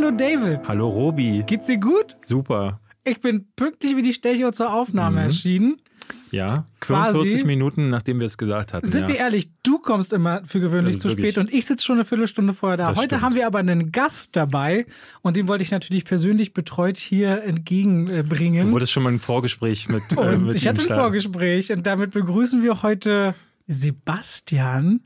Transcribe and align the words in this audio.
Hallo 0.00 0.12
David. 0.12 0.60
Hallo 0.66 0.88
Robi. 0.88 1.44
Geht's 1.46 1.66
dir 1.66 1.76
gut? 1.76 2.16
Super. 2.16 2.80
Ich 3.04 3.20
bin 3.20 3.52
pünktlich 3.54 3.96
wie 3.96 4.00
die 4.00 4.14
Stechuhr 4.14 4.50
zur 4.54 4.72
Aufnahme 4.72 5.20
mhm. 5.20 5.26
erschienen. 5.26 5.82
Ja, 6.30 6.64
Quasi. 6.80 7.18
45 7.18 7.44
Minuten, 7.44 7.90
nachdem 7.90 8.18
wir 8.18 8.26
es 8.26 8.38
gesagt 8.38 8.72
hatten. 8.72 8.86
Sind 8.86 9.02
ja. 9.02 9.08
wir 9.08 9.16
ehrlich, 9.16 9.50
du 9.62 9.78
kommst 9.78 10.14
immer 10.14 10.40
für 10.46 10.58
gewöhnlich 10.58 10.98
zu 11.00 11.10
spät 11.10 11.36
und 11.36 11.52
ich 11.52 11.66
sitze 11.66 11.84
schon 11.84 11.96
eine 11.96 12.06
Viertelstunde 12.06 12.54
vorher 12.54 12.78
da. 12.78 12.88
Das 12.88 12.96
Heute 12.96 13.08
stimmt. 13.08 13.22
haben 13.22 13.34
wir 13.34 13.46
aber 13.46 13.58
einen 13.58 13.92
Gast 13.92 14.36
dabei 14.36 14.86
und 15.20 15.36
den 15.36 15.48
wollte 15.48 15.64
ich 15.64 15.70
natürlich 15.70 16.06
persönlich 16.06 16.54
betreut 16.54 16.96
hier 16.96 17.42
entgegenbringen. 17.42 18.68
Du 18.68 18.72
wurdest 18.72 18.92
schon 18.92 19.02
mal 19.02 19.12
ein 19.12 19.18
Vorgespräch 19.18 19.90
mit, 19.90 20.02
äh, 20.16 20.38
mit 20.38 20.56
Ich 20.56 20.66
hatte 20.66 20.80
ein 20.80 20.86
Vorgespräch 20.86 21.72
und 21.72 21.86
damit 21.86 22.12
begrüßen 22.12 22.62
wir 22.62 22.82
heute 22.82 23.34
Sebastian 23.66 25.00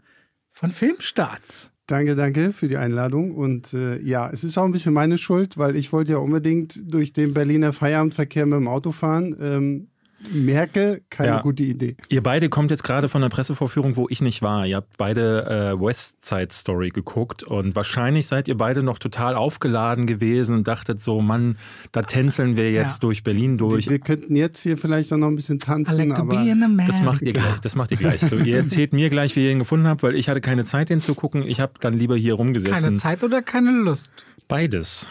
von 0.53 0.71
Filmstarts. 0.71 1.73
Danke, 1.87 2.17
danke 2.17 2.55
für 2.55 2.67
die 2.67 2.79
Einladung. 2.79 3.35
Und 3.35 3.75
äh, 3.75 4.01
ja, 4.01 4.31
es 4.31 4.43
ist 4.43 4.57
auch 4.57 4.65
ein 4.65 4.73
bisschen 4.73 4.95
meine 4.95 5.19
Schuld, 5.19 5.59
weil 5.59 5.77
ich 5.77 5.93
wollte 5.93 6.13
ja 6.13 6.19
unbedingt 6.19 6.81
durch 6.93 7.13
den 7.13 7.35
Berliner 7.35 7.75
Feierabendverkehr 7.75 8.47
mit 8.47 8.55
dem 8.55 8.69
Auto 8.69 8.91
fahren. 8.91 9.37
Ähm, 9.39 9.89
merke, 10.33 11.03
keine 11.11 11.29
ja. 11.29 11.41
gute 11.41 11.63
Idee. 11.63 11.97
Ihr 12.09 12.23
beide 12.23 12.49
kommt 12.49 12.71
jetzt 12.71 12.85
gerade 12.85 13.09
von 13.09 13.23
der 13.23 13.29
Pressevorführung, 13.29 13.97
wo 13.97 14.07
ich 14.09 14.21
nicht 14.21 14.43
war. 14.43 14.67
Ihr 14.67 14.77
habt 14.77 14.97
beide 14.97 15.75
äh, 15.75 15.81
West 15.81 16.25
Side 16.25 16.49
Story 16.53 16.91
geguckt 16.91 17.43
und 17.43 17.77
wahrscheinlich 17.77 18.27
seid 18.27 18.49
ihr 18.49 18.57
beide 18.57 18.83
noch 18.83 18.99
total 18.99 19.35
aufgeladen 19.35 20.07
gewesen 20.07 20.57
und 20.57 20.69
dachtet 20.69 21.03
so, 21.03 21.21
Mann, 21.21 21.59
da 21.93 22.03
tänzeln 22.03 22.57
wir 22.57 22.71
jetzt 22.73 22.95
ja. 22.95 23.01
durch 23.01 23.25
Berlin 23.25 23.59
durch. 23.59 23.87
Wir, 23.87 23.93
wir, 23.93 23.99
könnten 23.99 24.37
jetzt 24.37 24.61
hier 24.61 24.79
vielleicht 24.79 25.13
auch 25.13 25.17
noch 25.17 25.29
ein 25.29 25.37
bisschen 25.37 25.59
tanzen, 25.59 26.13
aber 26.13 26.45
das 26.87 27.03
macht 27.03 27.23
ihr 27.23 27.33
gleich. 27.33 27.61
Das 27.63 27.77
macht 27.77 27.91
ihr 27.91 27.97
gleich. 27.97 28.21
So, 28.21 28.37
ihr 28.37 28.59
erzählt 28.59 28.93
mir 28.93 29.11
gleich, 29.11 29.37
wie 29.37 29.45
ihr 29.45 29.53
ihn 29.53 29.59
gefunden 29.59 29.87
habt, 29.87 30.03
weil 30.03 30.15
ich 30.15 30.29
hatte 30.29 30.41
keine 30.41 30.65
Zeit, 30.65 30.89
den 30.89 31.01
zu 31.01 31.15
gucken. 31.15 31.43
Ich 31.47 31.61
habe 31.61 31.73
dann 31.81 31.95
lieber 31.95 32.17
hier 32.17 32.35
rumgesessen. 32.35 32.75
Keine 32.75 32.97
Zeit 32.97 33.25
oder 33.25 33.43
keine 33.43 33.71
Lust? 33.73 34.13
Beides. 34.47 35.09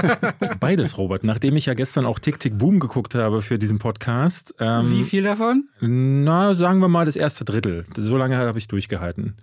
Beides, 0.60 0.96
Robert. 0.96 1.24
Nachdem 1.24 1.56
ich 1.56 1.66
ja 1.66 1.74
gestern 1.74 2.06
auch 2.06 2.20
Tick 2.20 2.38
Tick 2.38 2.56
Boom 2.56 2.78
geguckt 2.78 3.16
habe 3.16 3.42
für 3.42 3.58
diesen 3.58 3.78
Podcast. 3.78 4.54
Ähm, 4.58 4.90
Wie 4.90 5.04
viel 5.04 5.22
davon? 5.22 5.68
Na, 5.80 6.54
sagen 6.54 6.80
wir 6.80 6.88
mal 6.88 7.06
das 7.06 7.16
erste 7.16 7.44
Drittel. 7.44 7.84
So 7.96 8.16
lange 8.16 8.36
habe 8.36 8.58
ich 8.58 8.68
durchgehalten. 8.68 9.34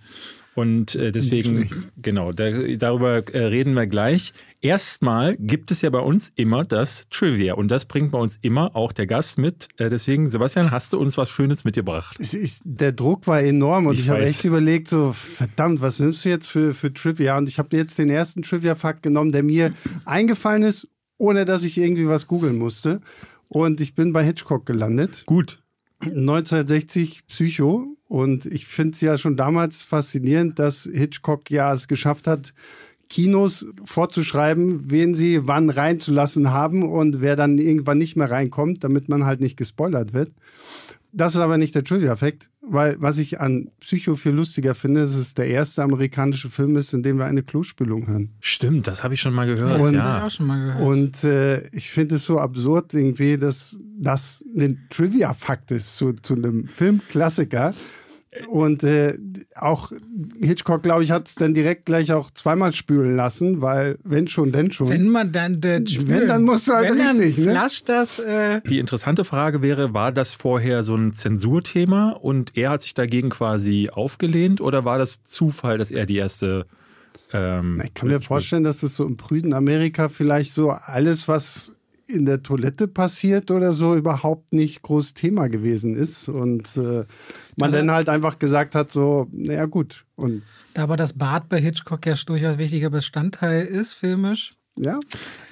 Und 0.54 0.94
äh, 0.94 1.10
deswegen, 1.10 1.68
genau, 1.96 2.32
da, 2.32 2.50
darüber 2.76 3.26
äh, 3.34 3.46
reden 3.46 3.74
wir 3.74 3.86
gleich. 3.86 4.32
Erstmal 4.60 5.36
gibt 5.36 5.70
es 5.70 5.82
ja 5.82 5.90
bei 5.90 5.98
uns 5.98 6.32
immer 6.36 6.64
das 6.64 7.06
Trivia 7.10 7.54
und 7.54 7.68
das 7.68 7.84
bringt 7.84 8.12
bei 8.12 8.18
uns 8.18 8.38
immer 8.40 8.74
auch 8.76 8.92
der 8.92 9.06
Gast 9.06 9.36
mit. 9.36 9.68
Äh, 9.76 9.90
deswegen, 9.90 10.30
Sebastian, 10.30 10.70
hast 10.70 10.92
du 10.92 10.98
uns 10.98 11.18
was 11.18 11.28
Schönes 11.28 11.64
mitgebracht? 11.64 12.18
Ist, 12.18 12.62
der 12.64 12.92
Druck 12.92 13.26
war 13.26 13.42
enorm 13.42 13.86
und 13.86 13.94
ich, 13.94 14.00
ich 14.00 14.08
habe 14.08 14.24
echt 14.24 14.44
überlegt, 14.44 14.88
so 14.88 15.12
verdammt, 15.12 15.80
was 15.80 15.98
nimmst 15.98 16.24
du 16.24 16.28
jetzt 16.28 16.46
für, 16.46 16.72
für 16.72 16.94
Trivia? 16.94 17.36
Und 17.36 17.48
ich 17.48 17.58
habe 17.58 17.76
jetzt 17.76 17.98
den 17.98 18.08
ersten 18.08 18.42
Trivia-Fakt 18.42 19.02
genommen, 19.02 19.32
der 19.32 19.42
mir 19.42 19.72
eingefallen 20.04 20.62
ist, 20.62 20.88
ohne 21.18 21.44
dass 21.44 21.64
ich 21.64 21.78
irgendwie 21.78 22.08
was 22.08 22.26
googeln 22.26 22.56
musste. 22.58 23.00
Und 23.54 23.80
ich 23.80 23.94
bin 23.94 24.12
bei 24.12 24.24
Hitchcock 24.24 24.66
gelandet. 24.66 25.24
Gut. 25.26 25.62
1960 26.00 27.26
Psycho 27.28 27.96
und 28.08 28.46
ich 28.46 28.66
finde 28.66 28.94
es 28.94 29.00
ja 29.00 29.16
schon 29.16 29.36
damals 29.36 29.84
faszinierend, 29.84 30.58
dass 30.58 30.88
Hitchcock 30.92 31.50
ja 31.50 31.72
es 31.72 31.88
geschafft 31.88 32.26
hat, 32.26 32.52
Kinos 33.08 33.66
vorzuschreiben, 33.84 34.90
wen 34.90 35.14
sie 35.14 35.46
wann 35.46 35.70
reinzulassen 35.70 36.50
haben 36.50 36.82
und 36.90 37.20
wer 37.20 37.36
dann 37.36 37.58
irgendwann 37.58 37.98
nicht 37.98 38.16
mehr 38.16 38.30
reinkommt, 38.30 38.82
damit 38.82 39.08
man 39.08 39.24
halt 39.24 39.40
nicht 39.40 39.56
gespoilert 39.56 40.12
wird. 40.12 40.32
Das 41.16 41.36
ist 41.36 41.40
aber 41.40 41.58
nicht 41.58 41.76
der 41.76 41.84
Trivia-Effekt, 41.84 42.50
weil 42.60 42.96
was 42.98 43.18
ich 43.18 43.40
an 43.40 43.70
Psycho 43.78 44.16
viel 44.16 44.32
lustiger 44.32 44.74
finde, 44.74 45.02
ist, 45.02 45.12
dass 45.12 45.20
es 45.20 45.34
der 45.34 45.46
erste 45.46 45.84
amerikanische 45.84 46.50
Film 46.50 46.76
ist, 46.76 46.92
in 46.92 47.04
dem 47.04 47.18
wir 47.18 47.26
eine 47.26 47.44
Klospülung 47.44 48.08
hören. 48.08 48.30
Stimmt, 48.40 48.88
das 48.88 49.04
habe 49.04 49.14
ich 49.14 49.20
schon 49.20 49.32
mal 49.32 49.46
gehört. 49.46 49.80
Und, 49.80 49.94
ja. 49.94 50.18
ich 50.18 50.24
auch 50.24 50.30
schon 50.30 50.46
mal 50.46 50.58
gehört. 50.66 50.82
Und 50.82 51.22
äh, 51.22 51.68
ich 51.68 51.90
finde 51.90 52.16
es 52.16 52.26
so 52.26 52.40
absurd 52.40 52.94
irgendwie, 52.94 53.38
dass 53.38 53.78
das 53.96 54.44
ein 54.56 54.86
Trivia-Fakt 54.90 55.70
ist 55.70 55.96
zu, 55.96 56.14
zu 56.14 56.34
einem 56.34 56.66
Filmklassiker. 56.66 57.74
Und 58.48 58.82
äh, 58.82 59.16
auch 59.54 59.92
Hitchcock, 60.40 60.82
glaube 60.82 61.04
ich, 61.04 61.12
hat 61.12 61.28
es 61.28 61.36
dann 61.36 61.54
direkt 61.54 61.86
gleich 61.86 62.12
auch 62.12 62.30
zweimal 62.32 62.74
spülen 62.74 63.14
lassen, 63.14 63.62
weil 63.62 63.98
wenn 64.02 64.26
schon, 64.26 64.50
denn 64.50 64.72
schon. 64.72 64.88
Wenn 64.88 65.08
man 65.08 65.30
dann 65.30 65.60
denn 65.60 65.86
spülen. 65.86 66.08
Wenn, 66.08 66.28
dann 66.28 66.42
muss 66.42 66.68
halt 66.68 66.90
wenn 66.90 67.18
richtig. 67.18 67.44
Dann 67.44 67.54
ne? 67.54 67.68
das. 67.86 68.18
Äh 68.18 68.60
Die 68.68 68.80
interessante 68.80 69.24
Frage 69.24 69.62
wäre, 69.62 69.94
war 69.94 70.10
das 70.10 70.34
vorher 70.34 70.82
so 70.82 70.96
ein 70.96 71.12
Zensurthema 71.12 72.10
und 72.10 72.56
er 72.56 72.70
hat 72.70 72.82
sich 72.82 72.94
dagegen 72.94 73.30
quasi 73.30 73.90
aufgelehnt 73.92 74.60
oder 74.60 74.84
war 74.84 74.98
das 74.98 75.22
Zufall, 75.22 75.78
dass 75.78 75.92
er 75.92 76.06
die 76.06 76.16
erste 76.16 76.66
ähm, 77.32 77.82
ich 77.84 77.94
kann 77.94 78.08
mir 78.08 78.20
vorstellen, 78.20 78.64
dass 78.64 78.82
es 78.82 78.96
so 78.96 79.04
im 79.04 79.16
prüden 79.16 79.54
Amerika 79.54 80.08
vielleicht 80.08 80.52
so 80.52 80.70
alles, 80.70 81.26
was 81.28 81.74
in 82.06 82.26
der 82.26 82.42
Toilette 82.42 82.86
passiert 82.86 83.50
oder 83.50 83.72
so, 83.72 83.94
überhaupt 83.94 84.52
nicht 84.52 84.82
groß 84.82 85.14
Thema 85.14 85.48
gewesen 85.48 85.96
ist. 85.96 86.28
Und 86.28 86.76
äh, 86.76 87.04
man 87.56 87.72
dann 87.72 87.90
halt 87.90 88.08
einfach 88.08 88.38
gesagt 88.38 88.74
hat, 88.74 88.90
so, 88.90 89.28
naja 89.32 89.66
gut. 89.66 90.04
Und 90.16 90.42
da 90.74 90.82
aber 90.82 90.96
das 90.96 91.12
Bad 91.12 91.48
bei 91.48 91.60
Hitchcock 91.60 92.06
ja 92.06 92.14
durchaus 92.14 92.58
wichtiger 92.58 92.90
Bestandteil 92.90 93.64
ist, 93.64 93.92
filmisch. 93.92 94.54
Ja. 94.76 94.98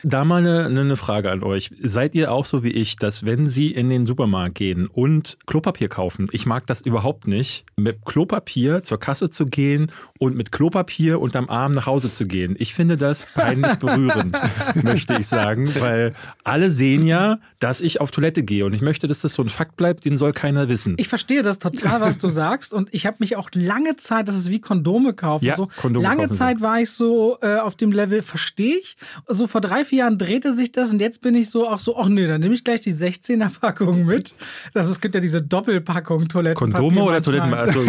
Da 0.04 0.24
mal 0.24 0.38
eine, 0.38 0.66
eine 0.66 0.96
Frage 0.96 1.30
an 1.30 1.44
euch. 1.44 1.70
Seid 1.80 2.16
ihr 2.16 2.32
auch 2.32 2.44
so 2.44 2.64
wie 2.64 2.70
ich, 2.70 2.96
dass 2.96 3.24
wenn 3.24 3.46
Sie 3.46 3.70
in 3.70 3.88
den 3.88 4.04
Supermarkt 4.04 4.56
gehen 4.56 4.88
und 4.88 5.38
Klopapier 5.46 5.88
kaufen, 5.88 6.28
ich 6.32 6.44
mag 6.44 6.66
das 6.66 6.80
überhaupt 6.80 7.28
nicht, 7.28 7.64
mit 7.76 8.04
Klopapier 8.04 8.82
zur 8.82 8.98
Kasse 8.98 9.30
zu 9.30 9.46
gehen 9.46 9.92
und 10.18 10.36
mit 10.36 10.50
Klopapier 10.50 11.20
unterm 11.20 11.48
Arm 11.48 11.72
nach 11.72 11.86
Hause 11.86 12.10
zu 12.10 12.26
gehen. 12.26 12.56
Ich 12.58 12.74
finde 12.74 12.96
das 12.96 13.26
peinlich 13.26 13.74
berührend, 13.76 14.36
möchte 14.82 15.14
ich 15.14 15.28
sagen, 15.28 15.72
weil 15.78 16.14
alle 16.42 16.72
sehen 16.72 17.06
ja, 17.06 17.38
dass 17.60 17.80
ich 17.80 18.00
auf 18.00 18.10
Toilette 18.10 18.42
gehe 18.42 18.66
und 18.66 18.72
ich 18.72 18.82
möchte, 18.82 19.06
dass 19.06 19.20
das 19.20 19.34
so 19.34 19.42
ein 19.42 19.48
Fakt 19.48 19.76
bleibt, 19.76 20.04
den 20.04 20.18
soll 20.18 20.32
keiner 20.32 20.68
wissen. 20.68 20.96
Ich 20.98 21.06
verstehe 21.06 21.42
das 21.42 21.60
total, 21.60 22.00
was 22.00 22.18
du 22.18 22.28
sagst 22.28 22.74
und 22.74 22.92
ich 22.92 23.06
habe 23.06 23.18
mich 23.20 23.36
auch 23.36 23.50
lange 23.52 23.94
Zeit, 23.94 24.26
das 24.26 24.34
ist 24.34 24.50
wie 24.50 24.60
Kondome 24.60 25.14
kaufen. 25.14 25.44
Ja, 25.44 25.54
so. 25.54 25.68
Kondome 25.76 26.02
lange 26.04 26.24
kaufen 26.24 26.36
Zeit 26.36 26.60
war 26.60 26.80
ich 26.80 26.90
so 26.90 27.38
äh, 27.40 27.58
auf 27.58 27.76
dem 27.76 27.92
Level, 27.92 28.22
verstehe 28.22 28.78
ich. 28.78 28.96
So 29.28 29.46
vor 29.46 29.60
drei, 29.60 29.84
vier 29.84 30.00
Jahren 30.00 30.18
drehte 30.18 30.54
sich 30.54 30.72
das 30.72 30.92
und 30.92 31.00
jetzt 31.00 31.20
bin 31.22 31.34
ich 31.34 31.50
so 31.50 31.68
auch 31.68 31.78
so, 31.78 31.96
ach 31.96 32.08
nee, 32.08 32.26
dann 32.26 32.40
nehme 32.40 32.54
ich 32.54 32.64
gleich 32.64 32.80
die 32.80 32.92
16er 32.92 33.50
Packung 33.60 34.04
mit. 34.04 34.34
Das, 34.74 34.88
es 34.88 35.00
gibt 35.00 35.14
ja 35.14 35.20
diese 35.20 35.42
Doppelpackung 35.42 36.28
Toiletten. 36.28 36.56
Kondome 36.58 37.02
oder 37.02 37.22
Toiletten? 37.22 37.54
Also, 37.54 37.80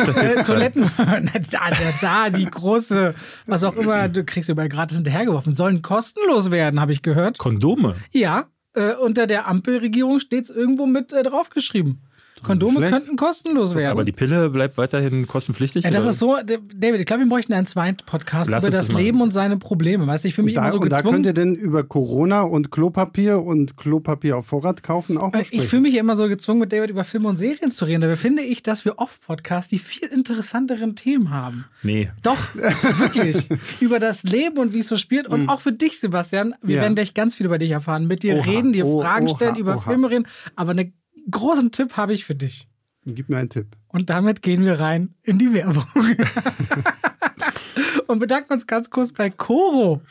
Toiletten, 0.44 0.90
da, 0.98 1.60
da, 2.02 2.30
die 2.30 2.46
große, 2.46 3.16
was 3.46 3.64
auch 3.64 3.76
immer, 3.76 4.10
du 4.10 4.24
kriegst 4.24 4.50
überall 4.50 4.70
gratis 4.70 4.98
hinterhergeworfen, 4.98 5.54
sollen 5.54 5.82
kostenlos 5.82 6.52
werden, 6.52 6.80
habe 6.80 6.92
ich 6.92 7.02
gehört. 7.02 7.38
Kondome? 7.38 7.96
Ja, 8.12 8.46
äh, 8.74 8.96
unter 8.96 9.28
der 9.28 9.48
Ampelregierung 9.48 10.20
steht 10.20 10.46
es 10.46 10.50
irgendwo 10.50 10.86
mit 10.86 11.14
äh, 11.14 11.24
draufgeschrieben. 11.24 12.02
Kondome 12.44 12.78
Schlecht. 12.78 12.94
könnten 12.94 13.16
kostenlos 13.16 13.76
werden. 13.76 13.92
Aber 13.92 14.04
die 14.04 14.12
Pille 14.12 14.50
bleibt 14.50 14.78
weiterhin 14.78 15.28
kostenpflichtig? 15.28 15.84
Ja, 15.84 15.92
das 15.92 16.04
oder? 16.04 16.12
ist 16.12 16.20
so, 16.20 16.38
David, 16.76 17.00
ich 17.00 17.06
glaube, 17.06 17.24
wir 17.24 17.30
bräuchten 17.30 17.54
einen 17.54 17.68
zweiten 17.68 18.06
Podcast 18.06 18.50
Lass 18.50 18.64
über 18.64 18.72
das, 18.72 18.88
das 18.88 18.98
Leben 18.98 19.22
und 19.22 19.32
seine 19.32 19.58
Probleme. 19.58 20.06
Weißt 20.06 20.24
du, 20.24 20.28
ich 20.28 20.36
fühle 20.36 20.46
mich 20.46 20.56
da, 20.56 20.62
immer 20.62 20.72
so 20.72 20.80
gezwungen. 20.80 21.00
Und 21.00 21.06
da 21.06 21.12
könnt 21.12 21.26
ihr 21.26 21.34
denn 21.34 21.56
über 21.56 21.84
Corona 21.84 22.42
und 22.42 22.72
Klopapier 22.72 23.42
und 23.42 23.78
Klopapier 23.78 24.38
auf 24.38 24.48
Vorrat 24.48 24.84
kaufen 24.84 25.18
auch 25.18 25.32
mal 25.32 25.42
äh, 25.42 25.46
Ich 25.52 25.68
fühle 25.68 25.84
mich 25.84 25.96
immer 25.96 26.16
so 26.16 26.28
gezwungen, 26.28 26.60
mit 26.60 26.72
David 26.72 26.90
über 26.90 27.04
Filme 27.04 27.30
und 27.30 27.38
Serien 27.38 27.72
zu 27.72 27.86
reden. 27.86 28.02
Dabei 28.02 28.16
finde 28.16 28.44
ich, 28.44 28.64
dass 28.64 28.86
wir 28.86 29.00
oft 29.00 29.26
Podcasts 29.26 29.70
die 29.70 29.80
viel 29.80 30.08
interessanteren 30.08 30.96
Themen 30.96 31.30
haben. 31.32 31.66
Nee. 31.82 32.12
Doch, 32.22 32.38
wirklich. 32.54 33.50
über 33.80 34.00
das 34.00 34.24
Leben 34.24 34.58
und 34.58 34.74
wie 34.74 34.80
es 34.80 34.88
so 34.88 34.98
spielt. 34.98 35.28
Und 35.28 35.44
mhm. 35.44 35.50
auch 35.50 35.62
für 35.62 35.72
dich, 35.72 36.00
Sebastian. 36.00 36.56
Wir 36.62 36.78
ja. 36.78 36.82
werden 36.82 36.96
gleich 36.96 37.14
ganz 37.14 37.36
viel 37.36 37.46
über 37.46 37.58
dich 37.58 37.72
erfahren. 37.72 38.08
Mit 38.08 38.24
dir 38.24 38.36
oha, 38.36 38.44
reden, 38.44 38.74
dir 38.74 38.86
oh, 38.86 39.02
Fragen 39.02 39.28
oha, 39.28 39.36
stellen, 39.36 39.56
über 39.56 39.76
oha. 39.76 39.82
Filme 39.82 40.10
reden. 40.10 40.28
Aber 40.56 40.72
einen 40.72 40.94
großen 41.30 41.72
Tipp 41.72 41.98
habe 41.98 42.14
ich 42.14 42.26
für 42.26 42.36
dich. 42.36 42.68
Gib 43.06 43.30
mir 43.30 43.38
einen 43.38 43.50
Tipp. 43.50 43.76
Und 43.94 44.10
damit 44.10 44.42
gehen 44.42 44.66
wir 44.66 44.80
rein 44.80 45.14
in 45.22 45.38
die 45.38 45.54
Werbung. 45.54 45.86
und 48.08 48.20
bedanken 48.20 48.54
uns 48.54 48.68
ganz 48.68 48.90
kurz 48.90 49.12
bei 49.12 49.30
Coro, 49.30 50.02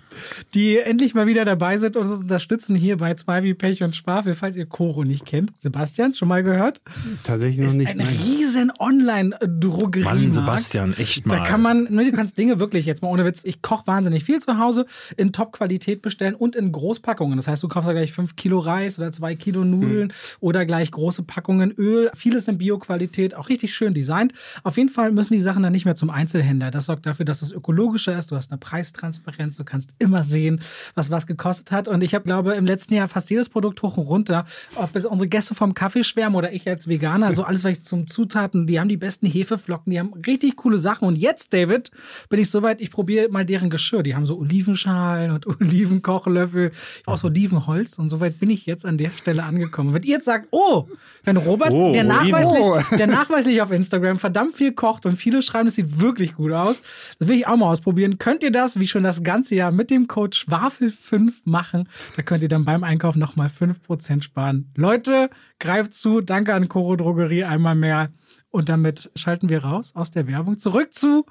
die 0.55 0.79
endlich 0.79 1.15
mal 1.15 1.27
wieder 1.27 1.45
dabei 1.45 1.77
sind 1.77 1.97
und 1.97 2.07
uns 2.07 2.23
unterstützen 2.23 2.75
hier 2.75 2.99
bei 2.99 3.15
zwei 3.15 3.43
wie 3.43 3.55
Pech 3.55 3.83
und 3.83 3.97
Schwafel, 3.97 4.35
falls 4.35 4.57
ihr 4.57 4.67
Coro 4.67 5.05
nicht 5.05 5.25
kennt. 5.25 5.53
Sebastian, 5.61 6.15
schon 6.15 6.29
mal 6.29 6.43
gehört? 6.43 6.81
Tatsächlich 7.25 7.59
noch 7.59 7.67
ist 7.67 7.75
nicht. 7.75 7.89
Ein 7.89 7.99
nein. 7.99 8.09
riesen 8.09 8.73
Online-Drogerie. 8.79 10.05
Mann, 10.05 10.33
Sebastian, 10.33 10.95
echt 10.97 11.27
mal. 11.27 11.39
Da 11.39 11.45
kann 11.45 11.63
man, 11.63 11.85
ne, 11.91 12.05
du 12.05 12.13
kannst 12.13 12.39
Dinge 12.39 12.59
wirklich 12.59 12.87
jetzt 12.87 13.03
mal 13.03 13.09
ohne 13.09 13.25
Witz, 13.25 13.43
ich 13.45 13.63
koche 13.63 13.87
wahnsinnig 13.87 14.25
viel 14.25 14.41
zu 14.41 14.59
Hause, 14.59 14.87
in 15.17 15.33
Top-Qualität 15.33 16.03
bestellen 16.03 16.35
und 16.35 16.57
in 16.57 16.73
Großpackungen. 16.73 17.37
Das 17.37 17.49
heißt, 17.49 17.63
du 17.63 17.69
kaufst 17.69 17.89
ja 17.89 17.95
gleich 17.95 18.13
fünf 18.13 18.37
Kilo 18.37 18.59
Reis 18.59 18.99
oder 18.99 19.13
zwei 19.13 19.35
Kilo 19.35 19.65
Nudeln 19.65 20.11
hm. 20.11 20.17
oder 20.41 20.67
gleich 20.67 20.91
große 20.91 21.23
Packungen 21.23 21.73
Öl. 21.73 22.11
Vieles 22.15 22.49
in 22.49 22.59
Bio-Qualität, 22.59 23.35
auch 23.35 23.49
richtig 23.49 23.72
schön 23.73 23.95
designt. 23.95 24.33
Auf 24.63 24.77
jeden 24.77 24.89
Fall 24.89 25.13
müssen 25.13 25.35
die 25.35 25.41
Sachen 25.41 25.63
dann 25.63 25.73
nicht 25.73 25.85
mehr 25.85 25.95
zum 25.95 26.11
Einzelhändler. 26.11 26.71
Das 26.71 26.87
sorgt 26.87 27.07
dafür, 27.07 27.25
dass 27.25 27.41
das 27.41 27.53
ökologisch 27.53 27.73
ökologischer 27.73 28.19
ist, 28.19 28.31
du 28.31 28.37
hast 28.37 28.51
eine 28.51 28.59
Preistransparenz, 28.59 29.57
du 29.57 29.65
kannst 29.65 29.91
immer 29.99 30.25
sehen, 30.25 30.61
was 30.95 31.11
was 31.11 31.27
gekostet 31.27 31.73
hat. 31.73 31.89
Und 31.89 32.03
ich 32.03 32.15
habe, 32.15 32.25
glaube 32.25 32.55
im 32.55 32.67
letzten 32.67 32.95
Jahr 32.95 33.09
fast 33.09 33.31
jedes 33.31 33.49
Produkt 33.49 33.83
hoch 33.83 33.97
und 33.97 34.07
runter. 34.07 34.45
Ob 34.77 34.95
unsere 34.95 35.29
Gäste 35.29 35.55
vom 35.55 35.75
Kaffee 35.75 36.05
schwärmen 36.05 36.37
oder 36.37 36.53
ich 36.53 36.69
als 36.69 36.89
Veganer, 36.89 37.33
so 37.33 37.45
alles, 37.45 37.65
was 37.65 37.73
ich 37.73 37.83
zum 37.83 38.07
Zutaten, 38.07 38.67
die 38.67 38.79
haben 38.79 38.89
die 38.89 38.97
besten 38.97 39.27
Hefeflocken, 39.27 39.91
die 39.91 39.99
haben 39.99 40.13
richtig 40.27 40.57
coole 40.57 40.79
Sachen. 40.79 41.09
Und 41.09 41.17
jetzt, 41.17 41.53
David, 41.53 41.91
bin 42.29 42.41
ich 42.41 42.51
soweit, 42.51 42.81
ich 42.81 42.91
probiere 42.91 43.29
mal 43.29 43.45
deren 43.45 43.71
Geschirr. 43.71 44.03
Die 44.03 44.15
haben 44.15 44.27
so 44.27 44.39
Olivenschalen 44.39 45.33
und 45.33 45.47
Olivenkochlöffel 45.61 46.73
aus 47.07 47.25
Olivenholz. 47.25 47.99
Und 47.99 48.09
soweit 48.09 48.39
bin 48.39 48.51
ich 48.51 48.67
jetzt 48.67 48.87
an 48.87 48.99
der 48.99 49.11
Stelle 49.11 49.43
angekommen. 49.43 49.95
Wenn 49.95 50.03
ihr 50.03 50.17
jetzt 50.17 50.27
sagt, 50.27 50.49
oh, 50.51 50.89
wenn 51.25 51.37
Robert, 51.37 51.73
oh, 51.73 51.93
der, 51.93 52.05
nachweislich, 52.05 52.65
oh. 52.65 52.97
der 52.97 53.07
nachweislich 53.07 53.62
auf 53.63 53.71
Instagram 53.71 54.19
verdammt 54.19 54.55
viel 54.55 54.73
kocht 54.73 55.07
und 55.07 55.17
viele 55.17 55.43
schreiben, 55.43 55.69
es 55.69 55.77
sieht 55.77 56.01
wirklich 56.01 56.35
gut 56.35 56.53
aus, 56.53 56.83
das 57.19 57.29
will 57.29 57.37
ich 57.37 57.47
auch 57.47 57.57
mal 57.57 57.71
ausprobieren. 57.71 58.19
Könnt 58.19 58.43
ihr 58.43 58.51
das, 58.51 58.79
wie 58.79 58.87
schon 58.87 59.03
das 59.03 59.23
ganze 59.23 59.55
Jahr, 59.55 59.73
mit 59.73 59.91
dem 59.91 60.09
Code 60.09 60.37
Schwafel5 60.37 61.33
machen? 61.45 61.89
Da 62.17 62.23
könnt 62.23 62.43
ihr 62.43 62.49
dann 62.49 62.65
beim 62.65 62.85
Einkauf 62.85 63.17
nochmal 63.17 63.49
5% 63.49 64.23
sparen. 64.23 64.71
Leute, 64.77 65.31
greift 65.59 65.95
zu. 65.95 66.21
Danke 66.21 66.55
an 66.55 66.69
Coro 66.69 66.97
Drogerie 66.97 67.45
einmal 67.45 67.75
mehr. 67.75 68.11
Und 68.51 68.69
damit 68.69 69.11
schalten 69.17 69.49
wir 69.49 69.65
raus 69.65 69.93
aus 69.95 70.11
der 70.11 70.27
Werbung 70.27 70.59
zurück 70.59 70.93
zu 70.93 71.25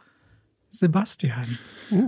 Sebastian. 0.73 1.57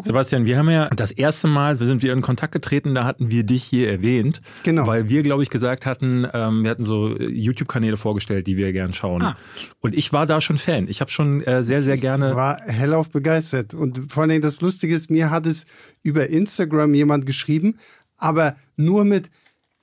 Sebastian, 0.04 0.45
wir 0.45 0.57
haben 0.57 0.69
ja 0.69 0.89
das 0.89 1.12
erste 1.12 1.50
Mal, 1.50 1.75
sind 1.75 2.01
wir 2.01 2.13
in 2.13 2.21
Kontakt 2.21 2.54
getreten, 2.54 2.95
da 2.95 3.04
hatten 3.04 3.30
wir 3.30 3.44
dich 3.44 3.62
hier 3.62 3.92
erwähnt. 3.92 4.42
Genau. 4.63 4.88
Weil 4.88 5.10
wir, 5.10 5.21
glaube 5.21 5.44
ich, 5.44 5.50
gesagt 5.50 5.86
hatten, 5.86 6.25
ähm, 6.33 6.63
wir 6.63 6.71
hatten 6.71 6.86
so 6.86 7.19
YouTube-Kanäle 7.19 7.98
vorgestellt, 7.98 8.48
die 8.48 8.56
wir 8.56 8.71
gern 8.71 8.94
schauen. 8.94 9.21
Ah. 9.21 9.38
Und 9.81 9.94
ich 9.94 10.13
war 10.13 10.25
da 10.25 10.39
schon 10.39 10.57
Fan. 10.57 10.88
Ich 10.88 11.01
habe 11.01 11.12
schon 11.12 11.42
äh, 11.42 11.65
sehr, 11.65 11.83
sehr 11.83 11.98
gerne. 11.98 12.30
Ich 12.30 12.36
war 12.36 12.62
hellauf 12.62 13.10
begeistert. 13.10 13.74
Und 13.74 14.10
vor 14.10 14.24
allem 14.24 14.42
das 14.42 14.62
Lustige 14.62 14.95
ist, 14.95 15.12
mir 15.12 15.30
hat 15.30 15.45
es 15.45 15.66
über 16.01 16.30
Instagram 16.30 16.94
jemand 16.94 17.25
geschrieben, 17.25 17.77
aber 18.16 18.56
nur 18.77 19.04
mit, 19.04 19.30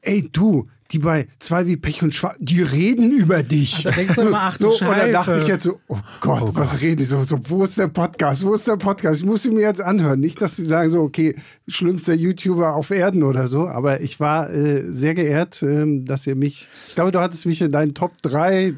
ey 0.01 0.27
du, 0.33 0.69
die 0.93 0.99
bei 0.99 1.29
zwei 1.39 1.67
wie 1.67 1.77
Pech 1.77 2.03
und 2.03 2.15
Schwarz, 2.15 2.37
die 2.41 2.63
reden 2.63 3.13
über 3.13 3.43
dich. 3.43 3.85
Da 3.85 3.91
denkst 3.91 4.15
du 4.17 4.23
immer, 4.23 4.41
ach 4.41 4.57
so, 4.57 4.73
so 4.73 4.85
Und 4.85 4.97
dann 4.97 5.13
dachte 5.13 5.41
ich 5.41 5.49
jetzt 5.49 5.65
so, 5.65 5.81
oh 5.89 5.99
Gott, 6.21 6.43
oh 6.43 6.51
was 6.55 6.73
Gott. 6.73 6.83
reden 6.83 6.97
die 6.99 7.05
so, 7.05 7.23
so, 7.25 7.39
wo 7.49 7.65
ist 7.65 7.79
der 7.79 7.89
Podcast, 7.89 8.45
wo 8.45 8.55
ist 8.55 8.67
der 8.67 8.77
Podcast? 8.77 9.21
Ich 9.21 9.27
muss 9.27 9.47
ihn 9.47 9.55
mir 9.55 9.63
jetzt 9.63 9.81
anhören. 9.81 10.21
Nicht, 10.21 10.41
dass 10.41 10.57
sie 10.57 10.67
sagen 10.67 10.91
so, 10.91 11.01
okay, 11.01 11.37
schlimmster 11.69 12.15
YouTuber 12.15 12.75
auf 12.75 12.91
Erden 12.91 13.23
oder 13.23 13.47
so, 13.47 13.69
aber 13.69 14.01
ich 14.01 14.21
war 14.21 14.51
äh, 14.51 14.93
sehr 14.93 15.15
geehrt, 15.15 15.63
äh, 15.63 15.85
dass 16.05 16.27
ihr 16.27 16.35
mich, 16.35 16.69
ich 16.89 16.95
glaube, 16.95 17.13
du 17.13 17.21
hattest 17.21 17.47
mich 17.47 17.61
in 17.63 17.73
deinen 17.73 17.95
Top 17.95 18.21
3 18.23 18.75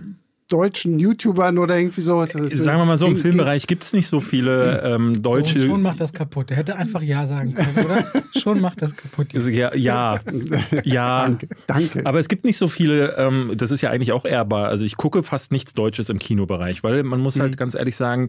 deutschen 0.53 0.99
YouTubern 0.99 1.57
oder 1.59 1.79
irgendwie 1.79 2.03
so. 2.03 2.25
Das, 2.25 2.51
Sagen 2.51 2.79
wir 2.79 2.85
mal 2.85 2.99
so, 2.99 3.07
im 3.07 3.17
Filmbereich 3.17 3.67
gibt 3.67 3.85
es 3.85 3.93
nicht 3.93 4.07
so 4.07 4.21
viele 4.21 4.83
ähm, 4.83 5.23
deutsche. 5.23 5.61
So, 5.61 5.69
schon 5.69 5.83
macht 5.83 6.01
das 6.01 6.13
kaputt. 6.13 6.51
Er 6.51 6.59
hätte 6.59 6.77
einfach 6.77 7.01
Ja 7.01 7.27
sagen 7.27 7.55
können, 7.55 7.87
oder? 7.87 8.23
schon 8.39 8.61
macht 8.61 8.83
das 8.83 8.95
kaputt. 8.95 9.29
Also, 9.35 9.51
ja, 9.51 9.75
ja. 9.75 10.21
ja. 10.85 11.23
Danke, 11.25 11.49
danke. 11.67 12.03
Aber 12.05 12.21
es 12.21 12.29
gibt 12.29 12.45
nicht 12.45 12.59
so 12.59 12.69
viele, 12.69 13.17
ähm, 13.17 13.53
das 13.57 13.71
ist 13.71 13.81
ja 13.81 13.91
eigentlich 13.91 14.13
auch 14.13 14.27
ehrbar. 14.27 14.69
Also 14.69 14.85
ich 14.85 14.97
gucke 14.97 15.23
fast 15.23 15.53
nichts 15.53 15.73
Deutsches 15.73 16.11
im 16.11 16.19
Kinobereich, 16.19 16.85
weil 16.85 17.03
man 17.03 17.21
muss 17.21 17.41
halt 17.41 17.53
mhm. 17.53 17.57
ganz 17.57 17.75
ehrlich 17.75 17.97
sagen, 17.97 18.29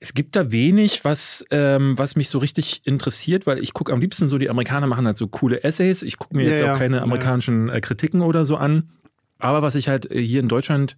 es 0.00 0.12
gibt 0.12 0.36
da 0.36 0.50
wenig, 0.50 1.04
was, 1.04 1.44
ähm, 1.50 1.96
was 1.96 2.16
mich 2.16 2.28
so 2.28 2.38
richtig 2.38 2.82
interessiert, 2.84 3.46
weil 3.46 3.58
ich 3.58 3.72
gucke 3.72 3.92
am 3.92 4.00
liebsten 4.00 4.28
so, 4.28 4.36
die 4.36 4.50
Amerikaner 4.50 4.86
machen 4.86 5.06
halt 5.06 5.16
so 5.16 5.26
coole 5.26 5.62
Essays. 5.62 6.02
Ich 6.02 6.18
gucke 6.18 6.36
mir 6.36 6.44
jetzt 6.44 6.60
ja, 6.60 6.74
auch 6.74 6.78
keine 6.78 7.02
amerikanischen 7.02 7.68
äh, 7.68 7.80
Kritiken 7.80 8.20
oder 8.20 8.44
so 8.44 8.56
an. 8.56 8.90
Aber 9.38 9.62
was 9.62 9.74
ich 9.74 9.88
halt 9.88 10.10
äh, 10.10 10.20
hier 10.20 10.40
in 10.40 10.48
Deutschland 10.48 10.96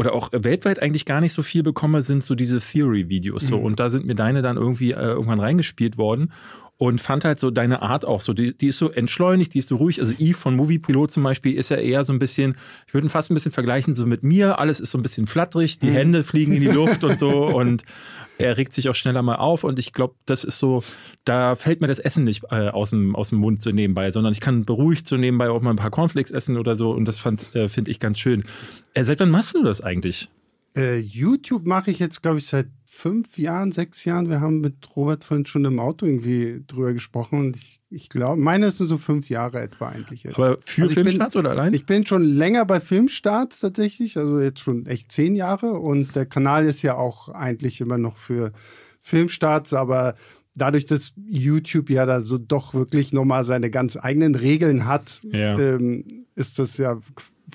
oder 0.00 0.14
auch 0.14 0.30
weltweit 0.32 0.80
eigentlich 0.80 1.04
gar 1.04 1.20
nicht 1.20 1.34
so 1.34 1.42
viel 1.42 1.62
bekomme, 1.62 2.00
sind 2.00 2.24
so 2.24 2.34
diese 2.34 2.58
Theory-Videos. 2.58 3.46
So. 3.46 3.58
Mhm. 3.58 3.64
Und 3.66 3.80
da 3.80 3.90
sind 3.90 4.06
mir 4.06 4.14
deine 4.14 4.40
dann 4.40 4.56
irgendwie 4.56 4.92
äh, 4.92 4.94
irgendwann 4.94 5.40
reingespielt 5.40 5.98
worden 5.98 6.32
und 6.80 6.98
fand 6.98 7.26
halt 7.26 7.38
so 7.38 7.50
deine 7.50 7.82
Art 7.82 8.06
auch 8.06 8.22
so. 8.22 8.32
Die, 8.32 8.56
die 8.56 8.68
ist 8.68 8.78
so 8.78 8.90
entschleunigt, 8.90 9.52
die 9.52 9.58
ist 9.58 9.68
so 9.68 9.76
ruhig. 9.76 10.00
Also 10.00 10.14
Eve 10.18 10.38
von 10.38 10.56
Movie 10.56 10.78
Pilot 10.78 11.10
zum 11.10 11.22
Beispiel 11.22 11.54
ist 11.54 11.68
ja 11.68 11.76
eher 11.76 12.04
so 12.04 12.12
ein 12.14 12.18
bisschen, 12.18 12.56
ich 12.86 12.94
würde 12.94 13.06
ihn 13.06 13.10
fast 13.10 13.30
ein 13.30 13.34
bisschen 13.34 13.52
vergleichen 13.52 13.94
so 13.94 14.06
mit 14.06 14.22
mir. 14.22 14.58
Alles 14.58 14.80
ist 14.80 14.90
so 14.90 14.96
ein 14.96 15.02
bisschen 15.02 15.26
flatterig, 15.26 15.78
die 15.78 15.88
mhm. 15.88 15.92
Hände 15.92 16.24
fliegen 16.24 16.54
in 16.54 16.62
die 16.62 16.68
Luft 16.68 17.04
und 17.04 17.18
so 17.18 17.28
und 17.54 17.84
er 18.38 18.56
regt 18.56 18.72
sich 18.72 18.88
auch 18.88 18.94
schneller 18.94 19.20
mal 19.20 19.34
auf 19.34 19.62
und 19.62 19.78
ich 19.78 19.92
glaube, 19.92 20.14
das 20.24 20.42
ist 20.42 20.58
so, 20.58 20.82
da 21.26 21.54
fällt 21.54 21.82
mir 21.82 21.86
das 21.86 21.98
Essen 21.98 22.24
nicht 22.24 22.44
äh, 22.50 22.70
aus, 22.70 22.88
dem, 22.88 23.14
aus 23.14 23.28
dem 23.28 23.40
Mund 23.40 23.60
so 23.60 23.70
nebenbei, 23.72 24.10
sondern 24.10 24.32
ich 24.32 24.40
kann 24.40 24.64
beruhigt 24.64 25.06
so 25.06 25.18
nebenbei 25.18 25.50
auch 25.50 25.60
mal 25.60 25.70
ein 25.70 25.76
paar 25.76 25.90
Cornflakes 25.90 26.30
essen 26.30 26.56
oder 26.56 26.76
so 26.76 26.92
und 26.92 27.04
das 27.04 27.22
äh, 27.26 27.68
finde 27.68 27.90
ich 27.90 28.00
ganz 28.00 28.18
schön. 28.18 28.44
Äh, 28.94 29.04
seit 29.04 29.20
wann 29.20 29.28
machst 29.28 29.54
du 29.54 29.62
das 29.62 29.82
eigentlich? 29.82 30.30
Äh, 30.74 31.00
YouTube 31.00 31.66
mache 31.66 31.90
ich 31.90 31.98
jetzt, 31.98 32.22
glaube 32.22 32.38
ich, 32.38 32.46
seit 32.46 32.68
fünf 32.92 33.38
Jahren, 33.38 33.70
sechs 33.70 34.04
Jahren. 34.04 34.28
Wir 34.28 34.40
haben 34.40 34.60
mit 34.60 34.74
Robert 34.96 35.24
vorhin 35.24 35.46
schon 35.46 35.64
im 35.64 35.78
Auto 35.78 36.04
irgendwie 36.06 36.64
drüber 36.66 36.92
gesprochen 36.92 37.38
und 37.38 37.56
ich, 37.56 37.80
ich 37.88 38.08
glaube, 38.08 38.40
meine 38.42 38.70
sind 38.72 38.88
so 38.88 38.98
fünf 38.98 39.30
Jahre 39.30 39.60
etwa 39.60 39.88
eigentlich 39.88 40.24
jetzt. 40.24 40.38
Aber 40.38 40.58
für 40.64 40.82
also 40.82 40.94
Filmstarts 40.94 41.34
bin, 41.34 41.40
oder 41.40 41.50
allein? 41.50 41.72
Ich 41.72 41.86
bin 41.86 42.04
schon 42.04 42.24
länger 42.24 42.64
bei 42.64 42.80
Filmstarts 42.80 43.60
tatsächlich, 43.60 44.18
also 44.18 44.40
jetzt 44.40 44.60
schon 44.60 44.86
echt 44.86 45.12
zehn 45.12 45.36
Jahre 45.36 45.74
und 45.74 46.16
der 46.16 46.26
Kanal 46.26 46.66
ist 46.66 46.82
ja 46.82 46.96
auch 46.96 47.28
eigentlich 47.28 47.80
immer 47.80 47.96
noch 47.96 48.18
für 48.18 48.52
Filmstarts, 49.00 49.72
aber 49.72 50.16
dadurch, 50.56 50.84
dass 50.84 51.12
YouTube 51.16 51.90
ja 51.90 52.06
da 52.06 52.20
so 52.20 52.38
doch 52.38 52.74
wirklich 52.74 53.12
nochmal 53.12 53.44
seine 53.44 53.70
ganz 53.70 53.96
eigenen 53.96 54.34
Regeln 54.34 54.86
hat, 54.86 55.20
ja. 55.32 55.56
ähm, 55.56 56.26
ist 56.34 56.58
das 56.58 56.76
ja 56.76 57.00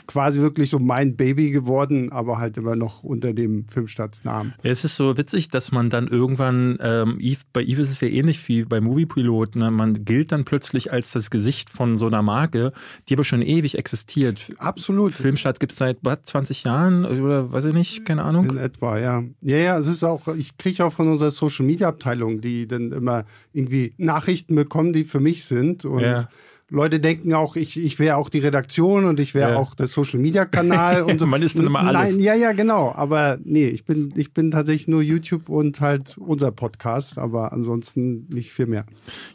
quasi 0.07 0.39
wirklich 0.41 0.69
so 0.69 0.79
mein 0.79 1.15
Baby 1.15 1.51
geworden, 1.51 2.11
aber 2.11 2.37
halt 2.37 2.57
immer 2.57 2.75
noch 2.75 3.03
unter 3.03 3.33
dem 3.33 3.67
Filmstartsnamen. 3.67 4.53
Es 4.63 4.83
ist 4.83 4.95
so 4.95 5.17
witzig, 5.17 5.49
dass 5.49 5.71
man 5.71 5.89
dann 5.89 6.07
irgendwann, 6.07 6.77
ähm, 6.81 7.17
Eve, 7.19 7.41
bei 7.53 7.63
Eve 7.63 7.81
ist 7.81 7.89
es 7.89 8.01
ja 8.01 8.07
ähnlich 8.07 8.47
wie 8.47 8.63
bei 8.63 8.81
Moviepilot, 8.81 9.55
ne? 9.55 9.71
man 9.71 10.05
gilt 10.05 10.31
dann 10.31 10.45
plötzlich 10.45 10.91
als 10.91 11.11
das 11.11 11.29
Gesicht 11.29 11.69
von 11.69 11.95
so 11.95 12.07
einer 12.07 12.21
Marke, 12.21 12.73
die 13.07 13.13
aber 13.13 13.23
schon 13.23 13.41
ewig 13.41 13.77
existiert. 13.77 14.53
Absolut. 14.57 15.13
Filmstart 15.13 15.59
gibt 15.59 15.71
es 15.71 15.77
seit 15.77 15.97
was, 16.01 16.23
20 16.23 16.63
Jahren 16.63 17.05
oder 17.05 17.51
weiß 17.51 17.65
ich 17.65 17.73
nicht, 17.73 18.05
keine 18.05 18.23
Ahnung. 18.23 18.49
In 18.49 18.57
etwa, 18.57 18.99
ja. 18.99 19.23
Ja, 19.41 19.57
ja, 19.57 19.77
es 19.77 19.87
ist 19.87 20.03
auch, 20.03 20.27
ich 20.29 20.57
kriege 20.57 20.85
auch 20.85 20.93
von 20.93 21.09
unserer 21.09 21.31
Social 21.31 21.65
Media 21.65 21.87
Abteilung, 21.87 22.41
die 22.41 22.67
dann 22.67 22.91
immer 22.91 23.25
irgendwie 23.53 23.93
Nachrichten 23.97 24.55
bekommen, 24.55 24.93
die 24.93 25.03
für 25.03 25.19
mich 25.19 25.45
sind 25.45 25.85
und 25.85 26.01
ja. 26.01 26.27
Leute 26.69 26.99
denken 26.99 27.33
auch, 27.35 27.55
ich, 27.55 27.77
ich 27.77 27.99
wäre 27.99 28.17
auch 28.17 28.29
die 28.29 28.39
Redaktion 28.39 29.05
und 29.05 29.19
ich 29.19 29.35
wäre 29.35 29.51
ja. 29.51 29.57
auch 29.57 29.75
der 29.75 29.85
Social 29.85 30.19
Media 30.19 30.45
Kanal 30.45 31.01
und 31.03 31.19
so. 31.19 31.27
Man 31.27 31.43
ist 31.43 31.59
dann 31.59 31.67
immer 31.67 31.81
alles. 31.81 32.15
Nein, 32.15 32.19
ja, 32.19 32.33
ja, 32.33 32.53
genau. 32.53 32.91
Aber 32.95 33.37
nee, 33.43 33.67
ich 33.67 33.85
bin, 33.85 34.11
ich 34.15 34.33
bin 34.33 34.49
tatsächlich 34.49 34.87
nur 34.87 35.03
YouTube 35.03 35.47
und 35.47 35.79
halt 35.79 36.17
unser 36.17 36.51
Podcast, 36.51 37.19
aber 37.19 37.53
ansonsten 37.53 38.27
nicht 38.29 38.51
viel 38.51 38.65
mehr. 38.65 38.85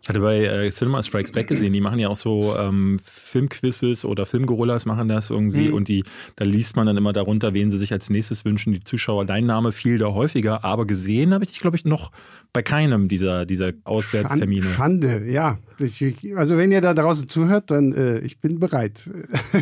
Ich 0.02 0.08
hatte 0.08 0.18
bei 0.18 0.44
äh, 0.44 0.70
Cinema 0.72 1.04
Strikes 1.04 1.30
Back 1.30 1.46
gesehen, 1.46 1.72
die 1.72 1.80
machen 1.80 2.00
ja 2.00 2.08
auch 2.08 2.16
so 2.16 2.56
ähm, 2.58 2.98
Filmquizzes 3.04 4.04
oder 4.04 4.26
Filmgorillas 4.26 4.84
machen 4.84 5.06
das 5.06 5.30
irgendwie 5.30 5.68
mhm. 5.68 5.74
und 5.74 5.88
die, 5.88 6.02
da 6.34 6.44
liest 6.44 6.74
man 6.74 6.86
dann 6.86 6.96
immer 6.96 7.12
darunter, 7.12 7.54
wen 7.54 7.70
sie 7.70 7.78
sich 7.78 7.92
als 7.92 8.10
nächstes 8.10 8.44
wünschen, 8.44 8.72
die 8.72 8.82
Zuschauer. 8.82 9.24
Dein 9.24 9.46
Name 9.46 9.70
fiel 9.70 9.98
da 9.98 10.06
häufiger, 10.06 10.64
aber 10.64 10.84
gesehen 10.84 11.32
habe 11.32 11.44
ich 11.44 11.50
dich, 11.50 11.60
glaube 11.60 11.76
ich, 11.76 11.84
noch 11.84 12.10
bei 12.52 12.62
keinem 12.62 13.06
dieser, 13.06 13.46
dieser 13.46 13.70
Auswärtstermine. 13.84 14.66
Schande, 14.70 15.30
ja. 15.30 15.58
Also 16.36 16.56
wenn 16.56 16.72
ihr 16.72 16.80
da 16.80 16.94
draußen 16.94 17.28
zuhört, 17.28 17.70
dann 17.70 17.92
äh, 17.92 18.18
ich 18.18 18.40
bin 18.40 18.58
bereit. 18.58 19.08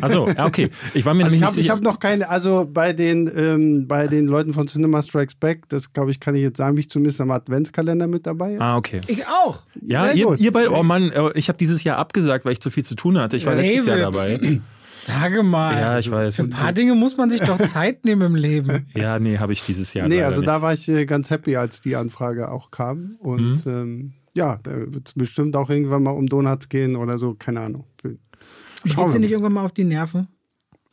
Also 0.01 0.29
okay. 0.29 0.71
Ich 0.95 1.05
war 1.05 1.15
mir 1.15 1.25
also 1.27 1.37
ich 1.37 1.43
hab, 1.43 1.57
Ich 1.57 1.71
habe 1.71 1.83
noch 1.83 1.99
keine, 1.99 2.29
also 2.29 2.69
bei 2.71 2.93
den, 2.93 3.31
ähm, 3.35 3.87
bei 3.89 4.07
den 4.07 4.27
Leuten 4.27 4.53
von 4.53 4.67
Cinema 4.67 5.03
Strikes 5.03 5.35
Back, 5.35 5.69
das 5.69 5.93
glaube 5.93 6.11
ich, 6.11 6.21
kann 6.21 6.35
ich 6.35 6.43
jetzt 6.43 6.57
sagen, 6.57 6.75
bin 6.75 6.81
ich 6.81 6.91
zumindest 6.91 7.21
am 7.21 7.31
Adventskalender 7.31 8.07
mit 8.07 8.27
dabei. 8.27 8.53
Jetzt. 8.53 8.63
Ah, 8.63 8.77
okay. 8.77 9.01
Ich 9.07 9.27
auch. 9.27 9.63
Ja, 9.81 10.13
ihr, 10.13 10.35
ihr 10.39 10.53
beide, 10.53 10.73
oh 10.73 10.83
Mann, 10.83 11.11
äh, 11.13 11.31
ich 11.35 11.49
habe 11.49 11.59
dieses 11.59 11.85
Jahr 11.85 11.99
abgesagt, 11.99 12.45
weil 12.45 12.53
ich 12.53 12.61
zu 12.61 12.71
viel 12.71 12.85
zu 12.85 12.95
tun 12.95 13.19
hatte. 13.19 13.37
Ich 13.37 13.47
war 13.47 13.55
David. 13.55 13.71
letztes 13.71 13.87
Jahr 13.87 13.99
dabei. 13.99 14.61
Sage 15.09 15.43
mal. 15.43 15.81
Ja, 15.81 15.99
ich 15.99 16.11
weiß. 16.11 16.37
Für 16.37 16.43
ein 16.43 16.51
paar 16.51 16.73
Dinge 16.75 16.95
muss 16.95 17.17
man 17.17 17.31
sich 17.31 17.41
doch 17.41 17.59
Zeit 17.59 18.05
nehmen 18.05 18.23
im 18.23 18.35
Leben. 18.35 18.87
Ja, 18.95 19.19
nee, 19.19 19.39
habe 19.39 19.53
ich 19.53 19.63
dieses 19.63 19.95
Jahr. 19.95 20.09
Nee, 20.09 20.23
also 20.23 20.41
nicht. 20.41 20.49
da 20.49 20.61
war 20.61 20.75
ich 20.75 20.89
äh, 20.89 21.07
ganz 21.07 21.31
happy, 21.31 21.57
als 21.57 21.81
die 21.81 21.95
Anfrage 21.97 22.51
auch 22.51 22.71
kam. 22.71 23.17
Und 23.21 23.65
mhm. 23.65 23.73
ähm, 23.73 24.13
ja, 24.35 24.59
da 24.63 24.93
wird 24.93 25.09
es 25.09 25.15
bestimmt 25.15 25.57
auch 25.57 25.71
irgendwann 25.71 26.03
mal 26.03 26.11
um 26.11 26.27
Donuts 26.27 26.69
gehen 26.69 26.97
oder 26.97 27.19
so, 27.19 27.35
keine 27.35 27.61
Ahnung. 27.61 27.85
Geht 28.03 29.13
sie 29.13 29.19
nicht 29.19 29.33
irgendwann 29.33 29.53
mal 29.55 29.65
auf 29.65 29.73
die 29.73 29.85
Nerven? 29.85 30.29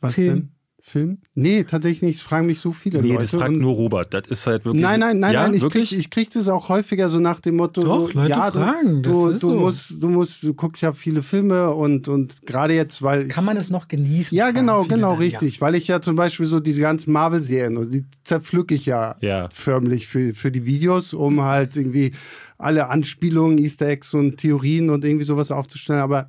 Was 0.00 0.14
Film. 0.14 0.34
denn? 0.34 0.56
Film? 0.88 1.18
Nee, 1.34 1.64
tatsächlich 1.64 2.02
nicht. 2.02 2.20
Das 2.20 2.26
fragen 2.26 2.46
mich 2.46 2.60
so 2.60 2.70
viele 2.70 3.00
nee, 3.00 3.08
Leute. 3.08 3.22
Nee, 3.24 3.28
das 3.28 3.40
fragt 3.40 3.52
nur 3.54 3.74
Robert. 3.74 4.14
Das 4.14 4.28
ist 4.28 4.46
halt 4.46 4.64
wirklich. 4.64 4.84
Nein, 4.84 5.00
nein, 5.00 5.18
nein, 5.18 5.34
ja, 5.34 5.42
nein. 5.42 5.54
Ich 5.54 5.68
kriege 5.68 5.96
ich 5.96 6.10
krieg 6.10 6.30
das 6.30 6.48
auch 6.48 6.68
häufiger 6.68 7.08
so 7.08 7.18
nach 7.18 7.40
dem 7.40 7.56
Motto: 7.56 7.80
Doch, 7.80 8.12
so, 8.12 8.20
Leute 8.20 8.30
ja, 8.30 8.52
fragen. 8.52 9.02
Du, 9.02 9.10
du, 9.10 9.32
du 9.32 9.34
so. 9.34 9.54
musst, 9.54 10.00
du 10.00 10.08
musst, 10.08 10.44
du 10.44 10.54
guckst 10.54 10.82
ja 10.82 10.92
viele 10.92 11.24
Filme 11.24 11.74
und, 11.74 12.06
und 12.06 12.46
gerade 12.46 12.74
jetzt, 12.74 13.02
weil. 13.02 13.26
Kann 13.26 13.44
man 13.44 13.56
es 13.56 13.68
noch 13.68 13.88
genießen? 13.88 14.38
Ja, 14.38 14.52
genau, 14.52 14.84
genau, 14.84 15.10
dann, 15.10 15.18
richtig. 15.18 15.56
Ja. 15.56 15.60
Weil 15.62 15.74
ich 15.74 15.88
ja 15.88 16.00
zum 16.00 16.14
Beispiel 16.14 16.46
so 16.46 16.60
diese 16.60 16.82
ganzen 16.82 17.12
Marvel-Serien, 17.12 17.90
die 17.90 18.04
zerpflücke 18.22 18.76
ich 18.76 18.86
ja, 18.86 19.16
ja, 19.20 19.48
förmlich 19.52 20.06
für, 20.06 20.34
für 20.34 20.52
die 20.52 20.66
Videos, 20.66 21.14
um 21.14 21.40
halt 21.40 21.76
irgendwie 21.76 22.12
alle 22.58 22.88
Anspielungen, 22.88 23.58
Easter 23.58 23.88
Eggs 23.88 24.14
und 24.14 24.38
Theorien 24.38 24.90
und 24.90 25.04
irgendwie 25.04 25.24
sowas 25.24 25.50
aufzustellen. 25.50 26.00
Aber 26.00 26.28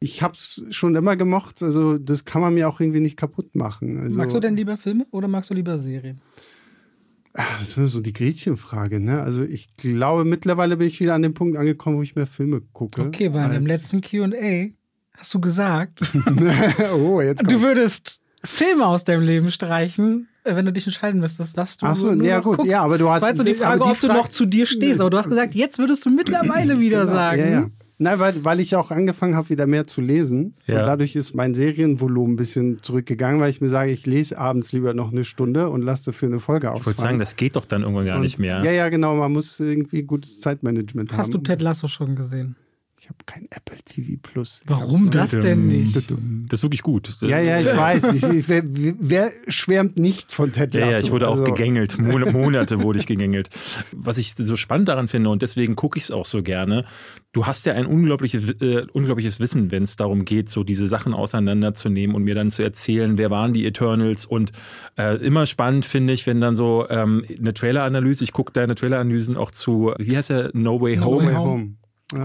ich 0.00 0.22
habe 0.22 0.34
es 0.34 0.62
schon 0.70 0.94
immer 0.94 1.16
gemocht. 1.16 1.62
Also 1.62 1.98
das 1.98 2.24
kann 2.24 2.42
man 2.42 2.54
mir 2.54 2.68
auch 2.68 2.80
irgendwie 2.80 3.00
nicht 3.00 3.16
kaputt 3.16 3.54
machen. 3.54 3.98
Also, 3.98 4.16
magst 4.16 4.36
du 4.36 4.40
denn 4.40 4.56
lieber 4.56 4.76
Filme 4.76 5.06
oder 5.10 5.28
magst 5.28 5.50
du 5.50 5.54
lieber 5.54 5.78
Serien? 5.78 6.20
Ah, 7.36 7.58
das 7.58 7.76
ist 7.76 7.92
so 7.92 8.00
die 8.00 8.12
Gretchenfrage, 8.12 9.00
ne? 9.00 9.20
Also 9.20 9.42
ich 9.42 9.76
glaube, 9.76 10.24
mittlerweile 10.24 10.76
bin 10.76 10.86
ich 10.86 11.00
wieder 11.00 11.14
an 11.14 11.22
dem 11.22 11.34
Punkt 11.34 11.56
angekommen, 11.56 11.96
wo 11.96 12.02
ich 12.02 12.14
mehr 12.14 12.28
Filme 12.28 12.62
gucke. 12.72 13.02
Okay, 13.02 13.32
weil 13.34 13.52
im 13.54 13.66
letzten 13.66 14.00
QA 14.00 14.68
hast 15.14 15.34
du 15.34 15.40
gesagt, 15.40 16.00
oh, 16.94 17.20
du 17.20 17.60
würdest 17.60 18.20
Filme 18.44 18.86
aus 18.86 19.02
deinem 19.02 19.22
Leben 19.22 19.50
streichen, 19.50 20.28
wenn 20.44 20.66
du 20.66 20.72
dich 20.72 20.86
entscheiden 20.86 21.20
müsstest, 21.20 21.56
was 21.56 21.76
du 21.76 21.86
Ach 21.86 21.96
so, 21.96 22.12
ja 22.12 22.40
gut, 22.40 22.58
guckst. 22.58 22.70
ja, 22.70 22.82
aber 22.82 22.98
du 22.98 23.08
hast... 23.08 23.16
Das 23.16 23.22
war 23.22 23.28
jetzt 23.30 23.38
so 23.38 23.44
die 23.44 23.54
Frage, 23.54 23.82
die 23.82 23.90
ob 23.90 23.96
Frage, 23.96 24.12
du 24.12 24.18
noch 24.18 24.28
zu 24.28 24.46
dir 24.46 24.66
stehst, 24.66 25.00
aber 25.00 25.10
du 25.10 25.16
hast 25.16 25.28
gesagt, 25.30 25.54
jetzt 25.54 25.78
würdest 25.78 26.04
du 26.04 26.10
mittlerweile 26.10 26.78
wieder 26.80 27.00
genau, 27.00 27.12
sagen. 27.12 27.40
Ja, 27.40 27.48
ja. 27.48 27.66
Nein, 27.96 28.18
weil, 28.18 28.44
weil 28.44 28.60
ich 28.60 28.74
auch 28.74 28.90
angefangen 28.90 29.36
habe, 29.36 29.50
wieder 29.50 29.66
mehr 29.66 29.86
zu 29.86 30.00
lesen. 30.00 30.56
Ja. 30.66 30.80
Und 30.80 30.86
dadurch 30.86 31.14
ist 31.14 31.34
mein 31.34 31.54
Serienvolumen 31.54 32.34
ein 32.34 32.36
bisschen 32.36 32.82
zurückgegangen, 32.82 33.40
weil 33.40 33.50
ich 33.50 33.60
mir 33.60 33.68
sage, 33.68 33.92
ich 33.92 34.04
lese 34.04 34.36
abends 34.36 34.72
lieber 34.72 34.94
noch 34.94 35.12
eine 35.12 35.24
Stunde 35.24 35.70
und 35.70 35.82
lasse 35.82 36.06
dafür 36.06 36.28
eine 36.28 36.40
Folge 36.40 36.72
ausfallen. 36.72 36.80
Ich 36.80 36.86
wollte 36.86 37.00
sagen, 37.00 37.18
das 37.20 37.36
geht 37.36 37.54
doch 37.54 37.66
dann 37.66 37.82
irgendwann 37.82 38.06
gar 38.06 38.16
und, 38.16 38.22
nicht 38.22 38.38
mehr. 38.38 38.64
Ja, 38.64 38.72
ja, 38.72 38.88
genau. 38.88 39.14
Man 39.14 39.32
muss 39.32 39.60
irgendwie 39.60 40.02
gutes 40.02 40.40
Zeitmanagement 40.40 41.12
Hast 41.12 41.18
haben. 41.18 41.26
Hast 41.26 41.34
du 41.34 41.38
Ted 41.38 41.62
Lasso 41.62 41.86
schon 41.86 42.16
gesehen? 42.16 42.56
Ich 43.04 43.10
habe 43.10 43.18
kein 43.26 43.46
Apple 43.50 43.76
TV 43.84 44.18
Plus. 44.22 44.62
Warum 44.64 45.10
das 45.10 45.32
denn 45.32 45.66
nicht? 45.66 45.94
Das 45.94 46.04
ist 46.04 46.62
wirklich 46.62 46.80
gut. 46.80 47.14
Ja, 47.20 47.38
ja, 47.38 47.60
ich 47.60 47.66
weiß. 47.66 48.14
Ich, 48.14 48.22
ich, 48.22 48.48
wer, 48.48 48.62
wer, 48.64 49.30
schwärmt 49.46 49.98
nicht 49.98 50.32
von 50.32 50.52
Ted 50.52 50.72
Lasso? 50.72 50.86
Ja, 50.86 50.92
ja 50.92 51.00
ich 51.00 51.10
wurde 51.10 51.28
auch 51.28 51.32
also. 51.38 51.44
gegängelt. 51.44 51.98
Monate 52.32 52.82
wurde 52.82 52.98
ich 52.98 53.06
gegängelt. 53.06 53.50
Was 53.92 54.16
ich 54.16 54.34
so 54.34 54.56
spannend 54.56 54.88
daran 54.88 55.08
finde 55.08 55.28
und 55.28 55.42
deswegen 55.42 55.76
gucke 55.76 55.98
ich 55.98 56.04
es 56.04 56.10
auch 56.12 56.24
so 56.24 56.42
gerne, 56.42 56.86
du 57.34 57.44
hast 57.44 57.66
ja 57.66 57.74
ein 57.74 57.84
unglaubliches, 57.84 58.52
äh, 58.62 58.86
unglaubliches 58.90 59.38
Wissen, 59.38 59.70
wenn 59.70 59.82
es 59.82 59.96
darum 59.96 60.24
geht, 60.24 60.48
so 60.48 60.64
diese 60.64 60.86
Sachen 60.86 61.12
auseinanderzunehmen 61.12 62.16
und 62.16 62.22
mir 62.22 62.34
dann 62.34 62.50
zu 62.50 62.62
erzählen, 62.62 63.18
wer 63.18 63.30
waren 63.30 63.52
die 63.52 63.66
Eternals 63.66 64.24
und 64.24 64.52
äh, 64.96 65.16
immer 65.16 65.44
spannend 65.44 65.84
finde 65.84 66.14
ich, 66.14 66.26
wenn 66.26 66.40
dann 66.40 66.56
so 66.56 66.86
ähm, 66.88 67.22
eine 67.38 67.52
Trailer-Analyse, 67.52 68.24
ich 68.24 68.32
gucke 68.32 68.54
deine 68.54 68.74
Trailer-Analysen 68.74 69.36
auch 69.36 69.50
zu, 69.50 69.92
wie 69.98 70.16
heißt 70.16 70.30
der, 70.30 70.52
No 70.54 70.80
Way 70.80 70.96
Home. 70.96 71.24
No 71.24 71.28
Way 71.28 71.34
Home. 71.34 71.74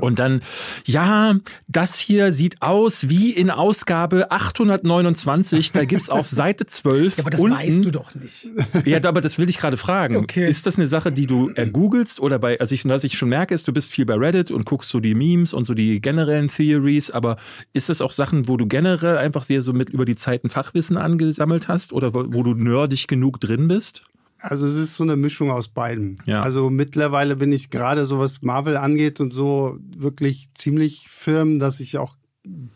Und 0.01 0.19
dann, 0.19 0.41
ja, 0.85 1.35
das 1.67 1.97
hier 1.97 2.33
sieht 2.33 2.61
aus 2.61 3.07
wie 3.09 3.31
in 3.31 3.49
Ausgabe 3.49 4.29
829. 4.29 5.71
Da 5.71 5.85
gibt 5.85 6.01
es 6.01 6.09
auf 6.09 6.27
Seite 6.29 6.65
12. 6.65 7.17
Ja, 7.17 7.23
aber 7.23 7.29
das 7.29 7.41
unten, 7.41 7.57
weißt 7.57 7.85
du 7.85 7.91
doch 7.91 8.13
nicht. 8.13 8.49
Ja, 8.85 8.99
aber 9.05 9.21
das 9.21 9.39
will 9.39 9.49
ich 9.49 9.57
gerade 9.57 9.77
fragen. 9.77 10.17
Okay. 10.17 10.47
Ist 10.47 10.67
das 10.67 10.77
eine 10.77 10.85
Sache, 10.85 11.11
die 11.11 11.27
du 11.27 11.49
ergoogelst 11.49 12.19
oder 12.19 12.39
bei, 12.39 12.59
also 12.59 12.75
ich, 12.75 12.85
was 12.85 13.03
ich 13.03 13.17
schon 13.17 13.29
merke, 13.29 13.55
ist, 13.55 13.67
du 13.67 13.73
bist 13.73 13.91
viel 13.91 14.05
bei 14.05 14.15
Reddit 14.15 14.51
und 14.51 14.65
guckst 14.65 14.89
so 14.89 14.99
die 14.99 15.15
Memes 15.15 15.53
und 15.53 15.65
so 15.65 15.73
die 15.73 16.01
generellen 16.01 16.49
Theories, 16.49 17.09
aber 17.09 17.37
ist 17.73 17.89
das 17.89 18.01
auch 18.01 18.11
Sachen, 18.11 18.47
wo 18.47 18.57
du 18.57 18.67
generell 18.67 19.17
einfach 19.17 19.43
sehr 19.43 19.61
so 19.61 19.71
mit 19.71 19.89
über 19.89 20.05
die 20.05 20.15
Zeiten 20.15 20.49
Fachwissen 20.49 20.97
angesammelt 20.97 21.67
hast 21.67 21.93
oder 21.93 22.13
wo, 22.13 22.25
wo 22.27 22.43
du 22.43 22.53
nerdig 22.53 23.07
genug 23.07 23.39
drin 23.39 23.67
bist? 23.67 24.03
Also 24.39 24.67
es 24.67 24.75
ist 24.75 24.95
so 24.95 25.03
eine 25.03 25.15
Mischung 25.15 25.51
aus 25.51 25.67
beidem. 25.67 26.15
Ja. 26.25 26.41
Also 26.41 26.69
mittlerweile 26.69 27.35
bin 27.35 27.51
ich 27.51 27.69
gerade 27.69 28.05
so 28.05 28.19
was 28.19 28.41
Marvel 28.41 28.77
angeht 28.77 29.19
und 29.19 29.31
so 29.31 29.77
wirklich 29.95 30.49
ziemlich 30.53 31.07
firm, 31.09 31.59
dass 31.59 31.79
ich 31.79 31.97
auch 31.97 32.15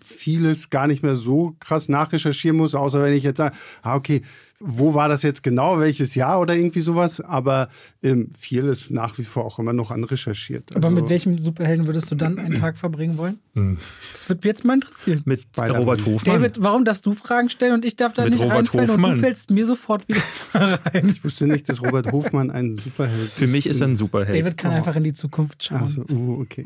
vieles 0.03 0.70
gar 0.70 0.88
nicht 0.88 1.03
mehr 1.03 1.15
so 1.15 1.55
krass 1.60 1.89
nachrecherchieren 1.89 2.58
muss, 2.58 2.75
außer 2.75 3.01
wenn 3.01 3.13
ich 3.13 3.24
jetzt 3.24 3.38
sage, 3.38 3.55
ah, 3.82 3.96
okay, 3.96 4.22
wo 4.60 4.94
war 4.94 5.10
das 5.10 5.24
jetzt 5.24 5.44
genau, 5.44 5.80
welches 5.80 6.16
Jahr 6.16 6.40
oder 6.40 6.56
irgendwie 6.56 6.82
sowas, 6.82 7.20
aber 7.20 7.70
ähm, 8.02 8.30
viel 8.38 8.66
ist 8.66 8.92
nach 8.92 9.18
wie 9.18 9.24
vor 9.24 9.46
auch 9.46 9.60
immer 9.60 9.74
noch 9.74 9.92
anrecherchiert. 9.92 10.74
Also, 10.74 10.88
aber 10.88 11.02
mit 11.02 11.10
welchem 11.10 11.38
Superhelden 11.38 11.86
würdest 11.86 12.10
du 12.12 12.16
dann 12.16 12.40
einen 12.40 12.60
Tag 12.60 12.78
verbringen 12.78 13.18
wollen? 13.18 13.40
Hm. 13.56 13.78
Das 14.14 14.30
wird 14.30 14.40
mich 14.40 14.50
jetzt 14.50 14.64
mal 14.64 14.76
interessieren. 14.76 15.22
Mit 15.26 15.46
Robert 15.58 16.06
Hofmann. 16.06 16.36
David, 16.36 16.64
warum 16.64 16.86
darfst 16.86 17.06
du 17.06 17.14
Fragen 17.14 17.50
stellen 17.50 17.74
und 17.74 17.86
ich 17.86 17.98
darf 17.98 18.14
da 18.14 18.24
mit 18.24 18.34
nicht 18.34 18.44
Robert 18.44 18.58
reinfallen 18.58 18.90
Hofmann. 18.90 19.12
und 19.12 19.18
du 19.18 19.22
fällst 19.22 19.52
mir 19.52 19.66
sofort 19.66 20.08
wieder 20.08 20.22
rein? 20.54 21.10
Ich 21.10 21.24
wusste 21.24 21.46
nicht, 21.46 21.68
dass 21.68 21.82
Robert 21.82 22.12
Hofmann 22.12 22.50
ein 22.50 22.78
Superheld 22.78 23.26
ist. 23.26 23.34
Für 23.34 23.48
mich 23.48 23.68
ist 23.68 23.82
er 23.82 23.88
ein 23.88 23.96
Superheld. 23.96 24.40
David 24.40 24.58
kann 24.58 24.72
oh. 24.72 24.76
einfach 24.76 24.96
in 24.96 25.04
die 25.04 25.14
Zukunft 25.14 25.64
schauen. 25.64 25.82
Also, 25.82 26.06
uh, 26.10 26.42
okay. 26.42 26.66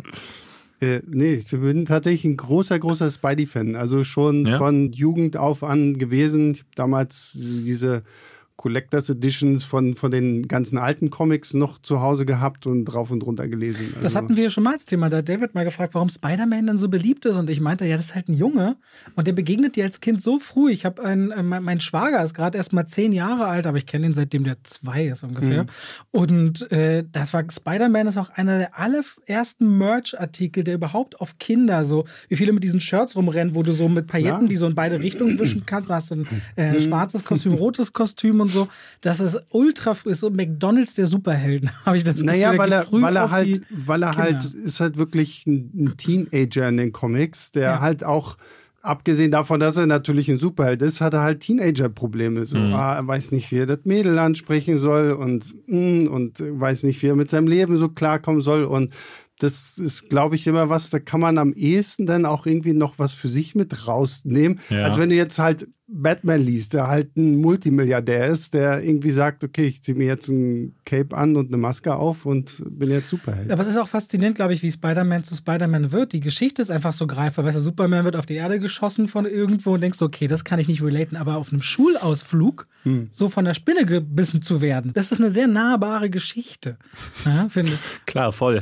Äh, 0.80 1.02
nee, 1.08 1.36
ich 1.36 1.50
bin 1.50 1.86
tatsächlich 1.86 2.26
ein 2.26 2.38
großer, 2.38 2.78
großer 2.78 3.10
Spidey-Fan. 3.10 3.76
Also 3.76 4.04
schon 4.04 4.46
ja? 4.46 4.58
von 4.58 4.92
Jugend 4.92 5.38
auf 5.38 5.64
an 5.64 5.98
gewesen. 5.98 6.52
Ich 6.52 6.60
habe 6.60 6.70
damals 6.76 7.32
diese 7.34 8.04
Collectors 8.58 9.10
Editions 9.10 9.64
von, 9.64 9.96
von 9.96 10.10
den 10.10 10.48
ganzen 10.48 10.80
alten 10.80 11.12
Comics 11.12 11.54
noch 11.54 11.80
zu 11.80 12.02
Hause 12.02 12.26
gehabt 12.26 12.66
und 12.66 12.86
drauf 12.86 13.12
und 13.12 13.24
runter 13.24 13.48
gelesen. 13.48 13.90
Also 13.90 14.02
das 14.02 14.16
hatten 14.16 14.36
wir 14.36 14.50
schon 14.50 14.64
mal 14.64 14.74
als 14.74 14.86
Thema. 14.86 15.10
Da 15.10 15.18
hat 15.18 15.30
David 15.30 15.54
mal 15.54 15.64
gefragt, 15.64 15.94
warum 15.94 16.10
Spider-Man 16.10 16.66
dann 16.66 16.78
so 16.80 16.90
beliebt 16.90 17.26
ist. 17.26 17.38
Und 17.38 17.52
ich 17.52 17.62
meinte, 17.62 17.86
ja, 17.86 17.96
das 17.96 18.08
ist 18.08 18.16
halt 18.16 18.30
ein 18.30 18.34
Junge. 18.34 18.78
Und 19.16 19.28
der 19.28 19.34
begegnet 19.34 19.76
dir 19.76 19.86
als 19.86 20.02
Kind 20.02 20.24
so 20.24 20.40
früh. 20.40 20.72
Ich 20.72 20.86
habe 20.86 21.04
einen, 21.04 21.30
äh, 21.32 21.44
mein 21.44 21.80
Schwager 21.80 22.24
ist 22.24 22.34
gerade 22.34 22.58
erst 22.58 22.74
mal 22.74 22.88
zehn 22.88 23.14
Jahre 23.14 23.46
alt, 23.46 23.68
aber 23.68 23.78
ich 23.78 23.86
kenne 23.86 24.08
ihn 24.08 24.16
seitdem 24.16 24.44
der 24.44 24.58
zwei 24.64 25.06
ist 25.06 25.24
ungefähr. 25.24 25.64
Mhm. 25.64 25.70
Und 26.10 26.72
äh, 26.72 27.04
das 27.12 27.34
war 27.34 27.44
Spider-Man 27.50 28.08
ist 28.08 28.18
auch 28.18 28.30
einer 28.32 28.58
der 28.58 28.80
allerersten 28.80 29.78
Merch-Artikel, 29.78 30.64
der 30.64 30.74
überhaupt 30.74 31.22
auf 31.22 31.38
Kinder 31.38 31.86
so, 31.86 32.06
wie 32.28 32.36
viele 32.36 32.54
mit 32.54 32.64
diesen 32.64 32.82
Shirts 32.82 33.16
rumrennen, 33.16 33.54
wo 33.54 33.62
du 33.62 33.72
so 33.72 33.88
mit 33.88 34.08
Pailletten, 34.08 34.44
ja. 34.44 34.48
die 34.48 34.56
so 34.56 34.66
in 34.66 34.74
beide 34.74 35.00
Richtungen 35.00 35.38
wischen 35.38 35.64
kannst. 35.68 35.92
Da 35.92 35.96
hast 35.96 36.10
du 36.10 36.16
ein 36.16 36.28
äh, 36.56 36.74
mhm. 36.74 36.80
schwarzes 36.80 37.24
Kostüm, 37.24 37.54
rotes 37.54 37.94
Kostüm 37.94 38.40
und 38.40 38.47
und 38.48 38.54
so. 38.54 38.68
Das 39.02 39.20
ist 39.20 39.40
ultra 39.52 39.94
früh, 39.94 40.12
ist 40.12 40.22
so 40.22 40.30
McDonalds 40.30 40.96
der 40.96 41.08
Superhelden, 41.08 41.70
habe 41.86 41.98
ich 41.98 42.04
das 42.04 42.16
Gefühl. 42.16 42.28
Naja, 42.28 42.58
weil 42.58 42.72
er, 42.72 42.86
weil 42.92 43.16
er 43.16 43.32
halt, 43.32 43.62
weil 43.70 44.04
er 44.04 44.16
halt, 44.16 44.44
ist 44.44 44.80
halt 44.80 44.98
wirklich 44.98 45.46
ein, 45.46 45.94
Teenager 45.98 46.68
in 46.68 46.78
den 46.78 46.92
Comics, 46.92 47.52
der 47.52 47.64
ja. 47.64 47.80
halt 47.80 48.04
auch 48.04 48.38
abgesehen 48.82 49.32
davon, 49.32 49.60
dass 49.60 49.78
er 49.78 49.86
natürlich 49.86 50.30
ein 50.30 50.40
Superheld 50.40 50.82
ist, 50.82 51.02
hat 51.02 51.14
er 51.14 51.22
halt 51.22 51.42
Teenager-Probleme. 51.42 52.46
So, 52.46 52.58
mhm. 52.58 52.74
ah, 52.74 52.96
er 52.96 53.08
weiß 53.08 53.32
nicht, 53.32 53.52
wie 53.52 53.58
er 53.58 53.66
das 53.66 53.80
Mädel 53.84 54.18
ansprechen 54.18 54.78
soll 54.78 55.12
und, 55.12 55.54
mm, 55.68 56.08
und 56.08 56.40
weiß 56.40 56.84
nicht, 56.84 57.02
wie 57.02 57.08
er 57.08 57.16
mit 57.16 57.30
seinem 57.30 57.48
Leben 57.48 57.78
so 57.78 57.90
klarkommen 57.90 58.42
soll. 58.42 58.64
Und 58.64 58.94
das 59.40 59.78
ist, 59.78 60.10
glaube 60.10 60.36
ich, 60.36 60.48
immer 60.48 60.70
was, 60.70 60.90
da 60.90 61.00
kann 61.00 61.20
man 61.20 61.38
am 61.38 61.54
ehesten 61.54 62.06
dann 62.06 62.26
auch 62.26 62.46
irgendwie 62.46 62.74
noch 62.74 62.98
was 62.98 63.14
für 63.14 63.28
sich 63.28 63.56
mit 63.56 63.88
rausnehmen. 63.88 64.60
Ja. 64.70 64.84
Als 64.84 64.98
wenn 64.98 65.10
du 65.10 65.16
jetzt 65.16 65.38
halt 65.38 65.68
Batman 65.90 66.42
liest, 66.42 66.74
der 66.74 66.88
halt 66.88 67.16
ein 67.16 67.38
Multimilliardär 67.38 68.28
ist, 68.28 68.54
der 68.54 68.84
irgendwie 68.84 69.12
sagt, 69.12 69.46
okay, 69.46 69.68
ich 69.68 69.82
ziehe 69.82 69.98
mir 69.98 70.06
jetzt 70.06 70.28
ein 70.28 70.76
Cape 70.84 71.16
an 71.16 71.38
und 71.38 71.48
eine 71.48 71.56
Maske 71.56 71.96
auf 71.96 72.26
und 72.26 72.62
bin 72.70 72.92
jetzt 72.92 73.08
Superheld. 73.08 73.50
Aber 73.52 73.62
es 73.62 73.70
ist 73.70 73.78
auch 73.78 73.88
faszinierend, 73.88 74.36
glaube 74.36 74.54
ich, 74.54 74.62
wie 74.64 74.72
Spider-Man 74.72 75.24
zu 75.24 75.34
Spider-Man 75.34 75.94
wird. 75.94 76.12
Die 76.12 76.20
Geschichte 76.20 76.62
ist 76.62 76.72
einfach 76.72 76.92
so 76.92 77.08
greifbar. 77.08 77.46
Weißt 77.46 77.58
du, 77.58 77.62
Superman 77.62 78.04
wird 78.04 78.18
auf 78.18 78.26
die 78.26 78.34
Erde 78.34 78.60
geschossen 78.60 79.08
von 79.08 79.26
irgendwo 79.26 79.76
und 79.76 79.82
denkst, 79.82 80.02
okay, 80.02 80.28
das 80.28 80.44
kann 80.44 80.60
ich 80.60 80.68
nicht 80.68 80.84
relaten, 80.84 81.16
aber 81.16 81.38
auf 81.38 81.54
einem 81.54 81.62
Schulausflug 81.62 82.68
hm. 82.84 83.08
so 83.12 83.30
von 83.30 83.46
der 83.46 83.54
Spinne 83.54 83.86
gebissen 83.86 84.42
zu 84.42 84.60
werden, 84.60 84.92
das 84.94 85.14
ist 85.14 85.22
eine 85.22 85.32
sehr 85.32 85.48
nahbare 85.48 86.10
Geschichte, 86.10 86.78
ja, 87.26 87.48
finde 87.48 87.74
ich. 87.74 87.80
Klar, 88.06 88.34
voll. 88.34 88.62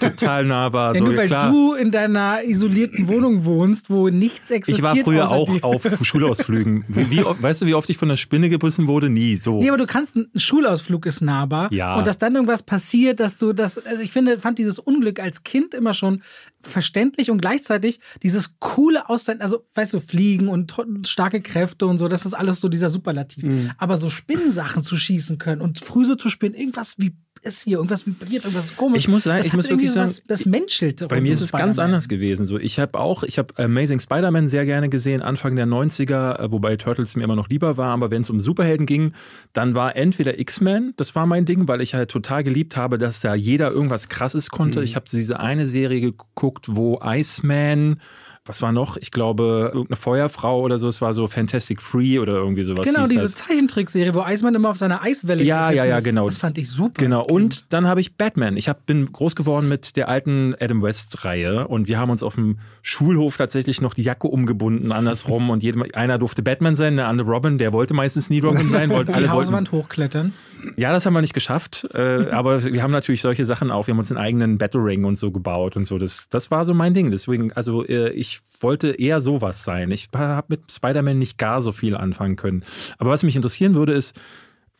Total 0.00 0.44
nahbar. 0.44 0.94
Ja, 0.94 0.98
so, 1.00 1.04
nur 1.04 1.16
weil 1.16 1.26
klar. 1.26 1.50
du 1.50 1.74
in 1.74 1.90
deiner 1.90 2.44
isolierten 2.44 3.08
Wohnung 3.08 3.44
wohnst, 3.44 3.90
wo 3.90 4.08
nichts 4.08 4.50
existiert. 4.50 4.78
Ich 4.78 4.82
war 4.82 5.04
früher 5.04 5.30
auch 5.30 5.62
auf 5.62 5.82
Schulausflug 6.02 6.45
Schulausflügen. 6.46 6.84
Wie, 6.88 7.10
wie, 7.10 7.24
weißt 7.42 7.62
du, 7.62 7.66
wie 7.66 7.74
oft 7.74 7.88
ich 7.90 7.96
von 7.96 8.08
der 8.08 8.16
Spinne 8.16 8.48
gebissen 8.48 8.86
wurde? 8.86 9.10
Nie. 9.10 9.36
So. 9.36 9.60
Nee, 9.60 9.68
aber 9.68 9.78
du 9.78 9.86
kannst, 9.86 10.16
ein 10.16 10.28
Schulausflug 10.34 11.06
ist 11.06 11.20
nahbar. 11.20 11.72
Ja. 11.72 11.96
Und 11.96 12.06
dass 12.06 12.18
dann 12.18 12.34
irgendwas 12.34 12.62
passiert, 12.62 13.20
dass 13.20 13.36
du 13.36 13.52
das, 13.52 13.78
also 13.78 14.02
ich 14.02 14.12
finde, 14.12 14.38
fand 14.38 14.58
dieses 14.58 14.78
Unglück 14.78 15.20
als 15.20 15.42
Kind 15.42 15.74
immer 15.74 15.94
schon 15.94 16.22
verständlich 16.62 17.30
und 17.30 17.40
gleichzeitig 17.40 18.00
dieses 18.22 18.58
coole 18.58 19.08
Aussehen, 19.08 19.40
also 19.40 19.66
weißt 19.74 19.94
du, 19.94 20.00
Fliegen 20.00 20.48
und 20.48 20.74
starke 21.04 21.40
Kräfte 21.40 21.86
und 21.86 21.98
so, 21.98 22.08
das 22.08 22.26
ist 22.26 22.34
alles 22.34 22.60
so 22.60 22.68
dieser 22.68 22.90
Superlativ. 22.90 23.44
Mhm. 23.44 23.70
Aber 23.78 23.98
so 23.98 24.10
Spinnensachen 24.10 24.82
zu 24.82 24.96
schießen 24.96 25.38
können 25.38 25.60
und 25.60 25.80
früh 25.80 26.04
so 26.04 26.14
zu 26.14 26.28
spinnen, 26.28 26.54
irgendwas 26.54 26.94
wie 26.98 27.14
ist 27.46 27.62
hier, 27.62 27.78
irgendwas 27.78 28.06
vibriert, 28.06 28.44
irgendwas 28.44 28.66
ist 28.66 28.76
komisch. 28.76 28.98
Ich 28.98 29.08
muss 29.08 29.24
sagen, 29.24 29.38
das 29.38 29.46
ich 29.46 29.52
muss 29.52 29.68
wirklich 29.68 29.92
sagen, 29.92 30.12
das 30.26 30.44
menschelt. 30.44 31.06
Bei 31.08 31.20
mir 31.20 31.34
ist 31.34 31.40
es 31.40 31.52
ganz 31.52 31.78
anders 31.78 32.08
gewesen. 32.08 32.46
So, 32.46 32.58
ich 32.58 32.78
habe 32.78 32.98
auch, 32.98 33.22
ich 33.22 33.38
habe 33.38 33.54
Amazing 33.56 34.00
Spider-Man 34.00 34.48
sehr 34.48 34.66
gerne 34.66 34.88
gesehen, 34.88 35.22
Anfang 35.22 35.56
der 35.56 35.66
90er, 35.66 36.40
äh, 36.40 36.52
wobei 36.52 36.76
Turtles 36.76 37.16
mir 37.16 37.24
immer 37.24 37.36
noch 37.36 37.48
lieber 37.48 37.76
war, 37.76 37.92
aber 37.92 38.10
wenn 38.10 38.22
es 38.22 38.30
um 38.30 38.40
Superhelden 38.40 38.86
ging, 38.86 39.12
dann 39.52 39.74
war 39.74 39.96
entweder 39.96 40.38
X-Men, 40.38 40.94
das 40.96 41.14
war 41.14 41.26
mein 41.26 41.44
Ding, 41.44 41.68
weil 41.68 41.80
ich 41.80 41.94
halt 41.94 42.10
total 42.10 42.44
geliebt 42.44 42.76
habe, 42.76 42.98
dass 42.98 43.20
da 43.20 43.34
jeder 43.34 43.70
irgendwas 43.70 44.08
krasses 44.08 44.50
konnte. 44.50 44.80
Mhm. 44.80 44.84
Ich 44.84 44.96
habe 44.96 45.06
diese 45.10 45.40
eine 45.40 45.66
Serie 45.66 46.00
geguckt, 46.00 46.66
wo 46.68 47.00
Iceman 47.02 48.00
was 48.46 48.62
war 48.62 48.72
noch? 48.72 48.96
Ich 48.96 49.10
glaube, 49.10 49.70
irgendeine 49.72 49.96
Feuerfrau 49.96 50.60
oder 50.60 50.78
so. 50.78 50.88
Es 50.88 51.00
war 51.00 51.14
so 51.14 51.26
Fantastic 51.26 51.82
Free 51.82 52.18
oder 52.18 52.34
irgendwie 52.34 52.62
sowas. 52.62 52.86
Genau, 52.86 53.06
diese. 53.06 53.26
Zeichentrickserie, 53.26 54.14
wo 54.14 54.20
Eismann 54.20 54.54
immer 54.54 54.70
auf 54.70 54.76
seiner 54.76 55.02
Eiswelle 55.02 55.42
Ja, 55.42 55.70
ja, 55.70 55.84
ja, 55.84 56.00
genau. 56.00 56.26
Das 56.26 56.36
fand 56.36 56.58
ich 56.58 56.68
super. 56.68 57.02
Genau. 57.02 57.24
Und 57.24 57.66
dann 57.70 57.86
habe 57.86 58.00
ich 58.00 58.16
Batman. 58.16 58.56
Ich 58.56 58.68
hab, 58.68 58.86
bin 58.86 59.12
groß 59.12 59.36
geworden 59.36 59.68
mit 59.68 59.96
der 59.96 60.08
alten 60.08 60.54
Adam 60.60 60.82
West-Reihe 60.82 61.68
und 61.68 61.88
wir 61.88 61.98
haben 61.98 62.10
uns 62.10 62.22
auf 62.22 62.36
dem 62.36 62.58
Schulhof 62.82 63.36
tatsächlich 63.36 63.80
noch 63.80 63.94
die 63.94 64.02
Jacke 64.02 64.28
umgebunden, 64.28 64.92
andersrum. 64.92 65.50
und 65.50 65.62
jedem, 65.62 65.84
einer 65.92 66.18
durfte 66.18 66.42
Batman 66.42 66.76
sein, 66.76 66.96
der 66.96 67.08
andere 67.08 67.28
Robin. 67.28 67.58
Der 67.58 67.72
wollte 67.72 67.94
meistens 67.94 68.30
nie 68.30 68.40
Robin 68.40 68.68
sein. 68.68 68.90
Wollten, 68.90 69.12
die 69.12 69.18
alle 69.18 69.30
Hauswand 69.30 69.72
wollten, 69.72 69.84
hochklettern. 69.84 70.32
Ja, 70.76 70.92
das 70.92 71.06
haben 71.06 71.14
wir 71.14 71.20
nicht 71.20 71.34
geschafft. 71.34 71.86
Äh, 71.94 72.28
aber 72.30 72.64
wir 72.64 72.82
haben 72.82 72.90
natürlich 72.90 73.22
solche 73.22 73.44
Sachen 73.44 73.70
auch. 73.70 73.86
Wir 73.86 73.92
haben 73.92 73.98
uns 73.98 74.10
einen 74.10 74.20
eigenen 74.20 74.58
Battle 74.58 74.82
Ring 74.82 75.04
und 75.04 75.18
so 75.18 75.30
gebaut 75.30 75.76
und 75.76 75.84
so. 75.84 75.98
Das, 75.98 76.28
das 76.28 76.50
war 76.50 76.64
so 76.64 76.74
mein 76.74 76.94
Ding. 76.94 77.10
Deswegen, 77.10 77.52
also 77.52 77.84
äh, 77.84 78.10
ich 78.10 78.40
wollte 78.60 78.90
eher 78.90 79.20
sowas 79.20 79.64
sein. 79.64 79.90
Ich 79.90 80.08
habe 80.14 80.46
mit 80.48 80.72
Spider-Man 80.72 81.18
nicht 81.18 81.38
gar 81.38 81.60
so 81.60 81.72
viel 81.72 81.96
anfangen 81.96 82.36
können. 82.36 82.64
Aber 82.98 83.10
was 83.10 83.22
mich 83.22 83.36
interessieren 83.36 83.74
würde, 83.74 83.92
ist, 83.92 84.18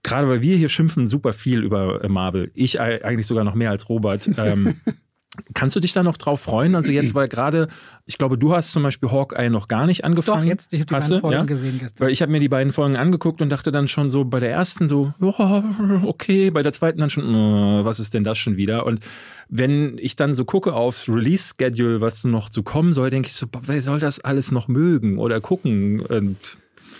gerade 0.02 0.28
weil 0.28 0.42
wir 0.42 0.56
hier 0.56 0.68
schimpfen 0.68 1.06
super 1.06 1.32
viel 1.32 1.62
über 1.62 2.02
äh, 2.04 2.08
Marvel. 2.08 2.50
Ich 2.54 2.80
eigentlich 2.80 3.26
sogar 3.26 3.44
noch 3.44 3.54
mehr 3.54 3.70
als 3.70 3.88
Robert. 3.88 4.28
Ähm, 4.38 4.74
Kannst 5.54 5.76
du 5.76 5.80
dich 5.80 5.92
da 5.92 6.02
noch 6.02 6.16
drauf 6.16 6.40
freuen? 6.40 6.74
Also 6.74 6.92
jetzt, 6.92 7.14
weil 7.14 7.28
gerade, 7.28 7.68
ich 8.04 8.18
glaube, 8.18 8.38
du 8.38 8.54
hast 8.54 8.72
zum 8.72 8.82
Beispiel 8.82 9.10
Hawkeye 9.10 9.50
noch 9.50 9.68
gar 9.68 9.86
nicht 9.86 10.04
angefangen. 10.04 10.42
Doch, 10.42 10.48
jetzt, 10.48 10.72
ich 10.72 10.80
habe 10.80 10.88
die 10.88 10.94
hast 10.94 11.08
beiden 11.08 11.20
Folgen 11.20 11.36
ja? 11.36 11.44
gesehen 11.44 11.78
gestern. 11.78 12.04
Weil 12.04 12.12
ich 12.12 12.22
habe 12.22 12.32
mir 12.32 12.40
die 12.40 12.48
beiden 12.48 12.72
Folgen 12.72 12.96
angeguckt 12.96 13.42
und 13.42 13.50
dachte 13.50 13.72
dann 13.72 13.88
schon 13.88 14.10
so 14.10 14.24
bei 14.24 14.40
der 14.40 14.50
ersten 14.50 14.88
so, 14.88 15.12
oh, 15.20 15.62
okay, 16.04 16.50
bei 16.50 16.62
der 16.62 16.72
zweiten 16.72 16.98
dann 16.98 17.10
schon, 17.10 17.34
oh, 17.34 17.84
was 17.84 18.00
ist 18.00 18.14
denn 18.14 18.24
das 18.24 18.38
schon 18.38 18.56
wieder? 18.56 18.86
Und 18.86 19.00
wenn 19.48 19.98
ich 19.98 20.16
dann 20.16 20.34
so 20.34 20.44
gucke 20.44 20.74
aufs 20.74 21.08
Release-Schedule, 21.08 22.00
was 22.00 22.24
noch 22.24 22.50
so 22.50 22.62
kommen 22.62 22.92
soll, 22.92 23.10
denke 23.10 23.28
ich 23.28 23.34
so, 23.34 23.46
wer 23.62 23.82
soll 23.82 24.00
das 24.00 24.20
alles 24.20 24.50
noch 24.50 24.68
mögen 24.68 25.18
oder 25.18 25.40
gucken? 25.40 26.00
Und 26.00 26.58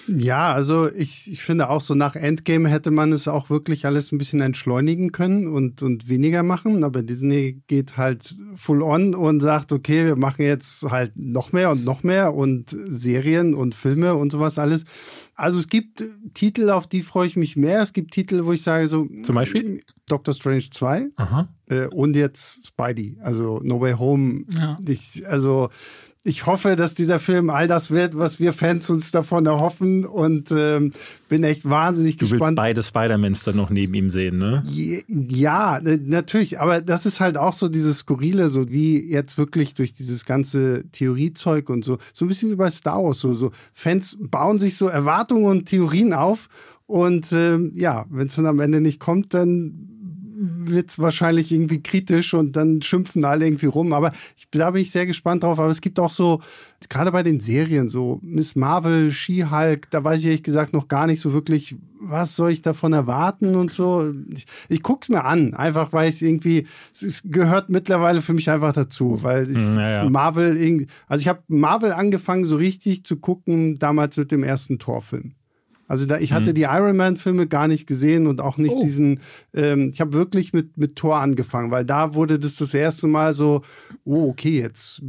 ja, 0.08 0.52
also 0.52 0.90
ich, 0.90 1.30
ich 1.30 1.42
finde 1.42 1.70
auch 1.70 1.80
so 1.80 1.94
nach 1.94 2.16
Endgame 2.16 2.68
hätte 2.68 2.90
man 2.90 3.12
es 3.12 3.28
auch 3.28 3.50
wirklich 3.50 3.86
alles 3.86 4.12
ein 4.12 4.18
bisschen 4.18 4.40
entschleunigen 4.40 5.12
können 5.12 5.48
und, 5.48 5.82
und 5.82 6.08
weniger 6.08 6.42
machen. 6.42 6.84
Aber 6.84 7.02
Disney 7.02 7.62
geht 7.66 7.96
halt 7.96 8.36
full 8.56 8.82
on 8.82 9.14
und 9.14 9.40
sagt, 9.40 9.72
okay, 9.72 10.06
wir 10.06 10.16
machen 10.16 10.42
jetzt 10.42 10.82
halt 10.84 11.12
noch 11.16 11.52
mehr 11.52 11.70
und 11.70 11.84
noch 11.84 12.02
mehr 12.02 12.34
und 12.34 12.70
Serien 12.70 13.54
und 13.54 13.74
Filme 13.74 14.14
und 14.14 14.32
sowas 14.32 14.58
alles. 14.58 14.84
Also 15.34 15.58
es 15.58 15.68
gibt 15.68 16.02
Titel, 16.34 16.70
auf 16.70 16.86
die 16.86 17.02
freue 17.02 17.26
ich 17.26 17.36
mich 17.36 17.56
mehr. 17.56 17.82
Es 17.82 17.92
gibt 17.92 18.12
Titel, 18.12 18.44
wo 18.44 18.52
ich 18.52 18.62
sage 18.62 18.88
so. 18.88 19.06
Zum 19.22 19.34
Beispiel? 19.34 19.82
Doctor 20.06 20.32
Strange 20.32 20.70
2 20.70 21.08
äh, 21.66 21.86
und 21.88 22.14
jetzt 22.14 22.66
Spidey, 22.66 23.18
also 23.20 23.60
No 23.62 23.80
Way 23.80 23.94
Home. 23.94 24.44
Ja. 24.56 24.78
Ich, 24.86 25.26
also 25.28 25.68
ich 26.26 26.44
hoffe, 26.46 26.74
dass 26.74 26.94
dieser 26.94 27.20
Film 27.20 27.50
all 27.50 27.68
das 27.68 27.90
wird, 27.90 28.18
was 28.18 28.40
wir 28.40 28.52
Fans 28.52 28.90
uns 28.90 29.12
davon 29.12 29.46
erhoffen 29.46 30.04
und 30.04 30.50
ähm, 30.50 30.92
bin 31.28 31.44
echt 31.44 31.68
wahnsinnig 31.68 32.16
du 32.16 32.24
gespannt. 32.24 32.40
Du 32.40 32.46
willst 32.46 32.56
beide 32.56 32.82
Spider-Mans 32.82 33.44
dann 33.44 33.56
noch 33.56 33.70
neben 33.70 33.94
ihm 33.94 34.10
sehen, 34.10 34.38
ne? 34.38 34.64
Ja, 35.06 35.80
natürlich, 35.80 36.60
aber 36.60 36.80
das 36.80 37.06
ist 37.06 37.20
halt 37.20 37.36
auch 37.36 37.54
so 37.54 37.68
dieses 37.68 37.98
Skurrile, 37.98 38.48
so 38.48 38.70
wie 38.70 39.08
jetzt 39.08 39.38
wirklich 39.38 39.74
durch 39.74 39.94
dieses 39.94 40.24
ganze 40.24 40.84
Theoriezeug 40.90 41.70
und 41.70 41.84
so, 41.84 41.98
so 42.12 42.24
ein 42.24 42.28
bisschen 42.28 42.50
wie 42.50 42.56
bei 42.56 42.70
Star 42.70 43.02
Wars, 43.04 43.20
so, 43.20 43.32
so 43.32 43.52
Fans 43.72 44.16
bauen 44.18 44.58
sich 44.58 44.76
so 44.76 44.88
Erwartungen 44.88 45.44
und 45.44 45.66
Theorien 45.66 46.12
auf 46.12 46.48
und 46.86 47.32
ähm, 47.32 47.72
ja, 47.76 48.06
wenn 48.10 48.26
es 48.26 48.34
dann 48.34 48.46
am 48.46 48.60
Ende 48.60 48.80
nicht 48.80 48.98
kommt, 48.98 49.32
dann 49.32 49.95
wird 50.38 50.90
es 50.90 50.98
wahrscheinlich 50.98 51.50
irgendwie 51.50 51.82
kritisch 51.82 52.34
und 52.34 52.56
dann 52.56 52.82
schimpfen 52.82 53.24
alle 53.24 53.46
irgendwie 53.46 53.66
rum. 53.66 53.92
Aber 53.92 54.12
ich, 54.36 54.48
da 54.50 54.70
bin 54.70 54.82
ich 54.82 54.90
sehr 54.90 55.06
gespannt 55.06 55.42
drauf. 55.42 55.58
Aber 55.58 55.70
es 55.70 55.80
gibt 55.80 55.98
auch 55.98 56.10
so, 56.10 56.42
gerade 56.88 57.10
bei 57.10 57.22
den 57.22 57.40
Serien, 57.40 57.88
so 57.88 58.20
Miss 58.22 58.54
Marvel, 58.54 59.10
She-Hulk, 59.10 59.90
da 59.90 60.04
weiß 60.04 60.20
ich 60.20 60.26
ehrlich 60.26 60.42
gesagt 60.42 60.72
noch 60.72 60.88
gar 60.88 61.06
nicht 61.06 61.20
so 61.20 61.32
wirklich, 61.32 61.76
was 62.00 62.36
soll 62.36 62.50
ich 62.50 62.62
davon 62.62 62.92
erwarten 62.92 63.56
und 63.56 63.72
so. 63.72 64.12
Ich, 64.30 64.46
ich 64.68 64.82
gucke 64.82 65.00
es 65.02 65.08
mir 65.08 65.24
an, 65.24 65.54
einfach 65.54 65.92
weil 65.92 66.10
es 66.10 66.20
irgendwie, 66.20 66.66
es 66.92 67.22
gehört 67.24 67.70
mittlerweile 67.70 68.20
für 68.20 68.34
mich 68.34 68.50
einfach 68.50 68.72
dazu, 68.72 69.22
weil 69.22 69.50
ich 69.50 69.56
hm, 69.56 69.74
ja, 69.76 69.90
ja. 69.90 70.10
Marvel 70.10 70.56
irgendwie, 70.56 70.88
also 71.06 71.22
ich 71.22 71.28
habe 71.28 71.42
Marvel 71.48 71.92
angefangen 71.92 72.44
so 72.44 72.56
richtig 72.56 73.04
zu 73.04 73.16
gucken, 73.16 73.78
damals 73.78 74.16
mit 74.16 74.30
dem 74.30 74.42
ersten 74.42 74.78
Torfilm. 74.78 75.34
Also 75.88 76.06
da, 76.06 76.18
ich 76.18 76.32
hatte 76.32 76.50
mhm. 76.50 76.54
die 76.54 76.62
Iron 76.62 76.96
Man-Filme 76.96 77.46
gar 77.46 77.68
nicht 77.68 77.86
gesehen 77.86 78.26
und 78.26 78.40
auch 78.40 78.56
nicht 78.56 78.74
oh. 78.74 78.82
diesen, 78.82 79.20
ähm, 79.54 79.90
ich 79.92 80.00
habe 80.00 80.12
wirklich 80.12 80.52
mit, 80.52 80.76
mit 80.76 80.96
Thor 80.96 81.18
angefangen, 81.18 81.70
weil 81.70 81.84
da 81.84 82.14
wurde 82.14 82.38
das 82.38 82.56
das 82.56 82.74
erste 82.74 83.06
Mal 83.06 83.34
so, 83.34 83.62
oh, 84.04 84.28
okay, 84.28 84.60
jetzt 84.60 85.02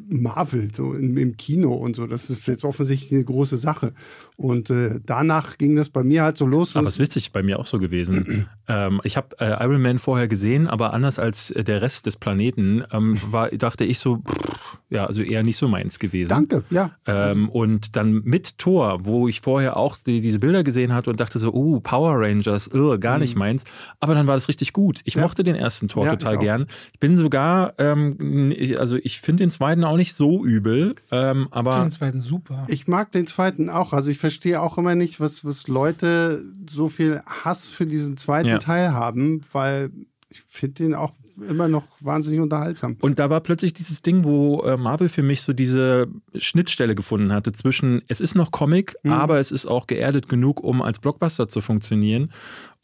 Marvel, 0.00 0.74
so 0.74 0.92
im, 0.94 1.16
im, 1.16 1.36
Kino 1.36 1.72
und 1.74 1.96
so. 1.96 2.06
Das 2.06 2.30
ist 2.30 2.46
jetzt 2.48 2.64
offensichtlich 2.64 3.12
eine 3.12 3.24
große 3.24 3.56
Sache. 3.56 3.94
Und 4.36 4.68
äh, 4.68 4.98
danach 5.04 5.58
ging 5.58 5.76
das 5.76 5.90
bei 5.90 6.02
mir 6.02 6.24
halt 6.24 6.36
so 6.36 6.46
los. 6.46 6.76
Aber 6.76 6.88
es 6.88 6.94
ist 6.94 7.00
witzig, 7.00 7.30
bei 7.30 7.42
mir 7.42 7.60
auch 7.60 7.66
so 7.66 7.78
gewesen. 7.78 8.46
ähm, 8.68 9.00
ich 9.04 9.16
habe 9.16 9.28
äh, 9.38 9.64
Iron 9.64 9.80
Man 9.80 9.98
vorher 9.98 10.26
gesehen, 10.26 10.66
aber 10.66 10.92
anders 10.92 11.20
als 11.20 11.52
äh, 11.52 11.62
der 11.62 11.82
Rest 11.82 12.06
des 12.06 12.16
Planeten 12.16 12.82
ähm, 12.92 13.20
war, 13.30 13.50
dachte 13.50 13.84
ich 13.84 14.00
so, 14.00 14.18
pff, 14.18 14.78
ja, 14.90 15.06
also 15.06 15.22
eher 15.22 15.42
nicht 15.42 15.56
so 15.56 15.68
meins 15.68 15.98
gewesen. 15.98 16.30
Danke, 16.30 16.64
ja. 16.70 16.90
Ähm, 17.06 17.48
und 17.48 17.96
dann 17.96 18.22
mit 18.24 18.58
Thor, 18.58 19.04
wo 19.04 19.28
ich 19.28 19.40
vorher 19.40 19.76
auch 19.76 19.96
die, 19.96 20.20
diese 20.20 20.38
Bilder 20.40 20.64
gesehen 20.64 20.92
hatte 20.94 21.10
und 21.10 21.20
dachte 21.20 21.38
so, 21.38 21.52
oh, 21.52 21.80
Power 21.80 22.14
Rangers, 22.20 22.68
ugh, 22.72 22.98
gar 22.98 23.16
mhm. 23.16 23.22
nicht 23.22 23.36
meins. 23.36 23.64
Aber 24.00 24.14
dann 24.14 24.26
war 24.26 24.34
das 24.34 24.48
richtig 24.48 24.72
gut. 24.72 25.00
Ich 25.04 25.14
ja. 25.14 25.22
mochte 25.22 25.44
den 25.44 25.54
ersten 25.54 25.88
Thor 25.88 26.06
ja, 26.06 26.16
total 26.16 26.34
ich 26.34 26.40
gern. 26.40 26.66
Ich 26.92 27.00
bin 27.00 27.16
sogar, 27.16 27.74
ähm, 27.78 28.54
also 28.78 28.96
ich 28.96 29.20
finde 29.20 29.44
den 29.44 29.50
zweiten 29.50 29.84
auch 29.84 29.96
nicht 29.96 30.14
so 30.14 30.44
übel, 30.44 30.96
ähm, 31.10 31.48
aber. 31.50 31.70
Ich 31.70 31.74
finde 31.76 31.88
den 31.88 31.92
zweiten 31.92 32.20
super. 32.20 32.64
Ich 32.68 32.88
mag 32.88 33.12
den 33.12 33.26
zweiten 33.26 33.70
auch. 33.70 33.92
Also 33.92 34.10
ich 34.10 34.18
verstehe 34.24 34.62
auch 34.62 34.78
immer 34.78 34.94
nicht, 34.94 35.20
was, 35.20 35.44
was 35.44 35.68
Leute 35.68 36.42
so 36.66 36.88
viel 36.88 37.20
Hass 37.26 37.68
für 37.68 37.84
diesen 37.84 38.16
zweiten 38.16 38.48
ja. 38.48 38.58
Teil 38.58 38.94
haben, 38.94 39.42
weil 39.52 39.90
ich 40.30 40.42
finde 40.48 40.84
den 40.84 40.94
auch 40.94 41.12
immer 41.46 41.68
noch 41.68 41.84
wahnsinnig 42.00 42.40
unterhaltsam. 42.40 42.96
Und 43.02 43.18
da 43.18 43.28
war 43.28 43.40
plötzlich 43.40 43.74
dieses 43.74 44.00
Ding, 44.00 44.24
wo 44.24 44.62
äh, 44.62 44.78
Marvel 44.78 45.10
für 45.10 45.22
mich 45.22 45.42
so 45.42 45.52
diese 45.52 46.06
Schnittstelle 46.36 46.94
gefunden 46.94 47.34
hatte 47.34 47.52
zwischen, 47.52 48.00
es 48.08 48.22
ist 48.22 48.34
noch 48.34 48.50
Comic, 48.50 48.96
mhm. 49.02 49.12
aber 49.12 49.40
es 49.40 49.52
ist 49.52 49.66
auch 49.66 49.86
geerdet 49.86 50.26
genug, 50.26 50.64
um 50.64 50.80
als 50.80 51.00
Blockbuster 51.00 51.46
zu 51.46 51.60
funktionieren. 51.60 52.30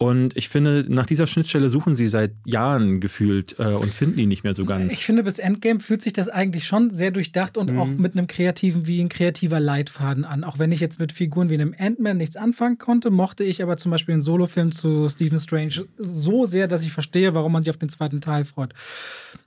Und 0.03 0.35
ich 0.35 0.49
finde, 0.49 0.87
nach 0.89 1.05
dieser 1.05 1.27
Schnittstelle 1.27 1.69
suchen 1.69 1.95
sie 1.95 2.09
seit 2.09 2.33
Jahren 2.47 3.01
gefühlt 3.01 3.57
äh, 3.59 3.65
und 3.65 3.93
finden 3.93 4.17
die 4.17 4.25
nicht 4.25 4.45
mehr 4.45 4.55
so 4.55 4.65
ganz. 4.65 4.95
Ich 4.95 5.05
finde, 5.05 5.23
bis 5.23 5.39
Endgame 5.39 5.79
fühlt 5.79 6.01
sich 6.01 6.15
das 6.15 6.31
eigentlich 6.31 6.67
schon 6.67 6.91
sehr 6.91 7.11
durchdacht 7.11 7.59
und 7.59 7.71
mhm. 7.71 7.79
auch 7.79 7.87
mit 7.87 8.17
einem 8.17 8.27
kreativen, 8.27 8.87
wie 8.87 9.03
ein 9.03 9.11
kreativer 9.11 9.61
Leitfaden 9.61 10.25
an. 10.25 10.43
Auch 10.43 10.59
wenn 10.59 10.73
ich 10.73 10.81
jetzt 10.81 11.01
mit 11.01 11.13
Figuren 11.13 11.51
wie 11.51 11.55
einem 11.55 11.75
Ant-Man 11.79 12.17
nichts 12.17 12.37
anfangen 12.37 12.79
konnte, 12.79 13.11
mochte 13.11 13.45
ich 13.45 13.63
aber 13.63 13.77
zum 13.77 13.91
Beispiel 13.91 14.15
einen 14.15 14.23
Solo-Film 14.23 14.73
zu 14.73 15.07
Stephen 15.11 15.39
Strange 15.39 15.85
so 15.99 16.47
sehr, 16.47 16.67
dass 16.67 16.81
ich 16.81 16.93
verstehe, 16.93 17.35
warum 17.35 17.53
man 17.53 17.63
sich 17.63 17.69
auf 17.69 17.77
den 17.77 17.91
zweiten 17.91 18.23
Teil 18.23 18.47
freut. 18.47 18.73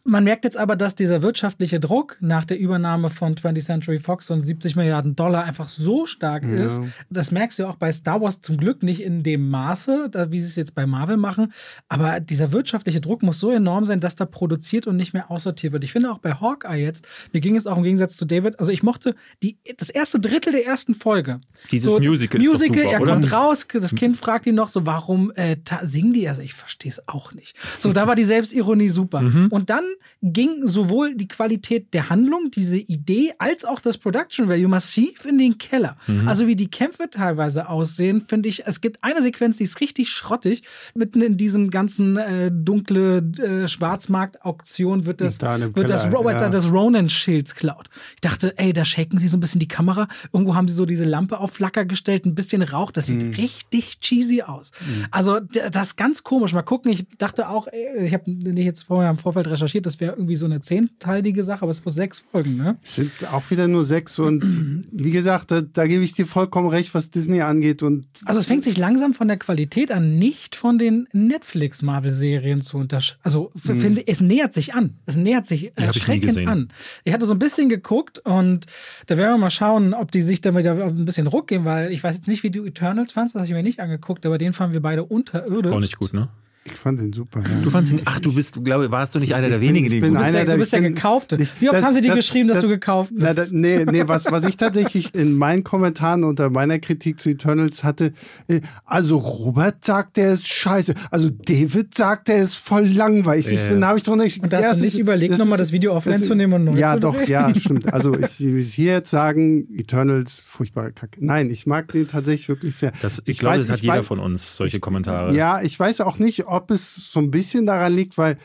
Man 0.04 0.24
merkt 0.24 0.44
jetzt 0.44 0.58
aber, 0.58 0.76
dass 0.76 0.94
dieser 0.94 1.24
wirtschaftliche 1.24 1.80
Druck 1.80 2.18
nach 2.20 2.46
der 2.46 2.60
Übernahme 2.60 3.10
von 3.10 3.34
20th 3.34 3.66
Century 3.66 3.98
Fox 3.98 4.30
und 4.30 4.44
70 4.44 4.76
Milliarden 4.76 5.16
Dollar 5.16 5.46
einfach 5.46 5.68
so 5.68 6.06
stark 6.06 6.44
ja. 6.44 6.64
ist. 6.64 6.80
Das 7.10 7.32
merkst 7.32 7.58
du 7.58 7.68
auch 7.68 7.78
bei 7.78 7.92
Star 7.92 8.22
Wars 8.22 8.42
zum 8.42 8.58
Glück 8.58 8.84
nicht 8.84 9.02
in 9.02 9.24
dem 9.24 9.50
Maße, 9.50 10.12
wie 10.30 10.43
sie 10.44 10.50
es 10.50 10.56
jetzt 10.56 10.76
bei 10.76 10.86
Marvel 10.86 11.18
machen. 11.18 11.54
Aber 11.90 12.20
dieser 12.20 12.52
wirtschaftliche 12.52 13.02
Druck 13.02 13.24
muss 13.24 13.40
so 13.40 13.52
enorm 13.52 13.86
sein, 13.86 14.00
dass 14.00 14.16
da 14.16 14.26
produziert 14.26 14.88
und 14.88 14.96
nicht 14.96 15.14
mehr 15.14 15.32
aussortiert 15.32 15.74
wird. 15.74 15.84
Ich 15.84 15.92
finde 15.92 16.12
auch 16.12 16.20
bei 16.20 16.34
Hawkeye 16.34 16.82
jetzt, 16.82 17.08
mir 17.32 17.42
ging 17.42 17.56
es 17.56 17.68
auch 17.68 17.78
im 17.78 17.84
Gegensatz 17.84 18.16
zu 18.16 18.26
David, 18.26 18.60
also 18.60 18.72
ich 18.72 18.84
mochte 18.84 19.16
die, 19.42 19.58
das 19.78 19.90
erste 19.90 20.20
Drittel 20.20 20.54
der 20.54 20.66
ersten 20.66 20.96
Folge. 20.96 21.40
Dieses 21.72 21.92
so, 21.92 22.00
Musical, 22.00 22.40
Musical 22.40 22.78
ist 22.78 22.84
super, 22.84 22.92
er 22.92 23.02
oder? 23.02 23.12
kommt 23.14 23.32
raus, 23.32 23.68
das 23.72 23.96
Kind 23.96 24.18
fragt 24.18 24.46
ihn 24.46 24.56
noch 24.56 24.70
so, 24.70 24.86
warum 24.86 25.32
äh, 25.36 25.58
singen 25.84 26.14
die? 26.14 26.28
Also 26.28 26.42
ich 26.42 26.54
verstehe 26.54 26.92
es 26.92 27.08
auch 27.08 27.34
nicht. 27.34 27.56
So, 27.80 27.94
da 27.94 28.08
war 28.08 28.16
die 28.16 28.24
Selbstironie 28.24 28.90
super. 28.90 29.22
Mhm. 29.34 29.48
Und 29.52 29.70
dann 29.70 29.86
ging 30.22 30.68
sowohl 30.68 31.16
die 31.16 31.30
Qualität 31.30 31.94
der 31.94 32.10
Handlung, 32.10 32.52
diese 32.52 32.78
Idee, 32.78 33.34
als 33.40 33.64
auch 33.64 33.80
das 33.80 33.98
Production 33.98 34.50
Value 34.50 34.68
massiv 34.68 35.26
in 35.26 35.38
den 35.38 35.58
Keller. 35.58 35.98
Mhm. 36.08 36.28
Also 36.28 36.46
wie 36.46 36.56
die 36.56 36.70
Kämpfe 36.70 37.10
teilweise 37.10 37.70
aussehen, 37.70 38.22
finde 38.22 38.50
ich, 38.50 38.68
es 38.68 38.82
gibt 38.82 39.02
eine 39.02 39.22
Sequenz, 39.22 39.58
die 39.58 39.64
ist 39.64 39.80
richtig 39.80 40.10
schrottig. 40.34 40.64
Mitten 40.96 41.22
in 41.22 41.38
diesem 41.38 41.70
ganzen 41.70 42.18
äh, 42.18 42.52
dunkle 42.52 43.18
äh, 43.18 43.68
Schwarzmarkt-Auktion 43.68 45.06
wird 45.06 45.22
das, 45.22 45.38
da 45.38 45.60
wird 45.60 45.90
das, 45.90 46.12
Robert 46.12 46.42
ja. 46.42 46.50
das 46.50 46.72
Ronan-Schilds 46.72 47.56
klaut. 47.56 47.90
Ich 48.16 48.22
dachte, 48.22 48.58
ey, 48.58 48.74
da 48.74 48.86
shaken 48.86 49.18
sie 49.18 49.28
so 49.28 49.38
ein 49.38 49.40
bisschen 49.40 49.60
die 49.60 49.68
Kamera. 49.68 50.08
Irgendwo 50.32 50.56
haben 50.56 50.68
sie 50.68 50.76
so 50.76 50.86
diese 50.86 51.06
Lampe 51.06 51.40
auf 51.40 51.52
Flacker 51.52 51.86
gestellt, 51.86 52.26
ein 52.26 52.36
bisschen 52.36 52.62
Rauch. 52.62 52.92
Das 52.92 53.08
sieht 53.08 53.24
mhm. 53.24 53.34
richtig 53.34 54.00
cheesy 54.00 54.42
aus. 54.42 54.72
Mhm. 54.82 55.06
Also 55.12 55.40
das 55.40 55.88
ist 55.88 55.96
ganz 55.96 56.24
komisch. 56.24 56.54
Mal 56.54 56.62
gucken. 56.64 56.92
Ich 56.92 57.06
dachte 57.18 57.50
auch, 57.50 57.68
ich 58.00 58.14
habe 58.14 58.30
nicht 58.32 58.66
jetzt 58.66 58.84
vorher 58.84 59.10
im 59.10 59.18
Vorfeld 59.18 59.48
recherchiert, 59.48 59.86
das 59.86 60.00
wäre 60.00 60.14
irgendwie 60.14 60.36
so 60.36 60.46
eine 60.46 60.62
zehnteilige 60.62 61.44
Sache, 61.44 61.64
aber 61.64 61.72
es 61.72 61.84
muss 61.84 61.96
sechs 61.96 62.20
Folgen, 62.32 62.58
ne? 62.58 62.78
Es 62.84 62.96
sind 62.96 63.12
auch 63.32 63.50
wieder 63.50 63.68
nur 63.68 63.84
sechs 63.84 64.18
und 64.20 64.44
wie 64.92 65.12
gesagt, 65.12 65.52
da, 65.52 65.62
da, 65.62 65.88
gebe 65.88 66.04
ich 66.04 66.14
dir 66.14 66.26
vollkommen 66.26 66.70
recht, 66.70 66.94
was 66.94 67.12
Disney 67.12 67.42
angeht. 67.42 67.84
Und 67.84 68.06
also 68.26 68.40
es 68.40 68.46
fängt 68.46 68.64
sich 68.64 68.78
langsam 68.78 69.14
von 69.14 69.28
der 69.28 69.38
Qualität 69.38 69.92
an, 69.92 70.18
nicht 70.24 70.56
von 70.56 70.78
den 70.78 71.08
Netflix-Marvel-Serien 71.12 72.62
zu 72.62 72.78
unterscheiden. 72.78 73.20
Also 73.24 73.52
hm. 73.66 73.82
finde 73.82 74.08
es 74.08 74.22
nähert 74.22 74.54
sich 74.54 74.74
an. 74.74 74.96
Es 75.06 75.18
nähert 75.18 75.46
sich 75.46 75.78
erschreckend 75.78 76.48
an. 76.48 76.70
Ich 77.04 77.14
hatte 77.14 77.26
so 77.26 77.34
ein 77.34 77.40
bisschen 77.40 77.68
geguckt 77.68 78.20
und 78.20 78.66
da 79.08 79.18
werden 79.18 79.34
wir 79.34 79.38
mal 79.38 79.52
schauen, 79.52 79.94
ob 79.94 80.12
die 80.12 80.22
sich 80.22 80.40
da 80.42 80.56
wieder 80.56 80.82
ein 80.82 81.06
bisschen 81.06 81.28
Ruck 81.28 81.48
geben, 81.48 81.66
weil 81.66 81.92
ich 81.92 82.04
weiß 82.04 82.16
jetzt 82.16 82.28
nicht, 82.28 82.44
wie 82.44 82.52
du 82.52 82.66
Eternals 82.66 83.12
fandst, 83.12 83.36
das 83.36 83.42
habe 83.42 83.48
ich 83.48 83.54
mir 83.54 83.64
nicht 83.64 83.82
angeguckt, 83.82 84.26
aber 84.26 84.38
den 84.38 84.54
fanden 84.54 84.74
wir 84.74 84.82
beide 84.82 85.04
unterirdisch. 85.04 85.72
Auch 85.72 85.80
nicht 85.80 85.98
gut, 85.98 86.14
ne? 86.14 86.30
Ich 86.66 86.74
fand 86.74 87.00
den 87.00 87.12
super. 87.12 87.42
Ja. 87.42 87.62
Du 87.62 87.70
fandst 87.70 87.92
ihn, 87.92 88.02
ach, 88.06 88.22
du 88.22 88.34
bist, 88.34 88.56
du 88.56 88.64
glaube, 88.64 88.90
warst 88.90 89.14
du 89.16 89.20
nicht 89.20 89.36
einer 89.36 89.50
der 89.50 89.60
wenigen, 89.60 89.90
die 89.90 90.00
du 90.00 90.12
bist. 90.12 90.34
Der, 90.34 90.46
du 90.46 90.58
bist 90.58 90.72
der 90.72 90.82
Gekaufte. 90.82 91.38
Wie 91.60 91.70
oft 91.70 91.78
das, 91.78 91.84
haben 91.84 91.94
sie 91.94 92.00
dir 92.00 92.10
das, 92.10 92.18
geschrieben, 92.18 92.48
dass 92.48 92.58
das, 92.58 92.64
du 92.64 92.70
gekauft 92.70 93.10
bist? 93.14 93.22
Na, 93.22 93.34
da, 93.34 93.46
nee, 93.52 93.84
nee, 93.84 94.04
was, 94.08 94.26
was 94.26 94.46
ich 94.46 94.56
tatsächlich 94.56 95.14
in 95.14 95.36
meinen 95.36 95.66
Kommentaren 95.66 96.24
unter 96.24 96.50
meiner 96.50 96.80
Kritik 96.80 97.20
zu 97.20 97.32
Eternals 97.32 97.84
hatte, 97.84 98.14
äh, 98.48 98.62
also 98.86 99.18
Robert 99.18 99.84
sagt, 99.84 100.16
der 100.16 100.34
ist 100.34 100.48
scheiße. 100.48 100.94
Also 101.12 101.30
David 101.30 101.96
sagt, 101.96 102.30
der 102.30 102.44
ist 102.44 102.56
voll 102.56 102.88
langweilig. 102.88 103.52
Ja. 103.52 103.70
Dann 103.70 103.86
habe 103.86 103.98
ich 103.98 104.06
doch 104.06 104.16
nicht. 104.16 104.42
Und 104.42 104.54
da 104.54 104.64
hast 104.64 104.80
du 104.80 104.86
nicht 104.86 104.98
überlegt, 104.98 105.38
nochmal 105.38 105.58
das 105.58 105.74
Video 105.74 105.94
offline 105.94 106.24
zu 106.24 106.34
nehmen 106.34 106.54
und 106.54 106.64
neu 106.64 106.80
Ja, 106.80 106.94
zu 106.94 107.02
doch, 107.02 107.28
ja, 107.28 107.54
stimmt. 107.54 107.92
Also 107.94 108.14
ich 108.18 108.40
will 108.40 108.64
hier 108.64 108.94
jetzt 108.94 109.10
sagen, 109.10 109.68
Eternals, 109.76 110.46
furchtbare 110.48 110.94
Kacke. 110.94 111.18
Nein, 111.20 111.52
ich 111.52 111.68
mag 111.68 111.92
den 111.92 112.08
tatsächlich 112.08 112.48
wirklich 112.48 112.78
sehr. 112.78 112.94
Das, 113.02 113.20
ich, 113.20 113.34
ich 113.34 113.40
glaube, 113.40 113.58
weiß, 113.58 113.68
das 113.68 113.74
hat 113.74 113.82
jeder 113.82 113.98
weiß, 113.98 114.06
von 114.06 114.20
uns, 114.20 114.56
solche 114.56 114.80
Kommentare. 114.80 115.36
Ja, 115.36 115.62
ich 115.62 115.78
weiß 115.78 116.00
auch 116.02 116.20
nicht, 116.20 116.48
ob 116.54 116.72
es 116.72 116.96
so 117.12 117.20
ein 117.20 117.32
bisschen 117.32 117.66
daran 117.66 117.96
liegt, 117.96 118.18
weil 118.18 118.38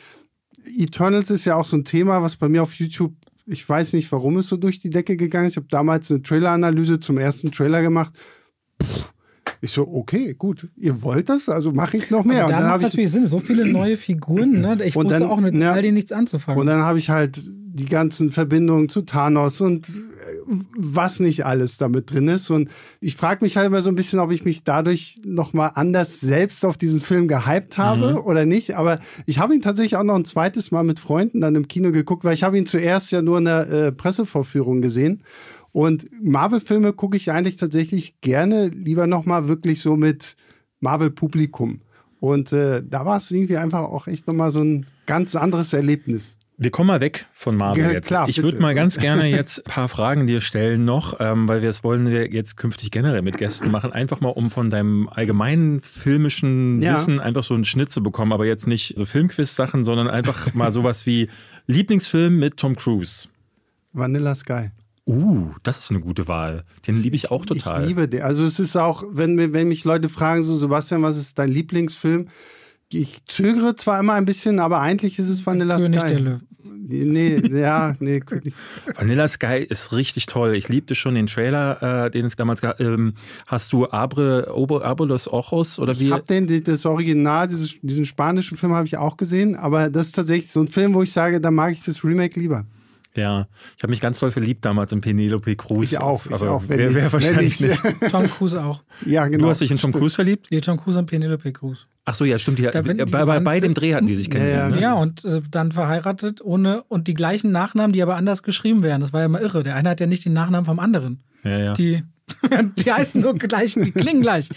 Eternals 0.65 1.31
ist 1.31 1.45
ja 1.45 1.57
auch 1.57 1.65
so 1.65 1.77
ein 1.77 1.85
Thema, 1.85 2.23
was 2.23 2.37
bei 2.37 2.49
mir 2.49 2.63
auf 2.63 2.75
YouTube, 2.75 3.15
ich 3.47 3.69
weiß 3.69 3.93
nicht, 3.93 4.11
warum 4.13 4.39
es 4.39 4.49
so 4.49 4.57
durch 4.57 4.81
die 4.81 4.91
Decke 4.91 5.17
gegangen 5.17 5.47
ist. 5.47 5.53
Ich 5.55 5.59
habe 5.59 5.69
damals 5.71 6.11
eine 6.11 6.23
Trailer-Analyse 6.23 7.01
zum 7.01 7.19
ersten 7.19 7.53
Trailer 7.53 7.83
gemacht. 7.83 8.13
Pff, 8.83 9.13
ich 9.61 9.73
so, 9.73 9.89
okay, 9.89 10.35
gut, 10.35 10.69
ihr 10.77 11.03
wollt 11.03 11.29
das, 11.29 11.49
also 11.49 11.73
mache 11.73 11.97
ich 11.97 12.11
noch 12.11 12.25
mehr. 12.25 12.45
Aber 12.45 12.53
da 12.53 12.69
macht 12.69 12.83
natürlich 12.83 13.11
Sinn, 13.11 13.27
so 13.27 13.39
viele 13.39 13.67
neue 13.67 13.97
Figuren, 13.97 14.61
ne? 14.61 14.79
ich 14.85 14.95
wusste 14.95 15.19
dann, 15.19 15.23
auch 15.25 15.41
mit 15.41 15.55
ja, 15.55 15.73
all 15.73 15.83
denen 15.83 15.95
nichts 15.95 16.13
anzufangen. 16.13 16.61
Und 16.61 16.67
dann 16.67 16.83
habe 16.83 16.99
ich 16.99 17.11
halt 17.11 17.41
die 17.79 17.87
ganzen 17.87 18.31
Verbindungen 18.33 18.89
zu 18.89 19.03
Thanos 19.03 19.61
und 19.61 19.89
äh, 19.89 19.93
was 20.77 21.21
nicht 21.21 21.45
alles 21.47 21.77
damit 21.77 22.11
drin 22.11 22.29
ist. 22.29 22.51
Und 22.51 22.69
ich 23.01 23.17
frage 23.17 23.45
mich 23.45 23.57
halt 23.57 23.67
immer 23.67 23.83
so 23.83 23.89
ein 23.89 23.95
bisschen, 23.95 24.19
ob 24.19 24.31
ich 24.31 24.45
mich 24.45 24.65
dadurch 24.65 25.21
nochmal 25.25 25.73
anders 25.75 26.21
selbst 26.21 26.65
auf 26.65 26.77
diesen 26.77 27.01
Film 27.01 27.29
gehypt 27.29 27.79
habe 27.79 28.13
mhm. 28.13 28.19
oder 28.19 28.47
nicht. 28.47 28.77
Aber 28.77 28.99
ich 29.27 29.39
habe 29.39 29.55
ihn 29.55 29.63
tatsächlich 29.63 29.97
auch 29.97 30.03
noch 30.05 30.17
ein 30.17 30.25
zweites 30.25 30.71
Mal 30.71 30.83
mit 30.83 30.99
Freunden 30.99 31.41
dann 31.41 31.55
im 31.55 31.69
Kino 31.69 31.93
geguckt, 31.93 32.25
weil 32.25 32.35
ich 32.35 32.43
habe 32.43 32.59
ihn 32.59 32.67
zuerst 32.67 33.13
ja 33.13 33.23
nur 33.23 33.39
in 33.39 33.45
der 33.45 33.71
äh, 33.71 33.93
Pressevorführung 33.93 34.83
gesehen. 34.83 35.23
Und 35.73 36.09
Marvel-Filme 36.23 36.93
gucke 36.93 37.17
ich 37.17 37.31
eigentlich 37.31 37.57
tatsächlich 37.57 38.21
gerne 38.21 38.69
lieber 38.69 39.07
nochmal 39.07 39.49
wirklich 39.49 39.81
so 39.81 39.97
mit 39.97 40.37
Marvel-Publikum. 40.81 41.81
Und 42.21 42.53
äh, 42.53 42.83
da 42.85 43.05
war 43.05 43.19
es 43.19 43.31
irgendwie 43.31 43.57
einfach 43.57 43.81
auch 43.81 44.07
echt 44.07 44.27
nochmal 44.27 44.51
so 44.51 44.61
ein 44.61 44.87
ganz 45.07 45.37
anderes 45.37 45.73
Erlebnis. 45.73 46.39
Wir 46.61 46.73
kommen 46.73 46.89
mal 46.89 47.01
weg 47.01 47.27
von 47.33 47.57
Marvel 47.57 47.85
ja, 47.85 47.93
jetzt. 47.93 48.09
Klar, 48.09 48.29
ich 48.29 48.43
würde 48.43 48.59
mal 48.59 48.75
ganz 48.75 48.97
gerne 48.99 49.27
jetzt 49.27 49.61
ein 49.61 49.71
paar 49.71 49.89
Fragen 49.89 50.27
dir 50.27 50.41
stellen 50.41 50.85
noch, 50.85 51.21
ähm, 51.21 51.47
weil 51.47 51.63
wir 51.63 51.71
es 51.71 51.85
wollen 51.85 52.09
wir 52.09 52.33
jetzt 52.33 52.57
künftig 52.57 52.91
generell 52.91 53.23
mit 53.23 53.39
Gästen 53.39 53.71
machen. 53.71 53.93
Einfach 53.93 54.21
mal, 54.21 54.31
um 54.31 54.51
von 54.51 54.69
deinem 54.69 55.09
allgemeinen 55.09 55.81
filmischen 55.81 56.81
ja. 56.81 56.95
Wissen 56.95 57.21
einfach 57.21 57.45
so 57.45 57.55
einen 57.55 57.65
Schnitt 57.65 57.93
zu 57.93 58.03
bekommen, 58.03 58.33
aber 58.33 58.45
jetzt 58.45 58.67
nicht 58.67 58.97
so 58.97 59.05
Filmquiz-Sachen, 59.05 59.85
sondern 59.85 60.09
einfach 60.09 60.53
mal 60.55 60.73
sowas 60.73 61.07
wie 61.07 61.29
Lieblingsfilm 61.69 62.37
mit 62.37 62.57
Tom 62.57 62.75
Cruise. 62.75 63.29
Vanilla 63.93 64.35
Sky. 64.35 64.71
Uh, 65.09 65.55
das 65.63 65.79
ist 65.79 65.91
eine 65.91 66.01
gute 66.01 66.29
Wahl. 66.29 66.65
Den 66.87 67.01
liebe 67.01 67.17
ich 67.17 67.31
auch 67.31 67.47
total. 67.47 67.81
Ich 67.81 67.89
liebe 67.89 68.09
den. 68.09 68.21
Also 68.21 68.45
es 68.45 68.59
ist 68.59 68.77
auch, 68.77 69.03
wenn, 69.11 69.55
wenn 69.55 69.69
mich 69.69 69.85
Leute 69.85 70.11
fragen, 70.11 70.43
so 70.43 70.55
Sebastian, 70.55 71.03
was 71.03 71.17
ist 71.17 71.39
dein 71.39 71.49
Lieblingsfilm? 71.49 72.29
Ich 72.93 73.25
zögere 73.27 73.75
zwar 73.75 73.99
immer 74.01 74.13
ein 74.13 74.27
bisschen, 74.27 74.61
aber 74.61 74.81
eigentlich 74.81 75.19
ist 75.19 75.31
es 75.31 75.47
Vanilla 75.47 75.79
König 75.79 76.01
Sky. 76.01 76.09
Der 76.09 76.21
Löw. 76.21 76.41
Nee, 76.63 77.41
ja, 77.49 77.95
nee. 78.01 78.23
Vanilla 78.97 79.29
Sky 79.29 79.67
ist 79.67 79.93
richtig 79.93 80.27
toll. 80.27 80.55
Ich 80.55 80.69
liebte 80.69 80.95
schon 80.95 81.15
den 81.15 81.27
Trailer, 81.27 82.07
äh, 82.07 82.11
den 82.11 82.27
es 82.27 82.37
damals 82.37 82.61
gab. 82.61 82.79
Ähm, 82.79 83.15
hast 83.47 83.73
du 83.73 83.89
Abre, 83.89 84.55
Obo, 84.55 84.83
Abre 84.83 85.07
los 85.07 85.27
Ojos 85.27 85.79
oder 85.79 85.99
wie? 85.99 86.07
Ich 86.07 86.13
habe 86.13 86.25
den, 86.25 86.65
das 86.65 86.85
Original, 86.85 87.49
dieses, 87.49 87.77
diesen 87.81 88.05
spanischen 88.05 88.59
Film 88.59 88.73
habe 88.75 88.87
ich 88.87 88.99
auch 88.99 89.17
gesehen, 89.17 89.57
aber 89.57 89.89
das 89.89 90.09
ist 90.09 90.17
tatsächlich 90.17 90.53
so 90.53 90.61
ein 90.61 90.69
Film, 90.69 90.93
wo 90.93 91.03
ich 91.03 91.13
sage, 91.13 91.41
da 91.41 91.51
mag 91.51 91.73
ich 91.73 91.83
das 91.83 92.05
Remake 92.05 92.39
lieber. 92.39 92.67
Ja, 93.15 93.49
ich 93.77 93.83
habe 93.83 93.91
mich 93.91 94.01
ganz 94.01 94.21
toll 94.21 94.31
verliebt 94.31 94.65
damals 94.65 94.93
in 94.93 95.01
Penelope 95.01 95.57
Cruz. 95.57 95.93
Ich 95.93 95.99
auch, 95.99 96.25
ich 96.27 96.33
aber 96.33 96.51
auch. 96.53 96.63
Wer, 96.69 96.95
wer 96.95 97.13
wahrscheinlich 97.13 97.61
nicht. 97.61 97.81
Tom 98.11 98.31
Cruise 98.31 98.63
auch. 98.63 98.83
Ja, 99.05 99.27
genau. 99.27 99.45
Du 99.45 99.51
hast 99.51 99.61
dich 99.61 99.71
in 99.71 99.79
Tom 99.79 99.93
Cruise 99.93 100.15
verliebt? 100.15 100.47
Nee, 100.51 100.61
Tom 100.61 100.79
Cruise 100.79 100.99
und 100.99 101.07
Penelope 101.07 101.53
Cruz. 101.53 101.85
Ach 102.05 102.15
so, 102.15 102.25
ja, 102.25 102.39
stimmt. 102.39 102.59
Die, 102.59 102.63
da, 102.63 102.81
die, 102.81 103.05
bei, 103.05 103.25
bei, 103.25 103.41
bei 103.41 103.61
dem 103.61 103.75
Dreh 103.75 103.95
hatten 103.95 104.07
die 104.07 104.15
sich 104.15 104.31
kennengelernt. 104.31 104.75
Ja, 104.77 104.81
ja. 104.81 104.95
Ne? 104.95 104.97
ja 104.97 105.03
und 105.03 105.25
äh, 105.25 105.43
dann 105.51 105.73
verheiratet 105.73 106.41
ohne 106.43 106.83
und 106.85 107.09
die 107.09 107.15
gleichen 107.15 107.51
Nachnamen, 107.51 107.93
die 107.93 108.03
aber 108.03 108.17
anders 108.17 108.43
geschrieben 108.43 108.83
werden. 108.83 109.01
Das 109.01 109.13
war 109.13 109.21
ja 109.21 109.27
immer 109.27 109.41
irre. 109.41 109.63
Der 109.63 109.75
eine 109.75 109.91
hat 109.91 110.01
ja 110.01 110.07
nicht 110.07 110.25
den 110.25 110.33
Nachnamen 110.33 110.65
vom 110.65 110.79
anderen. 110.79 111.23
Ja, 111.45 111.59
ja. 111.59 111.73
Die, 111.75 112.03
die 112.79 112.93
heißen 112.93 113.21
nur 113.21 113.35
gleich, 113.35 113.75
die 113.75 113.93
klingen 113.93 114.21
gleich. 114.21 114.49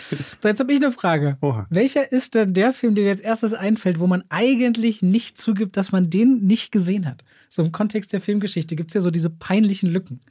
So, 0.41 0.47
jetzt 0.47 0.59
habe 0.59 0.71
ich 0.71 0.81
eine 0.81 0.91
Frage. 0.91 1.37
Oha. 1.41 1.67
Welcher 1.69 2.11
ist 2.11 2.35
denn 2.35 2.53
der 2.53 2.73
Film, 2.73 2.95
der 2.95 3.05
dir 3.05 3.11
als 3.11 3.21
erstes 3.21 3.53
einfällt, 3.53 3.99
wo 3.99 4.07
man 4.07 4.23
eigentlich 4.29 5.01
nicht 5.01 5.37
zugibt, 5.37 5.77
dass 5.77 5.91
man 5.91 6.09
den 6.09 6.45
nicht 6.45 6.71
gesehen 6.71 7.05
hat? 7.07 7.23
So 7.51 7.61
im 7.61 7.71
Kontext 7.71 8.13
der 8.13 8.21
Filmgeschichte 8.21 8.75
gibt 8.75 8.91
es 8.91 8.95
ja 8.95 9.01
so 9.01 9.11
diese 9.11 9.29
peinlichen 9.29 9.89
Lücken. 9.89 10.21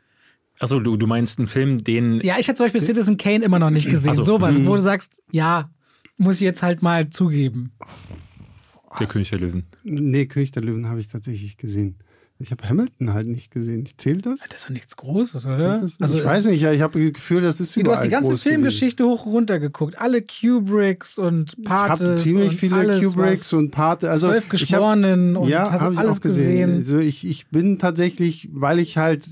Achso, 0.59 0.81
du, 0.81 0.97
du 0.97 1.07
meinst 1.07 1.39
einen 1.39 1.49
Film, 1.49 1.85
den. 1.85 2.21
Ja, 2.23 2.39
ich 2.39 2.49
habe 2.49 2.57
zum 2.57 2.65
Beispiel 2.65 2.81
Citizen 2.81 3.19
Kane 3.19 3.45
immer 3.45 3.59
noch 3.59 3.71
nicht 3.71 3.89
gesehen. 3.89 4.15
So. 4.15 4.23
Sowas, 4.23 4.57
wo 4.65 4.75
du 4.75 4.81
sagst, 4.81 5.13
ja, 5.31 5.71
muss 6.17 6.37
ich 6.37 6.43
jetzt 6.43 6.63
halt 6.63 6.83
mal 6.83 7.11
zugeben. 7.11 7.73
Der 8.99 9.07
König 9.07 9.31
der 9.31 9.39
Löwen. 9.39 9.67
Nee, 9.85 10.27
König 10.27 10.51
der 10.51 10.63
Löwen 10.63 10.89
habe 10.89 11.01
ich 11.01 11.09
tatsächlich 11.09 11.57
gesehen. 11.57 11.97
Ich 12.43 12.51
habe 12.53 12.67
Hamilton 12.67 13.13
halt 13.13 13.27
nicht 13.27 13.51
gesehen. 13.51 13.87
Zählt 13.99 14.25
das? 14.25 14.41
Das 14.49 14.61
ist 14.61 14.65
doch 14.65 14.71
nichts 14.71 14.97
Großes, 14.97 15.45
oder? 15.45 15.83
Also 16.01 16.17
ich 16.17 16.25
weiß 16.25 16.47
nicht, 16.47 16.63
ja, 16.63 16.73
ich 16.73 16.81
habe 16.81 16.99
das 16.99 17.13
Gefühl, 17.13 17.43
das 17.43 17.61
ist 17.61 17.77
überall 17.77 17.97
Du 17.97 17.99
hast 17.99 18.05
die 18.07 18.11
ganze 18.11 18.37
Filmgeschichte 18.39 19.05
hoch 19.05 19.27
runter 19.27 19.61
geguckt. 19.61 20.01
Alle 20.01 20.23
Kubricks 20.23 21.19
und 21.19 21.63
Pate. 21.63 21.95
Ich 21.95 22.01
habe 22.01 22.17
ziemlich 22.17 22.57
viele 22.57 22.99
Kubricks 22.99 23.53
und 23.53 23.71
Pate. 23.71 24.11
Also 24.11 24.29
zwölf 24.31 24.49
Geschworenen 24.49 25.37
hab, 25.37 25.43
und 25.43 25.49
ja, 25.51 25.71
hast 25.71 25.83
alles 25.83 26.19
auch 26.19 26.21
gesehen. 26.23 26.69
gesehen. 26.69 26.75
Also 26.77 26.99
ich, 26.99 27.27
ich 27.27 27.49
bin 27.49 27.79
tatsächlich, 27.79 28.49
weil 28.53 28.79
ich 28.79 28.97
halt 28.97 29.29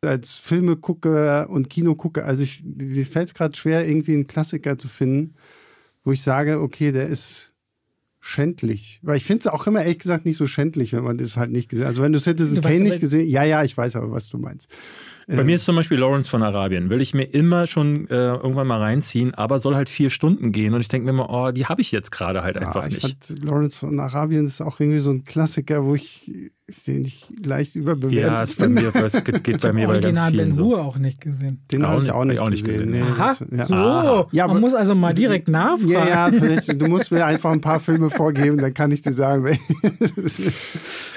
als 0.00 0.34
Filme 0.34 0.76
gucke 0.76 1.48
und 1.48 1.68
Kino 1.68 1.96
gucke, 1.96 2.24
also 2.24 2.44
ich, 2.44 2.62
mir 2.64 3.06
fällt 3.06 3.28
es 3.28 3.34
gerade 3.34 3.56
schwer, 3.56 3.88
irgendwie 3.88 4.14
einen 4.14 4.28
Klassiker 4.28 4.78
zu 4.78 4.86
finden, 4.86 5.34
wo 6.04 6.12
ich 6.12 6.22
sage, 6.22 6.60
okay, 6.60 6.92
der 6.92 7.08
ist 7.08 7.51
schändlich. 8.24 9.00
Weil 9.02 9.16
ich 9.16 9.24
finde 9.24 9.40
es 9.40 9.46
auch 9.48 9.66
immer 9.66 9.82
ehrlich 9.82 9.98
gesagt 9.98 10.24
nicht 10.24 10.36
so 10.36 10.46
schändlich, 10.46 10.92
wenn 10.92 11.02
man 11.02 11.18
das 11.18 11.36
halt 11.36 11.50
nicht 11.50 11.68
gesehen 11.68 11.84
hat. 11.84 11.90
Also 11.90 12.02
wenn 12.02 12.12
du 12.12 12.20
Citizen 12.20 12.62
Kane 12.62 12.80
nicht 12.80 13.00
gesehen 13.00 13.28
ja, 13.28 13.42
ja, 13.42 13.64
ich 13.64 13.76
weiß 13.76 13.96
aber, 13.96 14.12
was 14.12 14.28
du 14.28 14.38
meinst. 14.38 14.70
Bei 15.26 15.38
ähm. 15.38 15.46
mir 15.46 15.56
ist 15.56 15.64
zum 15.64 15.74
Beispiel 15.74 15.98
Lawrence 15.98 16.30
von 16.30 16.42
Arabien. 16.44 16.88
Will 16.88 17.00
ich 17.00 17.14
mir 17.14 17.24
immer 17.24 17.66
schon 17.66 18.08
äh, 18.10 18.14
irgendwann 18.14 18.68
mal 18.68 18.78
reinziehen, 18.78 19.34
aber 19.34 19.58
soll 19.58 19.74
halt 19.74 19.88
vier 19.88 20.08
Stunden 20.08 20.52
gehen. 20.52 20.72
Und 20.72 20.80
ich 20.80 20.88
denke 20.88 21.04
mir 21.04 21.10
immer, 21.10 21.30
oh, 21.30 21.50
die 21.50 21.66
habe 21.66 21.82
ich 21.82 21.90
jetzt 21.90 22.12
gerade 22.12 22.44
halt 22.44 22.54
ja, 22.54 22.62
einfach 22.62 22.86
ich 22.86 23.02
nicht. 23.02 23.26
Fand, 23.26 23.44
Lawrence 23.44 23.76
von 23.76 23.98
Arabien 23.98 24.46
ist 24.46 24.60
auch 24.60 24.78
irgendwie 24.78 25.00
so 25.00 25.10
ein 25.10 25.24
Klassiker, 25.24 25.84
wo 25.84 25.96
ich 25.96 26.30
den 26.86 27.04
ich 27.04 27.26
leicht 27.44 27.74
überbewertet 27.74 28.38
ja, 28.38 28.42
ist 28.42 28.56
bei 28.56 28.68
mir, 28.68 28.90
das 28.92 29.24
geht, 29.24 29.42
geht 29.44 29.60
bei 29.60 29.72
mir 29.72 29.88
bei 29.88 29.98
ganz 29.98 30.24
vielen 30.26 30.56
Ben 30.56 30.64
Hur 30.64 30.76
so. 30.76 30.82
auch 30.82 30.96
nicht 30.96 31.20
gesehen. 31.20 31.62
Den 31.70 31.86
habe 31.86 32.02
ich 32.02 32.10
auch 32.12 32.24
nicht, 32.24 32.38
auch 32.38 32.50
nicht 32.50 32.64
gesehen. 32.64 32.92
gesehen. 32.92 33.04
Nee, 33.04 33.12
Aha, 33.12 33.36
ja. 33.50 33.66
so. 33.66 33.74
Aha. 33.74 34.28
Ja, 34.32 34.46
Man 34.46 34.60
muss 34.60 34.74
also 34.74 34.94
mal 34.94 35.12
direkt 35.12 35.48
nachfragen. 35.48 35.88
Ja, 35.88 36.06
ja, 36.06 36.30
vielleicht, 36.32 36.80
du 36.80 36.86
musst 36.86 37.10
mir 37.10 37.26
einfach 37.26 37.50
ein 37.50 37.60
paar 37.60 37.80
Filme 37.80 38.10
vorgeben, 38.10 38.58
dann 38.58 38.72
kann 38.72 38.92
ich 38.92 39.02
dir 39.02 39.12
sagen. 39.12 39.58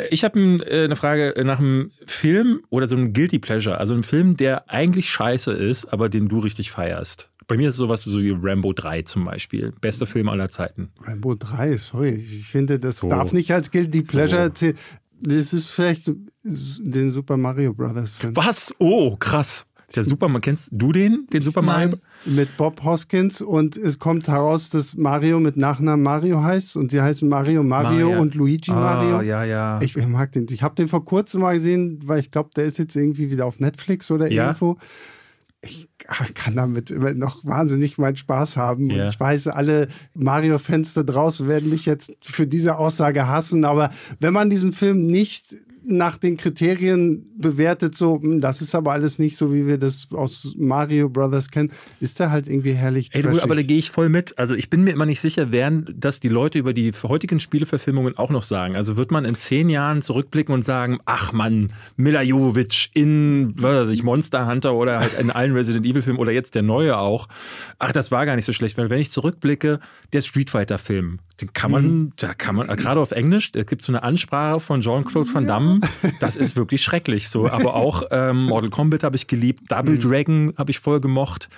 ich 0.09 0.23
habe 0.23 0.39
äh, 0.39 0.85
eine 0.85 0.95
Frage 0.95 1.33
nach 1.45 1.59
einem 1.59 1.91
Film 2.05 2.61
oder 2.69 2.87
so 2.87 2.95
einem 2.95 3.13
Guilty 3.13 3.39
Pleasure, 3.39 3.77
also 3.77 3.93
einem 3.93 4.03
Film, 4.03 4.37
der 4.37 4.69
eigentlich 4.69 5.09
scheiße 5.09 5.51
ist, 5.51 5.85
aber 5.85 6.09
den 6.09 6.27
du 6.27 6.39
richtig 6.39 6.71
feierst. 6.71 7.29
Bei 7.47 7.57
mir 7.57 7.69
ist 7.69 7.75
es 7.75 7.77
sowas 7.77 8.01
so 8.01 8.19
wie 8.19 8.35
Rambo 8.35 8.73
3 8.73 9.03
zum 9.03 9.25
Beispiel. 9.25 9.71
Bester 9.79 10.07
Film 10.07 10.29
aller 10.29 10.49
Zeiten. 10.49 10.89
Rambo 11.03 11.35
3, 11.35 11.77
sorry. 11.77 12.09
Ich 12.15 12.47
finde, 12.47 12.79
das 12.79 12.97
so. 12.97 13.09
darf 13.09 13.33
nicht 13.33 13.51
als 13.53 13.69
Guilty 13.69 14.01
Pleasure 14.01 14.51
so. 14.53 14.71
Das 15.21 15.53
ist 15.53 15.71
vielleicht 15.71 16.11
den 16.43 17.11
Super 17.11 17.37
Mario 17.37 17.73
Brothers 17.73 18.13
Film. 18.13 18.35
Was? 18.35 18.73
Oh, 18.79 19.15
krass. 19.15 19.65
Der 19.95 20.03
Super, 20.03 20.29
kennst 20.39 20.69
du 20.71 20.91
den, 20.91 21.27
den 21.31 21.41
Super 21.41 21.61
Mario? 21.61 21.97
Mit 22.25 22.57
Bob 22.57 22.83
Hoskins 22.83 23.41
und 23.41 23.77
es 23.77 23.99
kommt 23.99 24.27
heraus, 24.27 24.69
dass 24.69 24.95
Mario 24.95 25.39
mit 25.39 25.57
Nachnamen 25.57 26.03
Mario 26.03 26.41
heißt 26.41 26.75
und 26.75 26.91
sie 26.91 27.01
heißen 27.01 27.29
Mario 27.29 27.63
Mario 27.63 28.07
Maria. 28.07 28.19
und 28.19 28.35
Luigi 28.35 28.71
ah, 28.71 28.75
Mario. 28.75 29.21
Ja, 29.21 29.43
ja. 29.43 29.79
Ich, 29.81 29.95
ich 29.95 30.07
mag 30.07 30.31
den. 30.31 30.47
Ich 30.49 30.63
habe 30.63 30.75
den 30.75 30.87
vor 30.87 31.05
kurzem 31.05 31.41
mal 31.41 31.53
gesehen, 31.53 31.99
weil 32.03 32.19
ich 32.19 32.31
glaube, 32.31 32.49
der 32.55 32.65
ist 32.65 32.77
jetzt 32.77 32.95
irgendwie 32.95 33.29
wieder 33.29 33.45
auf 33.45 33.59
Netflix 33.59 34.09
oder 34.09 34.29
ja. 34.29 34.47
irgendwo 34.47 34.77
ich 35.61 35.87
kann 36.33 36.55
damit 36.55 36.91
immer 36.91 37.13
noch 37.13 37.43
wahnsinnig 37.43 37.97
meinen 37.97 38.15
Spaß 38.15 38.57
haben. 38.57 38.89
Yeah. 38.89 39.03
Und 39.03 39.09
ich 39.09 39.19
weiß, 39.19 39.47
alle 39.47 39.87
Mario-Fans 40.13 40.93
da 40.93 41.03
draußen 41.03 41.47
werden 41.47 41.69
mich 41.69 41.85
jetzt 41.85 42.13
für 42.21 42.45
diese 42.45 42.77
Aussage 42.77 43.27
hassen, 43.27 43.65
aber 43.65 43.89
wenn 44.19 44.33
man 44.33 44.49
diesen 44.49 44.73
Film 44.73 45.07
nicht 45.07 45.55
nach 45.87 46.17
den 46.17 46.37
Kriterien 46.37 47.25
bewertet, 47.37 47.95
so, 47.95 48.21
hm, 48.21 48.41
das 48.41 48.61
ist 48.61 48.75
aber 48.75 48.91
alles 48.91 49.19
nicht 49.19 49.37
so, 49.37 49.53
wie 49.53 49.67
wir 49.67 49.77
das 49.77 50.07
aus 50.11 50.55
Mario 50.57 51.09
Brothers 51.09 51.49
kennen, 51.49 51.71
ist 51.99 52.19
der 52.19 52.31
halt 52.31 52.47
irgendwie 52.47 52.73
herrlich. 52.73 53.09
Ey, 53.11 53.21
du, 53.21 53.41
aber 53.41 53.55
da 53.55 53.61
gehe 53.61 53.77
ich 53.77 53.91
voll 53.91 54.09
mit. 54.09 54.37
Also 54.37 54.55
ich 54.55 54.69
bin 54.69 54.83
mir 54.83 54.91
immer 54.91 55.05
nicht 55.05 55.21
sicher, 55.21 55.51
werden 55.51 55.93
das 55.95 56.19
die 56.19 56.29
Leute 56.29 56.59
über 56.59 56.73
die 56.73 56.91
heutigen 57.03 57.39
Spieleverfilmungen 57.39 58.17
auch 58.17 58.29
noch 58.29 58.43
sagen. 58.43 58.75
Also 58.75 58.97
wird 58.97 59.11
man 59.11 59.25
in 59.25 59.35
zehn 59.35 59.69
Jahren 59.69 60.01
zurückblicken 60.01 60.53
und 60.53 60.63
sagen, 60.63 60.99
ach 61.05 61.33
man, 61.33 61.69
Mila 61.97 62.21
Jovovich 62.21 62.91
in, 62.93 63.53
was 63.55 63.87
weiß 63.87 63.89
ich, 63.89 64.03
Monster 64.03 64.47
Hunter 64.47 64.73
oder 64.73 64.99
halt 64.99 65.19
in 65.19 65.29
allen 65.31 65.53
Resident 65.53 65.85
Evil 65.85 66.01
Filmen 66.01 66.19
oder 66.19 66.31
jetzt 66.31 66.55
der 66.55 66.63
neue 66.63 66.97
auch. 66.97 67.27
Ach, 67.79 67.91
das 67.91 68.11
war 68.11 68.25
gar 68.25 68.35
nicht 68.35 68.45
so 68.45 68.53
schlecht. 68.53 68.77
Weil 68.77 68.89
wenn 68.89 68.99
ich 68.99 69.11
zurückblicke, 69.11 69.79
der 70.13 70.21
Street 70.21 70.49
Fighter 70.49 70.77
Film, 70.77 71.19
Den 71.41 71.51
kann 71.51 71.71
man, 71.71 71.85
mhm. 71.85 72.13
da 72.15 72.33
kann 72.33 72.55
man, 72.55 72.67
gerade 72.67 72.99
auf 72.99 73.11
Englisch, 73.11 73.51
es 73.53 73.65
gibt 73.65 73.81
so 73.81 73.91
eine 73.91 74.03
Ansprache 74.03 74.59
von 74.59 74.81
Jean-Claude 74.81 75.33
Van 75.33 75.45
Damme, 75.45 75.79
ja. 76.01 76.09
das 76.19 76.37
ist 76.37 76.55
wirklich 76.55 76.81
schrecklich 76.81 77.29
so. 77.29 77.49
Aber 77.49 77.75
auch 77.75 78.03
ähm, 78.11 78.45
Mortal 78.45 78.69
Kombat 78.69 79.03
habe 79.03 79.15
ich 79.17 79.27
geliebt, 79.27 79.63
Double 79.69 79.95
mhm. 79.95 79.99
Dragon 79.99 80.53
habe 80.57 80.71
ich 80.71 80.79
voll 80.79 81.01
gemocht 81.01 81.49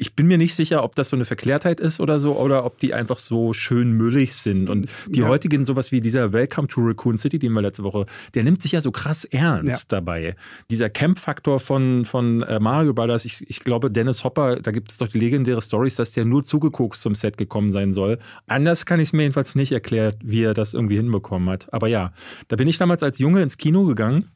ich 0.00 0.14
bin 0.14 0.28
mir 0.28 0.38
nicht 0.38 0.54
sicher, 0.54 0.82
ob 0.82 0.94
das 0.94 1.10
so 1.10 1.16
eine 1.16 1.26
Verklärtheit 1.26 1.78
ist 1.78 2.00
oder 2.00 2.20
so, 2.20 2.38
oder 2.38 2.64
ob 2.64 2.78
die 2.78 2.94
einfach 2.94 3.18
so 3.18 3.52
schön 3.52 3.92
müllig 3.92 4.32
sind. 4.32 4.70
Und 4.70 4.88
die 5.06 5.20
ja. 5.20 5.28
heutigen, 5.28 5.66
sowas 5.66 5.92
wie 5.92 6.00
dieser 6.00 6.32
Welcome 6.32 6.68
to 6.68 6.80
Raccoon 6.80 7.18
City, 7.18 7.38
den 7.38 7.52
wir 7.52 7.60
letzte 7.60 7.84
Woche, 7.84 8.06
der 8.32 8.42
nimmt 8.42 8.62
sich 8.62 8.72
ja 8.72 8.80
so 8.80 8.92
krass 8.92 9.26
ernst 9.26 9.92
ja. 9.92 9.98
dabei. 9.98 10.36
Dieser 10.70 10.88
Camp-Faktor 10.88 11.60
von, 11.60 12.06
von 12.06 12.42
äh, 12.44 12.58
Mario 12.58 12.94
Brothers, 12.94 13.26
ich, 13.26 13.44
ich 13.50 13.60
glaube, 13.60 13.90
Dennis 13.90 14.24
Hopper, 14.24 14.56
da 14.56 14.70
gibt 14.70 14.90
es 14.90 14.96
doch 14.96 15.08
die 15.08 15.18
legendäre 15.18 15.60
Stories, 15.60 15.96
dass 15.96 16.12
der 16.12 16.24
nur 16.24 16.44
zugeguckt 16.44 16.96
zum 16.96 17.14
Set 17.14 17.36
gekommen 17.36 17.70
sein 17.70 17.92
soll. 17.92 18.18
Anders 18.46 18.86
kann 18.86 19.00
ich 19.00 19.08
es 19.08 19.12
mir 19.12 19.19
jedenfalls 19.20 19.54
nicht 19.54 19.72
erklären, 19.72 20.14
wie 20.22 20.42
er 20.42 20.54
das 20.54 20.74
irgendwie 20.74 20.96
hinbekommen 20.96 21.48
hat. 21.48 21.72
Aber 21.72 21.88
ja, 21.88 22.12
da 22.48 22.56
bin 22.56 22.68
ich 22.68 22.78
damals 22.78 23.02
als 23.02 23.18
Junge 23.18 23.42
ins 23.42 23.56
Kino 23.56 23.84
gegangen 23.84 24.30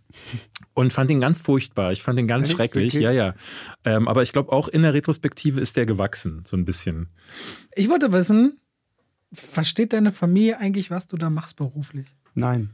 und 0.74 0.92
fand 0.92 1.10
ihn 1.10 1.20
ganz 1.20 1.38
furchtbar. 1.38 1.92
Ich 1.92 2.02
fand 2.02 2.18
ihn 2.18 2.28
ganz 2.28 2.48
Echt? 2.48 2.56
schrecklich. 2.56 2.94
Okay. 2.94 3.04
Ja, 3.04 3.10
ja. 3.10 3.34
Ähm, 3.84 4.08
aber 4.08 4.22
ich 4.22 4.32
glaube, 4.32 4.52
auch 4.52 4.68
in 4.68 4.82
der 4.82 4.94
Retrospektive 4.94 5.60
ist 5.60 5.76
der 5.76 5.86
gewachsen, 5.86 6.42
so 6.46 6.56
ein 6.56 6.64
bisschen. 6.64 7.08
Ich 7.74 7.88
wollte 7.88 8.12
wissen, 8.12 8.60
versteht 9.32 9.92
deine 9.92 10.12
Familie 10.12 10.58
eigentlich, 10.58 10.90
was 10.90 11.06
du 11.06 11.16
da 11.16 11.30
machst 11.30 11.56
beruflich? 11.56 12.06
Nein. 12.34 12.70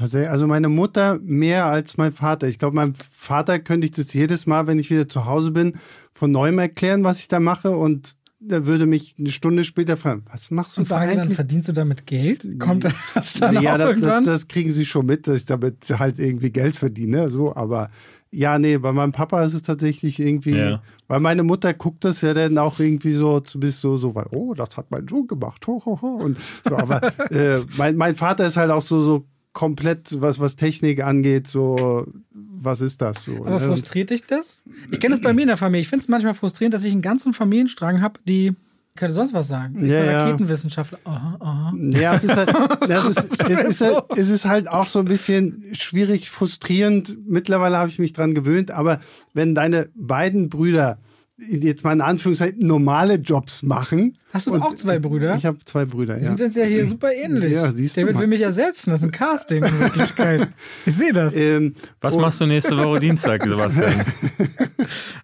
Also 0.00 0.46
meine 0.46 0.68
Mutter 0.68 1.18
mehr 1.22 1.64
als 1.66 1.96
mein 1.96 2.12
Vater. 2.12 2.46
Ich 2.46 2.58
glaube, 2.58 2.76
meinem 2.76 2.94
Vater 2.94 3.58
könnte 3.58 3.86
ich 3.86 3.92
das 3.92 4.12
jedes 4.12 4.46
Mal, 4.46 4.66
wenn 4.66 4.78
ich 4.78 4.90
wieder 4.90 5.08
zu 5.08 5.24
Hause 5.24 5.50
bin, 5.50 5.78
von 6.12 6.30
neuem 6.30 6.58
erklären, 6.58 7.04
was 7.04 7.20
ich 7.20 7.28
da 7.28 7.40
mache. 7.40 7.70
Und 7.70 8.16
der 8.40 8.66
würde 8.66 8.86
mich 8.86 9.16
eine 9.18 9.30
Stunde 9.30 9.64
später 9.64 9.96
fragen, 9.96 10.24
was 10.30 10.50
machst 10.50 10.76
du 10.76 10.82
und 10.82 10.90
da 10.90 10.98
eigentlich? 10.98 11.26
Dann, 11.26 11.30
verdienst 11.32 11.68
du 11.68 11.72
damit 11.72 12.06
Geld? 12.06 12.46
Kommt 12.58 12.86
das 13.14 13.34
dann 13.34 13.60
ja, 13.60 13.74
auch 13.74 13.78
das, 13.78 13.88
irgendwann? 13.90 14.24
Das, 14.24 14.42
das 14.42 14.48
kriegen 14.48 14.70
sie 14.70 14.86
schon 14.86 15.06
mit, 15.06 15.26
dass 15.26 15.40
ich 15.40 15.46
damit 15.46 15.86
halt 15.98 16.18
irgendwie 16.18 16.50
Geld 16.50 16.76
verdiene, 16.76 17.30
so, 17.30 17.54
aber 17.54 17.90
ja, 18.30 18.58
nee, 18.58 18.76
bei 18.76 18.92
meinem 18.92 19.12
Papa 19.12 19.42
ist 19.42 19.54
es 19.54 19.62
tatsächlich 19.62 20.20
irgendwie, 20.20 20.56
ja. 20.56 20.82
weil 21.06 21.20
meine 21.20 21.42
Mutter 21.42 21.72
guckt 21.72 22.04
das 22.04 22.20
ja 22.20 22.34
dann 22.34 22.58
auch 22.58 22.78
irgendwie 22.78 23.12
so, 23.12 23.40
du 23.40 23.58
bist 23.58 23.80
so, 23.80 23.96
so, 23.96 24.14
weil, 24.14 24.26
oh, 24.32 24.54
das 24.54 24.76
hat 24.76 24.90
mein 24.90 25.08
Sohn 25.08 25.26
gemacht, 25.26 25.66
ho, 25.66 25.82
ho, 25.84 26.00
ho. 26.02 26.16
Und 26.16 26.36
so, 26.68 26.76
aber 26.76 27.02
äh, 27.30 27.60
mein, 27.76 27.96
mein 27.96 28.14
Vater 28.14 28.46
ist 28.46 28.58
halt 28.58 28.70
auch 28.70 28.82
so, 28.82 29.00
so 29.00 29.24
komplett, 29.58 30.22
was, 30.22 30.38
was 30.38 30.54
Technik 30.54 31.02
angeht, 31.02 31.48
so, 31.48 32.06
was 32.30 32.80
ist 32.80 33.02
das 33.02 33.24
so? 33.24 33.44
Aber 33.44 33.58
ne? 33.58 33.58
frustriert 33.58 34.10
dich 34.10 34.24
das? 34.24 34.62
Ich 34.92 35.00
kenne 35.00 35.16
es 35.16 35.20
bei 35.20 35.32
mir 35.32 35.42
in 35.42 35.48
der 35.48 35.56
Familie. 35.56 35.80
Ich 35.80 35.88
finde 35.88 36.04
es 36.04 36.08
manchmal 36.08 36.34
frustrierend, 36.34 36.74
dass 36.74 36.84
ich 36.84 36.92
einen 36.92 37.02
ganzen 37.02 37.34
Familienstrang 37.34 38.00
habe, 38.00 38.20
die 38.24 38.54
könnte 38.94 39.16
sonst 39.16 39.32
was 39.32 39.48
sagen. 39.48 39.84
Ich 39.84 39.90
ja, 39.90 40.00
bin 40.00 40.10
Raketenwissenschaftler. 40.10 41.00
Aha, 41.02 41.36
aha. 41.40 41.74
Ja, 41.76 42.14
es 42.14 42.22
ist, 42.22 42.36
halt, 42.36 42.50
es, 42.88 43.06
ist, 43.06 43.40
es, 43.48 43.60
ist 43.64 43.80
halt, 43.80 44.04
es 44.16 44.30
ist 44.30 44.44
halt 44.44 44.68
auch 44.68 44.88
so 44.88 45.00
ein 45.00 45.06
bisschen 45.06 45.64
schwierig, 45.72 46.30
frustrierend. 46.30 47.18
Mittlerweile 47.28 47.78
habe 47.78 47.88
ich 47.88 47.98
mich 47.98 48.12
dran 48.12 48.34
gewöhnt, 48.34 48.70
aber 48.70 49.00
wenn 49.34 49.56
deine 49.56 49.88
beiden 49.96 50.50
Brüder 50.50 50.98
jetzt 51.38 51.84
mal 51.84 51.92
in 51.92 52.00
Anführungszeichen 52.00 52.66
normale 52.66 53.14
Jobs 53.14 53.62
machen. 53.62 54.18
Hast 54.32 54.46
du 54.46 54.56
auch 54.56 54.74
zwei 54.76 54.98
Brüder? 54.98 55.36
Ich 55.36 55.46
habe 55.46 55.58
zwei 55.64 55.84
Brüder, 55.84 56.14
ja. 56.14 56.20
Die 56.20 56.26
sind 56.26 56.40
uns 56.40 56.54
ja 56.56 56.64
hier 56.64 56.86
super 56.86 57.14
ähnlich. 57.14 57.52
Ja, 57.52 57.70
siehst 57.70 57.96
David 57.96 58.16
du 58.16 58.20
will 58.20 58.26
mich 58.26 58.40
ersetzen. 58.40 58.90
Das 58.90 59.00
ist 59.00 59.08
ein 59.08 59.12
Casting 59.12 59.62
in 59.62 59.80
Wirklichkeit. 59.80 60.48
ich 60.86 60.94
sehe 60.94 61.12
das. 61.12 61.36
Ähm, 61.36 61.74
Was 62.00 62.16
machst 62.16 62.40
du 62.40 62.46
nächste 62.46 62.76
Woche 62.76 62.98
Dienstag, 62.98 63.44
Sebastian? 63.46 64.04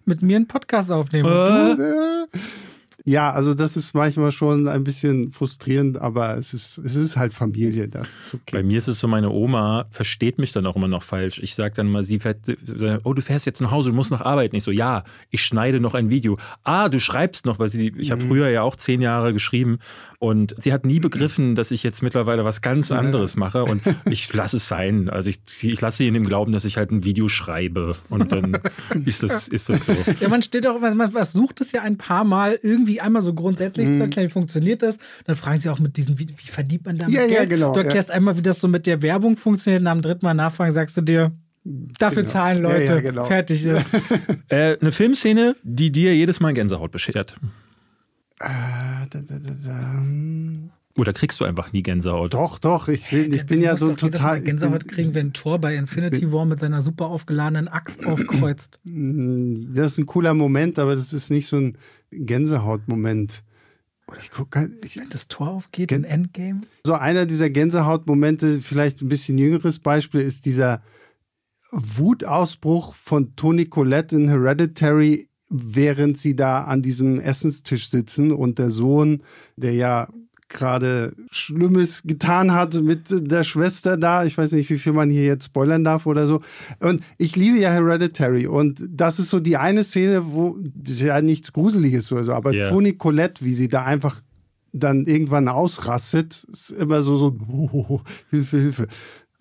Mit 0.05 0.21
mir 0.21 0.37
einen 0.37 0.47
Podcast 0.47 0.91
aufnehmen. 0.91 1.29
Äh? 1.29 2.37
Ja, 3.07 3.31
also 3.31 3.53
das 3.53 3.77
ist 3.77 3.93
manchmal 3.93 4.31
schon 4.31 4.67
ein 4.67 4.83
bisschen 4.83 5.31
frustrierend, 5.31 5.99
aber 5.99 6.37
es 6.37 6.55
ist, 6.55 6.79
es 6.79 6.95
ist 6.95 7.17
halt 7.17 7.33
Familie, 7.33 7.87
das 7.87 8.17
ist 8.17 8.33
okay. 8.33 8.57
Bei 8.57 8.63
mir 8.63 8.79
ist 8.79 8.87
es 8.87 8.99
so, 8.99 9.07
meine 9.07 9.29
Oma 9.29 9.85
versteht 9.91 10.39
mich 10.39 10.51
dann 10.53 10.65
auch 10.65 10.75
immer 10.75 10.87
noch 10.87 11.03
falsch. 11.03 11.39
Ich 11.39 11.53
sage 11.53 11.75
dann 11.75 11.91
mal, 11.91 12.03
sie 12.03 12.19
fährt, 12.19 12.39
oh, 13.03 13.13
du 13.13 13.21
fährst 13.21 13.45
jetzt 13.45 13.61
nach 13.61 13.69
Hause, 13.69 13.91
du 13.91 13.95
musst 13.95 14.09
noch 14.09 14.21
arbeiten. 14.21 14.55
Ich 14.55 14.63
so, 14.63 14.71
ja, 14.71 15.03
ich 15.29 15.43
schneide 15.43 15.79
noch 15.79 15.93
ein 15.93 16.09
Video. 16.09 16.39
Ah, 16.63 16.89
du 16.89 16.99
schreibst 16.99 17.45
noch, 17.45 17.59
weil 17.59 17.69
sie, 17.69 17.93
ich 17.95 18.09
habe 18.09 18.23
mhm. 18.23 18.27
früher 18.27 18.49
ja 18.49 18.63
auch 18.63 18.75
zehn 18.75 19.01
Jahre 19.01 19.33
geschrieben 19.33 19.77
und 20.25 20.55
sie 20.57 20.73
hat 20.73 20.85
nie 20.85 20.99
begriffen, 20.99 21.55
dass 21.55 21.71
ich 21.71 21.83
jetzt 21.83 22.01
mittlerweile 22.01 22.45
was 22.45 22.61
ganz 22.61 22.91
anderes 22.91 23.35
mache 23.35 23.63
und 23.63 23.81
ich 24.09 24.33
lasse 24.33 24.57
es 24.57 24.67
sein. 24.67 25.09
Also 25.09 25.29
ich, 25.29 25.39
ich 25.61 25.81
lasse 25.81 25.97
sie 25.97 26.07
in 26.07 26.13
dem 26.13 26.25
Glauben, 26.25 26.51
dass 26.51 26.65
ich 26.65 26.77
halt 26.77 26.91
ein 26.91 27.03
Video 27.03 27.27
schreibe 27.27 27.95
und 28.09 28.31
dann 28.31 28.57
ist 29.05 29.23
das, 29.23 29.47
ist 29.47 29.69
das 29.69 29.85
so. 29.85 29.95
Ja, 30.19 30.29
man 30.29 30.41
steht 30.41 30.65
auch, 30.67 30.79
man 30.79 31.11
versucht 31.11 31.61
es 31.61 31.71
ja 31.71 31.81
ein 31.81 31.97
paar 31.97 32.23
Mal 32.23 32.57
irgendwie 32.61 32.85
irgendwie 32.85 33.01
einmal 33.01 33.21
so 33.21 33.33
grundsätzlich 33.33 33.89
mhm. 33.89 33.95
zu 33.95 34.01
erklären, 34.01 34.27
wie 34.27 34.31
funktioniert 34.31 34.81
das. 34.81 34.99
Dann 35.25 35.35
fragen 35.35 35.59
sie 35.59 35.69
auch 35.69 35.79
mit 35.79 35.97
diesen, 35.97 36.19
wie, 36.19 36.27
wie 36.27 36.47
verdient 36.47 36.85
man 36.85 36.97
damit 36.97 37.13
ja, 37.13 37.21
Geld? 37.21 37.33
Ja, 37.33 37.45
genau. 37.45 37.73
Du 37.73 37.79
erklärst 37.79 38.09
ja. 38.09 38.15
einmal, 38.15 38.37
wie 38.37 38.41
das 38.41 38.59
so 38.59 38.67
mit 38.67 38.85
der 38.85 39.01
Werbung 39.01 39.37
funktioniert 39.37 39.81
und 39.81 39.87
am 39.87 40.01
dritten 40.01 40.25
Mal 40.25 40.33
nachfragen 40.33 40.71
sagst 40.71 40.97
du 40.97 41.01
dir, 41.01 41.31
Dafür 41.97 42.21
genau. 42.21 42.31
zahlen 42.31 42.61
Leute. 42.61 42.83
Ja, 42.83 42.93
ja, 42.93 43.01
genau. 43.01 43.25
Fertig 43.25 43.65
ist. 43.65 43.83
äh, 44.49 44.77
eine 44.79 44.91
Filmszene, 44.91 45.55
die 45.63 45.91
dir 45.91 46.15
jedes 46.15 46.39
Mal 46.39 46.53
Gänsehaut 46.53 46.91
beschert. 46.91 47.37
Äh, 48.39 49.07
da, 49.09 49.21
da, 49.21 49.39
da, 49.39 50.03
Oder 50.97 51.13
kriegst 51.13 51.39
du 51.39 51.45
einfach 51.45 51.71
nie 51.71 51.83
Gänsehaut? 51.83 52.33
Doch, 52.33 52.59
doch. 52.59 52.89
Ich, 52.89 53.09
bin, 53.09 53.33
ich 53.33 53.45
bin 53.45 53.61
ja 53.61 53.77
so 53.77 53.93
total. 53.93 54.41
Gänsehaut 54.41 54.87
kriegen, 54.87 55.13
wenn 55.13 55.31
Thor 55.31 55.59
bei 55.59 55.75
Infinity 55.75 56.31
War 56.31 56.45
mit 56.45 56.59
seiner 56.59 56.81
super 56.81 57.05
aufgeladenen 57.05 57.67
Axt 57.67 58.05
aufkreuzt. 58.05 58.79
Das 58.83 59.91
ist 59.91 59.97
ein 59.97 60.05
cooler 60.05 60.33
Moment, 60.33 60.79
aber 60.79 60.95
das 60.95 61.13
ist 61.13 61.29
nicht 61.31 61.47
so 61.47 61.57
ein 61.57 61.77
Gänsehautmoment. 62.11 63.43
Ich 64.17 64.31
gucke, 64.31 64.69
ich, 64.83 64.97
wenn 64.97 65.09
das 65.09 65.27
Tor 65.27 65.49
aufgeht 65.49 65.91
in 65.91 66.03
Endgame. 66.03 66.61
So 66.85 66.93
einer 66.93 67.25
dieser 67.25 67.49
Gänsehautmomente, 67.49 68.61
vielleicht 68.61 69.01
ein 69.01 69.07
bisschen 69.07 69.37
jüngeres 69.37 69.79
Beispiel, 69.79 70.21
ist 70.21 70.45
dieser 70.45 70.83
Wutausbruch 71.71 72.93
von 72.93 73.35
Toni 73.35 73.65
Collette 73.65 74.15
in 74.15 74.29
Hereditary, 74.29 75.29
während 75.63 76.17
sie 76.17 76.35
da 76.35 76.63
an 76.63 76.81
diesem 76.81 77.19
Essenstisch 77.19 77.89
sitzen 77.89 78.31
und 78.31 78.59
der 78.59 78.69
Sohn, 78.69 79.23
der 79.55 79.73
ja 79.73 80.07
gerade 80.47 81.13
Schlimmes 81.31 82.03
getan 82.03 82.53
hat 82.53 82.75
mit 82.75 83.07
der 83.09 83.43
Schwester 83.43 83.97
da. 83.97 84.25
Ich 84.25 84.37
weiß 84.37 84.51
nicht, 84.51 84.69
wie 84.69 84.77
viel 84.77 84.93
man 84.93 85.09
hier 85.09 85.25
jetzt 85.25 85.45
spoilern 85.45 85.83
darf 85.83 86.05
oder 86.05 86.27
so. 86.27 86.41
Und 86.79 87.01
ich 87.17 87.35
liebe 87.35 87.57
ja 87.57 87.71
Hereditary. 87.71 88.47
Und 88.47 88.79
das 88.89 89.19
ist 89.19 89.29
so 89.29 89.39
die 89.39 89.57
eine 89.57 89.83
Szene, 89.83 90.33
wo 90.33 90.57
das 90.61 91.01
ja 91.01 91.21
nichts 91.21 91.51
Gruseliges 91.51 92.11
oder 92.11 92.23
so, 92.23 92.33
aber 92.33 92.53
yeah. 92.53 92.69
Toni 92.69 92.93
Colette, 92.93 93.43
wie 93.43 93.53
sie 93.53 93.69
da 93.69 93.83
einfach 93.83 94.21
dann 94.71 95.05
irgendwann 95.05 95.47
ausrastet, 95.47 96.45
ist 96.51 96.71
immer 96.71 97.01
so, 97.01 97.15
so, 97.15 97.37
oh, 97.49 98.01
Hilfe, 98.29 98.57
Hilfe. 98.57 98.87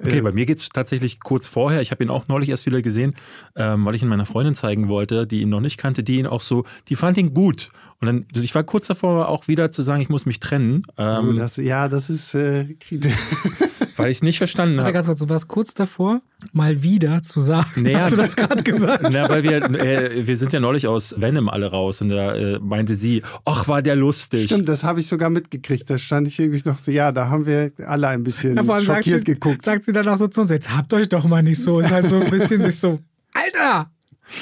Okay, 0.05 0.21
bei 0.21 0.33
mir 0.33 0.47
geht 0.47 0.59
es 0.59 0.69
tatsächlich 0.69 1.21
kurz 1.21 1.47
vorher. 1.47 1.81
Ich 1.81 1.91
habe 1.91 2.05
ihn 2.05 2.11
auch 2.11 2.29
neulich 2.29 2.49
erst 2.51 2.67
wieder 2.67 2.83
gesehen, 2.83 3.15
ähm, 3.57 3.85
weil 3.85 3.95
ich 3.95 4.03
ihn 4.03 4.09
meiner 4.09 4.27
Freundin 4.27 4.55
zeigen 4.55 4.89
wollte, 4.89 5.27
die 5.27 5.41
ihn 5.41 5.49
noch 5.49 5.61
nicht 5.61 5.79
kannte, 5.79 6.03
die 6.03 6.19
ihn 6.19 6.27
auch 6.27 6.41
so, 6.41 6.65
die 6.89 6.97
fand 6.97 7.17
ihn 7.17 7.35
gut. 7.35 7.71
Und 8.05 8.21
dann, 8.21 8.27
also 8.35 8.45
ich 8.45 8.55
war 8.55 8.65
kurz 8.65 8.87
davor, 8.87 9.29
auch 9.29 9.49
wieder 9.49 9.71
zu 9.71 9.81
sagen, 9.81 10.03
ich 10.03 10.11
muss 10.11 10.27
mich 10.27 10.41
trennen. 10.41 10.83
Ähm, 10.99 11.31
oh, 11.31 11.33
das, 11.33 11.57
ja, 11.57 11.89
das 11.89 12.11
ist 12.11 12.35
äh, 12.35 12.77
Weil 13.97 14.11
ich 14.11 14.23
nicht 14.23 14.39
verstanden 14.39 14.81
habe. 14.81 14.93
Ganz 14.93 15.07
kurz, 15.07 15.21
du 15.21 15.29
warst 15.29 15.49
kurz 15.49 15.73
davor, 15.73 16.21
mal 16.53 16.83
wieder 16.83 17.23
zu 17.23 17.41
sagen. 17.41 17.83
Naja, 17.83 18.01
Hast 18.01 18.13
du 18.13 18.17
das 18.17 18.37
gerade 18.37 18.63
gesagt? 18.63 19.07
Na, 19.11 19.29
weil 19.29 19.43
wir, 19.43 19.63
äh, 19.63 20.27
wir 20.27 20.37
sind 20.37 20.53
ja 20.53 20.61
neulich 20.61 20.87
aus 20.87 21.15
Venom 21.19 21.49
alle 21.49 21.71
raus 21.71 22.01
und 22.01 22.11
da 22.11 22.35
äh, 22.35 22.59
meinte 22.59 22.95
sie, 22.95 23.23
ach, 23.45 23.69
war 23.69 23.83
der 23.83 23.97
lustig. 23.97 24.45
Stimmt, 24.45 24.69
das 24.69 24.85
habe 24.85 25.01
ich 25.01 25.07
sogar 25.07 25.31
mitgekriegt. 25.31 25.89
Da 25.89 25.97
stand 25.97 26.27
ich 26.27 26.39
irgendwie 26.39 26.61
noch 26.69 26.79
so, 26.79 26.91
ja, 26.91 27.13
da 27.13 27.29
haben 27.29 27.47
wir 27.47 27.73
alle 27.87 28.09
ein 28.09 28.25
bisschen 28.25 28.57
ja, 28.57 28.81
schockiert 28.81 29.19
sagt 29.19 29.25
geguckt. 29.25 29.65
sagt 29.65 29.85
sie 29.85 29.93
dann 29.93 30.09
auch 30.09 30.17
so 30.17 30.27
zu 30.27 30.43
uns, 30.43 30.51
jetzt 30.51 30.77
habt 30.77 30.93
euch 30.93 31.09
doch 31.09 31.25
mal 31.25 31.43
nicht 31.43 31.63
so. 31.63 31.79
Ist 31.79 31.93
halt 31.93 32.09
so 32.09 32.21
ein 32.21 32.31
bisschen 32.31 32.63
sich 32.65 32.79
so, 32.79 32.99
Alter, 33.33 33.91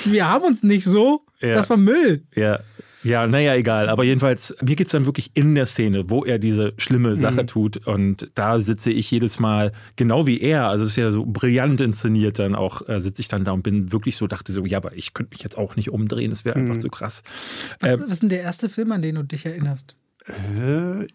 wir 0.06 0.28
haben 0.28 0.44
uns 0.44 0.62
nicht 0.62 0.84
so. 0.84 1.26
Ja. 1.40 1.54
Das 1.54 1.68
war 1.68 1.76
Müll. 1.76 2.22
Ja. 2.34 2.60
Ja, 3.04 3.26
naja, 3.26 3.54
egal. 3.54 3.88
Aber 3.88 4.04
jedenfalls, 4.04 4.54
mir 4.62 4.76
geht 4.76 4.86
es 4.86 4.92
dann 4.92 5.06
wirklich 5.06 5.30
in 5.34 5.54
der 5.54 5.66
Szene, 5.66 6.08
wo 6.08 6.24
er 6.24 6.38
diese 6.38 6.72
schlimme 6.76 7.16
Sache 7.16 7.42
mhm. 7.42 7.46
tut. 7.46 7.86
Und 7.86 8.30
da 8.34 8.60
sitze 8.60 8.90
ich 8.90 9.10
jedes 9.10 9.38
Mal 9.38 9.72
genau 9.96 10.26
wie 10.26 10.40
er. 10.40 10.68
Also 10.68 10.84
es 10.84 10.92
ist 10.92 10.96
ja 10.96 11.10
so 11.10 11.24
brillant 11.26 11.80
inszeniert 11.80 12.38
dann 12.38 12.54
auch, 12.54 12.88
äh, 12.88 13.00
sitze 13.00 13.20
ich 13.20 13.28
dann 13.28 13.44
da 13.44 13.52
und 13.52 13.62
bin 13.62 13.92
wirklich 13.92 14.16
so, 14.16 14.26
dachte 14.26 14.52
so, 14.52 14.64
ja, 14.64 14.78
aber 14.78 14.96
ich 14.96 15.14
könnte 15.14 15.30
mich 15.30 15.42
jetzt 15.42 15.58
auch 15.58 15.76
nicht 15.76 15.90
umdrehen. 15.90 16.30
Das 16.30 16.44
wäre 16.44 16.58
mhm. 16.58 16.66
einfach 16.66 16.80
zu 16.80 16.88
krass. 16.88 17.22
Was, 17.80 17.90
äh, 17.90 18.00
was 18.00 18.08
ist 18.08 18.22
denn 18.22 18.28
der 18.28 18.42
erste 18.42 18.68
Film, 18.68 18.92
an 18.92 19.02
den 19.02 19.16
du 19.16 19.24
dich 19.24 19.46
erinnerst? 19.46 19.96
Äh, 20.26 21.06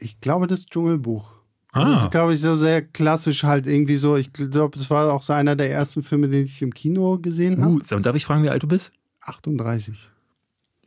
ich 0.00 0.20
glaube, 0.20 0.46
das 0.46 0.66
Dschungelbuch. 0.66 1.32
Ah. 1.72 1.92
Das 1.92 2.04
ist, 2.04 2.10
glaube 2.10 2.34
ich, 2.34 2.40
so 2.40 2.54
sehr 2.54 2.82
klassisch 2.82 3.44
halt 3.44 3.66
irgendwie 3.66 3.96
so. 3.96 4.16
Ich 4.16 4.32
glaube, 4.32 4.78
das 4.78 4.90
war 4.90 5.12
auch 5.12 5.22
so 5.22 5.32
einer 5.32 5.56
der 5.56 5.70
ersten 5.70 6.02
Filme, 6.02 6.28
den 6.28 6.44
ich 6.44 6.62
im 6.62 6.72
Kino 6.72 7.18
gesehen 7.18 7.62
habe. 7.62 7.74
Uh, 7.74 8.00
darf 8.00 8.16
ich 8.16 8.24
fragen, 8.24 8.42
wie 8.42 8.48
alt 8.48 8.62
du 8.62 8.68
bist? 8.68 8.92
38. 9.20 10.10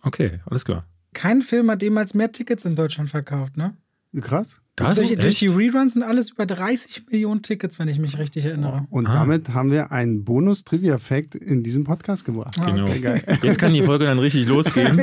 Okay, 0.02 0.40
alles 0.46 0.66
klar. 0.66 0.86
Kein 1.14 1.42
Film 1.42 1.70
hat 1.70 1.82
jemals 1.82 2.14
mehr 2.14 2.32
Tickets 2.32 2.66
in 2.66 2.76
Deutschland 2.76 3.10
verkauft, 3.10 3.58
ne? 3.58 3.76
Krass. 4.20 4.58
Das 4.76 4.96
durch, 4.96 5.16
durch, 5.18 5.40
die 5.40 5.48
Reruns 5.48 5.94
sind 5.94 6.04
alles 6.04 6.32
über 6.32 6.46
30 6.46 7.08
Millionen 7.12 7.42
Tickets, 7.42 7.78
wenn 7.78 7.90
ich 7.90 8.00
mich 8.00 8.18
richtig 8.18 8.46
erinnere. 8.46 8.88
Und 8.90 9.06
ah. 9.06 9.14
damit 9.14 9.50
haben 9.50 9.70
wir 9.70 9.92
einen 9.92 10.24
Bonus-Trivia-Fact 10.24 11.36
in 11.36 11.62
diesem 11.62 11.84
Podcast 11.84 12.24
gebracht. 12.24 12.56
Ah, 12.60 12.72
genau. 12.72 12.88
Okay. 12.88 13.22
Jetzt 13.44 13.60
kann 13.60 13.74
die 13.74 13.82
Folge 13.84 14.06
dann 14.06 14.18
richtig 14.18 14.48
losgehen. 14.48 15.00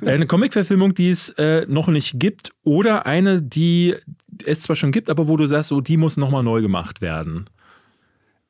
Eine 0.04 0.26
Comic-Verfilmung, 0.26 0.94
die 0.94 1.10
es 1.10 1.30
äh, 1.30 1.64
noch 1.68 1.88
nicht 1.88 2.18
gibt 2.18 2.50
oder 2.64 3.06
eine, 3.06 3.40
die 3.40 3.94
es 4.44 4.62
zwar 4.62 4.76
schon 4.76 4.90
gibt, 4.90 5.08
aber 5.08 5.28
wo 5.28 5.36
du 5.36 5.46
sagst, 5.46 5.68
so, 5.68 5.80
die 5.80 5.96
muss 5.96 6.16
nochmal 6.16 6.42
neu 6.42 6.60
gemacht 6.60 7.00
werden 7.00 7.46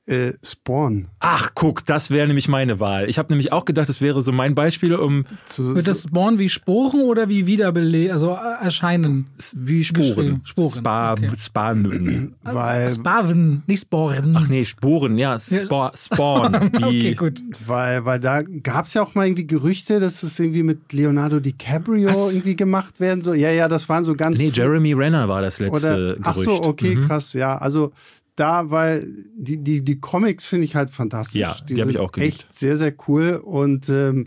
äh, 0.06 0.32
Spawn. 0.42 1.08
Ach, 1.20 1.52
guck, 1.54 1.86
das 1.86 2.10
wäre 2.10 2.26
nämlich 2.26 2.48
meine 2.48 2.78
Wahl. 2.78 3.08
Ich 3.08 3.18
habe 3.18 3.32
nämlich 3.32 3.52
auch 3.52 3.64
gedacht, 3.64 3.88
das 3.88 4.00
wäre 4.00 4.20
so 4.22 4.32
mein 4.32 4.54
Beispiel, 4.54 4.94
um. 4.94 5.24
Zu, 5.46 5.74
Wird 5.74 5.88
das 5.88 6.02
Spawn 6.02 6.38
wie 6.38 6.48
Sporen 6.48 7.00
oder 7.02 7.28
wie 7.28 7.46
Wiederbele 7.46 8.12
also 8.12 8.32
äh, 8.32 8.64
erscheinen? 8.64 9.26
Wie 9.54 9.82
Sporen. 9.82 10.42
Sporen. 10.44 10.70
Spa 10.70 11.12
okay. 11.12 11.30
Spawn. 11.38 12.34
Weil, 12.42 12.90
Spaven, 12.90 13.62
nicht 13.66 13.82
Sporen. 13.82 14.34
Ach 14.36 14.48
nee, 14.48 14.64
Sporen, 14.64 15.16
ja. 15.16 15.38
Spa 15.38 15.92
Spawn. 15.94 16.54
okay, 16.76 17.14
gut. 17.14 17.40
Weil, 17.66 18.04
weil 18.04 18.20
da 18.20 18.42
gab 18.42 18.86
es 18.86 18.94
ja 18.94 19.02
auch 19.02 19.14
mal 19.14 19.26
irgendwie 19.26 19.46
Gerüchte, 19.46 20.00
dass 20.00 20.22
es 20.22 20.38
irgendwie 20.38 20.62
mit 20.62 20.92
Leonardo 20.92 21.40
DiCaprio 21.40 22.10
Was? 22.10 22.34
irgendwie 22.34 22.56
gemacht 22.56 23.00
werden 23.00 23.22
soll. 23.22 23.36
Ja, 23.36 23.50
ja, 23.50 23.68
das 23.68 23.88
waren 23.88 24.04
so 24.04 24.14
ganz. 24.14 24.38
Nee, 24.38 24.52
Jeremy 24.52 24.92
Renner 24.92 25.28
war 25.28 25.40
das 25.40 25.60
letzte 25.60 25.76
oder, 25.76 25.96
Gerücht. 25.96 26.20
Ach 26.24 26.36
so, 26.36 26.62
okay, 26.62 26.96
mhm. 26.96 27.06
krass, 27.06 27.32
ja. 27.32 27.56
Also 27.56 27.92
da, 28.36 28.70
weil 28.70 29.06
die, 29.36 29.62
die, 29.62 29.84
die 29.84 30.00
Comics 30.00 30.46
finde 30.46 30.64
ich 30.64 30.74
halt 30.76 30.90
fantastisch. 30.90 31.40
Ja, 31.40 31.56
die, 31.68 31.74
die 31.74 31.80
habe 31.80 31.90
ich 31.90 31.98
auch 31.98 32.12
geliebt. 32.12 32.34
Echt 32.34 32.52
sehr, 32.52 32.76
sehr 32.76 32.94
cool. 33.06 33.40
Und 33.44 33.88
ähm, 33.88 34.26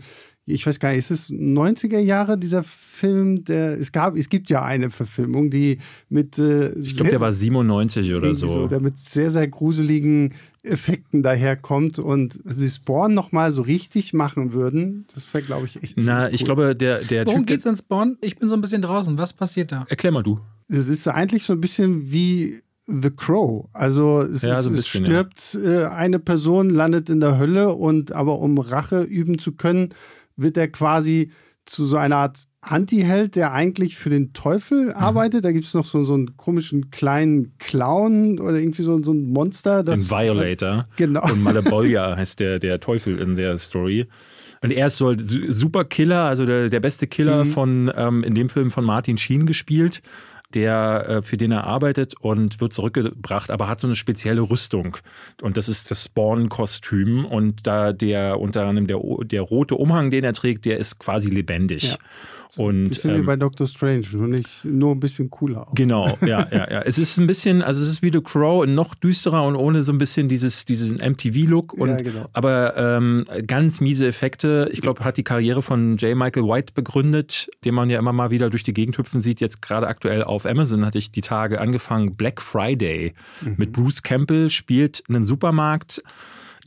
ich 0.50 0.66
weiß 0.66 0.80
gar 0.80 0.90
nicht, 0.90 0.98
ist 0.98 1.10
es 1.10 1.30
90er 1.30 1.98
Jahre, 1.98 2.38
dieser 2.38 2.62
Film, 2.64 3.44
der, 3.44 3.78
es 3.78 3.92
gab, 3.92 4.16
es 4.16 4.30
gibt 4.30 4.48
ja 4.48 4.64
eine 4.64 4.90
Verfilmung, 4.90 5.50
die 5.50 5.78
mit 6.08 6.38
äh, 6.38 6.72
Ich 6.78 6.96
glaube, 6.96 7.10
der 7.10 7.20
war 7.20 7.34
97 7.34 8.14
oder 8.14 8.34
so. 8.34 8.48
so. 8.48 8.68
Der 8.68 8.80
mit 8.80 8.96
sehr, 8.96 9.30
sehr 9.30 9.46
gruseligen 9.46 10.32
Effekten 10.62 11.22
daherkommt 11.22 11.98
und 11.98 12.40
sie 12.46 12.70
Spawn 12.70 13.12
nochmal 13.12 13.52
so 13.52 13.62
richtig 13.62 14.14
machen 14.14 14.52
würden, 14.52 15.06
das 15.14 15.32
wäre, 15.32 15.44
glaube 15.44 15.66
ich, 15.66 15.82
echt 15.82 15.98
Na, 15.98 16.24
cool. 16.24 16.30
ich 16.32 16.44
glaube, 16.44 16.74
der, 16.74 17.00
der 17.04 17.26
Worum 17.26 17.40
typ, 17.40 17.48
geht's 17.48 17.66
in 17.66 17.76
Spawn? 17.76 18.16
Ich 18.22 18.36
bin 18.38 18.48
so 18.48 18.54
ein 18.54 18.60
bisschen 18.62 18.82
draußen. 18.82 19.18
Was 19.18 19.34
passiert 19.34 19.70
da? 19.70 19.84
Erklär 19.88 20.12
mal 20.12 20.22
du. 20.22 20.40
Es 20.68 20.88
ist 20.88 21.06
eigentlich 21.08 21.44
so 21.44 21.52
ein 21.52 21.60
bisschen 21.60 22.10
wie 22.10 22.60
The 22.88 23.10
Crow. 23.10 23.68
Also 23.74 24.22
es, 24.22 24.42
ja, 24.42 24.60
so 24.62 24.70
es 24.70 24.76
bisschen, 24.76 25.06
stirbt 25.06 25.58
ja. 25.62 25.82
Äh, 25.82 25.86
eine 25.88 26.18
Person, 26.18 26.70
landet 26.70 27.10
in 27.10 27.20
der 27.20 27.38
Hölle 27.38 27.74
und 27.74 28.12
aber 28.12 28.38
um 28.38 28.58
Rache 28.58 29.02
üben 29.02 29.38
zu 29.38 29.52
können, 29.52 29.94
wird 30.36 30.56
er 30.56 30.68
quasi 30.68 31.30
zu 31.66 31.84
so 31.84 31.98
einer 31.98 32.16
Art 32.16 32.44
Anti-Held, 32.60 33.36
der 33.36 33.52
eigentlich 33.52 33.96
für 33.96 34.10
den 34.10 34.32
Teufel 34.32 34.86
mhm. 34.86 34.92
arbeitet. 34.92 35.44
Da 35.44 35.52
gibt 35.52 35.66
es 35.66 35.74
noch 35.74 35.84
so, 35.84 36.02
so 36.02 36.14
einen 36.14 36.36
komischen 36.36 36.90
kleinen 36.90 37.54
Clown 37.58 38.40
oder 38.40 38.58
irgendwie 38.58 38.82
so, 38.82 39.00
so 39.02 39.12
ein 39.12 39.28
Monster. 39.30 39.84
Das, 39.84 40.10
ein 40.10 40.18
Violator. 40.18 40.86
Genau. 40.96 41.24
Und 41.30 41.42
Malabolja 41.42 42.16
heißt 42.16 42.40
der, 42.40 42.58
der 42.58 42.80
Teufel 42.80 43.18
in 43.18 43.36
der 43.36 43.58
Story. 43.58 44.06
Und 44.60 44.72
er 44.72 44.88
ist 44.88 44.96
so 44.96 45.14
super 45.16 45.84
Killer, 45.84 46.24
also 46.24 46.44
der, 46.44 46.68
der 46.68 46.80
beste 46.80 47.06
Killer 47.06 47.44
mhm. 47.44 47.50
von, 47.50 47.92
ähm, 47.94 48.24
in 48.24 48.34
dem 48.34 48.48
Film 48.48 48.70
von 48.70 48.84
Martin 48.84 49.18
Sheen 49.18 49.46
gespielt 49.46 50.02
der, 50.54 51.04
äh, 51.08 51.22
für 51.22 51.36
den 51.36 51.52
er 51.52 51.64
arbeitet 51.64 52.14
und 52.20 52.60
wird 52.60 52.72
zurückgebracht, 52.72 53.50
aber 53.50 53.68
hat 53.68 53.80
so 53.80 53.86
eine 53.86 53.96
spezielle 53.96 54.40
Rüstung. 54.40 54.96
Und 55.42 55.56
das 55.56 55.68
ist 55.68 55.90
das 55.90 56.04
Spawn-Kostüm. 56.04 57.24
Und 57.26 57.66
da 57.66 57.92
der 57.92 58.40
unter 58.40 58.64
anderem 58.64 58.86
der, 58.86 59.00
der 59.24 59.42
rote 59.42 59.74
Umhang, 59.74 60.10
den 60.10 60.24
er 60.24 60.32
trägt, 60.32 60.64
der 60.64 60.78
ist 60.78 60.98
quasi 60.98 61.28
lebendig. 61.28 61.84
Ja. 61.84 61.96
Und, 62.56 62.88
bisschen 62.88 63.10
ähm, 63.10 63.20
wie 63.20 63.26
bei 63.26 63.36
Doctor 63.36 63.66
Strange, 63.66 64.04
nur 64.12 64.28
nicht 64.28 64.64
nur 64.64 64.92
ein 64.92 65.00
bisschen 65.00 65.30
cooler. 65.30 65.68
Auch. 65.68 65.74
Genau, 65.74 66.16
ja, 66.22 66.46
ja, 66.50 66.70
ja. 66.70 66.82
Es 66.82 66.98
ist 66.98 67.18
ein 67.18 67.26
bisschen, 67.26 67.62
also 67.62 67.80
es 67.82 67.88
ist 67.88 68.02
wie 68.02 68.10
The 68.10 68.20
Crow, 68.20 68.66
noch 68.66 68.94
düsterer 68.94 69.44
und 69.44 69.56
ohne 69.56 69.82
so 69.82 69.92
ein 69.92 69.98
bisschen 69.98 70.28
dieses, 70.28 70.64
diesen 70.64 70.96
MTV-Look. 70.96 71.74
Ja, 71.78 71.96
genau. 71.96 72.28
Aber 72.32 72.76
ähm, 72.76 73.26
ganz 73.46 73.80
miese 73.80 74.06
Effekte. 74.06 74.68
Ich 74.72 74.80
glaube, 74.80 75.04
hat 75.04 75.16
die 75.16 75.24
Karriere 75.24 75.62
von 75.62 75.96
J. 75.98 76.16
Michael 76.16 76.44
White 76.44 76.72
begründet, 76.74 77.50
den 77.64 77.74
man 77.74 77.90
ja 77.90 77.98
immer 77.98 78.12
mal 78.12 78.30
wieder 78.30 78.50
durch 78.50 78.62
die 78.62 78.74
Gegend 78.74 78.96
hüpfen 78.98 79.20
sieht. 79.20 79.40
Jetzt 79.40 79.60
gerade 79.60 79.86
aktuell 79.86 80.24
auf 80.24 80.46
Amazon 80.46 80.84
hatte 80.86 80.98
ich 80.98 81.12
die 81.12 81.20
Tage 81.20 81.60
angefangen. 81.60 82.16
Black 82.16 82.40
Friday 82.40 83.14
mhm. 83.40 83.54
mit 83.58 83.72
Bruce 83.72 84.02
Campbell 84.02 84.50
spielt 84.50 85.02
einen 85.08 85.24
Supermarkt. 85.24 86.02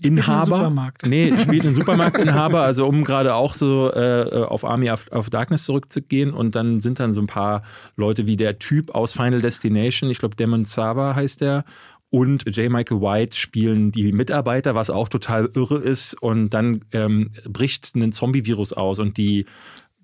Inhaber. 0.01 0.91
Nee, 1.05 1.33
spielt 1.41 1.65
einen 1.65 1.73
Supermarktinhaber, 1.73 2.61
also 2.61 2.87
um 2.87 3.03
gerade 3.03 3.35
auch 3.35 3.53
so 3.53 3.91
äh, 3.93 4.45
auf 4.47 4.63
Army 4.63 4.89
of, 4.89 5.05
of, 5.11 5.29
Darkness 5.29 5.65
zurückzugehen. 5.65 6.33
Und 6.33 6.55
dann 6.55 6.81
sind 6.81 6.99
dann 6.99 7.13
so 7.13 7.21
ein 7.21 7.27
paar 7.27 7.63
Leute 7.95 8.25
wie 8.25 8.37
der 8.37 8.59
Typ 8.59 8.95
aus 8.95 9.13
Final 9.13 9.41
Destination, 9.41 10.09
ich 10.09 10.19
glaube 10.19 10.35
Demon 10.35 10.65
Sava 10.65 11.15
heißt 11.15 11.41
der, 11.41 11.63
und 12.11 12.43
J. 12.57 12.69
Michael 12.69 12.99
White 12.99 13.37
spielen 13.37 13.93
die 13.93 14.11
Mitarbeiter, 14.11 14.75
was 14.75 14.89
auch 14.89 15.07
total 15.07 15.49
irre 15.55 15.77
ist. 15.77 16.13
Und 16.21 16.49
dann 16.49 16.81
ähm, 16.91 17.31
bricht 17.47 17.95
ein 17.95 18.11
Zombie-Virus 18.11 18.73
aus 18.73 18.99
und 18.99 19.15
die 19.15 19.45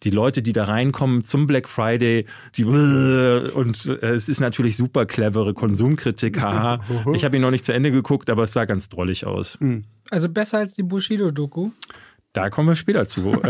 die 0.04 0.10
Leute, 0.10 0.42
die 0.42 0.54
da 0.54 0.66
reinkommen 0.66 1.24
zum 1.24 1.48
Black 1.48 1.68
Friday, 1.68 2.26
die 2.56 2.66
und 2.66 3.86
äh, 3.86 4.08
es 4.08 4.30
ist 4.30 4.40
natürlich 4.40 4.78
super 4.78 5.06
clevere 5.06 5.54
Konsumkritik, 5.54 6.42
haha. 6.42 6.80
ich 7.14 7.26
habe 7.26 7.36
ihn 7.36 7.42
noch 7.42 7.52
nicht 7.52 7.66
zu 7.66 7.74
Ende 7.74 7.92
geguckt, 7.92 8.30
aber 8.30 8.44
es 8.44 8.54
sah 8.54 8.66
ganz 8.66 8.90
drollig 8.90 9.26
aus. 9.26 9.58
Hm. 9.60 9.84
Also 10.10 10.30
besser 10.30 10.60
als 10.60 10.74
die 10.74 10.84
Bushido-Doku? 10.84 11.72
Da 12.34 12.50
kommen 12.50 12.70
wir 12.70 12.76
später 12.76 13.08
zu. 13.08 13.34
äh, 13.44 13.48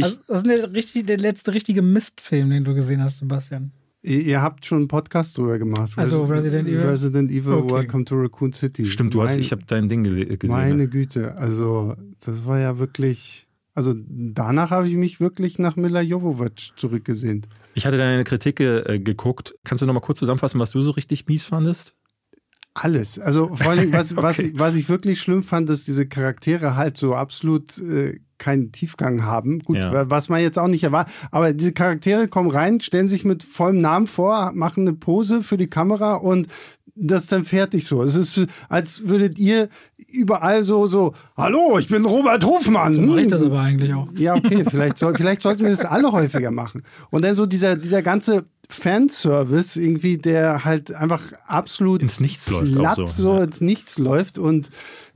also 0.00 0.16
das 0.26 0.38
ist 0.38 0.46
der, 0.46 0.72
richtig, 0.72 1.06
der 1.06 1.18
letzte 1.18 1.52
richtige 1.52 1.82
Mistfilm, 1.82 2.50
den 2.50 2.64
du 2.64 2.74
gesehen 2.74 3.02
hast, 3.02 3.18
Sebastian. 3.18 3.72
Ihr, 4.02 4.40
habt 4.40 4.64
schon 4.64 4.78
einen 4.78 4.88
Podcast 4.88 5.36
drüber 5.36 5.58
gemacht. 5.58 5.92
Also 5.96 6.24
Resident 6.24 6.66
Evil. 6.66 6.86
Resident 6.86 7.30
Evil, 7.30 7.52
okay. 7.52 7.72
Welcome 7.74 8.04
to 8.06 8.14
Raccoon 8.14 8.54
City. 8.54 8.86
Stimmt, 8.86 9.12
du 9.12 9.18
mein, 9.18 9.28
hast, 9.28 9.38
ich 9.38 9.52
habe 9.52 9.62
dein 9.66 9.90
Ding 9.90 10.04
gesehen. 10.04 10.38
Meine 10.44 10.74
ne? 10.74 10.88
Güte, 10.88 11.36
also 11.36 11.94
das 12.24 12.46
war 12.46 12.58
ja 12.58 12.78
wirklich 12.78 13.46
also 13.74 13.94
danach 13.96 14.70
habe 14.70 14.88
ich 14.88 14.94
mich 14.94 15.20
wirklich 15.20 15.58
nach 15.58 15.76
Mila 15.76 16.00
Jovovic 16.00 16.72
zurückgesehnt. 16.76 17.48
Ich 17.74 17.86
hatte 17.86 17.96
deine 17.96 18.24
Kritik 18.24 18.60
äh, 18.60 18.98
geguckt. 18.98 19.54
Kannst 19.64 19.82
du 19.82 19.86
noch 19.86 19.94
mal 19.94 20.00
kurz 20.00 20.18
zusammenfassen, 20.18 20.60
was 20.60 20.72
du 20.72 20.82
so 20.82 20.90
richtig 20.90 21.26
mies 21.26 21.44
fandest? 21.44 21.94
Alles. 22.74 23.18
Also 23.18 23.54
vor 23.56 23.72
allem, 23.72 23.92
was, 23.92 24.12
okay. 24.16 24.22
was, 24.22 24.38
ich, 24.38 24.58
was 24.58 24.74
ich 24.76 24.88
wirklich 24.88 25.20
schlimm 25.20 25.42
fand, 25.42 25.68
dass 25.68 25.84
diese 25.84 26.06
Charaktere 26.06 26.76
halt 26.76 26.96
so 26.96 27.14
absolut 27.14 27.78
äh, 27.78 28.20
keinen 28.38 28.72
Tiefgang 28.72 29.24
haben. 29.24 29.60
Gut, 29.60 29.76
ja. 29.76 30.08
was 30.08 30.28
man 30.28 30.40
jetzt 30.40 30.58
auch 30.58 30.68
nicht 30.68 30.84
erwartet. 30.84 31.12
Aber 31.30 31.52
diese 31.52 31.72
Charaktere 31.72 32.26
kommen 32.26 32.50
rein, 32.50 32.80
stellen 32.80 33.08
sich 33.08 33.24
mit 33.24 33.44
vollem 33.44 33.80
Namen 33.80 34.06
vor, 34.06 34.52
machen 34.52 34.86
eine 34.86 34.96
Pose 34.96 35.42
für 35.42 35.56
die 35.56 35.68
Kamera 35.68 36.14
und 36.14 36.46
das 37.00 37.22
ist 37.24 37.32
dann 37.32 37.44
fertig 37.44 37.86
so. 37.86 38.02
Es 38.02 38.14
ist, 38.14 38.46
als 38.68 39.08
würdet 39.08 39.38
ihr 39.38 39.68
überall 40.08 40.62
so, 40.62 40.86
so, 40.86 41.14
hallo, 41.36 41.78
ich 41.78 41.88
bin 41.88 42.04
Robert 42.04 42.44
Hofmann. 42.44 42.94
So 42.94 43.00
mache 43.00 43.22
ich 43.22 43.28
das 43.28 43.42
aber 43.42 43.60
eigentlich 43.60 43.92
auch. 43.94 44.08
Ja, 44.16 44.34
okay, 44.34 44.64
vielleicht, 44.68 44.98
soll, 44.98 45.14
vielleicht 45.14 45.40
sollten 45.40 45.62
wir 45.62 45.70
das 45.70 45.84
alle 45.84 46.12
häufiger 46.12 46.50
machen. 46.50 46.82
Und 47.10 47.24
dann 47.24 47.34
so 47.34 47.46
dieser, 47.46 47.76
dieser 47.76 48.02
ganze 48.02 48.44
Fanservice 48.68 49.76
irgendwie, 49.76 50.18
der 50.18 50.64
halt 50.64 50.94
einfach 50.94 51.22
absolut 51.46 52.02
ins 52.02 52.20
Nichts 52.20 52.48
läuft. 52.48 52.74
Glatt 52.74 52.96
so, 52.96 53.06
so 53.06 53.34
ja. 53.34 53.44
ins 53.44 53.60
Nichts 53.60 53.98
läuft 53.98 54.38
und 54.38 54.68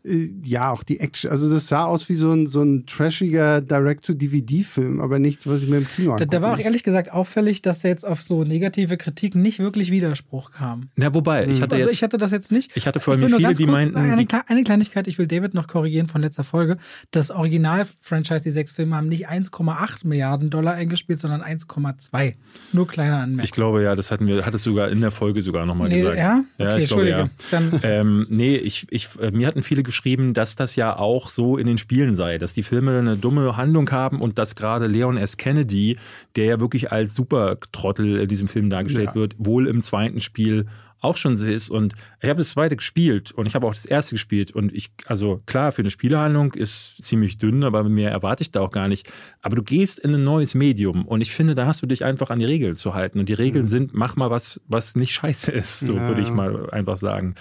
ja, 0.06 0.70
auch 0.70 0.82
die 0.82 1.00
Action, 1.00 1.30
also 1.30 1.50
das 1.50 1.68
sah 1.68 1.86
aus 1.86 2.10
wie 2.10 2.14
so 2.14 2.30
ein, 2.30 2.46
so 2.46 2.62
ein 2.62 2.84
trashiger 2.84 3.62
Direct-to-DVD-Film, 3.62 5.00
aber 5.00 5.18
nichts, 5.18 5.46
was 5.46 5.62
ich 5.62 5.68
mir 5.70 5.78
im 5.78 5.88
Kino 5.88 6.12
angucke. 6.12 6.26
Da, 6.26 6.38
da 6.38 6.42
war 6.42 6.54
auch 6.54 6.58
ehrlich 6.58 6.82
gesagt 6.82 7.10
auffällig, 7.10 7.62
dass 7.62 7.82
er 7.84 7.90
jetzt 7.90 8.06
auf 8.06 8.20
so 8.20 8.44
negative 8.44 8.98
Kritik 8.98 9.34
nicht 9.34 9.60
wirklich 9.60 9.90
Widerspruch 9.90 10.50
kam. 10.50 10.90
Ja, 10.98 11.14
wobei, 11.14 11.46
ich 11.46 11.62
hatte 11.62 11.76
also 11.76 11.86
jetzt, 11.86 11.96
ich 11.96 12.02
hatte 12.02 12.18
das 12.18 12.32
jetzt 12.32 12.52
nicht. 12.52 12.76
Ich 12.76 12.86
hatte 12.86 13.00
vor 13.00 13.14
allem 13.14 13.28
viele, 13.28 13.54
die 13.54 13.66
meinten... 13.66 13.96
Eine, 13.96 14.12
eine, 14.46 14.62
Kleinigkeit, 14.64 15.08
ich 15.08 15.16
will 15.16 15.26
David 15.26 15.54
noch 15.54 15.68
korrigieren 15.68 16.06
von 16.06 16.20
letzter 16.20 16.44
Folge. 16.44 16.76
Das 17.10 17.30
Original-Franchise, 17.30 18.42
die 18.42 18.50
sechs 18.50 18.72
Filme, 18.72 18.96
haben 18.96 19.08
nicht 19.08 19.30
1,8 19.30 20.06
Milliarden 20.06 20.50
Dollar 20.50 20.74
eingespielt, 20.74 21.18
sondern 21.18 21.40
1,2. 21.40 22.34
Nur 22.72 22.86
kleine 22.86 23.16
Anmerkung. 23.16 23.44
Ich 23.44 23.52
glaube, 23.52 23.82
ja, 23.82 23.96
das 23.96 24.10
hatten 24.10 24.26
wir, 24.26 24.44
hattest 24.44 24.64
sogar 24.64 24.90
in 24.90 25.00
der 25.00 25.12
Folge 25.12 25.40
sogar 25.40 25.64
nochmal 25.64 25.88
nee, 25.88 26.00
gesagt. 26.00 26.18
Ja? 26.18 26.44
Okay, 26.58 26.68
ja, 26.68 26.76
ich 26.76 26.86
glaube, 26.88 27.08
ja. 27.08 27.30
Dann 27.50 27.80
ähm, 27.82 28.26
nee, 28.28 28.56
ich, 28.56 28.86
ich, 28.90 29.08
äh, 29.18 29.30
mir 29.30 29.46
hatten 29.46 29.62
viele 29.62 29.82
geschrieben, 29.82 29.93
dass 30.34 30.56
das 30.56 30.76
ja 30.76 30.98
auch 30.98 31.28
so 31.28 31.56
in 31.56 31.66
den 31.66 31.78
Spielen 31.78 32.14
sei, 32.14 32.38
dass 32.38 32.52
die 32.52 32.62
Filme 32.62 32.98
eine 32.98 33.16
dumme 33.16 33.56
Handlung 33.56 33.90
haben 33.90 34.20
und 34.20 34.38
dass 34.38 34.54
gerade 34.54 34.86
Leon 34.86 35.16
S. 35.16 35.36
Kennedy, 35.36 35.98
der 36.36 36.44
ja 36.44 36.60
wirklich 36.60 36.92
als 36.92 37.14
Supertrottel 37.14 38.20
in 38.20 38.28
diesem 38.28 38.48
Film 38.48 38.70
dargestellt 38.70 39.10
ja. 39.10 39.14
wird, 39.14 39.34
wohl 39.38 39.66
im 39.66 39.82
zweiten 39.82 40.20
Spiel 40.20 40.66
auch 41.04 41.16
schon 41.16 41.36
so 41.36 41.44
ist. 41.44 41.70
Und 41.70 41.94
ich 42.20 42.28
habe 42.28 42.38
das 42.38 42.50
zweite 42.50 42.76
gespielt 42.76 43.30
und 43.30 43.46
ich 43.46 43.54
habe 43.54 43.66
auch 43.66 43.74
das 43.74 43.84
erste 43.84 44.14
gespielt. 44.14 44.50
Und 44.50 44.74
ich, 44.74 44.90
also 45.06 45.42
klar, 45.46 45.70
für 45.70 45.82
eine 45.82 45.90
Spielehandlung 45.90 46.54
ist 46.54 47.02
ziemlich 47.04 47.38
dünn, 47.38 47.62
aber 47.62 47.84
mehr 47.84 48.10
erwarte 48.10 48.42
ich 48.42 48.50
da 48.50 48.60
auch 48.60 48.70
gar 48.70 48.88
nicht. 48.88 49.10
Aber 49.42 49.54
du 49.54 49.62
gehst 49.62 49.98
in 49.98 50.14
ein 50.14 50.24
neues 50.24 50.54
Medium 50.54 51.06
und 51.06 51.20
ich 51.20 51.32
finde, 51.32 51.54
da 51.54 51.66
hast 51.66 51.82
du 51.82 51.86
dich 51.86 52.04
einfach 52.04 52.30
an 52.30 52.38
die 52.38 52.46
Regeln 52.46 52.76
zu 52.76 52.94
halten. 52.94 53.20
Und 53.20 53.28
die 53.28 53.34
Regeln 53.34 53.66
mhm. 53.66 53.70
sind, 53.70 53.94
mach 53.94 54.16
mal 54.16 54.30
was, 54.30 54.60
was 54.66 54.96
nicht 54.96 55.12
scheiße 55.12 55.52
ist, 55.52 55.80
so 55.80 55.94
ja. 55.94 56.08
würde 56.08 56.22
ich 56.22 56.30
mal 56.30 56.70
einfach 56.70 56.96
sagen. 56.96 57.34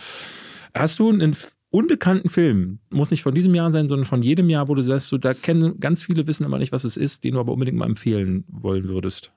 Hast 0.75 0.99
du 0.99 1.09
einen 1.09 1.35
unbekannten 1.73 2.29
Film, 2.29 2.79
muss 2.91 3.09
nicht 3.09 3.23
von 3.23 3.33
diesem 3.33 3.55
Jahr 3.55 3.71
sein, 3.71 3.87
sondern 3.87 4.05
von 4.05 4.21
jedem 4.21 4.47
Jahr, 4.49 4.67
wo 4.67 4.75
du 4.75 4.83
sagst, 4.83 5.07
so, 5.07 5.17
da 5.17 5.33
kennen 5.33 5.79
ganz 5.79 6.03
viele 6.03 6.27
wissen 6.27 6.45
aber 6.45 6.59
nicht, 6.59 6.71
was 6.71 6.83
es 6.83 6.97
ist, 6.97 7.23
den 7.23 7.33
du 7.33 7.39
aber 7.39 7.51
unbedingt 7.51 7.77
mal 7.77 7.87
empfehlen 7.87 8.43
wollen 8.47 8.87
würdest? 8.87 9.31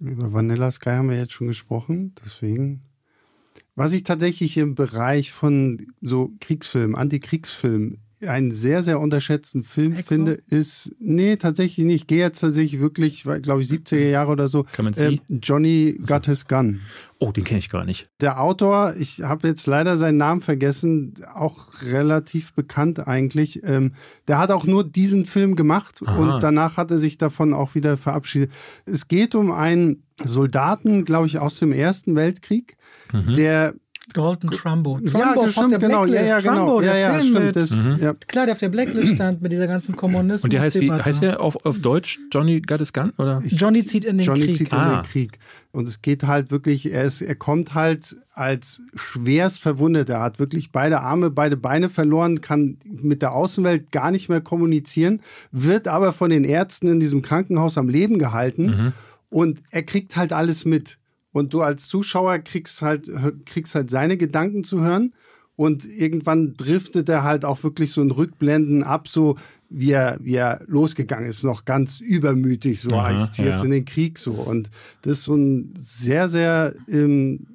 Über 0.00 0.32
Vanilla 0.32 0.72
Sky 0.72 0.90
haben 0.90 1.10
wir 1.10 1.16
jetzt 1.16 1.32
schon 1.32 1.46
gesprochen, 1.46 2.14
deswegen. 2.24 2.82
Was 3.76 3.92
ich 3.92 4.02
tatsächlich 4.02 4.56
im 4.56 4.74
Bereich 4.74 5.30
von 5.30 5.86
so 6.00 6.32
Kriegsfilmen, 6.40 6.96
Antikriegsfilmen 6.96 7.98
einen 8.28 8.52
sehr, 8.52 8.82
sehr 8.82 9.00
unterschätzten 9.00 9.64
Film 9.64 9.92
Exo? 9.92 10.08
finde, 10.14 10.32
ist, 10.32 10.94
nee, 10.98 11.36
tatsächlich 11.36 11.84
nicht. 11.84 11.94
Ich 11.94 12.06
gehe 12.06 12.18
jetzt 12.18 12.40
tatsächlich 12.40 12.80
wirklich, 12.80 13.24
glaube 13.42 13.62
ich, 13.62 13.68
70er 13.68 14.08
Jahre 14.08 14.32
oder 14.32 14.48
so. 14.48 14.64
Kann 14.72 14.86
man 14.86 14.94
äh, 14.94 15.18
Johnny 15.28 16.00
Got 16.06 16.26
His 16.26 16.46
Gun. 16.46 16.80
Oh, 17.18 17.32
den 17.32 17.44
kenne 17.44 17.58
ich 17.58 17.70
gar 17.70 17.84
nicht. 17.84 18.06
Der 18.20 18.40
Autor, 18.40 18.94
ich 18.98 19.22
habe 19.22 19.48
jetzt 19.48 19.66
leider 19.66 19.96
seinen 19.96 20.18
Namen 20.18 20.40
vergessen, 20.40 21.14
auch 21.32 21.82
relativ 21.82 22.52
bekannt 22.52 23.06
eigentlich. 23.06 23.62
Ähm, 23.64 23.94
der 24.28 24.38
hat 24.38 24.50
auch 24.50 24.64
nur 24.64 24.84
diesen 24.84 25.24
Film 25.24 25.56
gemacht 25.56 26.00
Aha. 26.04 26.16
und 26.16 26.42
danach 26.42 26.76
hat 26.76 26.90
er 26.90 26.98
sich 26.98 27.16
davon 27.16 27.54
auch 27.54 27.74
wieder 27.74 27.96
verabschiedet. 27.96 28.50
Es 28.84 29.08
geht 29.08 29.34
um 29.34 29.52
einen 29.52 30.02
Soldaten, 30.22 31.04
glaube 31.04 31.26
ich, 31.26 31.38
aus 31.38 31.58
dem 31.58 31.72
Ersten 31.72 32.14
Weltkrieg, 32.14 32.76
mhm. 33.12 33.34
der 33.34 33.74
Golden 34.14 34.50
Trumbo. 34.50 35.00
Trumbo 35.00 35.44
ja, 35.44 35.50
stimmt, 35.50 35.80
genau. 35.80 36.06
Ja, 36.06 36.22
ja, 36.22 36.38
genau. 36.38 36.54
Trumbo, 36.54 36.80
ja, 36.82 36.96
ja, 36.96 37.20
stimmt. 37.20 37.56
Das, 37.56 37.70
mhm. 37.70 37.98
ja. 38.00 38.14
Klar, 38.14 38.46
der 38.46 38.52
auf 38.52 38.58
der 38.58 38.68
Blacklist 38.68 39.14
stand 39.14 39.42
mit 39.42 39.52
dieser 39.52 39.66
ganzen 39.66 39.96
Kommunismus. 39.96 40.44
Und 40.44 40.52
der 40.52 40.62
heißt, 40.62 40.80
wie, 40.80 40.90
heißt 40.90 41.22
der 41.22 41.40
auf, 41.40 41.66
auf 41.66 41.80
Deutsch 41.80 42.20
Johnny 42.32 42.60
Got 42.60 42.78
His 42.78 42.92
Gun? 42.92 43.12
Oder? 43.18 43.42
Johnny 43.46 43.84
zieht 43.84 44.04
in 44.04 44.18
den 44.18 44.26
Johnny 44.26 44.46
Krieg. 44.46 44.50
Johnny 44.50 44.58
zieht 44.58 44.72
in 44.72 44.78
ah. 44.78 44.96
den 44.96 45.02
Krieg. 45.02 45.38
Und 45.72 45.88
es 45.88 46.00
geht 46.02 46.22
halt 46.22 46.52
wirklich, 46.52 46.92
er, 46.92 47.02
ist, 47.02 47.20
er 47.20 47.34
kommt 47.34 47.74
halt 47.74 48.16
als 48.32 48.80
schwerst 48.94 49.60
verwundet. 49.60 50.08
Er 50.08 50.20
hat 50.20 50.38
wirklich 50.38 50.70
beide 50.70 51.00
Arme, 51.00 51.30
beide 51.30 51.56
Beine 51.56 51.90
verloren, 51.90 52.40
kann 52.40 52.78
mit 52.84 53.22
der 53.22 53.34
Außenwelt 53.34 53.90
gar 53.90 54.12
nicht 54.12 54.28
mehr 54.28 54.40
kommunizieren, 54.40 55.20
wird 55.50 55.88
aber 55.88 56.12
von 56.12 56.30
den 56.30 56.44
Ärzten 56.44 56.86
in 56.86 57.00
diesem 57.00 57.22
Krankenhaus 57.22 57.76
am 57.76 57.88
Leben 57.88 58.20
gehalten. 58.20 58.66
Mhm. 58.66 58.92
Und 59.30 59.62
er 59.72 59.82
kriegt 59.82 60.16
halt 60.16 60.32
alles 60.32 60.64
mit. 60.64 60.98
Und 61.34 61.52
du 61.52 61.62
als 61.62 61.88
Zuschauer 61.88 62.38
kriegst 62.38 62.80
halt, 62.80 63.10
kriegst 63.44 63.74
halt 63.74 63.90
seine 63.90 64.16
Gedanken 64.16 64.62
zu 64.62 64.80
hören. 64.80 65.12
Und 65.56 65.84
irgendwann 65.84 66.56
driftet 66.56 67.08
er 67.08 67.24
halt 67.24 67.44
auch 67.44 67.64
wirklich 67.64 67.90
so 67.92 68.00
ein 68.00 68.12
Rückblenden 68.12 68.84
ab, 68.84 69.08
so 69.08 69.36
wie 69.68 69.90
er, 69.90 70.18
wie 70.20 70.36
er 70.36 70.62
losgegangen 70.66 71.28
ist, 71.28 71.42
noch 71.42 71.64
ganz 71.64 72.00
übermütig, 72.00 72.80
so, 72.80 72.90
Aha, 72.90 73.08
ah, 73.08 73.24
ich 73.24 73.32
ziehe 73.32 73.48
ja. 73.48 73.54
jetzt 73.54 73.64
in 73.64 73.72
den 73.72 73.84
Krieg 73.84 74.18
so. 74.18 74.32
Und 74.32 74.70
das 75.02 75.18
ist 75.18 75.24
so 75.24 75.34
ein 75.34 75.74
sehr, 75.76 76.28
sehr 76.28 76.74
ähm, 76.88 77.53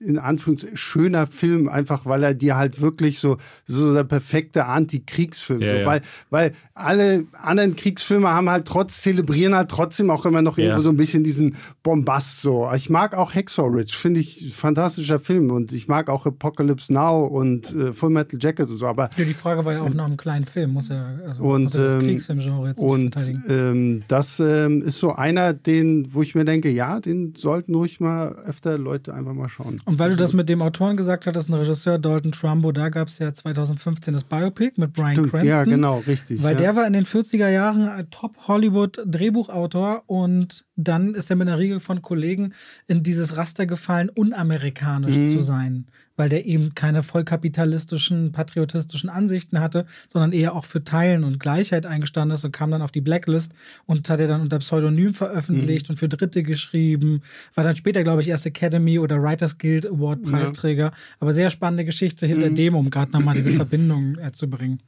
in 0.00 0.18
Anführungszeichen 0.18 0.76
schöner 0.76 1.26
Film, 1.26 1.68
einfach 1.68 2.06
weil 2.06 2.22
er 2.22 2.34
dir 2.34 2.56
halt 2.56 2.80
wirklich 2.80 3.18
so, 3.18 3.36
so 3.66 3.92
der 3.92 4.04
perfekte 4.04 4.66
Anti-Kriegsfilm. 4.66 5.60
Ja, 5.60 5.72
so, 5.72 5.78
ja. 5.80 5.86
Weil, 5.86 6.02
weil 6.30 6.52
alle 6.74 7.24
anderen 7.32 7.74
Kriegsfilme 7.74 8.28
haben 8.28 8.48
halt 8.48 8.66
trotz, 8.66 9.02
zelebrieren 9.02 9.56
halt 9.56 9.70
trotzdem 9.70 10.10
auch 10.10 10.24
immer 10.24 10.40
noch 10.40 10.56
ja. 10.56 10.64
irgendwo 10.64 10.82
so 10.82 10.90
ein 10.90 10.96
bisschen 10.96 11.24
diesen 11.24 11.56
Bombast 11.82 12.42
so. 12.42 12.70
Ich 12.76 12.90
mag 12.90 13.14
auch 13.14 13.34
Hacksaw 13.34 13.68
Ridge, 13.68 13.96
finde 13.96 14.20
ich 14.20 14.54
fantastischer 14.54 15.18
Film 15.18 15.50
und 15.50 15.72
ich 15.72 15.88
mag 15.88 16.08
auch 16.10 16.26
Apocalypse 16.26 16.92
Now 16.92 17.26
und 17.26 17.74
äh, 17.74 17.92
Full 17.92 18.10
Metal 18.10 18.38
Jacket 18.40 18.68
und 18.70 18.76
so, 18.76 18.86
aber. 18.86 19.10
Ja, 19.16 19.24
die 19.24 19.34
Frage 19.34 19.64
war 19.64 19.72
ja 19.72 19.82
auch 19.82 19.92
nach 19.92 20.06
einem 20.06 20.16
kleinen 20.16 20.44
Film, 20.44 20.74
muss 20.74 20.90
er, 20.90 21.20
also 21.26 21.42
und, 21.42 21.64
muss 21.64 21.74
er 21.74 21.84
das 21.84 21.94
ähm, 21.94 22.00
Kriegsfilmgenre 22.00 22.68
jetzt 22.68 22.78
Und 22.78 23.16
ähm, 23.48 24.04
das 24.06 24.38
ähm, 24.38 24.80
ist 24.82 24.98
so 24.98 25.12
einer, 25.12 25.54
den, 25.54 26.14
wo 26.14 26.22
ich 26.22 26.36
mir 26.36 26.44
denke, 26.44 26.70
ja, 26.70 27.00
den 27.00 27.34
sollten 27.36 27.74
ruhig 27.74 27.98
mal 27.98 28.36
öfter 28.46 28.78
Leute 28.78 29.12
einfach 29.12 29.34
mal 29.34 29.48
schauen. 29.48 29.80
Und 29.88 29.98
weil 29.98 30.10
du 30.10 30.16
das 30.16 30.34
mit 30.34 30.50
dem 30.50 30.60
Autoren 30.60 30.98
gesagt 30.98 31.24
hattest, 31.24 31.48
ein 31.48 31.54
Regisseur, 31.54 31.98
Dalton 31.98 32.30
Trumbo, 32.30 32.72
da 32.72 32.90
gab 32.90 33.08
es 33.08 33.18
ja 33.18 33.32
2015 33.32 34.12
das 34.12 34.22
Biopic 34.22 34.74
mit 34.76 34.92
Brian 34.92 35.12
Stimmt, 35.12 35.30
Cranston. 35.30 35.48
Ja, 35.48 35.64
genau, 35.64 36.00
richtig. 36.06 36.42
Weil 36.42 36.56
ja. 36.56 36.60
der 36.60 36.76
war 36.76 36.86
in 36.86 36.92
den 36.92 37.06
40er 37.06 37.48
Jahren 37.48 37.88
ein 37.88 38.10
Top-Hollywood-Drehbuchautor 38.10 40.02
und 40.04 40.66
dann 40.76 41.14
ist 41.14 41.30
er 41.30 41.36
mit 41.36 41.48
einer 41.48 41.56
Riegel 41.56 41.80
von 41.80 42.02
Kollegen 42.02 42.52
in 42.86 43.02
dieses 43.02 43.38
Raster 43.38 43.64
gefallen, 43.64 44.10
unamerikanisch 44.10 45.16
mhm. 45.16 45.32
zu 45.32 45.40
sein 45.40 45.86
weil 46.18 46.28
der 46.28 46.44
eben 46.44 46.74
keine 46.74 47.02
vollkapitalistischen, 47.02 48.32
patriotistischen 48.32 49.08
Ansichten 49.08 49.60
hatte, 49.60 49.86
sondern 50.08 50.32
eher 50.32 50.54
auch 50.54 50.64
für 50.64 50.82
Teilen 50.82 51.24
und 51.24 51.38
Gleichheit 51.38 51.86
eingestanden 51.86 52.34
ist 52.34 52.44
und 52.44 52.52
kam 52.52 52.72
dann 52.72 52.82
auf 52.82 52.90
die 52.90 53.00
Blacklist 53.00 53.52
und 53.86 54.10
hat 54.10 54.20
er 54.20 54.26
dann 54.26 54.40
unter 54.40 54.58
Pseudonym 54.58 55.14
veröffentlicht 55.14 55.88
mhm. 55.88 55.92
und 55.92 55.96
für 55.98 56.08
Dritte 56.08 56.42
geschrieben. 56.42 57.22
War 57.54 57.64
dann 57.64 57.76
später, 57.76 58.02
glaube 58.02 58.20
ich, 58.20 58.28
erst 58.28 58.44
Academy 58.46 58.98
oder 58.98 59.22
Writers 59.22 59.58
Guild 59.58 59.86
Award 59.86 60.22
Preisträger. 60.24 60.86
Ja. 60.86 60.92
Aber 61.20 61.32
sehr 61.32 61.50
spannende 61.50 61.84
Geschichte 61.84 62.26
hinter 62.26 62.50
mhm. 62.50 62.54
dem, 62.56 62.74
um 62.74 62.90
gerade 62.90 63.12
nochmal 63.12 63.34
diese 63.34 63.50
Verbindung 63.54 64.18
äh, 64.18 64.32
zu 64.32 64.50
bringen. 64.50 64.80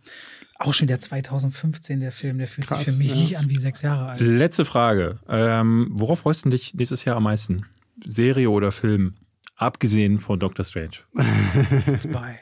Auch 0.58 0.74
schon 0.74 0.88
der 0.88 0.98
2015, 0.98 2.00
der 2.00 2.12
Film, 2.12 2.38
der 2.38 2.48
fühlt 2.48 2.66
Krass, 2.66 2.80
sich 2.80 2.88
für 2.88 2.98
mich 2.98 3.10
ja. 3.10 3.16
nicht 3.16 3.38
an 3.38 3.48
wie 3.48 3.56
sechs 3.56 3.82
Jahre 3.82 4.06
alt. 4.10 4.20
Letzte 4.20 4.64
Frage. 4.64 5.16
Ähm, 5.28 5.88
worauf 5.92 6.20
freust 6.20 6.44
du 6.44 6.50
dich 6.50 6.74
nächstes 6.74 7.04
Jahr 7.04 7.16
am 7.16 7.22
meisten? 7.22 7.64
Serie 8.04 8.50
oder 8.50 8.72
Film? 8.72 9.14
Abgesehen 9.60 10.20
von 10.20 10.40
Doctor 10.40 10.64
Strange. 10.64 11.00
Zwei. 11.98 12.40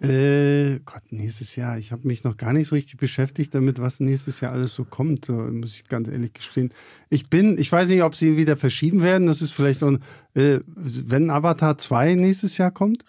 Äh, 0.00 0.78
Gott, 0.84 1.02
nächstes 1.10 1.56
Jahr. 1.56 1.76
Ich 1.76 1.90
habe 1.90 2.06
mich 2.06 2.22
noch 2.22 2.36
gar 2.36 2.52
nicht 2.52 2.68
so 2.68 2.76
richtig 2.76 2.98
beschäftigt 2.98 3.52
damit, 3.52 3.80
was 3.80 3.98
nächstes 3.98 4.40
Jahr 4.40 4.52
alles 4.52 4.76
so 4.76 4.84
kommt, 4.84 5.28
muss 5.28 5.74
ich 5.74 5.88
ganz 5.88 6.08
ehrlich 6.08 6.34
gestehen. 6.34 6.72
Ich 7.10 7.28
bin, 7.28 7.58
ich 7.58 7.72
weiß 7.72 7.88
nicht, 7.88 8.04
ob 8.04 8.14
sie 8.14 8.36
wieder 8.36 8.56
verschieben 8.56 9.02
werden. 9.02 9.26
Das 9.26 9.42
ist 9.42 9.50
vielleicht 9.50 9.82
auch, 9.82 9.98
äh, 10.34 10.60
wenn 10.66 11.30
Avatar 11.30 11.76
2 11.76 12.14
nächstes 12.14 12.58
Jahr 12.58 12.70
kommt. 12.70 13.04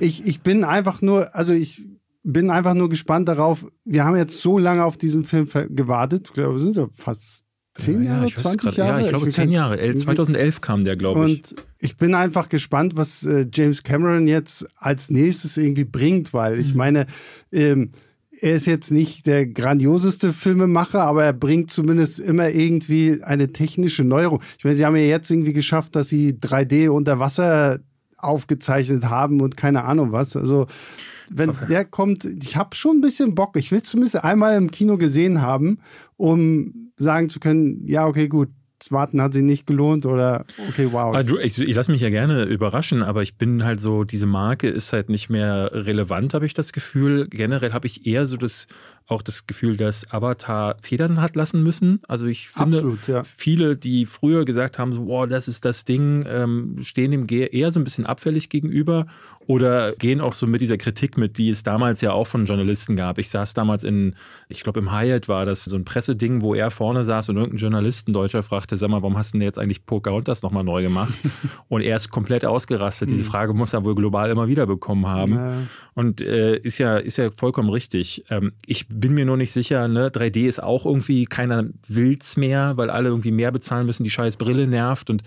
Ich, 0.00 0.22
ich, 0.22 0.26
ich 0.26 0.40
bin 0.40 0.64
einfach 0.64 1.00
nur, 1.00 1.36
also 1.36 1.52
ich 1.52 1.84
bin 2.24 2.50
einfach 2.50 2.74
nur 2.74 2.88
gespannt 2.88 3.28
darauf. 3.28 3.64
Wir 3.84 4.04
haben 4.04 4.16
jetzt 4.16 4.40
so 4.40 4.58
lange 4.58 4.84
auf 4.84 4.96
diesen 4.96 5.22
Film 5.22 5.48
gewartet. 5.70 6.26
Ich 6.26 6.32
glaube, 6.34 6.54
wir 6.54 6.60
sind 6.60 6.76
ja 6.76 6.88
fast 6.94 7.44
zehn 7.78 8.04
ja, 8.04 8.18
Jahre, 8.20 8.34
20 8.34 8.76
Jahre? 8.76 8.90
Ja, 8.90 9.00
ich 9.00 9.08
glaube 9.08 9.28
zehn 9.28 9.50
Jahre. 9.50 9.96
2011 9.96 10.60
kam 10.60 10.84
der, 10.84 10.96
glaube 10.96 11.28
ich. 11.28 11.38
Und 11.38 11.54
ich 11.78 11.96
bin 11.96 12.14
einfach 12.14 12.48
gespannt, 12.48 12.96
was 12.96 13.24
äh, 13.24 13.46
James 13.52 13.82
Cameron 13.82 14.26
jetzt 14.26 14.68
als 14.76 15.10
nächstes 15.10 15.56
irgendwie 15.56 15.84
bringt, 15.84 16.34
weil 16.34 16.58
ich 16.58 16.72
mhm. 16.72 16.78
meine, 16.78 17.06
ähm, 17.52 17.90
er 18.40 18.54
ist 18.54 18.66
jetzt 18.66 18.90
nicht 18.90 19.26
der 19.26 19.46
grandioseste 19.46 20.32
Filmemacher, 20.32 21.02
aber 21.02 21.24
er 21.24 21.32
bringt 21.32 21.70
zumindest 21.70 22.20
immer 22.20 22.50
irgendwie 22.50 23.22
eine 23.22 23.52
technische 23.52 24.04
Neuerung. 24.04 24.42
Ich 24.58 24.64
meine, 24.64 24.76
sie 24.76 24.84
haben 24.84 24.96
ja 24.96 25.02
jetzt 25.02 25.30
irgendwie 25.30 25.52
geschafft, 25.52 25.96
dass 25.96 26.08
sie 26.08 26.34
3D 26.34 26.88
unter 26.88 27.18
Wasser 27.18 27.80
aufgezeichnet 28.16 29.04
haben 29.04 29.40
und 29.40 29.56
keine 29.56 29.84
Ahnung 29.84 30.12
was. 30.12 30.36
Also 30.36 30.66
wenn 31.30 31.50
okay. 31.50 31.66
der 31.68 31.84
kommt, 31.84 32.24
ich 32.24 32.56
habe 32.56 32.74
schon 32.74 32.98
ein 32.98 33.00
bisschen 33.00 33.34
Bock. 33.34 33.56
Ich 33.56 33.72
will 33.72 33.82
zumindest 33.82 34.22
einmal 34.22 34.56
im 34.56 34.70
Kino 34.70 34.96
gesehen 34.96 35.42
haben, 35.42 35.78
um 36.16 36.92
sagen 36.96 37.28
zu 37.28 37.40
können, 37.40 37.86
ja, 37.86 38.06
okay, 38.06 38.28
gut, 38.28 38.48
Warten 38.90 39.20
hat 39.20 39.32
sich 39.32 39.42
nicht 39.42 39.66
gelohnt 39.66 40.06
oder 40.06 40.44
okay, 40.68 40.88
wow. 40.90 41.14
Also, 41.14 41.38
ich, 41.38 41.58
ich 41.58 41.74
lasse 41.74 41.90
mich 41.90 42.00
ja 42.00 42.10
gerne 42.10 42.44
überraschen, 42.44 43.02
aber 43.02 43.22
ich 43.22 43.36
bin 43.36 43.64
halt 43.64 43.80
so, 43.80 44.04
diese 44.04 44.26
Marke 44.26 44.68
ist 44.68 44.92
halt 44.92 45.08
nicht 45.10 45.28
mehr 45.28 45.70
relevant, 45.72 46.34
habe 46.34 46.46
ich 46.46 46.54
das 46.54 46.72
Gefühl. 46.72 47.26
Generell 47.28 47.72
habe 47.72 47.86
ich 47.86 48.06
eher 48.06 48.26
so 48.26 48.36
das 48.36 48.66
auch 49.08 49.22
das 49.22 49.46
Gefühl, 49.46 49.78
dass 49.78 50.10
Avatar 50.12 50.76
Federn 50.82 51.20
hat 51.20 51.34
lassen 51.34 51.62
müssen. 51.62 52.00
Also 52.06 52.26
ich 52.26 52.50
finde, 52.50 52.78
Absolut, 52.78 53.08
ja. 53.08 53.24
viele, 53.24 53.74
die 53.74 54.04
früher 54.04 54.44
gesagt 54.44 54.78
haben, 54.78 54.92
so, 54.92 55.06
boah, 55.06 55.26
das 55.26 55.48
ist 55.48 55.64
das 55.64 55.86
Ding, 55.86 56.26
ähm, 56.28 56.76
stehen 56.82 57.10
dem 57.10 57.26
eher 57.28 57.72
so 57.72 57.80
ein 57.80 57.84
bisschen 57.84 58.04
abfällig 58.04 58.50
gegenüber 58.50 59.06
oder 59.48 59.92
gehen 59.92 60.20
auch 60.20 60.34
so 60.34 60.46
mit 60.46 60.60
dieser 60.60 60.76
Kritik 60.76 61.16
mit, 61.16 61.38
die 61.38 61.48
es 61.48 61.62
damals 61.62 62.02
ja 62.02 62.12
auch 62.12 62.26
von 62.26 62.44
Journalisten 62.44 62.96
gab. 62.96 63.16
Ich 63.16 63.30
saß 63.30 63.54
damals 63.54 63.82
in, 63.82 64.14
ich 64.50 64.62
glaube 64.62 64.78
im 64.78 64.92
Hyatt 64.92 65.26
war 65.26 65.46
das 65.46 65.64
so 65.64 65.74
ein 65.74 65.86
Presseding, 65.86 66.42
wo 66.42 66.54
er 66.54 66.70
vorne 66.70 67.02
saß 67.02 67.30
und 67.30 67.38
irgendein 67.38 67.58
Journalist, 67.58 68.08
ein 68.08 68.12
Deutscher, 68.12 68.42
fragte, 68.42 68.76
sag 68.76 68.90
mal, 68.90 69.00
warum 69.00 69.16
hast 69.16 69.32
du 69.32 69.38
denn 69.38 69.46
jetzt 69.46 69.58
eigentlich 69.58 69.86
Pocahontas 69.86 70.42
nochmal 70.42 70.64
neu 70.64 70.82
gemacht? 70.82 71.14
und 71.68 71.80
er 71.80 71.96
ist 71.96 72.10
komplett 72.10 72.44
ausgerastet. 72.44 73.08
Diese 73.08 73.22
hm. 73.22 73.30
Frage 73.30 73.54
muss 73.54 73.72
er 73.72 73.84
wohl 73.84 73.94
global 73.94 74.30
immer 74.30 74.48
wieder 74.48 74.66
bekommen 74.66 75.06
haben. 75.06 75.34
Ja. 75.34 75.62
Und 75.94 76.20
äh, 76.20 76.58
ist 76.58 76.76
ja, 76.76 76.98
ist 76.98 77.16
ja 77.16 77.30
vollkommen 77.34 77.70
richtig. 77.70 78.26
Ähm, 78.28 78.52
ich 78.66 78.86
bin 79.00 79.14
mir 79.14 79.24
nur 79.24 79.36
nicht 79.36 79.52
sicher, 79.52 79.88
ne? 79.88 80.10
3D 80.10 80.48
ist 80.48 80.62
auch 80.62 80.86
irgendwie, 80.86 81.24
keiner 81.24 81.64
will's 81.86 82.36
mehr, 82.36 82.76
weil 82.76 82.90
alle 82.90 83.08
irgendwie 83.08 83.30
mehr 83.30 83.52
bezahlen 83.52 83.86
müssen, 83.86 84.04
die 84.04 84.10
scheiß 84.10 84.36
Brille 84.36 84.66
nervt. 84.66 85.10
Und 85.10 85.22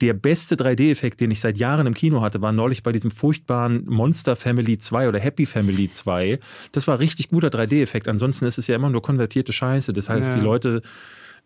der 0.00 0.14
beste 0.14 0.56
3D-Effekt, 0.56 1.20
den 1.20 1.30
ich 1.30 1.40
seit 1.40 1.58
Jahren 1.58 1.86
im 1.86 1.94
Kino 1.94 2.20
hatte, 2.20 2.40
war 2.42 2.52
neulich 2.52 2.82
bei 2.82 2.92
diesem 2.92 3.10
furchtbaren 3.10 3.84
Monster 3.86 4.36
Family 4.36 4.78
2 4.78 5.08
oder 5.08 5.20
Happy 5.20 5.46
Family 5.46 5.90
2. 5.90 6.40
Das 6.72 6.86
war 6.88 6.98
richtig 6.98 7.28
guter 7.28 7.48
3D-Effekt. 7.48 8.08
Ansonsten 8.08 8.46
ist 8.46 8.58
es 8.58 8.66
ja 8.66 8.76
immer 8.76 8.90
nur 8.90 9.02
konvertierte 9.02 9.52
Scheiße. 9.52 9.92
Das 9.92 10.08
heißt, 10.08 10.30
ja. 10.30 10.38
die 10.38 10.44
Leute 10.44 10.82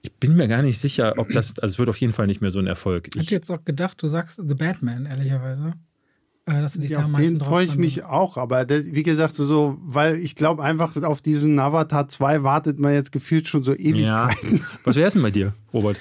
ich 0.03 0.12
bin 0.14 0.37
mir 0.37 0.47
gar 0.47 0.62
nicht 0.62 0.79
sicher, 0.79 1.14
ob 1.16 1.29
das, 1.31 1.59
also 1.59 1.72
es 1.72 1.79
wird 1.79 1.89
auf 1.89 1.97
jeden 1.97 2.12
Fall 2.12 2.27
nicht 2.27 2.41
mehr 2.41 2.51
so 2.51 2.59
ein 2.59 2.66
Erfolg. 2.66 3.09
Ich 3.14 3.22
hätte 3.22 3.35
jetzt 3.35 3.51
auch 3.51 3.64
gedacht, 3.64 4.01
du 4.01 4.07
sagst 4.07 4.41
The 4.47 4.55
Batman, 4.55 5.07
ehrlicherweise. 5.07 5.72
Äh, 6.47 6.61
dass 6.63 6.75
die 6.75 6.87
ja, 6.87 7.03
auf 7.03 7.13
den 7.13 7.41
freue 7.41 7.65
ich 7.65 7.77
mich 7.77 8.05
auch, 8.05 8.37
aber 8.37 8.65
das, 8.65 8.87
wie 8.93 9.03
gesagt, 9.03 9.35
so, 9.35 9.79
weil 9.83 10.15
ich 10.17 10.37
glaube 10.37 10.63
einfach 10.63 10.97
auf 11.03 11.21
diesen 11.21 11.59
Avatar 11.59 12.07
2 12.07 12.45
wartet 12.45 12.79
man 12.79 12.95
jetzt 12.95 13.11
gefühlt 13.11 13.49
schon 13.49 13.65
so 13.65 13.75
Ewigkeiten. 13.75 14.59
Ja. 14.59 14.65
Was 14.85 14.95
wäre 14.95 15.09
es 15.09 15.15
denn 15.15 15.23
bei 15.23 15.33
dir, 15.33 15.55
Robert? 15.73 15.97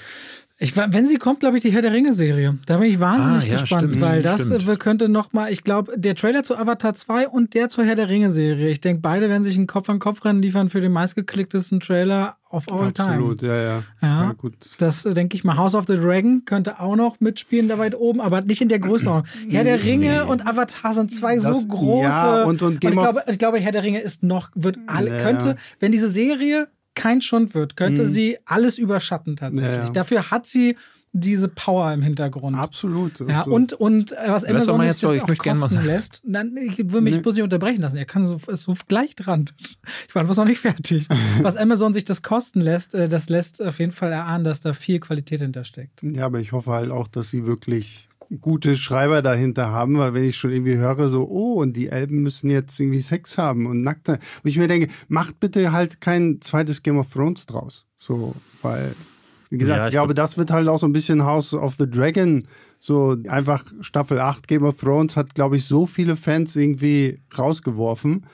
Ich, 0.58 0.78
wenn 0.78 1.06
sie 1.06 1.18
kommt, 1.18 1.42
glaube 1.42 1.58
ich, 1.58 1.64
die 1.64 1.72
Herr 1.72 1.82
der 1.82 1.92
Ringe-Serie. 1.92 2.58
Da 2.66 2.78
bin 2.78 2.90
ich 2.90 3.02
wahnsinnig 3.02 3.44
ah, 3.44 3.48
ja, 3.48 3.60
gespannt, 3.60 3.90
stimmt, 3.90 4.02
weil 4.02 4.22
das 4.22 4.46
stimmt. 4.46 4.80
könnte 4.80 5.10
nochmal, 5.10 5.52
ich 5.52 5.66
glaube, 5.66 5.98
der 5.98 6.16
Trailer 6.16 6.44
zu 6.44 6.56
Avatar 6.56 6.94
2 6.94 7.28
und 7.28 7.54
der 7.56 7.68
zur 7.68 7.84
Herr 7.84 7.96
der 7.96 8.08
Ringe-Serie. 8.08 8.70
Ich 8.70 8.80
denke, 8.80 9.02
beide 9.02 9.28
werden 9.30 9.44
sich 9.44 9.58
ein 9.58 9.68
Kopf-an-Kopf-Rennen 9.68 10.42
liefern 10.42 10.70
für 10.70 10.80
den 10.80 10.94
meistgeklicktesten 10.94 11.82
Trailer 11.82 12.38
of 12.50 12.72
all 12.72 12.88
Absolut, 12.88 12.96
time. 12.96 13.10
Absolut, 13.10 13.42
ja, 13.42 13.56
ja. 13.56 13.84
Ja, 14.02 14.24
ja. 14.24 14.36
Das 14.78 15.06
äh, 15.06 15.14
denke 15.14 15.36
ich 15.36 15.44
mal. 15.44 15.58
House 15.58 15.76
of 15.76 15.88
the 15.88 15.98
Dragon 15.98 16.44
könnte 16.46 16.80
auch 16.80 16.96
noch 16.96 17.20
mitspielen 17.20 17.68
da 17.68 17.78
weit 17.78 17.96
oben, 17.96 18.22
aber 18.22 18.40
nicht 18.40 18.62
in 18.62 18.70
der 18.70 18.80
Größenordnung. 18.80 19.30
Herr 19.50 19.66
der 19.66 19.84
Ringe 19.84 20.24
nee. 20.24 20.32
und 20.32 20.48
Avatar 20.48 20.94
sind 20.94 21.14
zwei 21.14 21.36
das, 21.38 21.64
so 21.64 21.68
große. 21.68 22.08
Ja, 22.08 22.44
und, 22.46 22.62
und, 22.62 22.76
und 22.76 22.84
ich, 22.84 22.92
glaube, 22.92 23.24
ich 23.28 23.38
glaube, 23.38 23.60
Herr 23.60 23.74
der 23.74 23.84
Ringe 23.84 24.00
ist 24.00 24.24
noch, 24.24 24.52
wird 24.56 24.78
alle, 24.88 25.10
ja. 25.10 25.22
könnte, 25.22 25.58
wenn 25.82 25.92
diese 25.92 26.10
Serie 26.10 26.70
kein 26.96 27.22
Schund 27.22 27.54
wird, 27.54 27.78
könnte 27.78 28.04
mhm. 28.04 28.10
sie 28.10 28.38
alles 28.46 28.78
überschatten 28.78 29.36
tatsächlich. 29.36 29.74
Ja, 29.74 29.86
ja. 29.86 29.92
Dafür 29.92 30.32
hat 30.32 30.48
sie 30.48 30.76
diese 31.18 31.48
Power 31.48 31.94
im 31.94 32.02
Hintergrund. 32.02 32.58
Absolut. 32.58 33.22
Ja, 33.26 33.44
und, 33.44 33.72
und 33.72 34.12
äh, 34.12 34.16
was 34.28 34.44
Amazon 34.44 34.84
jetzt 34.84 35.04
auch 35.06 35.14
ich 35.14 35.38
kosten 35.38 35.86
lässt, 35.86 36.22
dann, 36.26 36.56
ich 36.58 36.78
will 36.92 37.00
mich 37.00 37.16
nee. 37.16 37.22
bloß 37.22 37.36
nicht 37.36 37.44
unterbrechen 37.44 37.82
lassen. 37.82 37.96
Er 37.96 38.06
kann 38.06 38.26
so, 38.26 38.36
ist 38.52 38.64
so 38.64 38.76
gleich 38.90 39.16
dran. 39.16 39.50
Ich 40.10 40.14
war 40.14 40.26
bloß 40.26 40.36
noch 40.38 40.46
nicht 40.46 40.60
fertig. 40.60 41.08
was 41.42 41.56
Amazon 41.56 41.94
sich 41.94 42.04
das 42.04 42.22
kosten 42.22 42.60
lässt, 42.60 42.94
äh, 42.94 43.08
das 43.08 43.30
lässt 43.30 43.64
auf 43.64 43.80
jeden 43.80 43.94
Fall 43.94 44.12
erahnen, 44.12 44.44
dass 44.44 44.60
da 44.60 44.74
viel 44.74 45.00
Qualität 45.00 45.40
hintersteckt. 45.40 46.04
Ja, 46.04 46.26
aber 46.26 46.42
ich 46.42 46.52
hoffe 46.52 46.72
halt 46.72 46.92
auch, 46.92 47.08
dass 47.08 47.32
sie 47.32 47.48
wirklich 47.48 48.10
gute 48.42 48.78
Schreiber 48.78 49.22
dahinter 49.22 49.70
haben, 49.70 49.98
weil 49.98 50.14
wenn 50.14 50.24
ich 50.24 50.38
schon 50.38 50.52
irgendwie 50.52 50.78
höre, 50.78 51.10
so, 51.10 51.28
oh, 51.28 51.62
und 51.62 51.74
die 51.74 51.90
Elben 51.90 52.22
müssen 52.22 52.50
jetzt 52.50 52.80
irgendwie 52.80 53.02
Sex 53.02 53.38
haben 53.38 53.66
und 53.66 53.82
nackt 53.82 54.08
sein. 54.08 54.20
Und 54.44 54.50
ich 54.50 54.58
mir 54.58 54.68
denke, 54.68 54.88
macht 55.08 55.40
bitte 55.40 55.72
halt 55.72 56.02
kein 56.02 56.42
zweites 56.42 56.84
Game 56.84 56.98
of 56.98 57.12
Thrones 57.12 57.46
draus. 57.46 57.86
So, 57.96 58.36
weil, 58.62 58.96
wie 59.50 59.58
gesagt, 59.58 59.78
ja, 59.78 59.84
ich, 59.84 59.90
ich 59.90 59.94
glaube, 59.94 60.14
das 60.14 60.38
wird 60.38 60.52
halt 60.52 60.68
auch 60.68 60.80
so 60.80 60.88
ein 60.88 60.94
bisschen 60.94 61.24
House 61.24 61.54
of 61.54 61.76
the 61.76 61.90
Dragon. 61.90 62.48
So 62.80 63.18
einfach 63.28 63.64
Staffel 63.82 64.20
8 64.20 64.48
Game 64.48 64.64
of 64.64 64.78
Thrones 64.78 65.16
hat, 65.16 65.34
glaube 65.36 65.58
ich, 65.58 65.66
so 65.66 65.86
viele 65.86 66.16
Fans 66.16 66.56
irgendwie 66.56 67.22
rausgeworfen, 67.38 68.26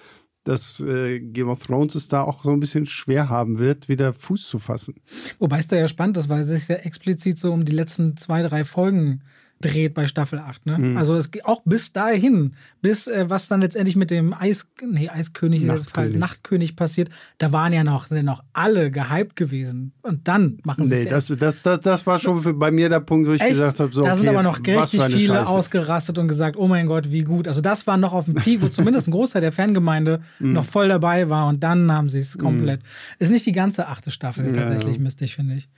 dass 0.44 0.80
äh, 0.80 1.20
Game 1.20 1.50
of 1.50 1.66
Thrones 1.66 1.96
es 1.96 2.08
da 2.08 2.24
auch 2.24 2.44
so 2.44 2.50
ein 2.50 2.60
bisschen 2.60 2.88
schwer 2.88 3.30
haben 3.30 3.60
wird, 3.60 3.88
wieder 3.88 4.14
Fuß 4.14 4.48
zu 4.48 4.60
fassen. 4.60 4.96
Wobei 5.40 5.60
es 5.60 5.68
da 5.68 5.76
ja 5.76 5.88
spannend 5.88 6.18
ist, 6.18 6.30
weil 6.30 6.42
es 6.42 6.48
sich 6.48 6.68
ja 6.68 6.78
explizit 6.78 7.38
so 7.38 7.54
um 7.54 7.64
die 7.64 7.72
letzten 7.72 8.18
zwei, 8.18 8.42
drei 8.42 8.66
Folgen 8.66 9.22
dreht 9.62 9.94
bei 9.94 10.08
Staffel 10.08 10.40
8. 10.40 10.66
Ne? 10.66 10.78
Mhm. 10.78 10.98
Also 10.98 11.16
es 11.16 11.32
geht 11.32 11.46
auch 11.46 11.62
bis 11.64 11.94
dahin, 11.94 12.56
bis 12.82 13.08
äh, 13.08 13.30
was 13.30 13.48
dann 13.48 13.62
letztendlich 13.62 13.96
mit 13.96 14.12
dem 14.12 14.34
Eis, 14.34 14.70
nee, 14.86 15.10
Eiskönig, 15.10 15.64
Nachtkönig. 15.64 16.18
Nachtkönig 16.18 16.76
passiert, 16.76 17.10
da 17.38 17.52
waren 17.52 17.72
ja 17.72 17.84
noch, 17.84 18.08
sind 18.08 18.26
noch 18.26 18.44
alle 18.54 18.92
gehypt 18.92 19.36
gewesen. 19.36 19.94
Und 20.02 20.28
dann 20.28 20.60
machen 20.64 20.86
sie 20.86 20.96
nee, 20.96 21.06
das, 21.06 21.28
das, 21.28 21.62
das, 21.62 21.80
das 21.82 22.08
war 22.08 22.20
schon 22.20 22.42
für, 22.42 22.54
bei 22.54 22.72
mir 22.72 22.90
der 22.90 23.00
Punkt, 23.00 23.28
wo 23.28 23.34
ich 23.34 23.42
Echt? 23.42 23.52
gesagt 23.52 23.80
habe, 23.80 23.94
so, 23.94 24.04
Da 24.04 24.16
sind 24.16 24.28
aber 24.28 24.44
noch 24.44 24.60
richtig 24.60 25.02
viele 25.04 25.36
Scheiße. 25.36 25.48
ausgerastet 25.48 26.18
und 26.18 26.28
gesagt, 26.28 26.58
oh 26.58 26.68
mein 26.68 26.88
Gott, 26.88 27.12
wie 27.12 27.24
gut. 27.24 27.48
Also 27.48 27.62
das 27.62 27.88
war 27.88 27.98
noch 27.98 28.14
auf 28.14 28.26
dem 28.26 28.36
Peak, 28.36 28.62
wo 28.62 28.68
zumindest 28.68 29.08
ein 29.08 29.12
Großteil 29.12 29.42
der 29.42 29.52
Fangemeinde 29.52 30.22
mhm. 30.40 30.54
noch 30.54 30.66
voll 30.66 30.88
dabei 30.88 31.30
war 31.30 31.48
und 31.48 31.64
dann 31.64 31.92
haben 31.92 32.10
sie 32.10 32.20
es 32.20 32.36
mhm. 32.36 32.42
komplett. 32.42 32.82
Ist 33.20 33.32
nicht 33.32 33.46
die 33.46 33.52
ganze 33.52 33.88
achte 33.88 34.12
Staffel 34.12 34.52
tatsächlich, 34.52 34.98
ja. 34.98 35.04
mistig, 35.04 35.36
finde 35.36 35.56
ich. 35.56 35.70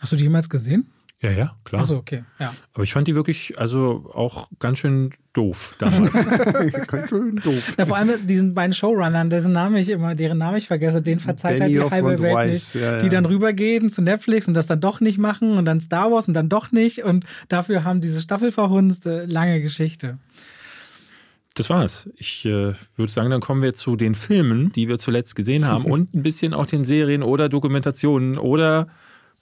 Hast 0.00 0.12
du 0.12 0.16
die 0.16 0.24
jemals 0.24 0.48
gesehen? 0.48 0.86
Ja, 1.20 1.30
ja, 1.32 1.56
klar. 1.64 1.82
Achso, 1.82 1.96
okay. 1.96 2.22
Ja. 2.38 2.54
Aber 2.74 2.84
ich 2.84 2.92
fand 2.92 3.08
die 3.08 3.16
wirklich, 3.16 3.58
also 3.58 4.08
auch 4.14 4.48
ganz 4.60 4.78
schön 4.78 5.10
doof 5.32 5.74
damals. 5.78 6.12
ganz 6.86 7.08
schön 7.08 7.36
doof. 7.36 7.74
Ja, 7.76 7.86
vor 7.86 7.96
allem 7.96 8.24
diesen 8.24 8.54
beiden 8.54 8.72
Showrunnern, 8.72 9.28
dessen 9.28 9.50
Name 9.50 9.80
ich 9.80 9.88
immer, 9.88 10.14
deren 10.14 10.38
Name 10.38 10.58
ich 10.58 10.68
vergesse, 10.68 11.02
den 11.02 11.18
verzeiht 11.18 11.60
halt 11.60 11.74
die 11.74 11.80
halbe 11.80 12.22
Welt 12.22 12.34
Weiss. 12.34 12.74
nicht. 12.74 12.82
Ja, 12.82 12.96
ja. 12.96 13.02
Die 13.02 13.08
dann 13.08 13.26
rübergehen 13.26 13.90
zu 13.90 14.00
Netflix 14.00 14.46
und 14.46 14.54
das 14.54 14.68
dann 14.68 14.80
doch 14.80 15.00
nicht 15.00 15.18
machen 15.18 15.58
und 15.58 15.64
dann 15.64 15.80
Star 15.80 16.12
Wars 16.12 16.28
und 16.28 16.34
dann 16.34 16.48
doch 16.48 16.70
nicht 16.70 17.02
und 17.02 17.24
dafür 17.48 17.82
haben 17.82 18.00
diese 18.00 18.22
Staffel 18.22 18.52
verhunzt. 18.52 19.04
Lange 19.04 19.60
Geschichte. 19.60 20.18
Das 21.54 21.68
war's. 21.68 22.08
Ich 22.16 22.44
äh, 22.44 22.74
würde 22.94 23.12
sagen, 23.12 23.30
dann 23.30 23.40
kommen 23.40 23.62
wir 23.62 23.74
zu 23.74 23.96
den 23.96 24.14
Filmen, 24.14 24.70
die 24.70 24.86
wir 24.88 25.00
zuletzt 25.00 25.34
gesehen 25.34 25.66
haben 25.66 25.84
und 25.90 26.14
ein 26.14 26.22
bisschen 26.22 26.54
auch 26.54 26.66
den 26.66 26.84
Serien 26.84 27.24
oder 27.24 27.48
Dokumentationen 27.48 28.38
oder 28.38 28.86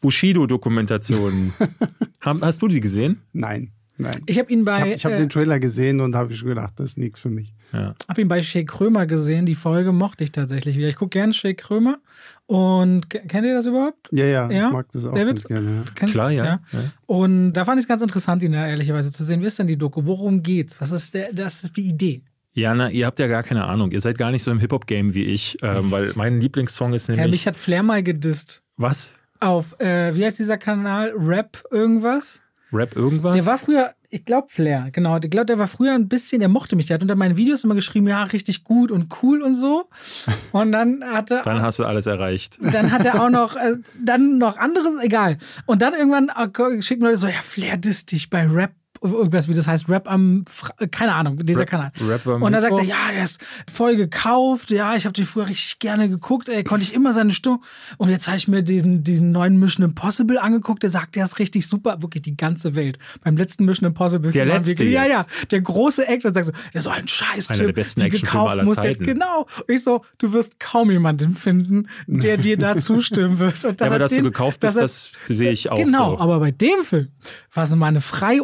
Bushido-Dokumentationen. 0.01 1.53
Hast 2.21 2.63
du 2.63 2.69
die 2.69 2.81
gesehen? 2.81 3.23
Nein. 3.33 3.73
Nein. 3.99 4.23
Ich 4.27 4.39
habe 4.39 4.53
ihn 4.53 4.65
bei. 4.65 4.93
Ich 4.93 5.05
habe 5.05 5.15
hab 5.15 5.21
äh, 5.21 5.23
den 5.25 5.31
Trailer 5.31 5.59
gesehen 5.59 6.01
und 6.01 6.15
habe 6.15 6.35
schon 6.35 6.49
gedacht, 6.49 6.75
das 6.77 6.91
ist 6.91 6.99
nichts 6.99 7.19
für 7.19 7.31
mich. 7.31 7.55
Ja. 7.73 7.95
Habe 8.09 8.21
ihn 8.21 8.29
bei 8.29 8.43
Shea 8.43 8.63
Krömer 8.63 9.07
gesehen. 9.07 9.47
Die 9.47 9.55
Folge 9.55 9.93
mochte 9.93 10.23
ich 10.23 10.33
tatsächlich 10.33 10.77
wieder. 10.77 10.89
Ich 10.89 10.97
gucke 10.97 11.11
gerne 11.11 11.33
Shea 11.33 11.55
Krömer. 11.55 11.99
Und 12.45 13.09
kennt 13.09 13.47
ihr 13.47 13.55
das 13.55 13.67
überhaupt? 13.67 14.09
Ja, 14.13 14.27
ja, 14.27 14.51
ja? 14.51 14.67
ich 14.67 14.73
mag 14.73 14.87
das 14.93 15.05
auch 15.05 15.15
David? 15.15 15.37
ganz 15.37 15.45
gerne. 15.45 15.85
Ja. 16.01 16.07
Klar, 16.07 16.31
ja. 16.31 16.45
ja. 16.45 16.61
Und 17.07 17.55
da 17.55 17.65
fand 17.65 17.79
ich 17.79 17.85
es 17.85 17.89
ganz 17.89 18.03
interessant, 18.03 18.43
ihn 18.43 18.53
da 18.53 18.67
ehrlicherweise 18.67 19.11
zu 19.11 19.25
sehen. 19.25 19.41
Wie 19.41 19.47
ist 19.47 19.59
denn 19.59 19.67
die 19.67 19.79
Doku? 19.79 20.05
Worum 20.05 20.43
geht's? 20.43 20.79
Was 20.81 20.93
ist 20.93 21.15
der, 21.15 21.33
das 21.33 21.65
ist 21.65 21.77
die 21.77 21.89
Idee? 21.89 22.23
Ja, 22.53 22.75
na, 22.75 22.91
ihr 22.91 23.07
habt 23.07 23.19
ja 23.19 23.27
gar 23.27 23.43
keine 23.43 23.65
Ahnung. 23.65 23.93
Ihr 23.93 24.01
seid 24.01 24.17
gar 24.17 24.31
nicht 24.31 24.43
so 24.43 24.51
im 24.51 24.59
Hip-Hop-Game 24.59 25.15
wie 25.15 25.25
ich, 25.25 25.59
ähm, 25.63 25.91
weil 25.91 26.13
mein 26.17 26.41
Lieblingssong 26.41 26.95
ist 26.95 27.09
nämlich. 27.09 27.25
Ja, 27.25 27.31
mich 27.31 27.47
hat 27.47 27.57
Flair 27.57 27.83
mal 27.83 28.03
gedisst. 28.03 28.63
Was? 28.77 29.16
Auf, 29.41 29.78
äh, 29.80 30.14
wie 30.14 30.24
heißt 30.24 30.39
dieser 30.39 30.59
Kanal? 30.59 31.12
Rap 31.16 31.62
irgendwas? 31.70 32.43
Rap 32.72 32.97
irgendwas? 32.97 33.34
Der 33.34 33.47
war 33.47 33.59
früher, 33.59 33.95
ich 34.11 34.24
glaube 34.24 34.49
Flair, 34.51 34.89
genau. 34.93 35.18
Ich 35.18 35.30
glaube, 35.30 35.47
der 35.47 35.59
war 35.59 35.66
früher 35.66 35.93
ein 35.93 36.09
bisschen, 36.09 36.41
der 36.41 36.49
mochte 36.49 36.76
mich. 36.76 36.87
Der 36.87 36.95
hat 36.95 37.03
unter 37.03 37.14
meinen 37.14 37.37
Videos 37.37 37.64
immer 37.64 37.74
geschrieben, 37.74 38.09
ja, 38.09 38.22
richtig 38.24 38.64
gut 38.64 38.91
und 38.91 39.14
cool 39.22 39.43
und 39.43 39.55
so. 39.55 39.89
Und 40.53 40.72
dann 40.72 41.05
hat 41.05 41.30
er. 41.30 41.43
dann 41.43 41.62
hast 41.62 41.78
du 41.78 41.84
alles 41.84 42.07
erreicht. 42.07 42.59
Dann 42.61 42.93
hat 42.93 43.05
er 43.05 43.22
auch 43.22 43.30
noch, 43.30 43.57
äh, 43.57 43.76
dann 44.03 44.39
noch 44.39 44.57
anderes, 44.57 45.03
egal. 45.03 45.39
Und 45.66 45.82
dann 45.82 45.95
irgendwann 45.95 46.28
äh, 46.28 46.82
schicken 46.82 47.03
Leute 47.03 47.18
so, 47.18 47.26
ja, 47.26 47.43
Flair 47.43 47.76
disst 47.76 48.12
dich 48.12 48.30
bei 48.30 48.47
Rap 48.47 48.72
irgendwas, 49.13 49.49
wie 49.49 49.55
das 49.55 49.67
heißt, 49.69 49.89
Rap 49.89 50.11
am, 50.11 50.45
keine 50.91 51.15
Ahnung, 51.15 51.39
dieser 51.39 51.61
Rap, 51.61 51.69
Kanal. 51.71 51.93
Rap 52.07 52.27
am 52.27 52.43
und 52.43 52.53
dann 52.53 52.63
sagt 52.63 52.79
er, 52.79 52.85
ja, 52.85 52.97
der 53.13 53.25
ist 53.25 53.41
voll 53.73 53.97
gekauft, 53.97 54.71
ja, 54.71 54.95
ich 54.95 55.05
habe 55.05 55.13
den 55.13 55.25
früher 55.25 55.47
richtig 55.49 55.79
gerne 55.79 56.09
geguckt, 56.09 56.49
ey, 56.49 56.65
konnte 56.65 56.85
ich 56.85 56.95
immer 56.95 57.13
seine 57.13 57.33
Stimme. 57.33 57.61
Und 57.99 58.11
jetzt 58.11 58.27
habe 58.29 58.37
ich 58.37 58.49
mir 58.49 58.63
diesen, 58.63 59.05
diesen 59.05 59.33
neuen 59.33 59.59
Mission 59.59 59.85
Impossible 59.85 60.39
angeguckt, 60.39 60.83
der 60.83 60.91
sagt, 60.91 61.17
der 61.17 61.25
ist 61.25 61.39
richtig 61.39 61.67
super, 61.67 62.03
wirklich 62.03 62.23
die 62.23 62.37
ganze 62.37 62.75
Welt. 62.77 62.99
Beim 63.23 63.37
letzten 63.37 63.65
Mission 63.65 63.87
Impossible. 63.89 64.33
Der 64.33 64.45
letzte 64.47 64.71
wirklich, 64.71 64.93
Ja, 64.93 65.07
ja, 65.07 65.27
der 65.51 65.61
große 65.61 66.07
Action 66.09 66.33
sagt 66.35 66.47
so, 66.47 66.53
der 66.53 66.79
ist 66.79 66.85
so 66.85 66.91
ein 66.91 67.09
Scheiß 67.09 67.51
Einer 67.51 67.65
der 67.65 67.73
besten 67.73 68.01
Actionfilme 68.01 68.49
aller 68.51 68.69
Zeiten. 68.73 69.05
genau. 69.05 69.47
Ich 69.69 69.83
so, 69.85 70.05
du 70.19 70.33
wirst 70.33 70.59
kaum 70.61 70.91
jemanden 70.91 71.35
finden, 71.35 71.89
der 72.07 72.37
dir 72.47 72.57
da 72.57 72.77
zustimmen 72.79 73.39
wird. 73.39 73.65
Und 73.65 73.81
ja, 73.81 73.87
aber 73.87 73.99
dass 73.99 74.13
den, 74.13 74.25
du 74.25 74.31
gekauft 74.31 74.61
bist, 74.61 74.77
das 74.77 75.11
sehe 75.27 75.51
ich 75.51 75.71
auch 75.71 75.77
Genau, 75.77 76.11
so. 76.17 76.21
aber 76.21 76.41
bei 76.41 76.51
dem 76.51 76.83
Film 76.85 77.09
war 77.53 77.65
es 77.65 77.75
mal 77.75 77.87
eine 77.87 78.01
frei 78.01 78.41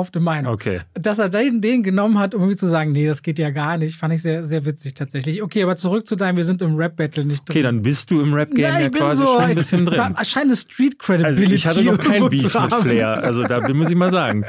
ungekaufte 0.00 0.20
Meinung. 0.20 0.52
Okay. 0.52 0.80
Dass 0.94 1.18
er 1.18 1.28
den, 1.28 1.60
den 1.60 1.82
genommen 1.82 2.18
hat, 2.18 2.34
um 2.34 2.46
mir 2.46 2.56
zu 2.56 2.66
sagen, 2.66 2.92
nee, 2.92 3.06
das 3.06 3.22
geht 3.22 3.38
ja 3.38 3.50
gar 3.50 3.78
nicht, 3.78 3.96
fand 3.96 4.14
ich 4.14 4.22
sehr, 4.22 4.44
sehr 4.44 4.64
witzig 4.64 4.94
tatsächlich. 4.94 5.42
Okay, 5.42 5.62
aber 5.62 5.76
zurück 5.76 6.06
zu 6.06 6.16
deinem, 6.16 6.36
wir 6.36 6.44
sind 6.44 6.62
im 6.62 6.76
Rap-Battle 6.76 7.24
nicht 7.24 7.48
drin. 7.48 7.56
Okay, 7.56 7.62
dann 7.62 7.82
bist 7.82 8.10
du 8.10 8.20
im 8.20 8.34
Rap-Game 8.34 8.80
ja, 8.80 8.88
quasi 8.88 9.18
so, 9.18 9.26
schon 9.26 9.42
ein 9.42 9.54
bisschen 9.54 9.86
drin. 9.86 10.16
Scheint 10.22 10.56
Street 10.56 10.98
Credibility. 10.98 11.42
Also 11.42 11.54
ich 11.54 11.66
hatte 11.66 11.84
noch 11.84 11.98
kein 11.98 12.28
Beef 12.28 12.42
mit 12.42 12.74
Flair, 12.74 13.22
also 13.22 13.44
da 13.44 13.68
muss 13.72 13.90
ich 13.90 13.96
mal 13.96 14.10
sagen. 14.10 14.44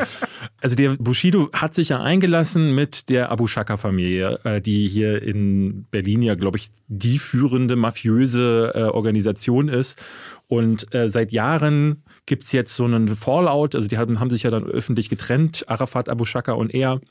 Also 0.61 0.75
der 0.75 0.95
Bushido 0.99 1.49
hat 1.53 1.73
sich 1.73 1.89
ja 1.89 2.01
eingelassen 2.01 2.75
mit 2.75 3.09
der 3.09 3.31
Abu 3.31 3.47
Shaka-Familie, 3.47 4.39
äh, 4.43 4.61
die 4.61 4.87
hier 4.87 5.21
in 5.21 5.85
Berlin 5.89 6.21
ja, 6.21 6.35
glaube 6.35 6.57
ich, 6.57 6.69
die 6.87 7.17
führende 7.17 7.75
mafiöse 7.75 8.71
äh, 8.75 8.83
Organisation 8.83 9.69
ist. 9.69 9.99
Und 10.47 10.93
äh, 10.93 11.09
seit 11.09 11.31
Jahren 11.31 12.03
gibt 12.31 12.45
es 12.45 12.53
jetzt 12.53 12.73
so 12.73 12.85
einen 12.85 13.13
Fallout. 13.13 13.75
Also 13.75 13.89
die 13.89 13.97
haben, 13.97 14.21
haben 14.21 14.29
sich 14.29 14.43
ja 14.43 14.51
dann 14.51 14.63
öffentlich 14.63 15.09
getrennt, 15.09 15.65
Arafat, 15.67 16.07
Abu 16.07 16.23
Shaka 16.23 16.53
und 16.53 16.73
er. 16.73 17.01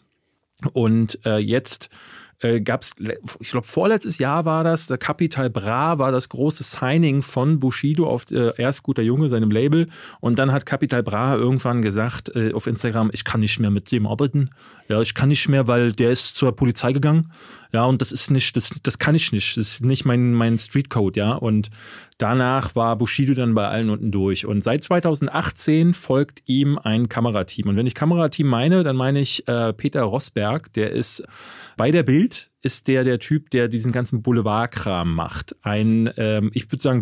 Und 0.73 1.19
äh, 1.27 1.37
jetzt 1.37 1.91
äh, 2.39 2.63
gab 2.63 2.81
es, 2.81 2.95
ich 3.39 3.51
glaube, 3.51 3.67
vorletztes 3.67 4.17
Jahr 4.17 4.47
war 4.47 4.65
das, 4.65 4.87
der 4.87 4.97
Capital 4.97 5.51
Bra 5.51 5.99
war 5.99 6.11
das 6.11 6.31
große 6.31 6.65
Signing 6.65 7.21
von 7.21 7.61
Bushido 7.61 8.09
auf 8.09 8.31
äh, 8.31 8.55
Erst 8.57 8.83
guter 8.83 9.03
Junge, 9.03 9.29
seinem 9.29 9.51
Label. 9.51 9.89
Und 10.21 10.39
dann 10.39 10.53
hat 10.53 10.65
Capital 10.65 11.03
Bra 11.03 11.35
irgendwann 11.35 11.83
gesagt 11.83 12.35
äh, 12.35 12.55
auf 12.55 12.67
Instagram, 12.67 13.11
ich 13.13 13.25
kann 13.25 13.41
nicht 13.41 13.61
mehr 13.61 13.71
mit 13.71 13.93
dem 13.93 14.07
arbeiten. 14.07 14.49
Ja, 14.91 15.01
ich 15.01 15.15
kann 15.15 15.29
nicht 15.29 15.49
mehr, 15.49 15.69
weil 15.69 15.93
der 15.93 16.11
ist 16.11 16.35
zur 16.35 16.51
Polizei 16.51 16.93
gegangen. 16.93 17.31
Ja, 17.73 17.85
und 17.85 18.01
das 18.01 18.11
ist 18.11 18.29
nicht, 18.29 18.57
das, 18.57 18.75
das 18.83 18.99
kann 18.99 19.15
ich 19.15 19.31
nicht. 19.31 19.57
Das 19.57 19.65
ist 19.65 19.85
nicht 19.85 20.05
mein, 20.05 20.35
mein 20.35 20.59
Streetcode, 20.59 21.17
ja. 21.17 21.31
Und 21.31 21.71
danach 22.19 22.75
war 22.75 22.97
Bushido 22.97 23.35
dann 23.35 23.55
bei 23.55 23.69
allen 23.69 23.89
unten 23.89 24.11
durch. 24.11 24.47
Und 24.47 24.65
seit 24.65 24.83
2018 24.83 25.95
folgt 25.95 26.43
ihm 26.47 26.77
ein 26.77 27.09
Kamerateam. 27.09 27.69
Und 27.69 27.77
wenn 27.77 27.87
ich 27.87 27.95
Kamerateam 27.95 28.49
meine, 28.49 28.83
dann 28.83 28.97
meine 28.97 29.21
ich 29.21 29.47
äh, 29.47 29.73
Peter 29.73 30.03
Rosberg, 30.03 30.73
der 30.73 30.91
ist 30.91 31.23
bei 31.77 31.93
der 31.93 32.03
Bild, 32.03 32.51
ist 32.63 32.89
der 32.89 33.05
der 33.05 33.21
Typ, 33.21 33.49
der 33.51 33.69
diesen 33.69 33.93
ganzen 33.93 34.23
Boulevardkram 34.23 35.15
macht. 35.15 35.55
Ein, 35.63 36.11
ähm, 36.17 36.51
ich 36.53 36.67
würde 36.73 36.83
sagen, 36.83 37.01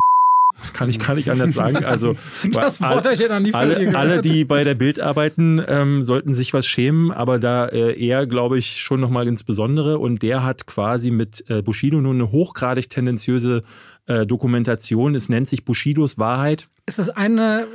kann 0.73 0.89
ich 0.89 0.99
gar 0.99 1.15
nicht 1.15 1.31
anders 1.31 1.53
sagen. 1.53 1.85
Also 1.85 2.17
das 2.53 2.81
Wort 2.81 3.07
all, 3.07 3.13
ich 3.13 3.21
ja 3.21 3.29
noch 3.29 3.41
nie 3.41 3.55
alle, 3.55 3.97
alle, 3.97 4.21
die 4.21 4.45
bei 4.45 4.65
der 4.65 4.75
Bild 4.75 5.01
arbeiten, 5.01 5.63
ähm, 5.67 6.03
sollten 6.03 6.35
sich 6.35 6.53
was 6.53 6.67
schämen, 6.67 7.11
aber 7.11 7.39
da 7.39 7.67
äh, 7.67 7.99
er, 7.99 8.27
glaube 8.27 8.59
ich, 8.59 8.81
schon 8.81 9.01
nochmal 9.01 9.29
insbesondere. 9.29 9.99
Und 9.99 10.23
der 10.23 10.45
hat 10.45 10.67
quasi 10.67 11.11
mit 11.11 11.45
äh, 11.49 11.63
Bushido 11.63 12.01
nun 12.01 12.17
eine 12.17 12.33
hochgradig 12.33 12.91
tendenziöse 12.91 13.63
äh, 14.07 14.27
Dokumentation. 14.27 15.15
Es 15.15 15.29
nennt 15.29 15.49
sich 15.49 15.65
Bushidos 15.65 16.19
Wahrheit. 16.19 16.69
Ist 16.89 16.99
das 16.99 17.11
eine, 17.11 17.67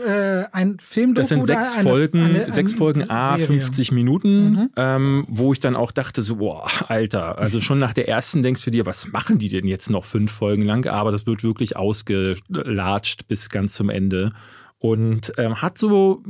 äh, 0.52 0.56
ein 0.56 0.80
Film? 0.80 1.14
Das 1.14 1.30
sind 1.30 1.46
sechs 1.46 1.76
eine, 1.76 1.84
Folgen, 1.84 2.24
eine, 2.24 2.44
eine, 2.46 2.52
sechs 2.52 2.74
Folgen 2.74 3.12
A, 3.12 3.38
50 3.38 3.92
Minuten, 3.92 4.50
mhm. 4.50 4.70
ähm, 4.76 5.26
wo 5.30 5.54
ich 5.54 5.60
dann 5.60 5.76
auch 5.76 5.92
dachte 5.92 6.24
so, 6.24 6.38
boah, 6.38 6.68
Alter, 6.88 7.38
also 7.38 7.62
schon 7.62 7.78
nach 7.78 7.94
der 7.94 8.08
ersten 8.08 8.42
denkst 8.42 8.66
du 8.66 8.72
dir, 8.72 8.88
was 8.88 9.08
machen 9.12 9.38
die 9.38 9.50
denn 9.50 9.68
jetzt 9.68 9.92
noch 9.92 10.04
fünf 10.04 10.32
Folgen 10.32 10.66
lang? 10.66 10.88
Aber 10.88 11.12
das 11.12 11.28
wird 11.28 11.44
wirklich 11.44 11.78
ausgelatscht 11.78 13.28
bis 13.28 13.52
ganz 13.52 13.76
zum 13.76 13.92
Ende 13.92 14.34
und 14.84 15.32
ähm, 15.38 15.62
hat 15.62 15.78
so 15.78 16.22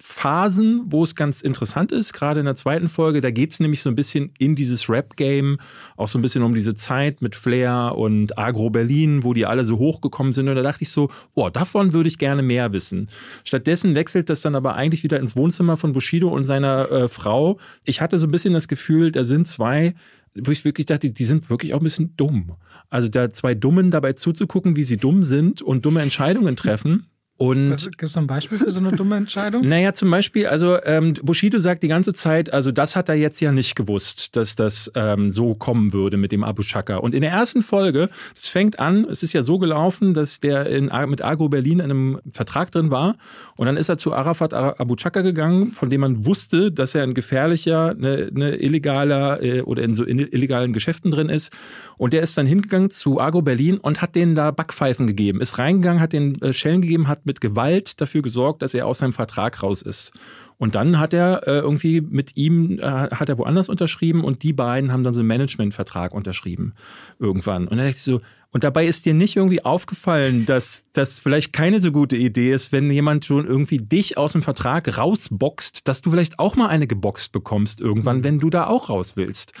Phasen, 0.00 0.84
wo 0.86 1.04
es 1.04 1.14
ganz 1.14 1.42
interessant 1.42 1.92
ist. 1.92 2.14
Gerade 2.14 2.40
in 2.40 2.46
der 2.46 2.56
zweiten 2.56 2.88
Folge, 2.88 3.20
da 3.20 3.30
geht 3.30 3.52
es 3.52 3.60
nämlich 3.60 3.82
so 3.82 3.90
ein 3.90 3.96
bisschen 3.96 4.32
in 4.38 4.54
dieses 4.54 4.88
Rap-Game, 4.88 5.58
auch 5.98 6.08
so 6.08 6.18
ein 6.18 6.22
bisschen 6.22 6.42
um 6.42 6.54
diese 6.54 6.74
Zeit 6.74 7.20
mit 7.20 7.36
Flair 7.36 7.96
und 7.98 8.38
Agro 8.38 8.70
Berlin, 8.70 9.24
wo 9.24 9.34
die 9.34 9.44
alle 9.44 9.62
so 9.66 9.78
hochgekommen 9.78 10.32
sind. 10.32 10.48
Und 10.48 10.56
da 10.56 10.62
dachte 10.62 10.84
ich 10.84 10.90
so, 10.90 11.10
boah, 11.34 11.50
davon 11.50 11.92
würde 11.92 12.08
ich 12.08 12.16
gerne 12.16 12.40
mehr 12.42 12.72
wissen. 12.72 13.10
Stattdessen 13.44 13.94
wechselt 13.94 14.30
das 14.30 14.40
dann 14.40 14.54
aber 14.54 14.74
eigentlich 14.74 15.02
wieder 15.02 15.20
ins 15.20 15.36
Wohnzimmer 15.36 15.76
von 15.76 15.92
Bushido 15.92 16.30
und 16.30 16.44
seiner 16.44 16.90
äh, 16.90 17.08
Frau. 17.08 17.58
Ich 17.84 18.00
hatte 18.00 18.16
so 18.16 18.26
ein 18.26 18.30
bisschen 18.30 18.54
das 18.54 18.68
Gefühl, 18.68 19.12
da 19.12 19.24
sind 19.24 19.46
zwei 19.46 19.94
wo 20.34 20.52
ich 20.52 20.64
wirklich 20.64 20.86
dachte, 20.86 21.10
die 21.10 21.24
sind 21.24 21.50
wirklich 21.50 21.74
auch 21.74 21.80
ein 21.80 21.84
bisschen 21.84 22.14
dumm. 22.16 22.52
Also 22.90 23.08
da 23.08 23.32
zwei 23.32 23.54
Dummen 23.54 23.90
dabei 23.90 24.12
zuzugucken, 24.12 24.76
wie 24.76 24.84
sie 24.84 24.96
dumm 24.96 25.24
sind 25.24 25.62
und 25.62 25.84
dumme 25.84 26.00
Entscheidungen 26.00 26.54
treffen. 26.54 27.06
Und 27.38 27.76
Gibt 27.96 28.02
es 28.02 28.16
ein 28.16 28.26
Beispiel 28.26 28.58
für 28.58 28.72
so 28.72 28.80
eine 28.80 28.90
dumme 28.90 29.14
Entscheidung? 29.14 29.62
naja, 29.64 29.92
zum 29.92 30.10
Beispiel, 30.10 30.48
also 30.48 30.76
ähm, 30.82 31.14
Bushido 31.22 31.60
sagt 31.60 31.84
die 31.84 31.88
ganze 31.88 32.12
Zeit, 32.12 32.52
also 32.52 32.72
das 32.72 32.96
hat 32.96 33.08
er 33.08 33.14
jetzt 33.14 33.40
ja 33.40 33.52
nicht 33.52 33.76
gewusst, 33.76 34.34
dass 34.34 34.56
das 34.56 34.90
ähm, 34.96 35.30
so 35.30 35.54
kommen 35.54 35.92
würde 35.92 36.16
mit 36.16 36.32
dem 36.32 36.42
Abu 36.42 36.62
Chaka. 36.62 36.96
Und 36.96 37.14
in 37.14 37.22
der 37.22 37.30
ersten 37.30 37.62
Folge, 37.62 38.10
das 38.34 38.48
fängt 38.48 38.80
an, 38.80 39.06
es 39.08 39.22
ist 39.22 39.34
ja 39.34 39.44
so 39.44 39.60
gelaufen, 39.60 40.14
dass 40.14 40.40
der 40.40 40.66
in, 40.66 40.90
mit 41.06 41.22
Agro 41.22 41.48
Berlin 41.48 41.78
in 41.78 41.84
einem 41.84 42.20
Vertrag 42.32 42.72
drin 42.72 42.90
war. 42.90 43.14
Und 43.56 43.66
dann 43.66 43.76
ist 43.76 43.88
er 43.88 43.98
zu 43.98 44.12
Arafat 44.12 44.52
Abu 44.52 44.96
Chaka 44.96 45.22
gegangen, 45.22 45.70
von 45.70 45.90
dem 45.90 46.00
man 46.00 46.26
wusste, 46.26 46.72
dass 46.72 46.96
er 46.96 47.04
ein 47.04 47.14
gefährlicher, 47.14 47.90
eine, 47.90 48.30
eine 48.34 48.56
illegaler 48.56 49.40
äh, 49.40 49.60
oder 49.60 49.84
in 49.84 49.94
so 49.94 50.04
illegalen 50.04 50.72
Geschäften 50.72 51.12
drin 51.12 51.28
ist. 51.28 51.52
Und 51.98 52.14
der 52.14 52.22
ist 52.22 52.36
dann 52.36 52.46
hingegangen 52.46 52.90
zu 52.90 53.20
Agro 53.20 53.42
Berlin 53.42 53.78
und 53.78 54.02
hat 54.02 54.16
denen 54.16 54.34
da 54.34 54.50
Backpfeifen 54.50 55.06
gegeben, 55.06 55.40
ist 55.40 55.58
reingegangen, 55.58 56.00
hat 56.00 56.12
den 56.12 56.42
äh, 56.42 56.52
Schellen 56.52 56.82
gegeben, 56.82 57.06
hat 57.06 57.27
mit 57.28 57.40
Gewalt 57.40 58.00
dafür 58.00 58.22
gesorgt, 58.22 58.62
dass 58.62 58.74
er 58.74 58.86
aus 58.88 58.98
seinem 58.98 59.12
Vertrag 59.12 59.62
raus 59.62 59.82
ist. 59.82 60.12
Und 60.56 60.74
dann 60.74 60.98
hat 60.98 61.14
er 61.14 61.46
äh, 61.46 61.58
irgendwie 61.58 62.00
mit 62.00 62.36
ihm, 62.36 62.80
äh, 62.80 62.82
hat 62.82 63.28
er 63.28 63.38
woanders 63.38 63.68
unterschrieben 63.68 64.24
und 64.24 64.42
die 64.42 64.52
beiden 64.52 64.92
haben 64.92 65.04
dann 65.04 65.14
so 65.14 65.20
einen 65.20 65.28
Managementvertrag 65.28 66.12
unterschrieben 66.12 66.74
irgendwann. 67.20 67.68
Und 67.68 67.76
dann 67.76 67.86
dachte 67.86 67.96
ich 67.96 68.02
so, 68.02 68.20
und 68.50 68.64
dabei 68.64 68.86
ist 68.86 69.04
dir 69.04 69.14
nicht 69.14 69.36
irgendwie 69.36 69.64
aufgefallen, 69.64 70.46
dass 70.46 70.84
das 70.94 71.20
vielleicht 71.20 71.52
keine 71.52 71.80
so 71.80 71.92
gute 71.92 72.16
Idee 72.16 72.52
ist, 72.52 72.72
wenn 72.72 72.90
jemand 72.90 73.26
schon 73.26 73.46
irgendwie 73.46 73.78
dich 73.78 74.16
aus 74.16 74.32
dem 74.32 74.42
Vertrag 74.42 74.98
rausboxt, 74.98 75.86
dass 75.86 76.00
du 76.00 76.10
vielleicht 76.10 76.38
auch 76.38 76.56
mal 76.56 76.68
eine 76.68 76.86
geboxt 76.86 77.30
bekommst 77.30 77.80
irgendwann, 77.80 78.18
mhm. 78.18 78.24
wenn 78.24 78.38
du 78.40 78.50
da 78.50 78.66
auch 78.66 78.88
raus 78.88 79.16
willst. 79.16 79.52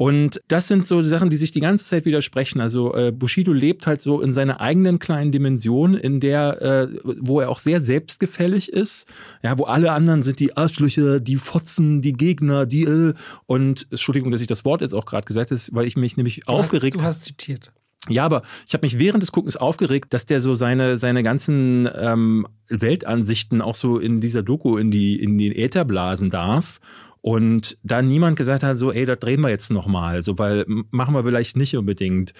Und 0.00 0.40
das 0.46 0.68
sind 0.68 0.86
so 0.86 1.02
Sachen, 1.02 1.28
die 1.28 1.36
sich 1.36 1.50
die 1.50 1.58
ganze 1.58 1.84
Zeit 1.84 2.04
widersprechen. 2.04 2.60
Also 2.60 2.94
äh, 2.94 3.10
Bushido 3.10 3.52
lebt 3.52 3.88
halt 3.88 4.00
so 4.00 4.20
in 4.20 4.32
seiner 4.32 4.60
eigenen 4.60 5.00
kleinen 5.00 5.32
Dimension, 5.32 5.94
in 5.94 6.20
der, 6.20 6.62
äh, 6.62 6.88
wo 7.02 7.40
er 7.40 7.50
auch 7.50 7.58
sehr 7.58 7.80
selbstgefällig 7.80 8.72
ist. 8.72 9.08
Ja, 9.42 9.58
wo 9.58 9.64
alle 9.64 9.90
anderen 9.90 10.22
sind 10.22 10.38
die 10.38 10.56
Arschlöcher, 10.56 11.18
die 11.18 11.34
Fotzen, 11.34 12.00
die 12.00 12.12
Gegner, 12.12 12.64
die 12.64 12.84
äh, 12.84 13.12
und 13.46 13.88
Entschuldigung, 13.90 14.30
dass 14.30 14.40
ich 14.40 14.46
das 14.46 14.64
Wort 14.64 14.82
jetzt 14.82 14.94
auch 14.94 15.04
gerade 15.04 15.26
gesagt 15.26 15.50
habe, 15.50 15.60
weil 15.72 15.86
ich 15.88 15.96
mich 15.96 16.16
nämlich 16.16 16.42
du 16.46 16.52
aufgeregt 16.52 16.94
habe. 16.94 17.02
Du 17.02 17.04
hast 17.04 17.24
zitiert. 17.24 17.72
Ja, 18.08 18.24
aber 18.24 18.42
ich 18.68 18.74
habe 18.74 18.86
mich 18.86 19.00
während 19.00 19.24
des 19.24 19.32
Guckens 19.32 19.56
aufgeregt, 19.56 20.14
dass 20.14 20.26
der 20.26 20.40
so 20.40 20.54
seine, 20.54 20.96
seine 20.96 21.24
ganzen 21.24 21.88
ähm, 21.92 22.46
Weltansichten 22.68 23.60
auch 23.60 23.74
so 23.74 23.98
in 23.98 24.20
dieser 24.20 24.44
Doku 24.44 24.76
in 24.76 24.92
die, 24.92 25.20
in 25.20 25.36
die 25.36 25.58
Äther 25.58 25.84
blasen 25.84 26.30
darf. 26.30 26.78
Und 27.20 27.76
da 27.82 28.02
niemand 28.02 28.36
gesagt 28.36 28.62
hat, 28.62 28.78
so, 28.78 28.92
ey, 28.92 29.04
da 29.06 29.16
drehen 29.16 29.40
wir 29.40 29.50
jetzt 29.50 29.70
nochmal, 29.70 30.22
so, 30.22 30.38
weil 30.38 30.64
machen 30.90 31.14
wir 31.14 31.24
vielleicht 31.24 31.56
nicht 31.56 31.76
unbedingt. 31.76 32.32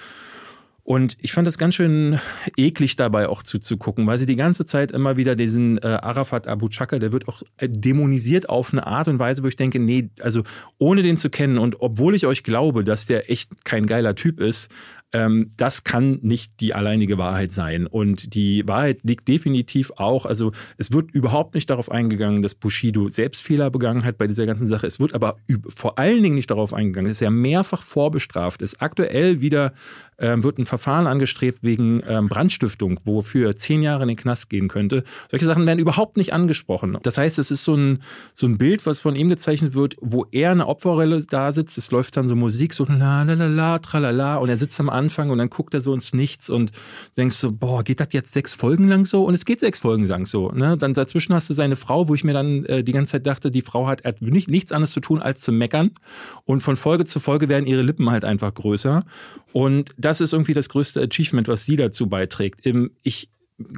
Und 0.88 1.18
ich 1.20 1.32
fand 1.32 1.46
das 1.46 1.58
ganz 1.58 1.74
schön 1.74 2.18
eklig 2.56 2.96
dabei 2.96 3.28
auch 3.28 3.42
zuzugucken, 3.42 4.06
weil 4.06 4.16
sie 4.16 4.24
die 4.24 4.36
ganze 4.36 4.64
Zeit 4.64 4.90
immer 4.90 5.18
wieder 5.18 5.36
diesen 5.36 5.76
äh, 5.76 5.86
Arafat 5.86 6.46
Abu 6.46 6.70
Chaka, 6.70 6.98
der 6.98 7.12
wird 7.12 7.28
auch 7.28 7.42
äh, 7.58 7.68
dämonisiert 7.68 8.48
auf 8.48 8.72
eine 8.72 8.86
Art 8.86 9.06
und 9.06 9.18
Weise, 9.18 9.42
wo 9.42 9.48
ich 9.48 9.56
denke, 9.56 9.80
nee, 9.80 10.08
also 10.20 10.44
ohne 10.78 11.02
den 11.02 11.18
zu 11.18 11.28
kennen 11.28 11.58
und 11.58 11.82
obwohl 11.82 12.14
ich 12.14 12.24
euch 12.24 12.42
glaube, 12.42 12.84
dass 12.84 13.04
der 13.04 13.30
echt 13.30 13.66
kein 13.66 13.84
geiler 13.84 14.14
Typ 14.14 14.40
ist, 14.40 14.70
ähm, 15.12 15.52
das 15.56 15.84
kann 15.84 16.18
nicht 16.22 16.61
die 16.61 16.74
alleinige 16.74 17.18
Wahrheit 17.18 17.52
sein. 17.52 17.86
Und 17.86 18.34
die 18.34 18.66
Wahrheit 18.66 19.00
liegt 19.04 19.26
definitiv 19.28 19.90
auch, 19.96 20.26
also 20.26 20.52
es 20.76 20.92
wird 20.92 21.11
überhaupt 21.12 21.54
nicht 21.54 21.70
darauf 21.70 21.90
eingegangen, 21.90 22.42
dass 22.42 22.54
Bushido 22.54 23.09
selbst 23.09 23.42
Fehler 23.42 23.70
begangen 23.70 24.04
hat 24.04 24.18
bei 24.18 24.26
dieser 24.26 24.46
ganzen 24.46 24.66
Sache. 24.66 24.86
Es 24.86 25.00
wird 25.00 25.14
aber 25.14 25.36
vor 25.68 25.98
allen 25.98 26.22
Dingen 26.22 26.34
nicht 26.34 26.50
darauf 26.50 26.74
eingegangen, 26.74 27.09
dass 27.09 27.22
er 27.22 27.30
mehrfach 27.30 27.82
vorbestraft 27.82 28.61
ist. 28.61 28.82
Aktuell 28.82 29.40
wieder 29.40 29.72
ähm, 30.18 30.42
wird 30.42 30.58
ein 30.58 30.66
Verfahren 30.66 31.06
angestrebt 31.06 31.60
wegen 31.62 32.02
ähm, 32.08 32.28
Brandstiftung, 32.28 33.00
wofür 33.04 33.54
zehn 33.56 33.82
Jahre 33.82 34.02
in 34.02 34.08
den 34.08 34.16
Knast 34.16 34.50
gehen 34.50 34.68
könnte. 34.68 35.04
Solche 35.30 35.46
Sachen 35.46 35.66
werden 35.66 35.78
überhaupt 35.78 36.16
nicht 36.16 36.32
angesprochen. 36.32 36.98
Das 37.02 37.18
heißt, 37.18 37.38
es 37.38 37.50
ist 37.50 37.64
so 37.64 37.74
ein, 37.74 38.02
so 38.34 38.46
ein 38.46 38.58
Bild, 38.58 38.86
was 38.86 39.00
von 39.00 39.16
ihm 39.16 39.28
gezeichnet 39.28 39.74
wird, 39.74 39.96
wo 40.00 40.26
er 40.32 40.50
eine 40.50 40.66
Opferrolle 40.66 41.24
da 41.28 41.52
sitzt. 41.52 41.78
Es 41.78 41.90
läuft 41.90 42.16
dann 42.16 42.28
so 42.28 42.36
Musik, 42.36 42.74
so 42.74 42.84
la 42.84 43.22
la 43.22 43.34
la 43.34 43.46
la, 43.46 43.78
tralala, 43.78 44.36
und 44.36 44.48
er 44.48 44.56
sitzt 44.56 44.78
am 44.80 44.90
Anfang 44.90 45.30
und 45.30 45.38
dann 45.38 45.50
guckt 45.50 45.74
er 45.74 45.80
so 45.80 45.94
ins 45.94 46.12
Nichts 46.12 46.50
und 46.50 46.72
denkst 47.16 47.36
so, 47.36 47.52
boah, 47.52 47.84
geht 47.84 48.00
das 48.00 48.08
jetzt 48.12 48.32
sechs 48.32 48.54
Folgen 48.54 48.88
lang 48.88 49.04
so? 49.04 49.24
Und 49.24 49.34
es 49.34 49.44
geht 49.44 49.60
sechs 49.60 49.80
Folgen 49.80 50.06
lang 50.06 50.26
so. 50.26 50.50
Ne? 50.50 50.76
Dann 50.76 50.94
dazwischen 50.94 51.34
hast 51.34 51.48
du 51.50 51.54
seine 51.54 51.76
Frau, 51.76 52.08
wo 52.08 52.14
ich 52.14 52.24
mir 52.24 52.32
dann 52.32 52.64
äh, 52.66 52.82
die 52.82 52.92
ganze 52.92 53.12
Zeit 53.12 53.26
dachte, 53.26 53.50
die 53.50 53.62
Frau 53.62 53.86
hat, 53.86 54.04
hat 54.04 54.20
nicht, 54.20 54.50
nichts 54.50 54.72
anderes 54.72 54.92
zu 54.92 55.00
tun, 55.00 55.20
als 55.22 55.40
zu 55.40 55.52
meckern. 55.52 55.90
Und 56.44 56.62
von 56.62 56.76
Folge 56.76 57.04
zu 57.04 57.20
Folge 57.20 57.48
werden 57.48 57.66
ihre 57.66 57.82
Lippen 57.82 58.10
halt 58.10 58.24
einfach 58.24 58.52
größer. 58.52 59.04
Und 59.53 59.94
das 59.96 60.20
ist 60.20 60.32
irgendwie 60.32 60.55
das 60.55 60.68
größte 60.68 61.01
Achievement, 61.01 61.49
was 61.49 61.66
sie 61.66 61.76
dazu 61.76 62.09
beiträgt. 62.09 62.61
Ich 63.03 63.30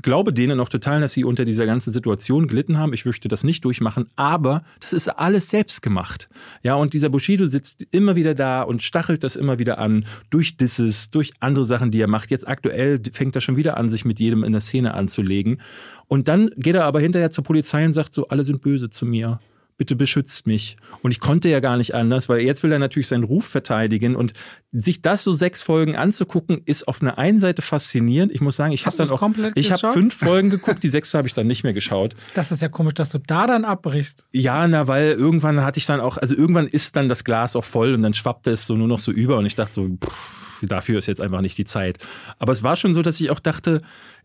glaube 0.03 0.33
denen 0.33 0.59
noch 0.59 0.69
total, 0.69 1.01
dass 1.01 1.15
sie 1.15 1.25
unter 1.25 1.45
dieser 1.45 1.65
ganzen 1.65 1.93
Situation 1.93 2.49
gelitten 2.49 2.79
haben. 2.79 2.93
Ich 2.93 3.07
möchte 3.07 3.29
das 3.29 3.45
nicht 3.45 3.65
durchmachen, 3.65 4.11
aber 4.15 4.63
das 4.81 4.93
ist 4.93 5.09
alles 5.09 5.49
selbst 5.49 5.81
gemacht. 5.81 6.29
Ja, 6.63 6.75
und 6.75 6.93
dieser 6.93 7.09
Bushido 7.09 7.47
sitzt 7.47 7.87
immer 7.91 8.15
wieder 8.15 8.35
da 8.35 8.63
und 8.63 8.83
stachelt 8.83 9.25
das 9.25 9.37
immer 9.37 9.59
wieder 9.59 9.79
an 9.79 10.05
durch 10.29 10.59
Disses, 10.59 11.11
durch 11.11 11.33
andere 11.41 11.65
Sachen, 11.65 11.91
die 11.91 12.01
er 12.01 12.09
macht. 12.09 12.31
Jetzt 12.31 12.47
aktuell 12.47 13.01
fängt 13.13 13.35
er 13.35 13.41
schon 13.41 13.57
wieder 13.57 13.79
an, 13.79 13.89
sich 13.89 14.05
mit 14.05 14.21
jedem 14.21 14.45
in 14.45 14.53
der 14.53 14.61
Szene 14.61 14.93
anzulegen. 14.93 15.63
Und 16.09 16.29
dann 16.29 16.51
geht 16.57 16.75
er 16.75 16.85
aber 16.85 17.01
hinterher 17.01 17.31
zur 17.31 17.45
Polizei 17.45 17.87
und 17.87 17.95
sagt 17.95 18.13
so, 18.13 18.29
alle 18.29 18.45
sind 18.45 18.61
böse 18.61 18.91
zu 18.91 19.07
mir 19.07 19.41
bitte 19.81 19.97
beschützt 19.97 20.47
mich. 20.47 20.77
Und 21.01 21.11
ich 21.11 21.21
konnte 21.21 21.49
ja 21.49 21.59
gar 21.61 21.79
nicht 21.79 21.95
anders, 21.95 22.29
weil 22.29 22.41
jetzt 22.41 22.63
will 22.63 22.71
er 22.71 22.79
natürlich 22.79 23.09
seinen 23.09 23.25
Ruf 23.25 23.47
verteidigen 23.47 24.15
und 24.15 24.35
sich 24.73 25.01
das 25.01 25.23
so 25.23 25.33
sechs 25.33 25.63
Folgen 25.63 25.97
anzugucken, 25.97 26.61
ist 26.67 26.87
auf 26.87 27.01
einer 27.01 27.17
einen 27.17 27.41
Seite 27.41 27.63
faszinierend. 27.63 28.31
Ich 28.31 28.43
muss 28.43 28.57
sagen, 28.57 28.75
ich 28.75 28.85
habe 28.85 28.95
dann 28.95 29.09
auch, 29.09 29.27
ich 29.55 29.73
habe 29.73 29.95
fünf 29.95 30.15
Folgen 30.19 30.51
geguckt, 30.51 30.83
die 30.83 30.91
sechste 30.91 31.17
habe 31.17 31.29
ich 31.29 31.33
dann 31.33 31.47
nicht 31.47 31.65
mehr 31.65 31.73
geschaut. 31.73 32.15
Das 32.35 32.53
ist 32.53 32.61
ja 32.61 32.69
komisch, 32.69 32.93
dass 32.93 33.09
du 33.09 33.17
da 33.21 33.47
dann 33.47 33.65
abbrichst. 33.65 34.27
Ja, 34.33 34.69
na, 34.69 34.87
weil 34.87 35.13
irgendwann 35.13 35.65
hatte 35.65 35.79
ich 35.79 35.87
dann 35.87 36.01
auch, 36.01 36.19
also 36.19 36.37
irgendwann 36.37 36.67
ist 36.67 36.97
dann 36.97 37.09
das 37.09 37.25
Glas 37.25 37.57
auch 37.57 37.65
voll 37.65 37.95
und 37.95 38.03
dann 38.03 38.13
schwappte 38.13 38.51
es 38.51 38.67
so 38.67 38.77
nur 38.77 38.87
noch 38.87 38.99
so 38.99 39.13
über 39.13 39.39
und 39.39 39.47
ich 39.47 39.55
dachte 39.55 39.73
so, 39.73 39.89
pff, 39.89 40.13
dafür 40.61 40.99
ist 40.99 41.07
jetzt 41.07 41.23
einfach 41.23 41.41
nicht 41.41 41.57
die 41.57 41.65
Zeit. 41.65 41.97
Aber 42.39 42.53
es 42.53 42.63
war 42.63 42.77
schon 42.77 42.93
so, 42.93 43.01
dass 43.01 43.19
ich 43.19 43.31
auch 43.31 43.41
dachte, 43.41 43.81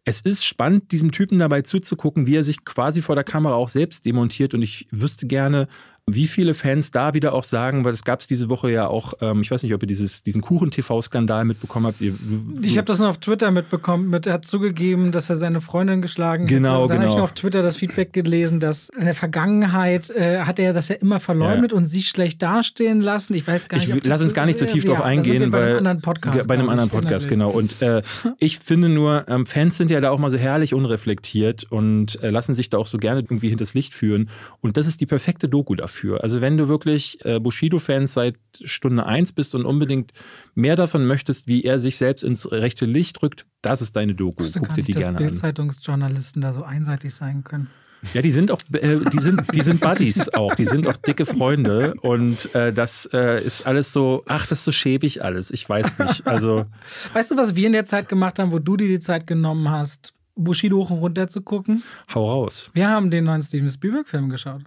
es 0.05 0.21
ist 0.21 0.45
spannend, 0.45 0.91
diesem 0.91 1.11
Typen 1.11 1.39
dabei 1.39 1.63
zuzugucken, 1.63 2.27
wie 2.27 2.35
er 2.35 2.43
sich 2.43 2.63
quasi 2.63 3.01
vor 3.01 3.15
der 3.15 3.23
Kamera 3.23 3.55
auch 3.55 3.69
selbst 3.69 4.05
demontiert. 4.05 4.53
Und 4.53 4.61
ich 4.61 4.87
wüsste 4.91 5.25
gerne, 5.25 5.67
wie 6.07 6.27
viele 6.27 6.53
Fans 6.53 6.91
da 6.91 7.15
wieder 7.15 7.33
auch 7.33 7.43
sagen, 7.43 7.83
weil 7.83 7.91
es 7.91 8.03
gab 8.03 8.21
es 8.21 8.27
diese 8.27 8.47
Woche 8.47 8.69
ja 8.69 8.85
auch, 8.85 9.15
ähm, 9.21 9.41
ich 9.41 9.49
weiß 9.49 9.63
nicht, 9.63 9.73
ob 9.73 9.81
ihr 9.81 9.87
dieses, 9.87 10.21
diesen 10.21 10.43
Kuchen-TV-Skandal 10.43 11.45
mitbekommen 11.45 11.87
habt. 11.87 11.99
Ihr, 11.99 12.13
ich 12.61 12.77
habe 12.77 12.85
das 12.85 12.99
nur 12.99 13.09
auf 13.09 13.17
Twitter 13.17 13.49
mitbekommen. 13.49 14.11
Mit, 14.11 14.27
er 14.27 14.33
hat 14.33 14.45
zugegeben, 14.45 15.11
dass 15.11 15.31
er 15.31 15.35
seine 15.35 15.61
Freundin 15.61 16.03
geschlagen 16.03 16.45
genau, 16.45 16.83
hat. 16.83 16.91
Dann 16.91 16.99
genau. 16.99 17.09
habe 17.09 17.19
ich 17.19 17.23
auf 17.23 17.31
Twitter 17.31 17.63
das 17.63 17.77
Feedback 17.77 18.13
gelesen, 18.13 18.59
dass 18.59 18.89
in 18.89 19.05
der 19.05 19.15
Vergangenheit 19.15 20.11
äh, 20.11 20.41
hat 20.41 20.59
er 20.59 20.73
das 20.73 20.89
ja 20.89 20.95
immer 20.95 21.19
verleugnet 21.19 21.71
ja. 21.71 21.77
und 21.77 21.85
sie 21.85 22.03
schlecht 22.03 22.39
dastehen 22.39 23.01
lassen. 23.01 23.33
Ich 23.33 23.47
weiß 23.47 23.67
gar 23.67 23.79
nicht. 23.79 23.89
Ich, 23.89 24.05
lass 24.05 24.21
uns 24.21 24.35
gar 24.35 24.45
nicht 24.45 24.59
so 24.59 24.65
tief 24.65 24.83
ja, 24.83 24.91
drauf 24.93 25.03
eingehen, 25.03 25.49
bei 25.49 25.65
einem 25.65 25.77
anderen 25.77 26.01
Podcast. 26.01 26.47
Bei 26.47 26.53
einem 26.53 26.69
anderen 26.69 26.91
Podcast, 26.91 27.27
genau. 27.27 27.49
Und 27.49 27.81
äh, 27.81 28.03
ich 28.37 28.59
finde 28.59 28.89
nur, 28.89 29.25
ähm, 29.27 29.47
Fans 29.47 29.77
sind 29.77 29.89
ja 29.89 29.99
da 30.01 30.11
auch 30.11 30.19
mal 30.19 30.29
so 30.29 30.37
herrlich 30.37 30.75
unreflektiert 30.75 31.63
und 31.63 32.21
äh, 32.21 32.29
lassen 32.29 32.53
sich 32.53 32.69
da 32.69 32.77
auch 32.77 32.85
so 32.85 32.99
gerne 32.99 33.21
irgendwie 33.21 33.49
hinters 33.49 33.73
Licht 33.73 33.95
führen. 33.95 34.29
Und 34.61 34.77
das 34.77 34.85
ist 34.85 35.01
die 35.01 35.07
perfekte 35.07 35.49
Doku 35.49 35.73
dafür. 35.73 35.94
Also 36.03 36.41
wenn 36.41 36.57
du 36.57 36.67
wirklich 36.67 37.23
äh, 37.25 37.39
Bushido-Fans 37.39 38.13
seit 38.13 38.35
Stunde 38.63 39.05
1 39.05 39.33
bist 39.33 39.55
und 39.55 39.65
unbedingt 39.65 40.11
mehr 40.53 40.75
davon 40.75 41.05
möchtest, 41.05 41.47
wie 41.47 41.63
er 41.63 41.79
sich 41.79 41.97
selbst 41.97 42.23
ins 42.23 42.51
rechte 42.51 42.85
Licht 42.85 43.21
rückt, 43.21 43.45
das 43.61 43.81
ist 43.81 43.95
deine 43.95 44.15
Doku. 44.15 44.43
Guck 44.43 44.73
dir 44.73 44.83
die 44.83 44.93
nicht, 44.93 44.99
gerne 44.99 45.17
dass 45.17 45.27
Bildzeitungsjournalisten 45.27 46.41
da 46.41 46.53
so 46.53 46.63
einseitig 46.63 47.13
sein 47.13 47.43
können. 47.43 47.69
Ja, 48.13 48.21
die 48.21 48.31
sind 48.31 48.51
auch, 48.51 48.59
äh, 48.73 48.99
die 49.11 49.19
sind, 49.19 49.41
die 49.53 49.61
sind 49.61 49.79
Buddies 49.79 50.29
auch, 50.33 50.53
die 50.55 50.65
sind 50.65 50.87
auch 50.87 50.97
dicke 50.97 51.25
Freunde 51.25 51.95
und 52.01 52.53
äh, 52.53 52.71
das 52.71 53.09
äh, 53.11 53.43
ist 53.43 53.65
alles 53.65 53.91
so, 53.91 54.23
ach, 54.27 54.45
das 54.47 54.59
ist 54.59 54.65
so 54.65 54.71
schäbig 54.71 55.23
alles. 55.23 55.51
Ich 55.51 55.67
weiß 55.67 55.97
nicht. 55.99 56.27
Also. 56.27 56.65
Weißt 57.13 57.31
du, 57.31 57.37
was 57.37 57.55
wir 57.55 57.67
in 57.67 57.73
der 57.73 57.85
Zeit 57.85 58.09
gemacht 58.09 58.39
haben, 58.39 58.51
wo 58.51 58.59
du 58.59 58.77
dir 58.77 58.87
die 58.87 58.99
Zeit 58.99 59.27
genommen 59.27 59.69
hast? 59.69 60.13
Bushido 60.35 60.77
hoch 60.77 60.91
und 60.91 60.99
runter 60.99 61.27
zu 61.29 61.41
gucken. 61.41 61.81
Hau 62.13 62.29
raus. 62.29 62.69
Wir 62.73 62.89
haben 62.89 63.09
den 63.09 63.23
neuen 63.23 63.41
Steven 63.41 63.69
Spielberg-Film 63.69 64.29
geschaut. 64.29 64.61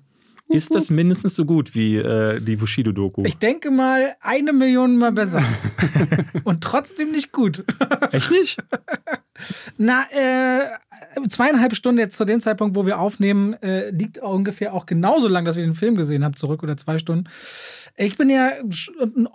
Ist 0.48 0.74
das 0.74 0.88
mindestens 0.88 1.34
so 1.34 1.44
gut 1.44 1.74
wie 1.74 1.96
äh, 1.96 2.40
die 2.40 2.56
Bushido-Doku? 2.56 3.24
Ich 3.26 3.36
denke 3.36 3.70
mal 3.70 4.16
eine 4.20 4.52
Million 4.52 4.96
mal 4.96 5.12
besser. 5.12 5.42
Und 6.44 6.62
trotzdem 6.62 7.12
nicht 7.12 7.32
gut. 7.32 7.64
Echt 8.12 8.30
nicht? 8.30 8.58
Na, 9.76 10.06
äh, 10.10 10.70
zweieinhalb 11.28 11.76
Stunden 11.76 11.98
jetzt 11.98 12.16
zu 12.16 12.24
dem 12.24 12.40
Zeitpunkt, 12.40 12.76
wo 12.76 12.86
wir 12.86 12.98
aufnehmen, 12.98 13.54
äh, 13.62 13.90
liegt 13.90 14.18
ungefähr 14.18 14.72
auch 14.72 14.86
genauso 14.86 15.28
lang, 15.28 15.44
dass 15.44 15.56
wir 15.56 15.64
den 15.64 15.74
Film 15.74 15.96
gesehen 15.96 16.24
haben, 16.24 16.34
zurück 16.34 16.62
oder 16.62 16.76
zwei 16.76 16.98
Stunden. 16.98 17.28
Ich 18.00 18.16
bin 18.16 18.30
ja 18.30 18.52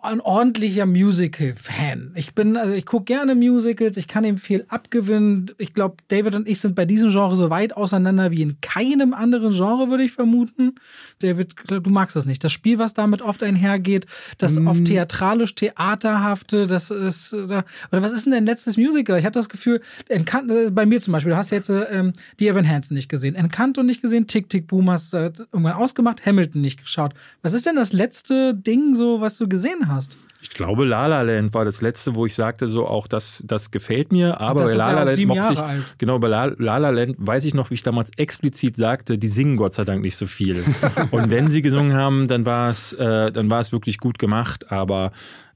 ein 0.01 0.21
ordentlicher 0.21 0.85
Musical-Fan. 0.85 2.13
Ich 2.15 2.33
bin, 2.33 2.55
also 2.55 2.71
ich 2.71 2.85
gucke 2.85 3.03
gerne 3.03 3.35
Musicals, 3.35 3.97
ich 3.97 4.07
kann 4.07 4.23
ihm 4.23 4.37
viel 4.37 4.63
abgewinnen. 4.69 5.51
Ich 5.57 5.73
glaube, 5.73 5.97
David 6.07 6.33
und 6.35 6.47
ich 6.47 6.61
sind 6.61 6.73
bei 6.73 6.85
diesem 6.85 7.09
Genre 7.09 7.35
so 7.35 7.49
weit 7.49 7.75
auseinander 7.75 8.31
wie 8.31 8.41
in 8.41 8.61
keinem 8.61 9.13
anderen 9.13 9.51
Genre, 9.51 9.89
würde 9.89 10.05
ich 10.05 10.13
vermuten. 10.13 10.75
David, 11.19 11.55
du 11.67 11.89
magst 11.89 12.15
das 12.15 12.25
nicht. 12.25 12.41
Das 12.41 12.53
Spiel, 12.53 12.79
was 12.79 12.93
damit 12.93 13.21
oft 13.21 13.43
einhergeht, 13.43 14.05
das 14.37 14.57
mm. 14.57 14.67
oft 14.67 14.85
theatralisch, 14.85 15.55
theaterhafte, 15.55 16.65
das 16.65 16.89
ist, 16.89 17.33
oder 17.33 17.65
was 17.89 18.13
ist 18.13 18.25
denn 18.25 18.31
dein 18.31 18.45
letztes 18.45 18.77
Musical? 18.77 19.19
Ich 19.19 19.25
habe 19.25 19.33
das 19.33 19.49
Gefühl, 19.49 19.81
Encanto, 20.07 20.71
bei 20.71 20.85
mir 20.85 21.01
zum 21.01 21.11
Beispiel, 21.11 21.31
du 21.31 21.37
hast 21.37 21.51
jetzt 21.51 21.69
ähm, 21.69 22.13
die 22.39 22.47
Evan 22.47 22.67
Hansen 22.67 22.93
nicht 22.93 23.09
gesehen, 23.09 23.35
Encanto 23.35 23.83
nicht 23.83 24.01
gesehen, 24.01 24.27
Tick 24.27 24.47
Tick 24.47 24.67
Boom 24.67 24.89
hast 24.89 25.13
äh, 25.13 25.33
irgendwann 25.51 25.73
ausgemacht, 25.73 26.25
Hamilton 26.25 26.61
nicht 26.61 26.81
geschaut. 26.81 27.13
Was 27.41 27.51
ist 27.51 27.65
denn 27.65 27.75
das 27.75 27.91
letzte 27.91 28.52
Ding, 28.53 28.95
so 28.95 29.21
was 29.21 29.37
du 29.37 29.47
gesehen 29.47 29.87
hast? 29.87 30.17
Ich 30.43 30.49
glaube, 30.49 30.83
La 30.83 31.07
La 31.07 31.21
Land 31.21 31.53
war 31.53 31.63
das 31.63 31.81
letzte, 31.81 32.15
wo 32.15 32.25
ich 32.25 32.35
sagte, 32.35 32.67
so 32.67 32.85
auch 32.85 33.07
das, 33.07 33.41
das 33.45 33.71
gefällt 33.71 34.11
mir. 34.11 34.41
Aber 34.41 34.65
bei 34.65 34.73
La 34.73 34.91
La 34.91 35.03
Land 35.03 35.25
mochte 35.25 35.53
ich, 35.53 35.59
alt. 35.59 35.95
genau, 35.97 36.19
bei 36.19 36.27
La, 36.27 36.51
La 36.57 36.77
La 36.77 36.89
Land 36.89 37.15
weiß 37.17 37.45
ich 37.45 37.53
noch, 37.53 37.69
wie 37.69 37.75
ich 37.75 37.83
damals 37.83 38.11
explizit 38.17 38.75
sagte, 38.75 39.17
die 39.17 39.27
singen 39.27 39.55
Gott 39.55 39.73
sei 39.73 39.85
Dank 39.85 40.01
nicht 40.01 40.17
so 40.17 40.27
viel. 40.27 40.61
Und 41.11 41.29
wenn 41.29 41.49
sie 41.49 41.61
gesungen 41.61 41.93
haben, 41.93 42.27
dann 42.27 42.45
war 42.45 42.69
es, 42.69 42.91
äh, 42.91 43.31
dann 43.31 43.49
war 43.49 43.61
es 43.61 43.71
wirklich 43.71 43.99
gut 43.99 44.19
gemacht. 44.19 44.69
Aber 44.69 45.13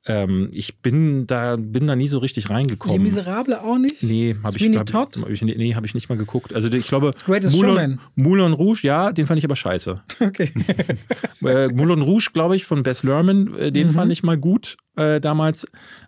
ähm, 0.07 0.49
ich 0.53 0.79
bin 0.79 1.27
da, 1.27 1.57
bin 1.57 1.87
da 1.87 1.95
nie 1.95 2.07
so 2.07 2.19
richtig 2.19 2.49
reingekommen. 2.49 2.97
Die 2.97 3.03
Miserable 3.03 3.61
auch 3.61 3.77
nicht? 3.77 4.01
Nee, 4.03 4.35
habe 4.43 4.57
ich, 4.57 4.77
hab, 4.77 4.93
hab 4.93 5.29
ich, 5.29 5.41
nee, 5.41 5.75
hab 5.75 5.85
ich 5.85 5.93
nicht 5.93 6.07
mal 6.07 6.17
geguckt. 6.17 6.53
Also 6.53 6.71
ich 6.71 6.87
glaube, 6.87 7.11
Greatest 7.25 7.55
Moulin. 7.55 7.99
Moulin 8.15 8.53
Rouge, 8.53 8.79
ja, 8.83 9.11
den 9.11 9.27
fand 9.27 9.37
ich 9.39 9.45
aber 9.45 9.55
scheiße. 9.55 10.01
Okay. 10.19 10.51
äh, 11.43 11.67
Moulin 11.69 12.01
Rouge, 12.01 12.29
glaube 12.33 12.55
ich, 12.55 12.65
von 12.65 12.83
Bess 12.83 13.03
Lerman, 13.03 13.55
äh, 13.55 13.71
den 13.71 13.87
mhm. 13.87 13.91
fand 13.91 14.11
ich 14.11 14.23
mal 14.23 14.37
gut 14.37 14.77
äh, 14.95 15.21
damals. 15.21 15.67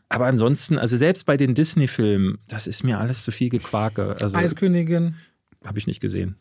Aber 0.10 0.26
ansonsten, 0.26 0.78
also 0.78 0.98
selbst 0.98 1.26
bei 1.26 1.38
den 1.38 1.54
Disney-Filmen, 1.54 2.40
das 2.48 2.68
ist 2.68 2.84
mir 2.84 3.00
alles 3.00 3.24
zu 3.24 3.32
viel 3.32 3.50
Gequake. 3.50 4.18
Also, 4.20 4.36
Eiskönigin. 4.36 5.16
Habe 5.64 5.78
ich 5.78 5.88
nicht 5.88 6.00
gesehen. 6.00 6.38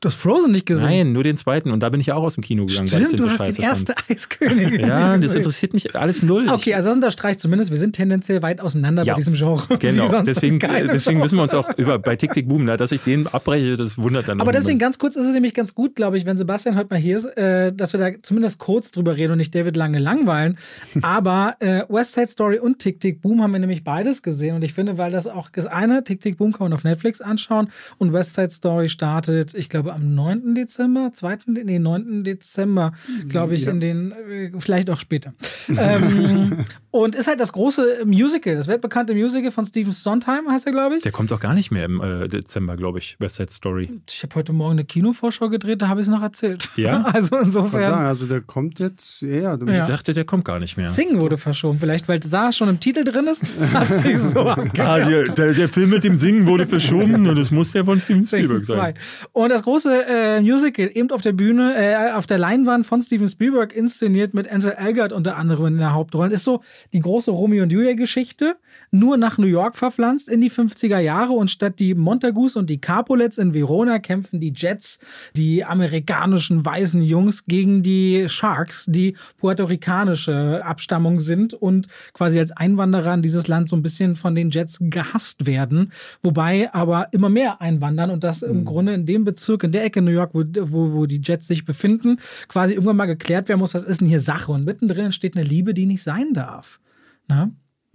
Du 0.00 0.08
hast 0.08 0.14
Frozen 0.14 0.52
nicht 0.52 0.66
gesehen? 0.66 0.84
Nein, 0.84 1.12
nur 1.12 1.24
den 1.24 1.36
zweiten. 1.36 1.72
Und 1.72 1.80
da 1.80 1.88
bin 1.88 2.00
ich 2.00 2.12
auch 2.12 2.22
aus 2.22 2.34
dem 2.34 2.44
Kino 2.44 2.66
gegangen. 2.66 2.88
Stimmt, 2.88 3.02
weil 3.02 3.02
ich 3.02 3.16
den 3.16 3.16
du 3.16 3.22
so 3.24 3.30
hast 3.30 3.58
die 3.58 3.62
erste 3.62 3.94
fand. 3.94 4.10
Eiskönigin. 4.10 4.80
Ja, 4.80 5.16
das 5.16 5.34
interessiert 5.34 5.74
mich 5.74 5.96
alles 5.96 6.22
null. 6.22 6.48
Okay, 6.48 6.74
also 6.74 6.88
das 6.88 6.96
unterstreicht 6.96 7.40
zumindest, 7.40 7.70
wir 7.70 7.78
sind 7.78 7.94
tendenziell 7.94 8.42
weit 8.42 8.60
auseinander 8.60 9.02
ja, 9.02 9.14
bei 9.14 9.18
diesem 9.18 9.34
Genre. 9.34 9.78
Genau, 9.78 10.22
deswegen, 10.22 10.58
deswegen 10.60 11.18
müssen 11.18 11.36
wir 11.36 11.42
uns 11.42 11.54
auch 11.54 11.76
über 11.76 11.98
bei 11.98 12.16
Tick 12.16 12.32
Tick 12.32 12.48
Boom, 12.48 12.66
dass 12.66 12.92
ich 12.92 13.00
den 13.00 13.26
abbreche, 13.26 13.76
das 13.76 13.98
wundert 13.98 14.28
dann 14.28 14.40
Aber 14.40 14.52
deswegen 14.52 14.78
ganz 14.78 14.98
kurz 14.98 15.16
ist 15.16 15.26
es 15.26 15.32
nämlich 15.32 15.54
ganz 15.54 15.74
gut, 15.74 15.96
glaube 15.96 16.16
ich, 16.16 16.26
wenn 16.26 16.36
Sebastian 16.36 16.76
heute 16.76 16.90
mal 16.90 17.00
hier 17.00 17.16
ist, 17.16 17.24
äh, 17.36 17.72
dass 17.72 17.92
wir 17.92 18.00
da 18.00 18.10
zumindest 18.22 18.58
kurz 18.58 18.92
drüber 18.92 19.16
reden 19.16 19.32
und 19.32 19.38
nicht 19.38 19.54
David 19.54 19.76
lange 19.76 19.98
langweilen. 19.98 20.58
Aber 21.02 21.56
äh, 21.60 21.82
West 21.88 22.14
Side 22.14 22.28
Story 22.28 22.58
und 22.58 22.78
Tick 22.78 23.00
Tick 23.00 23.20
Boom 23.20 23.42
haben 23.42 23.52
wir 23.52 23.60
nämlich 23.60 23.84
beides 23.84 24.22
gesehen. 24.22 24.56
Und 24.56 24.62
ich 24.62 24.74
finde, 24.74 24.98
weil 24.98 25.10
das 25.10 25.26
auch 25.26 25.50
das 25.50 25.66
eine, 25.66 26.04
Tick 26.04 26.20
Tick 26.20 26.38
Boom 26.38 26.52
kann 26.52 26.66
man 26.66 26.72
auf 26.72 26.84
Netflix 26.84 27.20
anschauen 27.20 27.70
und 27.98 28.12
West 28.12 28.34
Side 28.34 28.50
Story 28.50 28.88
startet, 28.88 29.54
ich 29.54 29.68
glaube, 29.68 29.87
am 29.90 30.14
9. 30.14 30.54
Dezember 30.54 30.78
Dezember, 30.78 31.12
2. 31.12 31.38
nee, 31.64 31.78
9. 31.78 32.24
Dezember, 32.24 32.92
glaube 33.28 33.54
ich, 33.54 33.64
ja. 33.64 33.72
in 33.72 33.80
den, 33.80 34.12
äh, 34.12 34.50
vielleicht 34.58 34.90
auch 34.90 35.00
später. 35.00 35.34
ähm, 35.68 36.64
und 36.90 37.14
ist 37.14 37.26
halt 37.26 37.40
das 37.40 37.52
große 37.52 38.04
Musical, 38.04 38.56
das 38.56 38.66
weltbekannte 38.66 39.14
Musical 39.14 39.50
von 39.50 39.66
Stephen 39.66 39.92
Sondheim, 39.92 40.50
heißt 40.50 40.66
er, 40.66 40.72
glaube 40.72 40.96
ich. 40.96 41.02
Der 41.02 41.12
kommt 41.12 41.30
doch 41.30 41.40
gar 41.40 41.54
nicht 41.54 41.70
mehr 41.70 41.84
im 41.84 42.00
äh, 42.00 42.28
Dezember, 42.28 42.76
glaube 42.76 42.98
ich, 42.98 43.16
West 43.18 43.36
Side 43.36 43.50
Story. 43.50 43.90
Ich 44.08 44.22
habe 44.22 44.34
heute 44.34 44.52
Morgen 44.52 44.72
eine 44.72 44.84
Kinovorschau 44.84 45.48
gedreht, 45.48 45.82
da 45.82 45.88
habe 45.88 46.00
ich 46.00 46.06
es 46.06 46.12
noch 46.12 46.22
erzählt. 46.22 46.70
Ja? 46.76 47.02
also 47.12 47.36
insofern. 47.36 47.82
Da, 47.82 48.08
also 48.08 48.26
der 48.26 48.40
kommt 48.40 48.78
jetzt, 48.78 49.22
ja. 49.22 49.54
Ich 49.54 49.78
dachte, 49.78 50.14
der 50.14 50.24
kommt 50.24 50.44
gar 50.44 50.58
nicht 50.58 50.76
mehr. 50.76 50.88
Sing 50.88 51.18
wurde 51.18 51.38
verschoben, 51.38 51.78
vielleicht, 51.78 52.08
weil 52.08 52.22
Saar 52.22 52.52
schon 52.52 52.68
im 52.68 52.80
Titel 52.80 53.04
drin 53.04 53.26
ist. 53.26 53.42
Hast 53.72 54.04
du 54.04 54.16
so 54.16 54.40
ah, 54.48 54.64
der, 54.66 55.24
der, 55.24 55.54
der, 55.54 55.68
Film 55.68 55.90
mit 55.90 56.04
dem 56.04 56.16
Singen 56.16 56.46
wurde 56.46 56.66
verschoben 56.66 57.28
und 57.28 57.38
es 57.38 57.50
muss 57.50 57.72
ja 57.72 57.84
von 57.84 58.00
Steven 58.00 58.24
Spielberg 58.24 58.64
sein. 58.64 58.94
Und 59.32 59.50
das 59.50 59.62
große 59.62 59.77
äh, 59.86 60.40
Musical 60.40 60.90
eben 60.92 61.10
auf 61.10 61.20
der 61.20 61.32
Bühne, 61.32 61.74
äh, 61.76 62.12
auf 62.12 62.26
der 62.26 62.38
Leinwand 62.38 62.86
von 62.86 63.02
Steven 63.02 63.26
Spielberg 63.26 63.74
inszeniert 63.74 64.34
mit 64.34 64.50
Ansel 64.50 64.72
Elgert 64.72 65.12
unter 65.12 65.36
anderem 65.36 65.66
in 65.66 65.78
der 65.78 65.94
Hauptrolle. 65.94 66.32
Ist 66.32 66.44
so 66.44 66.62
die 66.92 67.00
große 67.00 67.30
Romeo 67.30 67.62
und 67.62 67.72
Julia 67.72 67.94
Geschichte, 67.94 68.56
nur 68.90 69.16
nach 69.16 69.38
New 69.38 69.46
York 69.46 69.76
verpflanzt 69.76 70.28
in 70.28 70.40
die 70.40 70.50
50er 70.50 70.98
Jahre 70.98 71.32
und 71.32 71.50
statt 71.50 71.78
die 71.78 71.94
Montagus 71.94 72.56
und 72.56 72.70
die 72.70 72.80
Capulets 72.80 73.38
in 73.38 73.54
Verona 73.54 73.98
kämpfen 73.98 74.40
die 74.40 74.52
Jets, 74.54 74.98
die 75.36 75.64
amerikanischen 75.64 76.64
weißen 76.64 77.02
Jungs 77.02 77.46
gegen 77.46 77.82
die 77.82 78.28
Sharks, 78.28 78.86
die 78.88 79.16
puerto-ricanische 79.38 80.62
Abstammung 80.64 81.20
sind 81.20 81.54
und 81.54 81.88
quasi 82.12 82.38
als 82.38 82.52
Einwanderer 82.52 83.14
in 83.14 83.22
dieses 83.22 83.48
Land 83.48 83.68
so 83.68 83.76
ein 83.76 83.82
bisschen 83.82 84.16
von 84.16 84.34
den 84.34 84.50
Jets 84.50 84.78
gehasst 84.80 85.46
werden, 85.46 85.92
wobei 86.22 86.72
aber 86.72 87.08
immer 87.12 87.28
mehr 87.28 87.60
einwandern 87.60 88.10
und 88.10 88.24
das 88.24 88.42
im 88.42 88.60
mhm. 88.60 88.64
Grunde 88.64 88.94
in 88.94 89.06
dem 89.06 89.24
Bezirk, 89.24 89.67
in 89.68 89.72
der 89.72 89.84
Ecke 89.84 90.02
New 90.02 90.10
York, 90.10 90.30
wo, 90.34 90.42
wo, 90.42 90.92
wo 90.92 91.06
die 91.06 91.20
Jets 91.22 91.46
sich 91.46 91.64
befinden, 91.64 92.18
quasi 92.48 92.74
irgendwann 92.74 92.96
mal 92.96 93.06
geklärt 93.06 93.48
werden 93.48 93.60
muss, 93.60 93.74
was 93.74 93.84
ist 93.84 94.00
denn 94.00 94.08
hier 94.08 94.20
Sache 94.20 94.52
und 94.52 94.64
mittendrin 94.64 95.06
entsteht 95.06 95.36
eine 95.36 95.46
Liebe, 95.46 95.74
die 95.74 95.86
nicht 95.86 96.02
sein 96.02 96.32
darf. 96.32 96.80
Na? 97.28 97.50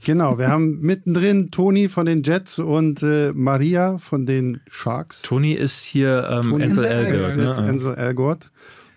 Genau, 0.06 0.38
wir 0.38 0.50
haben 0.50 0.80
mittendrin 0.82 1.52
Toni 1.52 1.90
von 1.90 2.06
den 2.06 2.24
Jets 2.24 2.60
und 2.60 3.04
äh, 3.04 3.32
Maria 3.34 3.98
von 3.98 4.26
den 4.26 4.62
Sharks. 4.70 5.22
Toni 5.22 5.54
ist 5.54 5.84
hier 5.84 6.28
ähm, 6.30 6.54
Ansel 6.62 6.86
Elgort. 6.86 7.38
Ne? 7.38 7.56
Ansel 7.58 7.96
Elgort. 7.96 8.52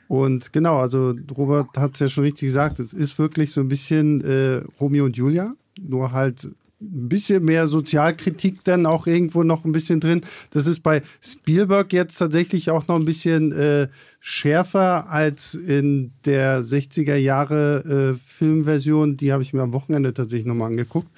Und 0.08 0.52
genau, 0.52 0.78
also 0.78 1.14
Robert 1.36 1.76
hat 1.76 1.94
es 1.94 2.00
ja 2.00 2.08
schon 2.08 2.24
richtig 2.24 2.48
gesagt, 2.48 2.78
es 2.78 2.92
ist 2.92 3.18
wirklich 3.18 3.52
so 3.52 3.60
ein 3.60 3.68
bisschen 3.68 4.20
äh, 4.22 4.62
Romeo 4.80 5.04
und 5.04 5.16
Julia, 5.16 5.54
nur 5.80 6.12
halt 6.12 6.48
ein 6.80 7.08
bisschen 7.08 7.44
mehr 7.44 7.66
Sozialkritik 7.66 8.62
dann 8.64 8.84
auch 8.86 9.06
irgendwo 9.06 9.42
noch 9.42 9.64
ein 9.64 9.72
bisschen 9.72 10.00
drin. 10.00 10.20
Das 10.50 10.66
ist 10.66 10.80
bei 10.80 11.02
Spielberg 11.22 11.92
jetzt 11.92 12.16
tatsächlich 12.16 12.70
auch 12.70 12.86
noch 12.86 12.96
ein 12.96 13.04
bisschen 13.04 13.52
äh, 13.52 13.88
schärfer 14.20 15.08
als 15.08 15.54
in 15.54 16.12
der 16.24 16.62
60er 16.62 17.16
Jahre 17.16 18.16
äh, 18.16 18.20
Filmversion. 18.26 19.16
Die 19.16 19.32
habe 19.32 19.42
ich 19.42 19.52
mir 19.52 19.62
am 19.62 19.72
Wochenende 19.72 20.12
tatsächlich 20.12 20.46
nochmal 20.46 20.70
angeguckt. 20.70 21.08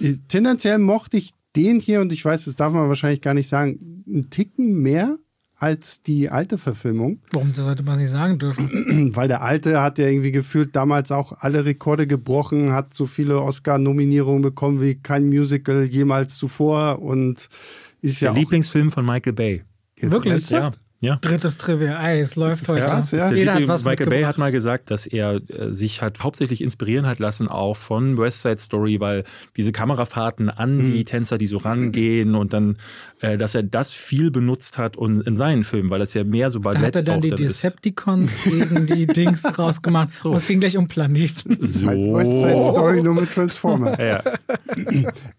Äh, 0.00 0.16
tendenziell 0.28 0.78
mochte 0.78 1.16
ich 1.16 1.32
den 1.56 1.80
hier, 1.80 2.00
und 2.00 2.12
ich 2.12 2.24
weiß, 2.24 2.44
das 2.44 2.56
darf 2.56 2.72
man 2.72 2.88
wahrscheinlich 2.88 3.22
gar 3.22 3.34
nicht 3.34 3.48
sagen, 3.48 4.04
einen 4.06 4.30
Ticken 4.30 4.80
mehr 4.80 5.16
als 5.60 6.02
die 6.02 6.30
alte 6.30 6.56
Verfilmung. 6.56 7.20
Warum 7.32 7.52
sollte 7.52 7.82
man 7.82 7.98
nicht 7.98 8.10
sagen 8.10 8.38
dürfen? 8.38 9.10
Weil 9.14 9.28
der 9.28 9.42
alte 9.42 9.82
hat 9.82 9.98
ja 9.98 10.08
irgendwie 10.08 10.32
gefühlt 10.32 10.74
damals 10.74 11.12
auch 11.12 11.32
alle 11.40 11.66
Rekorde 11.66 12.06
gebrochen, 12.06 12.72
hat 12.72 12.94
so 12.94 13.06
viele 13.06 13.42
Oscar-Nominierungen 13.42 14.40
bekommen 14.40 14.80
wie 14.80 14.94
kein 14.94 15.28
Musical 15.28 15.84
jemals 15.84 16.36
zuvor 16.36 17.00
und 17.02 17.50
ist 18.00 18.22
der 18.22 18.30
ja 18.30 18.34
Lieblingsfilm 18.34 18.90
von 18.90 19.04
Michael 19.04 19.34
Bay. 19.34 19.62
Wirklich? 20.00 20.48
Ja. 20.48 20.72
Ja. 21.02 21.16
Drittes 21.16 21.56
Trivia. 21.56 21.98
Ey, 22.06 22.20
es 22.20 22.36
läuft 22.36 22.68
heute. 22.68 22.82
Krass, 22.82 23.10
ja. 23.12 23.32
Jeder 23.32 23.54
hat 23.54 23.68
was 23.68 23.84
Michael 23.84 24.10
Bay 24.10 24.22
hat 24.22 24.36
mal 24.36 24.52
gesagt, 24.52 24.90
dass 24.90 25.06
er 25.06 25.40
äh, 25.48 25.72
sich 25.72 26.02
hat 26.02 26.20
hauptsächlich 26.20 26.60
inspirieren 26.60 27.06
hat 27.06 27.18
lassen 27.18 27.48
auch 27.48 27.78
von 27.78 28.18
West 28.18 28.42
Side 28.42 28.58
Story, 28.58 29.00
weil 29.00 29.24
diese 29.56 29.72
Kamerafahrten 29.72 30.50
an 30.50 30.76
mhm. 30.76 30.92
die 30.92 31.04
Tänzer, 31.04 31.38
die 31.38 31.46
so 31.46 31.56
rangehen 31.56 32.34
und 32.34 32.52
dann, 32.52 32.76
äh, 33.20 33.38
dass 33.38 33.54
er 33.54 33.62
das 33.62 33.94
viel 33.94 34.30
benutzt 34.30 34.76
hat 34.76 34.98
und 34.98 35.22
in 35.22 35.38
seinen 35.38 35.64
Filmen, 35.64 35.88
weil 35.88 36.00
das 36.00 36.12
ja 36.12 36.22
mehr 36.22 36.50
so 36.50 36.60
Ballett 36.60 36.82
Da 36.82 36.86
hat 36.88 36.96
er 36.96 37.02
dann 37.02 37.22
die 37.22 37.30
Decepticons 37.30 38.36
gegen 38.44 38.86
die 38.86 39.06
Dings 39.06 39.40
draus 39.40 39.80
gemacht. 39.80 40.12
So. 40.12 40.34
es 40.34 40.46
ging 40.46 40.60
gleich 40.60 40.76
um 40.76 40.86
Planeten. 40.86 41.56
So. 41.60 41.86
West 41.86 42.30
Side 42.30 42.60
Story 42.60 43.02
nur 43.02 43.14
mit 43.14 43.32
Transformers. 43.32 43.96
ja. 43.98 44.22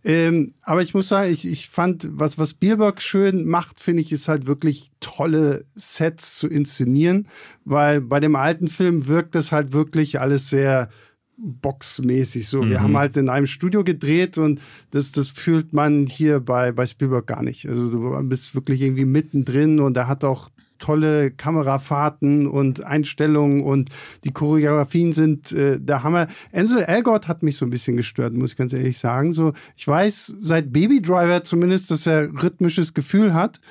ähm, 0.03 0.53
aber 0.63 0.81
ich 0.81 0.95
muss 0.95 1.07
sagen, 1.07 1.31
ich, 1.31 1.47
ich 1.47 1.69
fand, 1.69 2.07
was, 2.11 2.39
was 2.39 2.51
Spielberg 2.51 2.99
schön 2.99 3.45
macht, 3.45 3.79
finde 3.79 4.01
ich, 4.01 4.11
ist 4.11 4.27
halt 4.27 4.47
wirklich 4.47 4.90
tolle 5.01 5.65
Sets 5.75 6.37
zu 6.37 6.47
inszenieren, 6.47 7.27
weil 7.65 7.99
bei 7.99 8.21
dem 8.21 8.35
alten 8.37 8.69
Film 8.69 9.07
wirkt 9.07 9.35
das 9.35 9.51
halt 9.51 9.73
wirklich 9.73 10.21
alles 10.21 10.49
sehr 10.49 10.89
boxmäßig 11.37 12.47
so. 12.47 12.61
Mhm. 12.61 12.69
Wir 12.69 12.81
haben 12.81 12.95
halt 12.95 13.17
in 13.17 13.27
einem 13.27 13.47
Studio 13.47 13.83
gedreht 13.83 14.37
und 14.37 14.61
das, 14.91 15.11
das 15.11 15.27
fühlt 15.27 15.73
man 15.73 16.05
hier 16.05 16.39
bei, 16.39 16.71
bei 16.71 16.85
Spielberg 16.85 17.27
gar 17.27 17.41
nicht. 17.41 17.67
Also 17.67 17.89
du 17.89 18.23
bist 18.23 18.53
wirklich 18.55 18.81
irgendwie 18.81 19.05
mittendrin 19.05 19.79
und 19.79 19.97
er 19.97 20.07
hat 20.07 20.23
auch 20.23 20.49
tolle 20.81 21.31
Kamerafahrten 21.31 22.47
und 22.47 22.83
Einstellungen 22.83 23.63
und 23.63 23.89
die 24.23 24.31
Choreografien 24.31 25.13
sind 25.13 25.51
äh, 25.51 25.79
der 25.79 26.03
Hammer. 26.03 26.27
Ansel 26.51 26.81
Elgort 26.81 27.27
hat 27.27 27.43
mich 27.43 27.57
so 27.57 27.65
ein 27.65 27.69
bisschen 27.69 27.95
gestört, 27.95 28.33
muss 28.33 28.51
ich 28.51 28.57
ganz 28.57 28.73
ehrlich 28.73 28.97
sagen. 28.97 29.33
So, 29.33 29.53
ich 29.77 29.87
weiß 29.87 30.35
seit 30.39 30.73
Baby 30.73 31.01
Driver 31.01 31.43
zumindest, 31.43 31.91
dass 31.91 32.07
er 32.07 32.29
rhythmisches 32.41 32.93
Gefühl 32.93 33.33
hat 33.33 33.61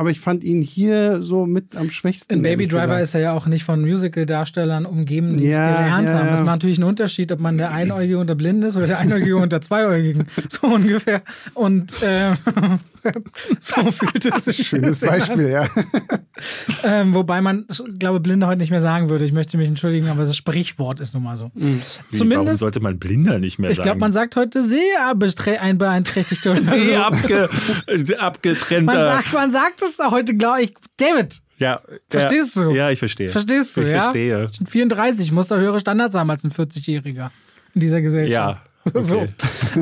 aber 0.00 0.10
ich 0.10 0.18
fand 0.18 0.44
ihn 0.44 0.62
hier 0.62 1.22
so 1.22 1.44
mit 1.44 1.76
am 1.76 1.90
schwächsten. 1.90 2.32
In 2.32 2.40
Baby 2.40 2.66
Driver 2.66 2.86
gesagt. 2.86 3.02
ist 3.02 3.14
er 3.16 3.20
ja 3.20 3.32
auch 3.34 3.44
nicht 3.44 3.64
von 3.64 3.82
Musical-Darstellern 3.82 4.86
umgeben, 4.86 5.36
die 5.36 5.44
ja, 5.44 5.72
es 5.72 5.76
gelernt 5.76 6.08
ja, 6.08 6.14
haben. 6.14 6.28
Das 6.28 6.38
macht 6.38 6.46
natürlich 6.46 6.78
einen 6.78 6.88
Unterschied, 6.88 7.30
ob 7.32 7.38
man 7.38 7.58
der 7.58 7.70
Einäugige 7.70 8.18
unter 8.18 8.34
Blinden 8.34 8.62
ist 8.62 8.76
oder 8.76 8.86
der 8.86 8.98
Einäugige 8.98 9.36
unter 9.36 9.60
Zweiäugigen. 9.60 10.26
So 10.48 10.68
ungefähr. 10.68 11.22
Und 11.54 12.02
äh, 12.02 12.32
so 13.60 13.90
fühlt 13.92 14.24
es 14.24 14.44
sich. 14.46 14.66
Schönes 14.66 15.00
Beispiel, 15.00 15.46
an. 15.46 15.50
ja. 15.50 15.68
ähm, 16.82 17.14
wobei 17.14 17.40
man, 17.40 17.66
ich 17.70 17.82
glaube, 17.98 18.20
Blinde 18.20 18.46
heute 18.46 18.58
nicht 18.58 18.70
mehr 18.70 18.80
sagen 18.80 19.10
würde. 19.10 19.24
Ich 19.24 19.32
möchte 19.32 19.58
mich 19.58 19.68
entschuldigen, 19.68 20.08
aber 20.08 20.22
das 20.22 20.36
Sprichwort 20.36 21.00
ist 21.00 21.14
nun 21.14 21.22
mal 21.22 21.36
so. 21.36 21.50
Mhm. 21.54 21.82
Wie, 22.10 22.18
Zumindest, 22.18 22.46
warum 22.46 22.56
sollte 22.56 22.80
man 22.80 22.98
Blinder 22.98 23.38
nicht 23.38 23.58
mehr 23.58 23.70
ich 23.70 23.76
sagen? 23.76 23.86
Ich 23.86 23.90
glaube, 23.90 24.00
man 24.00 24.12
sagt 24.12 24.36
heute 24.36 24.64
sehr 24.64 25.14
beeinträchtigt. 25.14 26.42
sehr 26.42 27.06
abge, 27.06 27.48
abgetrennter. 28.18 28.92
Man 28.92 29.04
sagt, 29.04 29.32
man 29.32 29.50
sagt 29.50 29.82
es 29.82 29.89
heute, 29.98 30.36
glaube 30.36 30.62
ich. 30.62 30.74
David, 30.96 31.40
ja, 31.58 31.80
verstehst 32.08 32.56
ja, 32.56 32.62
du? 32.62 32.70
Ja, 32.70 32.90
ich 32.90 32.98
verstehe. 32.98 33.28
Verstehst 33.28 33.76
du, 33.76 33.82
ich 33.82 33.92
ja? 33.92 34.04
verstehe. 34.04 34.44
Ich 34.44 34.58
bin 34.58 34.66
34, 34.66 35.26
ich 35.26 35.32
muss 35.32 35.48
da 35.48 35.56
höhere 35.56 35.78
Standards 35.78 36.14
haben 36.14 36.30
als 36.30 36.42
ein 36.44 36.50
40-Jähriger 36.50 37.30
in 37.74 37.80
dieser 37.80 38.00
Gesellschaft. 38.00 38.60
Ja. 38.86 38.92
Okay. 38.94 39.02
So. 39.02 39.26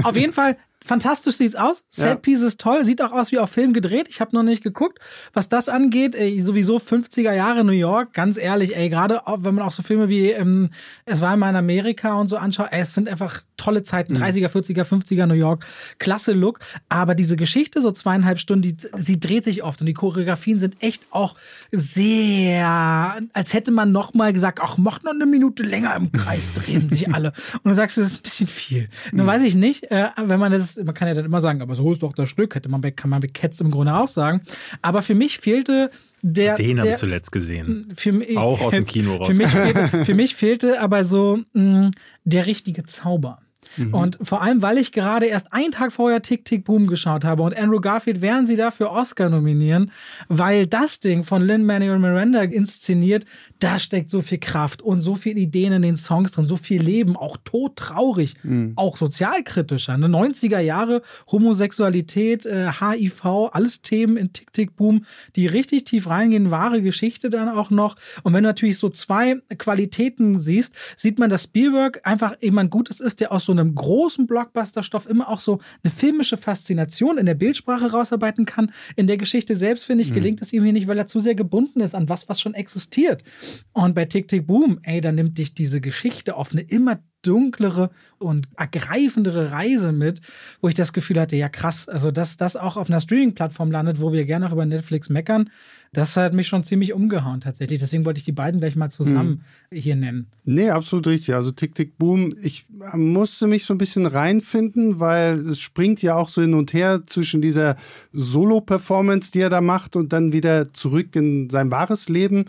Auf 0.03 0.17
jeden 0.17 0.33
Fall, 0.33 0.57
fantastisch 0.89 1.37
sieht's 1.37 1.55
aus. 1.55 1.85
Setpiece 1.91 2.41
ja. 2.41 2.47
ist 2.49 2.61
toll, 2.61 2.85
sieht 2.85 3.03
auch 3.03 3.13
aus 3.13 3.31
wie 3.31 3.39
auf 3.39 3.51
Film 3.51 3.73
gedreht. 3.73 4.09
Ich 4.09 4.21
habe 4.21 4.35
noch 4.35 4.43
nicht 4.43 4.63
geguckt, 4.63 4.99
was 5.33 5.49
das 5.49 5.69
angeht. 5.69 6.15
Ey, 6.15 6.41
sowieso 6.43 6.79
50er 6.79 7.33
Jahre 7.33 7.63
New 7.63 7.73
York, 7.73 8.15
ganz 8.15 8.39
ehrlich, 8.39 8.75
ey, 8.75 8.89
gerade 8.89 9.21
wenn 9.27 9.55
man 9.55 9.65
auch 9.65 9.73
so 9.73 9.83
Filme 9.83 10.09
wie 10.09 10.31
ähm, 10.31 10.71
Es 11.05 11.21
war 11.21 11.35
immer 11.35 11.49
in 11.51 11.57
Amerika 11.57 12.15
und 12.15 12.29
so 12.29 12.37
anschaut, 12.37 12.69
ey, 12.71 12.81
es 12.81 12.95
sind 12.95 13.09
einfach 13.09 13.43
tolle 13.57 13.83
Zeiten, 13.83 14.17
30er, 14.17 14.49
40er, 14.49 14.85
50er 14.85 15.27
New 15.27 15.35
York, 15.35 15.67
klasse 15.99 16.33
Look. 16.33 16.61
Aber 16.89 17.15
diese 17.15 17.37
Geschichte, 17.37 17.83
so 17.83 17.91
zweieinhalb 17.91 18.39
Stunden, 18.39 18.63
die, 18.63 18.77
sie 18.97 19.21
dreht 19.21 19.45
sich 19.45 19.63
oft 19.63 19.81
und 19.81 19.87
die 19.87 19.95
Choreografien 19.95 20.59
sind 20.59 20.77
echt 20.81 21.03
auch 21.11 21.35
sehr, 21.71 23.21
als 23.33 23.53
hätte 23.53 23.71
man 23.73 23.93
noch 23.93 24.15
mal 24.15 24.33
gesagt, 24.33 24.61
ach, 24.63 24.79
mach 24.79 25.03
noch 25.03 25.13
eine 25.13 25.27
Minute 25.27 25.63
länger 25.63 25.95
im 25.97 26.11
Kreis, 26.13 26.53
drehen 26.55 26.89
sich 26.89 27.09
alle. 27.15 27.33
Und 27.63 27.67
du 27.71 27.75
sagst, 27.75 27.99
das 27.99 28.07
ist 28.07 28.21
ein 28.21 28.23
bisschen 28.23 28.47
viel. 28.47 28.89
Nun 29.13 29.27
weiß 29.27 29.43
ich 29.43 29.55
nicht, 29.55 29.91
äh, 29.91 30.09
wenn 30.17 30.41
man 30.41 30.53
das 30.53 30.78
man 30.85 30.95
kann 30.95 31.09
ja 31.09 31.15
dann 31.15 31.25
immer 31.25 31.41
sagen, 31.41 31.63
aber 31.63 31.75
so 31.75 31.93
ist 31.93 32.03
doch 32.03 32.13
das 32.13 32.29
Stück, 32.29 32.55
hätte 32.55 32.69
man 32.69 32.81
bei, 32.81 32.91
kann 32.91 33.11
man 33.11 33.21
bei 33.21 33.29
Cats 33.29 33.61
im 33.61 33.71
Grunde 33.71 33.95
auch 33.95 34.09
sagen. 34.09 34.43
Aber 34.83 35.03
für 35.03 35.15
mich 35.15 35.39
fehlte 35.39 35.91
der. 36.23 36.57
Den 36.57 36.81
habe 36.81 36.91
ich 36.91 36.97
zuletzt 36.97 37.33
gesehen. 37.33 37.93
Für, 37.97 38.13
auch 38.37 38.61
aus 38.61 38.73
dem 38.73 38.87
Kino 38.87 39.17
raus. 39.17 39.29
Für 39.29 39.35
mich 39.35 39.49
fehlte, 39.49 39.89
für 40.05 40.15
mich 40.15 40.35
fehlte 40.35 40.81
aber 40.81 41.05
so 41.05 41.41
mh, 41.53 41.91
der 42.25 42.47
richtige 42.47 42.85
Zauber. 42.87 43.41
Mhm. 43.77 43.95
Und 43.95 44.19
vor 44.23 44.43
allem, 44.43 44.63
weil 44.63 44.79
ich 44.79 44.93
gerade 44.93 45.27
erst 45.27 45.53
einen 45.53 45.73
Tag 45.73 45.93
vorher 45.93 46.23
Tick 46.23 46.45
Tick 46.45 46.65
Boom 46.65 46.87
geschaut 46.87 47.25
habe 47.25 47.43
und 47.43 47.57
Andrew 47.57 47.81
Garfield 47.81 48.23
werden 48.23 48.47
sie 48.47 48.57
dafür 48.57 48.91
Oscar 48.91 49.29
nominieren, 49.29 49.93
weil 50.29 50.67
das 50.67 51.01
Ding 51.01 51.25
von 51.25 51.43
Lin-Manuel 51.43 51.99
Miranda 51.99 52.43
inszeniert, 52.43 53.25
da 53.59 53.79
steckt 53.79 54.11
so 54.11 54.21
viel 54.21 54.39
Kraft 54.39 54.83
und 54.83 55.01
so 55.01 55.17
viele 55.17 55.41
Ideen 55.41 55.73
in 55.73 55.83
den 55.83 55.97
Songs 55.97 56.33
drin, 56.33 56.47
so 56.47 56.57
viel 56.57 56.81
Leben, 56.81 57.17
auch 57.17 57.37
todtraurig, 57.45 58.35
mhm. 58.43 58.73
auch 58.77 58.97
sozialkritischer. 58.97 59.97
Ne? 59.99 60.07
90er 60.07 60.61
Jahre, 60.61 61.03
Homosexualität, 61.31 62.47
äh, 62.47 62.71
HIV, 62.71 63.25
alles 63.53 63.83
Themen 63.83 64.17
in 64.17 64.33
Tick 64.33 64.53
Tick 64.53 64.77
Boom, 64.77 65.05
die 65.35 65.47
richtig 65.47 65.85
tief 65.85 66.09
reingehen, 66.09 66.51
wahre 66.51 66.83
Geschichte 66.83 67.31
dann 67.31 67.49
auch 67.49 67.71
noch. 67.71 67.97
Und 68.23 68.33
wenn 68.33 68.45
du 68.45 68.49
natürlich 68.49 68.79
so 68.79 68.89
zwei 68.89 69.37
Qualitäten 69.59 70.39
siehst, 70.39 70.75
sieht 70.97 71.19
man, 71.19 71.31
dass 71.31 71.45
Spielberg 71.45 72.01
einfach 72.05 72.35
jemand 72.41 72.71
Gutes 72.71 73.01
ist, 73.01 73.21
der 73.21 73.33
aus 73.33 73.45
so 73.45 73.53
einem 73.53 73.75
großen 73.75 74.27
Blockbuster-Stoff 74.27 75.09
immer 75.09 75.29
auch 75.29 75.41
so 75.41 75.59
eine 75.83 75.93
filmische 75.93 76.37
Faszination 76.37 77.19
in 77.19 77.27
der 77.27 77.35
Bildsprache 77.35 77.91
rausarbeiten 77.91 78.47
kann. 78.47 78.73
In 78.95 79.07
der 79.07 79.17
Geschichte 79.17 79.57
selbst, 79.57 79.85
finde 79.85 80.03
ich, 80.03 80.11
mhm. 80.11 80.15
gelingt 80.15 80.43
es 80.43 80.53
ihm 80.53 80.63
hier 80.63 80.73
nicht, 80.73 80.87
weil 80.87 80.99
er 80.99 81.09
zu 81.09 81.19
sehr 81.19 81.35
gebunden 81.35 81.81
ist 81.81 81.95
an 81.95 82.09
was, 82.09 82.29
was 82.29 82.41
schon 82.41 82.55
existiert. 82.55 83.25
Und 83.73 83.95
bei 83.95 84.05
Tick 84.05 84.29
Tick 84.29 84.47
Boom, 84.47 84.81
ey, 84.83 85.01
da 85.01 85.13
nimmt 85.13 85.39
dich 85.39 85.55
diese 85.55 85.81
Geschichte 85.81 86.37
auf 86.37 86.53
eine 86.53 86.63
immer 86.63 86.99
dunklere 87.23 87.91
und 88.19 88.49
ergreifendere 88.57 89.51
Reise 89.51 89.93
mit, 89.93 90.21
wo 90.61 90.69
ich 90.69 90.75
das 90.75 90.93
Gefühl 90.93 91.21
hatte, 91.21 91.37
ja 91.37 91.49
krass, 91.49 91.89
also 91.89 92.11
dass 92.11 92.37
das 92.37 92.57
auch 92.57 92.77
auf 92.77 92.89
einer 92.89 93.01
Streaming-Plattform 93.01 93.71
landet, 93.71 94.01
wo 94.01 94.13
wir 94.13 94.25
gerne 94.25 94.47
auch 94.47 94.53
über 94.53 94.67
Netflix 94.67 95.09
meckern, 95.09 95.51
das 95.93 96.17
hat 96.17 96.35
mich 96.35 96.47
schon 96.47 96.65
ziemlich 96.65 96.93
umgehauen 96.93 97.41
tatsächlich. 97.41 97.79
Deswegen 97.79 98.05
wollte 98.05 98.19
ich 98.19 98.25
die 98.25 98.33
beiden 98.33 98.61
gleich 98.61 98.77
mal 98.77 98.91
zusammen 98.91 99.43
mhm. 99.71 99.77
hier 99.77 99.97
nennen. 99.97 100.27
Nee, 100.45 100.71
absolut 100.71 101.07
richtig. 101.07 101.35
Also 101.35 101.51
Tick 101.51 101.75
Tick 101.75 101.97
Boom, 101.99 102.35
ich 102.43 102.67
musste 102.95 103.47
mich 103.47 103.65
so 103.65 103.75
ein 103.75 103.79
bisschen 103.79 104.07
reinfinden, 104.07 105.01
weil 105.01 105.39
es 105.39 105.61
springt 105.61 106.03
ja 106.03 106.15
auch 106.15 106.29
so 106.29 106.43
hin 106.43 106.55
und 106.55 106.73
her 106.73 107.03
zwischen 107.07 107.41
dieser 107.41 107.77
Solo-Performance, 108.13 109.33
die 109.33 109.41
er 109.41 109.51
da 109.51 109.61
macht 109.61 109.97
und 109.97 110.13
dann 110.13 110.33
wieder 110.33 110.73
zurück 110.73 111.17
in 111.17 111.49
sein 111.51 111.71
wahres 111.71 112.09
Leben. 112.09 112.47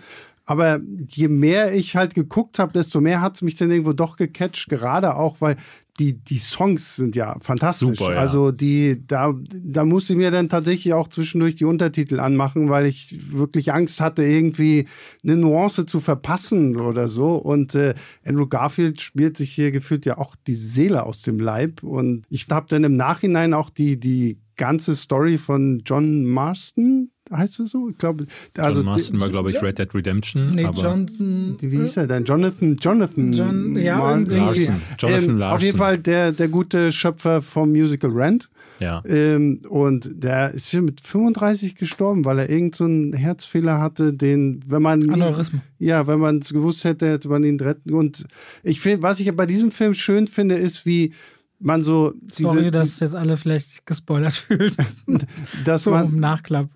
Aber 0.49 0.79
je 1.07 1.27
mehr 1.27 1.75
ich 1.75 1.95
halt 1.95 2.15
geguckt 2.15 2.57
habe, 2.57 2.73
desto 2.73 3.01
mehr 3.01 3.21
hat 3.21 3.35
es 3.35 3.43
mich 3.43 3.55
dann 3.55 3.69
irgendwo 3.69 3.93
doch 3.93 4.17
gecatcht, 4.17 4.67
gerade 4.67 5.15
auch, 5.15 5.41
weil 5.41 5.57
die, 5.99 6.13
die 6.13 6.39
Songs 6.39 6.95
sind 6.95 7.15
ja 7.15 7.37
fantastisch. 7.39 7.99
Super, 7.99 8.13
ja. 8.13 8.19
Also 8.19 8.51
die, 8.51 9.05
da, 9.05 9.35
da 9.63 9.85
musste 9.85 10.13
ich 10.13 10.17
mir 10.17 10.31
dann 10.31 10.49
tatsächlich 10.49 10.95
auch 10.95 11.07
zwischendurch 11.07 11.53
die 11.53 11.65
Untertitel 11.65 12.19
anmachen, 12.19 12.67
weil 12.67 12.87
ich 12.87 13.31
wirklich 13.31 13.73
Angst 13.73 14.01
hatte, 14.01 14.23
irgendwie 14.23 14.87
eine 15.23 15.35
Nuance 15.35 15.85
zu 15.85 15.99
verpassen 15.99 16.77
oder 16.77 17.07
so. 17.07 17.35
Und 17.35 17.75
äh, 17.75 17.93
Andrew 18.25 18.47
Garfield 18.47 19.01
spielt 19.01 19.37
sich 19.37 19.51
hier 19.51 19.69
gefühlt 19.69 20.07
ja 20.07 20.17
auch 20.17 20.35
die 20.47 20.55
Seele 20.55 21.03
aus 21.03 21.21
dem 21.21 21.39
Leib. 21.39 21.83
Und 21.83 22.25
ich 22.27 22.47
habe 22.49 22.65
dann 22.69 22.83
im 22.83 22.93
Nachhinein 22.93 23.53
auch 23.53 23.69
die, 23.69 23.99
die 23.99 24.39
ganze 24.55 24.95
Story 24.95 25.37
von 25.37 25.83
John 25.85 26.25
Marston, 26.25 27.08
heißt 27.31 27.59
es 27.59 27.71
so? 27.71 27.89
Ich 27.89 27.97
glaube, 27.97 28.25
also 28.57 28.79
John 28.79 28.85
Marston 28.85 29.19
war, 29.19 29.29
glaube 29.29 29.51
ich, 29.51 29.61
Red 29.61 29.79
Dead 29.79 29.93
Redemption. 29.93 30.47
Nee, 30.47 30.67
Johnson. 30.75 31.57
Wie 31.59 31.77
hieß 31.77 31.97
er 31.97 32.07
denn? 32.07 32.25
Jonathan, 32.25 32.77
Jonathan. 32.77 33.33
John, 33.33 33.77
ja, 33.77 34.15
Larson. 34.15 34.81
Jonathan 34.97 35.23
ähm, 35.23 35.37
Larson. 35.37 35.55
Auf 35.55 35.61
jeden 35.61 35.77
Fall 35.77 35.97
der, 35.97 36.31
der 36.31 36.47
gute 36.47 36.91
Schöpfer 36.91 37.41
vom 37.41 37.71
Musical 37.71 38.11
Rent. 38.11 38.49
Ja. 38.79 39.01
Ähm, 39.05 39.61
und 39.67 40.09
der 40.11 40.53
ist 40.53 40.69
hier 40.69 40.81
mit 40.81 41.01
35 41.01 41.75
gestorben, 41.75 42.23
weil 42.25 42.39
er 42.39 42.49
irgendeinen 42.49 43.11
so 43.11 43.17
Herzfehler 43.17 43.79
hatte, 43.79 44.13
den, 44.13 44.63
wenn 44.67 44.81
man. 44.81 45.09
Aneurysm. 45.09 45.57
Ja, 45.79 46.07
wenn 46.07 46.19
man 46.19 46.37
es 46.37 46.53
gewusst 46.53 46.83
hätte, 46.85 47.09
hätte 47.09 47.27
man 47.27 47.43
ihn 47.43 47.59
retten. 47.59 47.93
Und 47.93 48.25
ich 48.63 48.79
finde, 48.79 49.03
was 49.03 49.19
ich 49.19 49.33
bei 49.35 49.45
diesem 49.45 49.71
Film 49.71 49.93
schön 49.93 50.27
finde, 50.27 50.55
ist, 50.55 50.85
wie 50.85 51.13
man 51.59 51.81
so. 51.81 52.13
Diese, 52.21 52.43
Sorry, 52.43 52.71
dass 52.71 52.99
jetzt 53.01 53.15
alle 53.15 53.37
vielleicht 53.37 53.85
gespoilert 53.85 54.33
fühlen. 54.33 54.73
dass 55.65 55.83
so 55.83 55.91
man. 55.91 56.17
Nachklapp 56.17 56.69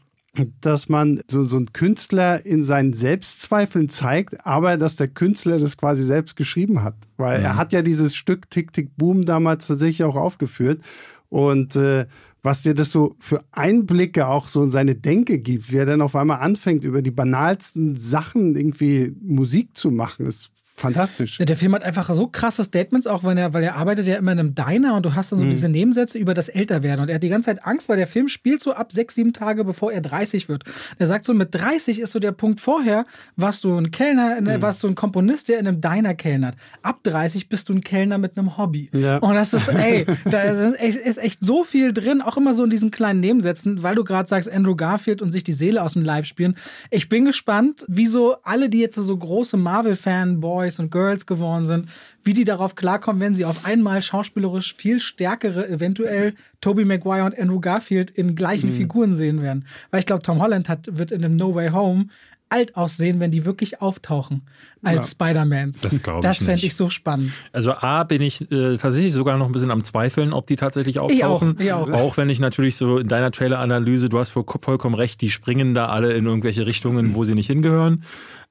dass 0.61 0.89
man 0.89 1.21
so, 1.27 1.45
so 1.45 1.57
einen 1.57 1.73
Künstler 1.73 2.43
in 2.45 2.63
seinen 2.63 2.93
Selbstzweifeln 2.93 3.89
zeigt, 3.89 4.45
aber 4.45 4.77
dass 4.77 4.95
der 4.95 5.07
Künstler 5.07 5.59
das 5.59 5.77
quasi 5.77 6.03
selbst 6.03 6.35
geschrieben 6.35 6.81
hat. 6.81 6.95
Weil 7.17 7.39
mhm. 7.39 7.45
er 7.45 7.55
hat 7.55 7.71
ja 7.71 7.81
dieses 7.83 8.15
Stück 8.15 8.49
Tick 8.49 8.73
Tick 8.73 8.97
Boom 8.97 9.25
damals 9.25 9.67
tatsächlich 9.67 10.03
auch 10.03 10.15
aufgeführt. 10.15 10.81
Und 11.29 11.75
äh, 11.75 12.07
was 12.41 12.63
dir 12.63 12.73
das 12.73 12.91
so 12.91 13.15
für 13.19 13.43
Einblicke 13.51 14.27
auch 14.27 14.47
so 14.47 14.63
in 14.63 14.69
seine 14.69 14.95
Denke 14.95 15.39
gibt, 15.39 15.71
wie 15.71 15.77
er 15.77 15.85
dann 15.85 16.01
auf 16.01 16.15
einmal 16.15 16.39
anfängt, 16.39 16.83
über 16.83 17.01
die 17.01 17.11
banalsten 17.11 17.95
Sachen 17.95 18.55
irgendwie 18.55 19.15
Musik 19.21 19.77
zu 19.77 19.91
machen, 19.91 20.25
ist 20.25 20.51
fantastisch. 20.75 21.37
Der 21.37 21.55
Film 21.55 21.75
hat 21.75 21.83
einfach 21.83 22.11
so 22.13 22.27
krasse 22.27 22.63
Statements, 22.63 23.07
auch 23.07 23.23
weil 23.23 23.37
er, 23.37 23.53
weil 23.53 23.63
er 23.63 23.75
arbeitet 23.75 24.07
ja 24.07 24.15
immer 24.15 24.31
in 24.31 24.39
einem 24.39 24.55
Diner 24.55 24.95
und 24.95 25.05
du 25.05 25.15
hast 25.15 25.31
dann 25.31 25.39
so 25.39 25.45
mhm. 25.45 25.51
diese 25.51 25.69
Nebensätze 25.69 26.17
über 26.17 26.33
das 26.33 26.49
Älterwerden. 26.49 27.01
Und 27.03 27.09
er 27.09 27.15
hat 27.15 27.23
die 27.23 27.29
ganze 27.29 27.47
Zeit 27.47 27.65
Angst, 27.65 27.89
weil 27.89 27.97
der 27.97 28.07
Film 28.07 28.27
spielt 28.27 28.61
so 28.61 28.73
ab 28.73 28.91
sechs, 28.91 29.15
sieben 29.15 29.33
Tage, 29.33 29.63
bevor 29.63 29.91
er 29.91 30.01
30 30.01 30.49
wird. 30.49 30.63
Er 30.97 31.07
sagt 31.07 31.25
so, 31.25 31.33
mit 31.33 31.53
30 31.53 31.99
ist 31.99 32.11
so 32.11 32.19
der 32.19 32.31
Punkt 32.31 32.59
vorher, 32.59 33.05
warst 33.35 33.63
du 33.63 33.77
ein 33.77 33.91
Kellner, 33.91 34.41
mhm. 34.41 34.61
warst 34.61 34.83
du 34.83 34.87
ein 34.87 34.95
Komponist, 34.95 35.49
der 35.49 35.59
in 35.59 35.67
einem 35.67 35.81
Diner 35.81 36.15
kellnert. 36.15 36.55
Ab 36.81 36.99
30 37.03 37.49
bist 37.49 37.69
du 37.69 37.73
ein 37.73 37.81
Kellner 37.81 38.17
mit 38.17 38.37
einem 38.37 38.57
Hobby. 38.57 38.89
Ja. 38.93 39.17
Und 39.17 39.35
das 39.35 39.53
ist, 39.53 39.67
ey, 39.69 40.05
da 40.25 40.41
ist 40.41 40.79
echt, 40.79 40.97
ist 40.97 41.17
echt 41.17 41.43
so 41.43 41.63
viel 41.63 41.93
drin, 41.93 42.21
auch 42.21 42.37
immer 42.37 42.53
so 42.53 42.63
in 42.63 42.69
diesen 42.69 42.91
kleinen 42.91 43.19
Nebensätzen, 43.19 43.83
weil 43.83 43.95
du 43.95 44.03
gerade 44.03 44.27
sagst, 44.27 44.51
Andrew 44.51 44.75
Garfield 44.75 45.21
und 45.21 45.31
sich 45.31 45.43
die 45.43 45.53
Seele 45.53 45.81
aus 45.81 45.93
dem 45.93 46.03
Leib 46.03 46.25
spielen. 46.25 46.55
Ich 46.89 47.09
bin 47.09 47.25
gespannt, 47.25 47.85
wieso 47.87 48.37
alle, 48.43 48.69
die 48.69 48.79
jetzt 48.79 48.95
so 48.95 49.17
große 49.17 49.57
Marvel-Fanboys 49.57 50.62
Boys 50.63 50.79
und 50.79 50.91
Girls 50.91 51.25
geworden 51.25 51.65
sind, 51.65 51.89
wie 52.23 52.33
die 52.33 52.45
darauf 52.45 52.75
klarkommen, 52.75 53.21
wenn 53.21 53.35
sie 53.35 53.43
auf 53.43 53.65
einmal 53.65 54.01
schauspielerisch 54.01 54.75
viel 54.75 55.01
stärkere, 55.01 55.67
eventuell 55.67 56.35
Tobey 56.61 56.85
Maguire 56.85 57.25
und 57.25 57.37
Andrew 57.37 57.59
Garfield 57.59 58.09
in 58.11 58.35
gleichen 58.35 58.69
mhm. 58.69 58.77
Figuren 58.77 59.13
sehen 59.13 59.41
werden. 59.41 59.65
Weil 59.91 59.99
ich 59.99 60.05
glaube, 60.05 60.23
Tom 60.23 60.41
Holland 60.41 60.69
hat, 60.69 60.97
wird 60.97 61.11
in 61.11 61.21
dem 61.21 61.35
No 61.35 61.53
Way 61.53 61.71
Home 61.71 62.05
alt 62.47 62.77
aussehen, 62.77 63.19
wenn 63.19 63.31
die 63.31 63.45
wirklich 63.45 63.81
auftauchen 63.81 64.43
als 64.83 65.07
ja. 65.07 65.11
Spider-Mans. 65.11 65.81
Das 65.81 66.01
glaube 66.01 66.19
ich. 66.19 66.23
Das 66.23 66.43
fände 66.43 66.65
ich 66.65 66.75
so 66.75 66.89
spannend. 66.89 67.33
Also 67.51 67.73
A 67.73 68.03
bin 68.03 68.21
ich 68.21 68.41
äh, 68.51 68.77
tatsächlich 68.77 69.11
sogar 69.11 69.37
noch 69.37 69.47
ein 69.47 69.51
bisschen 69.51 69.71
am 69.71 69.83
Zweifeln, 69.83 70.31
ob 70.33 70.45
die 70.45 70.55
tatsächlich 70.55 70.99
auftauchen. 70.99 71.57
Ich 71.59 71.73
auch, 71.73 71.87
ich 71.87 71.93
auch. 71.93 71.99
auch 71.99 72.17
wenn 72.17 72.29
ich 72.29 72.39
natürlich 72.39 72.75
so 72.75 72.99
in 72.99 73.07
deiner 73.07 73.31
Trailer-Analyse, 73.31 74.07
du 74.07 74.19
hast 74.19 74.29
vollkommen 74.29 74.95
recht, 74.95 75.19
die 75.21 75.31
springen 75.31 75.73
da 75.73 75.87
alle 75.87 76.13
in 76.13 76.25
irgendwelche 76.25 76.65
Richtungen, 76.65 77.15
wo 77.15 77.23
sie 77.23 77.33
nicht 77.33 77.47
hingehören 77.47 78.03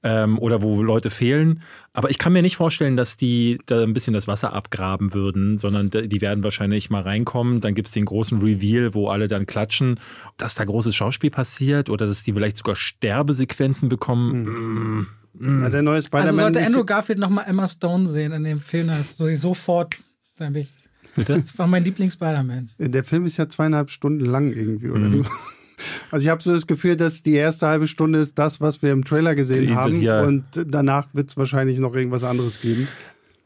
ähm, 0.03 0.39
oder 0.39 0.63
wo 0.63 0.83
Leute 0.83 1.11
fehlen. 1.11 1.63
Aber 1.93 2.11
ich 2.11 2.19
kann 2.19 2.33
mir 2.33 2.43
nicht 2.43 2.57
vorstellen, 2.57 2.97
dass 2.97 3.17
die 3.17 3.59
da 3.67 3.83
ein 3.83 3.93
bisschen 3.93 4.15
das 4.15 4.27
Wasser 4.27 4.53
abgraben 4.53 5.15
würden, 5.15 5.59
sondern 5.59 5.91
die 5.91 6.21
werden 6.21 6.43
wahrscheinlich 6.43 6.91
mal 6.91 7.03
reinkommen. 7.03 7.61
Dann 7.61 7.75
gibt 7.75 7.89
es 7.89 7.95
den 7.95 8.05
großen 8.05 8.41
Reveal, 8.41 8.95
wo 8.95 9.09
alle 9.09 9.29
dann 9.29 9.47
klatschen. 9.47 10.01
Dass 10.37 10.55
da 10.55 10.65
großes 10.65 10.95
Schauspiel 10.95 11.31
passiert 11.31 11.91
oder 11.91 12.07
dass 12.07 12.23
die 12.23 12.33
vielleicht 12.33 12.57
sogar 12.57 12.77
Sterbesequenzen 12.77 13.89
bekommen. 13.89 15.07
Mhm. 15.35 15.63
Ja, 15.63 15.71
der 15.71 15.83
neue 15.83 16.03
Spider-Man. 16.03 16.29
Also 16.29 16.41
sollte 16.41 16.67
Andrew 16.67 16.85
Garfield 16.85 17.19
nochmal 17.19 17.47
Emma 17.49 17.67
Stone 17.67 18.07
sehen 18.07 18.33
in 18.33 18.45
dem 18.45 18.61
Film, 18.61 18.89
das 18.89 19.17
so 19.17 19.33
sofort. 19.35 19.97
Bitte? 21.15 21.35
Das 21.41 21.59
war 21.59 21.67
mein 21.67 21.85
Lieblings-Spider-Man. 21.85 22.71
Der 22.79 23.05
Film 23.05 23.27
ist 23.27 23.37
ja 23.37 23.49
zweieinhalb 23.49 23.91
Stunden 23.91 24.25
lang 24.25 24.53
irgendwie, 24.53 24.91
oder 24.91 25.09
mhm. 25.09 25.13
so. 25.13 25.25
Also 26.11 26.25
ich 26.25 26.31
habe 26.31 26.43
so 26.43 26.53
das 26.53 26.67
Gefühl, 26.67 26.97
dass 26.97 27.23
die 27.23 27.35
erste 27.35 27.67
halbe 27.67 27.87
Stunde 27.87 28.19
ist 28.19 28.39
das, 28.39 28.61
was 28.61 28.83
wir 28.83 28.93
im 28.93 29.05
Trailer 29.05 29.35
gesehen 29.35 29.69
das, 29.69 29.77
haben. 29.77 30.01
Ja. 30.01 30.23
Und 30.23 30.45
danach 30.55 31.09
wird 31.13 31.31
es 31.31 31.37
wahrscheinlich 31.37 31.79
noch 31.79 31.95
irgendwas 31.95 32.25
anderes 32.25 32.61
geben. 32.61 32.89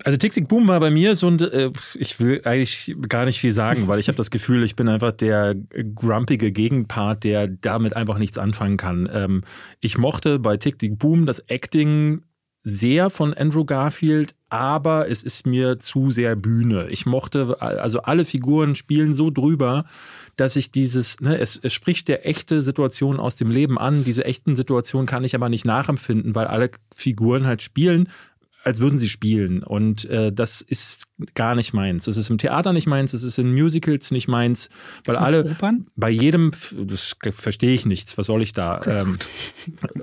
Also 0.05 0.19
Tick 0.19 0.33
Tick 0.33 0.47
Boom 0.47 0.69
war 0.69 0.79
bei 0.79 0.91
mir 0.91 1.17
so 1.17 1.29
ein, 1.29 1.41
äh, 1.41 1.73
ich 1.95 2.21
will 2.21 2.43
eigentlich 2.45 2.95
gar 3.09 3.25
nicht 3.25 3.41
viel 3.41 3.53
sagen, 3.53 3.89
weil 3.89 3.99
ich 3.99 4.09
habe 4.09 4.17
das 4.17 4.31
Gefühl, 4.31 4.63
ich 4.63 4.77
bin 4.77 4.89
einfach 4.89 5.13
der 5.13 5.57
grumpige 5.95 6.53
Gegenpart, 6.53 7.25
der 7.25 7.49
damit 7.49 7.97
einfach 7.97 8.19
nichts 8.19 8.39
anfangen 8.39 8.77
kann. 8.77 9.09
Ähm, 9.13 9.43
ich 9.81 9.99
mochte 9.99 10.39
bei 10.39 10.59
Tick 10.59 10.79
Tick 10.79 10.99
Boom 10.99 11.27
das 11.27 11.41
Acting 11.49 12.23
sehr 12.69 13.11
von 13.11 13.33
Andrew 13.33 13.65
Garfield, 13.65 14.35
aber 14.49 15.09
es 15.09 15.23
ist 15.23 15.47
mir 15.47 15.79
zu 15.79 16.11
sehr 16.11 16.35
Bühne. 16.35 16.89
Ich 16.89 17.07
mochte, 17.07 17.63
also 17.63 18.03
alle 18.03 18.25
Figuren 18.25 18.75
spielen 18.75 19.15
so 19.15 19.31
drüber, 19.31 19.85
dass 20.35 20.57
ich 20.57 20.73
dieses, 20.73 21.21
ne, 21.21 21.39
es, 21.39 21.61
es 21.63 21.73
spricht 21.73 22.09
der 22.09 22.27
echte 22.27 22.63
Situation 22.63 23.21
aus 23.21 23.37
dem 23.37 23.53
Leben 23.53 23.79
an. 23.79 24.03
Diese 24.03 24.25
echten 24.25 24.57
Situationen 24.57 25.07
kann 25.07 25.23
ich 25.23 25.37
aber 25.37 25.49
nicht 25.49 25.65
nachempfinden, 25.65 26.35
weil 26.35 26.49
alle 26.49 26.73
Figuren 26.93 27.47
halt 27.47 27.63
spielen, 27.63 28.09
als 28.65 28.81
würden 28.81 28.99
sie 28.99 29.09
spielen. 29.09 29.63
Und 29.63 30.05
äh, 30.07 30.33
das 30.33 30.61
ist 30.61 31.06
gar 31.35 31.55
nicht 31.55 31.73
meins. 31.73 32.05
Das 32.05 32.17
ist 32.17 32.29
im 32.29 32.39
Theater 32.39 32.73
nicht 32.73 32.87
meins, 32.87 33.13
das 33.13 33.23
ist 33.23 33.39
in 33.39 33.53
Musicals 33.53 34.11
nicht 34.11 34.29
meins, 34.29 34.69
weil 35.07 35.17
alle 35.17 35.45
Opern? 35.45 35.87
bei 35.97 36.11
jedem, 36.11 36.53
das 36.77 37.17
verstehe 37.33 37.73
ich 37.73 37.87
nichts, 37.87 38.19
was 38.19 38.27
soll 38.27 38.43
ich 38.43 38.53
da? 38.53 38.83
Ähm, 38.87 39.19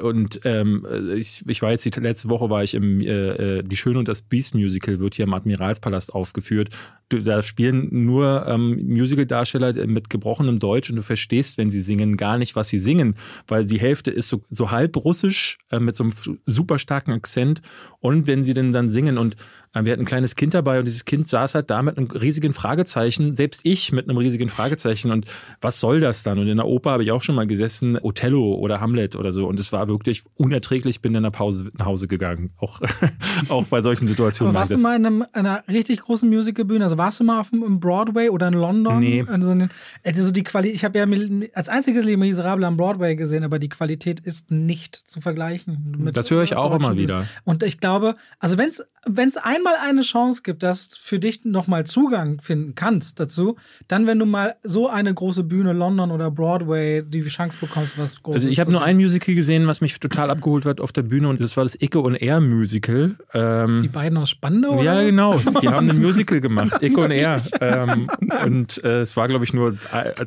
und 0.02 0.42
ähm, 0.44 0.86
ich, 1.16 1.44
ich 1.48 1.62
war 1.62 1.72
jetzt 1.72 1.86
die 1.86 2.00
letzte 2.00 2.30
Woche 2.30 2.50
war 2.50 2.64
ich 2.64 2.74
im 2.74 3.02
äh, 3.02 3.60
äh, 3.60 3.64
Die 3.64 3.78
Schöne 3.78 4.00
und 4.00 4.08
das 4.08 4.22
Beast 4.22 4.56
Musical 4.56 5.00
wird 5.00 5.16
hier 5.16 5.26
im 5.26 5.34
Admiralspalast 5.34 6.14
aufgeführt. 6.14 6.70
Da 7.10 7.44
spielen 7.44 7.90
nur 8.06 8.48
ähm, 8.48 8.80
Musical-Darsteller 8.88 9.86
mit 9.86 10.10
gebrochenem 10.10 10.58
Deutsch 10.58 10.90
und 10.90 10.96
du 10.96 11.04
verstehst, 11.04 11.60
wenn 11.60 11.70
sie 11.70 11.82
singen, 11.82 12.18
gar 12.18 12.40
nicht, 12.40 12.56
was 12.56 12.70
sie 12.70 12.80
singen, 12.80 13.16
weil 13.48 13.66
die 13.66 13.80
Hälfte 13.80 14.10
ist 14.10 14.30
so, 14.30 14.44
so 14.50 14.72
halb 14.72 14.98
russisch 14.98 15.60
äh, 15.70 15.80
mit 15.80 15.96
so 15.96 16.06
einem 16.06 16.14
super 16.48 16.80
starken 16.80 17.12
Akzent 17.12 17.62
und 18.00 18.26
wenn 18.26 18.44
sie 18.44 18.56
denn 18.56 18.72
dann 18.72 18.90
singen 18.90 19.20
und 19.20 19.36
wir 19.82 19.92
hatten 19.92 20.04
ein 20.04 20.06
kleines 20.06 20.36
Kind 20.36 20.54
dabei 20.54 20.78
und 20.78 20.86
dieses 20.86 21.04
Kind 21.04 21.28
saß 21.28 21.56
halt 21.56 21.72
da 21.72 21.82
mit 21.82 21.98
einem 21.98 22.12
riesigen 22.12 22.54
Fragezeichen, 22.54 23.34
selbst 23.34 23.62
ich 23.64 23.92
mit 23.92 24.08
einem 24.08 24.18
riesigen 24.18 24.50
Fragezeichen. 24.50 25.12
Und 25.12 25.26
was 25.62 25.80
soll 25.80 26.00
das 26.00 26.22
dann? 26.22 26.38
Und 26.38 26.48
in 26.48 26.58
der 26.58 26.68
Oper 26.68 26.92
habe 26.92 27.04
ich 27.04 27.12
auch 27.12 27.24
schon 27.24 27.34
mal 27.34 27.48
gesessen, 27.48 27.98
Othello 28.00 28.54
oder 28.54 28.82
Hamlet 28.82 29.16
oder 29.16 29.32
so. 29.32 29.48
Und 29.48 29.60
es 29.60 29.72
war 29.72 29.88
wirklich 29.88 30.24
unerträglich, 30.36 31.02
bin 31.02 31.16
in 31.16 31.24
der 31.24 31.32
Pause 31.32 31.72
nach 31.76 31.88
Hause 31.88 32.08
gegangen. 32.08 32.52
Auch, 32.58 32.82
auch 33.50 33.66
bei 33.66 33.82
solchen 33.82 34.08
Situationen. 34.08 34.54
Warst 34.54 34.74
du 34.74 34.78
mal 34.78 34.96
in 34.96 35.08
einem, 35.08 35.26
einer 35.34 35.64
richtig 35.68 36.02
großen 36.02 36.30
Musicalbühne? 36.30 36.84
Also 36.84 37.00
warst 37.00 37.20
du 37.20 37.24
mal 37.24 37.40
auf 37.40 37.50
dem 37.50 37.80
Broadway 37.80 38.30
oder 38.30 38.50
in 38.50 38.54
London? 38.54 39.00
Nee. 39.00 39.26
Also, 39.28 39.58
also 40.04 40.32
die 40.32 40.44
Qualität, 40.44 40.76
ich 40.76 40.86
habe 40.86 41.00
ja 41.00 41.08
als 41.54 41.68
einziges 41.68 42.06
Leben 42.06 42.22
Miserable 42.22 42.68
am 42.68 42.78
Broadway 42.78 43.16
gesehen, 43.16 43.44
aber 43.44 43.58
die 43.58 43.70
Qualität 43.70 44.20
ist 44.20 44.52
nicht 44.52 44.96
zu 44.96 45.20
vergleichen. 45.20 46.12
das 46.14 46.30
höre 46.30 46.44
ich 46.44 46.56
auch 46.56 46.76
immer 46.76 46.96
wieder. 46.96 47.26
Und 47.44 47.64
ich 47.64 47.80
glaube, 47.80 48.16
also 48.40 48.60
wenn 48.60 48.70
es 48.70 48.86
es 49.28 49.38
einmal 49.64 49.90
eine 49.90 50.02
Chance 50.02 50.42
gibt, 50.44 50.64
dass 50.64 50.98
für 50.98 51.20
dich 51.20 51.46
nochmal 51.46 51.86
Zugang 51.86 52.42
finden 52.42 52.76
kannst 52.76 53.20
dazu, 53.20 53.56
dann, 53.88 54.08
wenn 54.08 54.20
du 54.20 54.26
mal 54.26 54.56
so 54.64 54.90
eine 54.90 55.14
große 55.14 55.44
Bühne, 55.44 55.74
London 55.74 56.12
oder 56.12 56.30
Broadway, 56.32 57.04
die 57.04 57.24
Chance 57.24 57.58
bekommst, 57.60 57.98
was 57.98 58.22
großes. 58.22 58.44
Also 58.44 58.50
ich 58.52 58.60
habe 58.60 58.72
nur 58.72 58.84
ein 58.84 58.98
Musical 58.98 59.36
gesehen, 59.36 59.68
was 59.68 59.82
mich 59.82 60.00
total 60.00 60.30
abgeholt 60.30 60.66
hat 60.66 60.82
auf 60.82 60.92
der 60.92 61.04
Bühne 61.04 61.30
und 61.30 61.42
das 61.42 61.56
war 61.56 61.64
das 61.64 61.80
Icke 61.82 62.00
und 62.00 62.16
Air 62.16 62.42
Musical. 62.42 63.16
Ähm, 63.34 63.82
die 63.82 63.88
beiden 63.88 64.18
aus 64.18 64.30
Spandau? 64.30 64.82
Ja, 64.82 64.96
oder? 64.96 65.06
genau. 65.06 65.38
Die 65.62 65.70
haben 65.70 65.90
ein 65.90 66.02
Musical 66.02 66.42
gemacht, 66.42 66.82
Icke 66.82 67.00
und 67.00 67.12
Air. 67.12 67.42
Ähm, 67.62 68.10
und 68.46 68.84
äh, 68.84 69.02
es 69.02 69.16
war, 69.16 69.28
glaube 69.28 69.46
ich, 69.46 69.54
nur 69.54 69.78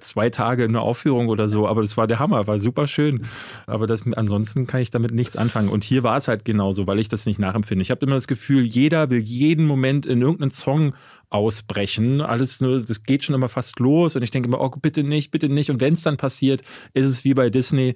zwei 0.00 0.30
Tage 0.30 0.64
eine 0.64 0.80
Aufführung 0.80 1.28
oder 1.28 1.48
so, 1.48 1.68
aber 1.68 1.82
das 1.82 1.96
war 1.96 2.06
der 2.06 2.18
Hammer, 2.18 2.46
war 2.46 2.58
super 2.58 2.86
schön. 2.86 3.26
Aber 3.66 3.86
das, 3.86 4.02
ansonsten 4.14 4.66
kann 4.66 4.80
ich 4.80 4.90
damit 4.90 5.12
nichts 5.12 5.36
anfangen. 5.36 5.68
Und 5.68 5.84
hier 5.84 6.02
war 6.02 6.16
es 6.16 6.28
halt 6.28 6.44
genauso, 6.44 6.86
weil 6.86 6.98
ich 6.98 7.08
das 7.08 7.26
nicht 7.26 7.38
nachempfinde. 7.38 7.82
Ich 7.82 7.90
habe 7.90 8.04
immer 8.06 8.14
das 8.14 8.26
Gefühl, 8.26 8.62
jeder 8.62 9.10
will 9.10 9.25
jeden 9.26 9.66
Moment 9.66 10.06
in 10.06 10.22
irgendeinen 10.22 10.50
Song 10.50 10.94
ausbrechen. 11.30 12.20
Alles 12.20 12.60
nur, 12.60 12.82
das 12.82 13.02
geht 13.02 13.24
schon 13.24 13.34
immer 13.34 13.48
fast 13.48 13.78
los 13.80 14.16
und 14.16 14.22
ich 14.22 14.30
denke 14.30 14.48
immer, 14.48 14.60
oh, 14.60 14.70
bitte 14.70 15.02
nicht, 15.02 15.30
bitte 15.30 15.48
nicht. 15.48 15.70
Und 15.70 15.80
wenn 15.80 15.94
es 15.94 16.02
dann 16.02 16.16
passiert, 16.16 16.62
ist 16.94 17.06
es 17.06 17.24
wie 17.24 17.34
bei 17.34 17.50
Disney 17.50 17.94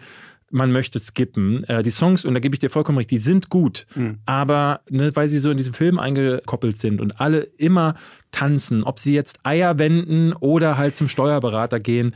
man 0.51 0.72
möchte 0.72 0.99
skippen. 0.99 1.64
Äh, 1.64 1.83
die 1.83 1.91
Songs, 1.91 2.24
und 2.24 2.35
da 2.35 2.41
gebe 2.41 2.55
ich 2.55 2.59
dir 2.59 2.70
vollkommen 2.70 2.99
recht, 2.99 3.11
die 3.11 3.18
sind 3.18 3.49
gut, 3.49 3.87
mhm. 3.95 4.18
aber 4.26 4.81
ne, 4.91 5.14
weil 5.14 5.28
sie 5.28 5.39
so 5.39 5.51
in 5.51 5.57
diesem 5.57 5.74
Film 5.74 5.99
eingekoppelt 5.99 6.76
sind 6.76 7.01
und 7.01 7.20
alle 7.20 7.43
immer 7.57 7.95
tanzen, 8.33 8.83
ob 8.83 8.99
sie 8.99 9.14
jetzt 9.14 9.39
Eier 9.45 9.78
wenden 9.78 10.33
oder 10.33 10.76
halt 10.76 10.97
zum 10.97 11.09
Steuerberater 11.09 11.81
gehen, 11.81 12.14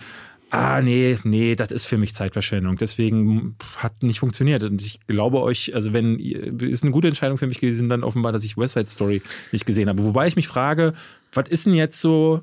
ah, 0.54 0.80
nee, 0.82 1.18
nee, 1.24 1.56
das 1.56 1.70
ist 1.70 1.86
für 1.86 1.98
mich 1.98 2.14
Zeitverschwendung. 2.14 2.76
Deswegen 2.76 3.56
hat 3.76 4.02
nicht 4.02 4.20
funktioniert. 4.20 4.62
Und 4.62 4.80
ich 4.82 5.00
glaube 5.06 5.42
euch, 5.42 5.74
also 5.74 5.92
wenn, 5.92 6.18
ist 6.18 6.82
eine 6.82 6.92
gute 6.92 7.08
Entscheidung 7.08 7.38
für 7.38 7.46
mich 7.46 7.60
gewesen, 7.60 7.88
dann 7.88 8.04
offenbar, 8.04 8.32
dass 8.32 8.44
ich 8.44 8.56
West 8.56 8.74
Side 8.74 8.88
Story 8.88 9.22
nicht 9.52 9.66
gesehen 9.66 9.88
habe. 9.88 10.04
Wobei 10.04 10.28
ich 10.28 10.36
mich 10.36 10.48
frage, 10.48 10.94
was 11.32 11.48
ist 11.48 11.66
denn 11.66 11.74
jetzt 11.74 12.00
so, 12.00 12.42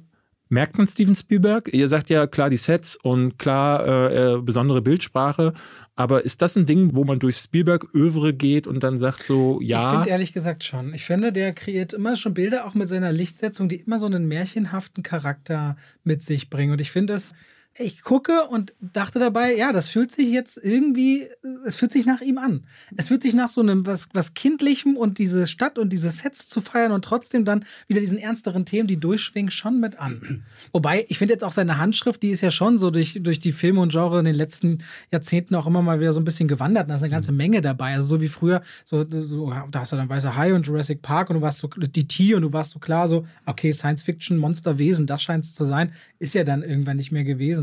merkt 0.50 0.78
man 0.78 0.88
Steven 0.88 1.16
Spielberg? 1.16 1.74
Ihr 1.74 1.88
sagt 1.88 2.10
ja 2.10 2.28
klar 2.28 2.50
die 2.50 2.58
Sets 2.58 2.98
und 2.98 3.40
klar 3.40 3.88
äh, 3.88 4.34
äh 4.34 4.42
besondere 4.42 4.82
Bildsprache, 4.82 5.54
aber 5.96 6.26
ist 6.26 6.42
das 6.42 6.58
ein 6.58 6.66
Ding, 6.66 6.94
wo 6.94 7.06
man 7.06 7.20
durch 7.20 7.38
Spielberg-Övre 7.38 8.34
geht 8.34 8.68
und 8.68 8.84
dann 8.84 8.98
sagt 8.98 9.24
so, 9.24 9.60
ja? 9.62 9.92
Ich 9.92 9.96
finde 9.96 10.10
ehrlich 10.10 10.34
gesagt 10.34 10.64
schon. 10.66 10.94
Ich 10.94 11.06
finde, 11.06 11.32
der 11.32 11.54
kreiert 11.54 11.94
immer 11.94 12.18
schon 12.18 12.34
Bilder, 12.34 12.66
auch 12.66 12.74
mit 12.74 12.90
seiner 12.90 13.14
Lichtsetzung, 13.14 13.70
die 13.70 13.78
immer 13.78 14.00
so 14.00 14.06
einen 14.06 14.28
märchenhaften 14.28 15.04
Charakter 15.04 15.78
mit 16.04 16.22
sich 16.22 16.50
bringen. 16.50 16.74
Und 16.74 16.82
ich 16.82 16.92
finde 16.92 17.14
das 17.14 17.34
ich 17.76 18.04
gucke 18.04 18.48
und 18.48 18.74
dachte 18.80 19.18
dabei, 19.18 19.56
ja, 19.56 19.72
das 19.72 19.88
fühlt 19.88 20.12
sich 20.12 20.30
jetzt 20.30 20.58
irgendwie, 20.62 21.28
es 21.66 21.78
fühlt 21.78 21.94
sich 21.94 22.06
nach 22.06 22.20
ihm 22.20 22.38
an. 22.38 22.66
Es 22.98 23.08
fühlt 23.08 23.22
sich 23.22 23.34
nach 23.34 23.50
so 23.50 23.62
einem 23.62 23.86
was, 23.86 24.10
was 24.14 24.34
Kindlichem 24.34 24.98
und 24.98 25.20
diese 25.20 25.48
Stadt 25.48 25.80
und 25.80 25.92
diese 25.92 26.10
Sets 26.10 26.50
zu 26.50 26.60
feiern 26.60 26.92
und 26.92 27.06
trotzdem 27.06 27.46
dann 27.46 27.66
wieder 27.88 28.02
diesen 28.02 28.18
ernsteren 28.18 28.66
Themen, 28.66 28.88
die 28.88 28.98
durchschwingen, 28.98 29.52
schon 29.52 29.80
mit 29.80 30.00
an. 30.00 30.44
Wobei, 30.74 31.06
ich 31.08 31.18
finde 31.18 31.34
jetzt 31.34 31.44
auch 31.44 31.54
seine 31.54 31.78
Handschrift, 31.78 32.22
die 32.22 32.32
ist 32.32 32.42
ja 32.42 32.52
schon 32.52 32.78
so 32.78 32.92
durch, 32.92 33.20
durch 33.22 33.40
die 33.40 33.54
Filme 33.54 33.80
und 33.80 33.92
Genre 33.92 34.20
in 34.20 34.26
den 34.26 34.36
letzten 34.36 34.84
Jahrzehnten 35.12 35.56
auch 35.56 35.66
immer 35.66 35.82
mal 35.82 36.00
wieder 36.02 36.12
so 36.12 36.20
ein 36.20 36.26
bisschen 36.26 36.50
gewandert. 36.50 36.90
Da 36.90 36.96
ist 36.96 37.02
eine 37.02 37.10
ganze 37.10 37.32
Menge 37.32 37.62
dabei. 37.62 37.94
Also 37.94 38.08
so 38.08 38.22
wie 38.22 38.28
früher, 38.28 38.62
so, 38.84 39.06
so 39.10 39.54
da 39.72 39.80
hast 39.80 39.94
du 39.94 39.96
dann 39.96 40.10
Weißer 40.10 40.36
Hai 40.36 40.54
und 40.54 40.68
Jurassic 40.68 41.02
Park 41.02 41.30
und 41.30 41.38
du 41.38 41.42
warst 41.42 41.60
so, 41.60 41.68
die 41.68 42.08
T 42.08 42.36
und 42.36 42.42
du 42.42 42.52
warst 42.52 42.72
so 42.72 42.80
klar 42.80 43.08
so, 43.08 43.26
okay, 43.46 43.72
Science 43.72 44.04
Fiction, 44.04 44.38
Monsterwesen, 44.38 45.08
das 45.08 45.22
scheint 45.22 45.46
es 45.46 45.54
zu 45.54 45.64
sein, 45.64 45.94
ist 46.20 46.36
ja 46.36 46.44
dann 46.44 46.64
irgendwann 46.64 46.98
nicht 46.98 47.12
mehr 47.12 47.24
gewesen. 47.24 47.61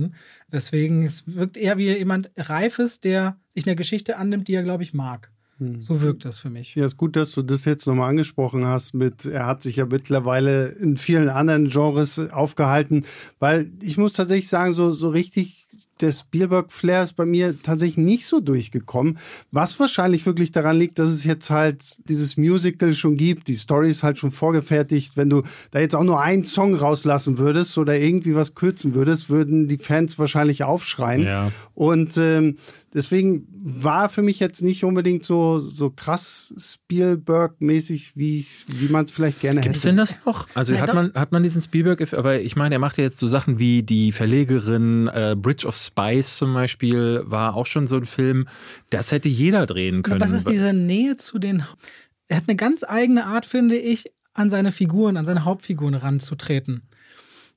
Deswegen, 0.51 1.05
es 1.05 1.25
wirkt 1.27 1.57
eher 1.57 1.79
wie 1.79 1.91
jemand 1.97 2.31
Reifes, 2.37 3.01
der 3.01 3.37
sich 3.55 3.67
eine 3.67 3.77
Geschichte 3.77 4.17
annimmt, 4.17 4.49
die 4.49 4.55
er, 4.55 4.63
glaube 4.63 4.83
ich, 4.83 4.95
mag. 4.95 5.31
Hm. 5.59 5.81
So 5.81 6.01
wirkt 6.01 6.25
das 6.25 6.39
für 6.39 6.51
mich. 6.51 6.75
Ja, 6.75 6.87
ist 6.87 6.97
gut, 6.97 7.17
dass 7.17 7.33
du 7.33 7.43
das 7.43 7.65
jetzt 7.65 7.87
nochmal 7.87 8.11
angesprochen 8.11 8.65
hast. 8.65 8.95
Mit, 8.95 9.27
er 9.27 9.47
hat 9.47 9.63
sich 9.63 9.77
ja 9.77 9.87
mittlerweile 9.87 10.69
in 10.69 10.97
vielen 10.97 11.29
anderen 11.29 11.69
Genres 11.69 12.19
aufgehalten, 12.19 13.05
weil 13.39 13.71
ich 13.83 13.99
muss 13.99 14.13
tatsächlich 14.13 14.49
sagen, 14.49 14.73
so, 14.73 14.91
so 14.91 15.09
richtig 15.09 15.67
der 16.01 16.13
Spielberg-Flair 16.13 17.05
ist 17.05 17.17
bei 17.17 17.27
mir 17.27 17.61
tatsächlich 17.63 18.05
nicht 18.05 18.27
so 18.27 18.41
durchgekommen. 18.41 19.19
Was 19.51 19.79
wahrscheinlich 19.81 20.27
wirklich 20.27 20.53
daran 20.53 20.77
liegt, 20.77 20.99
dass 20.99 21.11
es 21.11 21.25
jetzt 21.25 21.51
halt 21.51 21.97
dieses 22.09 22.37
Musical 22.37 22.95
schon 22.95 23.17
gibt, 23.17 23.49
die 23.49 23.55
Story 23.55 23.91
ist 23.91 24.03
halt 24.03 24.19
schon 24.19 24.31
vorgefertigt. 24.31 25.17
Wenn 25.17 25.31
du 25.31 25.43
da 25.71 25.81
jetzt 25.81 25.95
auch 25.95 26.05
nur 26.05 26.21
einen 26.21 26.45
Song 26.45 26.75
rauslassen 26.75 27.39
würdest 27.39 27.77
oder 27.79 27.99
irgendwie 27.99 28.35
was 28.35 28.55
kürzen 28.55 28.95
würdest, 28.95 29.31
würden 29.31 29.69
die 29.69 29.79
Fans 29.79 30.19
wahrscheinlich 30.19 30.65
aufschreien. 30.65 31.23
Ja. 31.23 31.53
Und 31.75 32.17
ähm, 32.17 32.59
deswegen 32.95 33.47
war 33.51 34.09
für 34.09 34.23
mich 34.23 34.41
jetzt 34.41 34.63
nicht 34.63 34.85
unbedingt 34.85 35.25
so, 35.25 35.59
so 35.59 35.91
krass 35.91 36.55
Spielberg-mäßig, 36.59 38.13
wie, 38.15 38.47
wie 38.67 38.89
man 38.89 39.05
es 39.05 39.11
vielleicht 39.11 39.41
gerne 39.41 39.61
Gibt's 39.61 39.85
hätte. 39.85 39.97
Gibt 39.97 40.03
es 40.03 40.13
denn 40.13 40.23
das 40.23 40.27
noch? 40.27 40.49
Also 40.55 40.75
ja, 40.75 40.81
hat, 40.81 40.95
man, 40.95 41.13
hat 41.15 41.33
man 41.33 41.43
diesen 41.43 41.63
Spielberg, 41.63 42.13
aber 42.15 42.41
ich 42.41 42.57
meine, 42.57 42.77
er 42.77 42.79
macht 42.79 42.99
ja 42.99 43.05
jetzt 43.05 43.19
so 43.19 43.29
Sachen 43.29 43.59
wie 43.59 43.83
die 43.83 44.13
Verlegerin 44.13 45.09
äh, 45.09 45.37
Bridge 45.39 45.67
of 45.67 45.77
Spice 45.89 46.37
zum 46.37 46.55
Beispiel 46.55 47.23
war 47.25 47.57
auch 47.57 47.67
schon 47.67 47.87
so 47.87 47.97
ein 47.97 48.07
Film, 48.07 48.49
das 48.91 49.13
hätte 49.13 49.29
jeder 49.29 49.67
drehen 49.67 50.03
können. 50.03 50.21
Was 50.21 50.33
ist 50.33 50.49
diese 50.49 50.73
Nähe 50.73 51.17
zu 51.17 51.39
den. 51.39 51.65
Er 52.29 52.37
hat 52.37 52.45
eine 52.47 52.57
ganz 52.57 52.85
eigene 52.85 53.27
Art, 53.27 53.47
finde 53.47 53.77
ich, 53.77 54.13
an 54.35 54.51
seine 54.51 54.71
Figuren, 54.73 55.17
an 55.17 55.27
seine 55.27 55.45
Hauptfiguren 55.45 55.95
ranzutreten. 55.95 56.83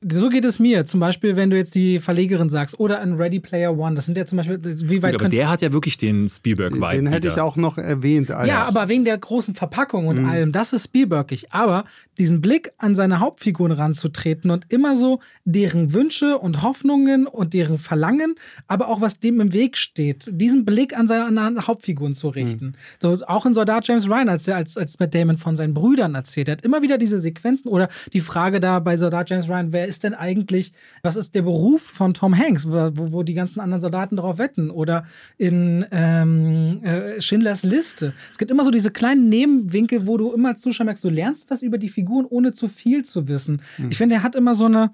So 0.03 0.29
geht 0.29 0.45
es 0.45 0.57
mir. 0.57 0.85
Zum 0.85 0.99
Beispiel, 0.99 1.35
wenn 1.35 1.51
du 1.51 1.57
jetzt 1.57 1.75
die 1.75 1.99
Verlegerin 1.99 2.49
sagst 2.49 2.79
oder 2.79 2.99
ein 3.01 3.13
Ready 3.13 3.39
Player 3.39 3.77
One. 3.77 3.95
Das 3.95 4.05
sind 4.05 4.17
ja 4.17 4.25
zum 4.25 4.37
Beispiel, 4.37 4.59
wie 4.63 5.03
weit. 5.03 5.13
Gut, 5.13 5.21
aber 5.21 5.29
der 5.29 5.49
hat 5.49 5.61
ja 5.61 5.71
wirklich 5.71 5.97
den 5.97 6.27
Spielberg-Vibe. 6.27 6.95
Den 6.95 7.07
hätte 7.07 7.27
ich 7.27 7.39
auch 7.39 7.55
noch 7.55 7.77
erwähnt. 7.77 8.29
Ja, 8.29 8.67
aber 8.67 8.87
wegen 8.87 9.05
der 9.05 9.17
großen 9.17 9.53
Verpackung 9.53 10.07
und 10.07 10.23
mhm. 10.23 10.29
allem. 10.29 10.51
Das 10.51 10.73
ist 10.73 10.85
Spielbergig. 10.85 11.53
Aber 11.53 11.85
diesen 12.17 12.41
Blick 12.41 12.71
an 12.79 12.95
seine 12.95 13.19
Hauptfiguren 13.19 13.71
ranzutreten 13.71 14.49
und 14.49 14.65
immer 14.69 14.95
so 14.95 15.19
deren 15.45 15.93
Wünsche 15.93 16.39
und 16.39 16.63
Hoffnungen 16.63 17.27
und 17.27 17.53
deren 17.53 17.77
Verlangen, 17.77 18.35
aber 18.67 18.87
auch 18.87 19.01
was 19.01 19.19
dem 19.19 19.39
im 19.39 19.53
Weg 19.53 19.77
steht, 19.77 20.29
diesen 20.31 20.65
Blick 20.65 20.97
an 20.97 21.07
seine 21.07 21.67
Hauptfiguren 21.67 22.15
zu 22.15 22.29
richten. 22.29 22.65
Mhm. 22.65 22.73
So, 22.99 23.19
auch 23.27 23.45
in 23.45 23.53
Soldat 23.53 23.87
James 23.87 24.09
Ryan, 24.09 24.29
als 24.29 24.47
er 24.47 24.55
als, 24.55 24.77
als 24.77 24.99
Matt 24.99 25.13
Damon 25.13 25.37
von 25.37 25.55
seinen 25.55 25.75
Brüdern 25.75 26.15
erzählt, 26.15 26.47
er 26.47 26.53
hat 26.53 26.65
immer 26.65 26.81
wieder 26.81 26.97
diese 26.97 27.19
Sequenzen 27.19 27.69
oder 27.69 27.87
die 28.13 28.21
Frage 28.21 28.59
da 28.59 28.79
bei 28.79 28.97
Soldat 28.97 29.29
James 29.29 29.47
Ryan, 29.47 29.73
wer 29.73 29.90
ist 29.91 30.03
denn 30.03 30.13
eigentlich, 30.13 30.71
was 31.03 31.17
ist 31.17 31.35
der 31.35 31.41
Beruf 31.41 31.81
von 31.81 32.13
Tom 32.13 32.37
Hanks, 32.37 32.67
wo, 32.67 32.91
wo 32.95 33.23
die 33.23 33.33
ganzen 33.33 33.59
anderen 33.59 33.81
Soldaten 33.81 34.15
darauf 34.15 34.37
wetten? 34.37 34.71
Oder 34.71 35.05
in 35.37 35.85
ähm, 35.91 36.81
äh, 36.83 37.21
Schindlers 37.21 37.63
Liste. 37.63 38.13
Es 38.31 38.37
gibt 38.37 38.49
immer 38.49 38.63
so 38.63 38.71
diese 38.71 38.89
kleinen 38.89 39.27
Nebenwinkel, 39.27 40.07
wo 40.07 40.17
du 40.17 40.31
immer 40.31 40.49
als 40.49 40.61
Zuschauer 40.61 40.85
merkst, 40.85 41.03
du 41.03 41.09
lernst 41.09 41.51
was 41.51 41.61
über 41.61 41.77
die 41.77 41.89
Figuren, 41.89 42.25
ohne 42.25 42.53
zu 42.53 42.69
viel 42.69 43.03
zu 43.03 43.27
wissen. 43.27 43.61
Mhm. 43.77 43.91
Ich 43.91 43.97
finde, 43.97 44.15
er 44.15 44.23
hat 44.23 44.35
immer 44.35 44.55
so 44.55 44.65
eine 44.65 44.91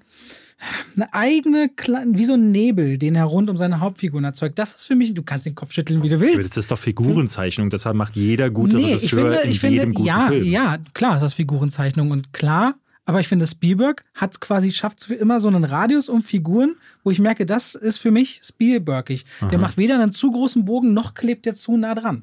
eine 0.96 1.14
eigene, 1.14 1.70
wie 2.06 2.24
so 2.24 2.34
ein 2.34 2.50
Nebel, 2.50 2.98
den 2.98 3.14
er 3.14 3.26
rund 3.26 3.48
um 3.48 3.56
seine 3.56 3.78
Hauptfiguren 3.78 4.24
erzeugt. 4.24 4.58
Das 4.58 4.74
ist 4.74 4.84
für 4.84 4.96
mich, 4.96 5.14
du 5.14 5.22
kannst 5.22 5.46
den 5.46 5.54
Kopf 5.54 5.72
schütteln, 5.72 6.02
wie 6.02 6.08
du 6.08 6.20
willst. 6.20 6.50
Das 6.50 6.56
ist 6.56 6.72
doch 6.72 6.78
Figurenzeichnung, 6.78 7.70
deshalb 7.70 7.94
macht 7.94 8.16
jeder 8.16 8.50
gute 8.50 8.76
nee, 8.76 8.94
Regisseur 8.94 9.44
ich 9.44 9.60
finde, 9.60 9.60
ich 9.60 9.62
in 9.62 9.70
jedem 9.70 9.82
finde, 9.84 9.94
guten 9.94 10.08
ja, 10.08 10.26
Film. 10.26 10.44
Ja, 10.44 10.78
klar 10.94 11.14
ist 11.14 11.22
das 11.22 11.34
Figurenzeichnung 11.34 12.10
und 12.10 12.32
klar 12.32 12.74
aber 13.08 13.20
ich 13.20 13.28
finde, 13.28 13.46
Spielberg 13.46 14.04
hat 14.14 14.38
quasi, 14.38 14.70
schafft 14.70 15.10
immer 15.10 15.40
so 15.40 15.48
einen 15.48 15.64
Radius 15.64 16.10
um 16.10 16.20
Figuren, 16.20 16.76
wo 17.04 17.10
ich 17.10 17.18
merke, 17.18 17.46
das 17.46 17.74
ist 17.74 17.98
für 17.98 18.10
mich 18.10 18.40
Spielbergig. 18.44 19.24
Aha. 19.40 19.48
Der 19.48 19.58
macht 19.58 19.78
weder 19.78 19.94
einen 19.94 20.12
zu 20.12 20.30
großen 20.30 20.64
Bogen, 20.64 20.94
noch 20.94 21.14
klebt 21.14 21.46
er 21.46 21.54
zu 21.54 21.76
nah 21.76 21.94
dran. 21.94 22.22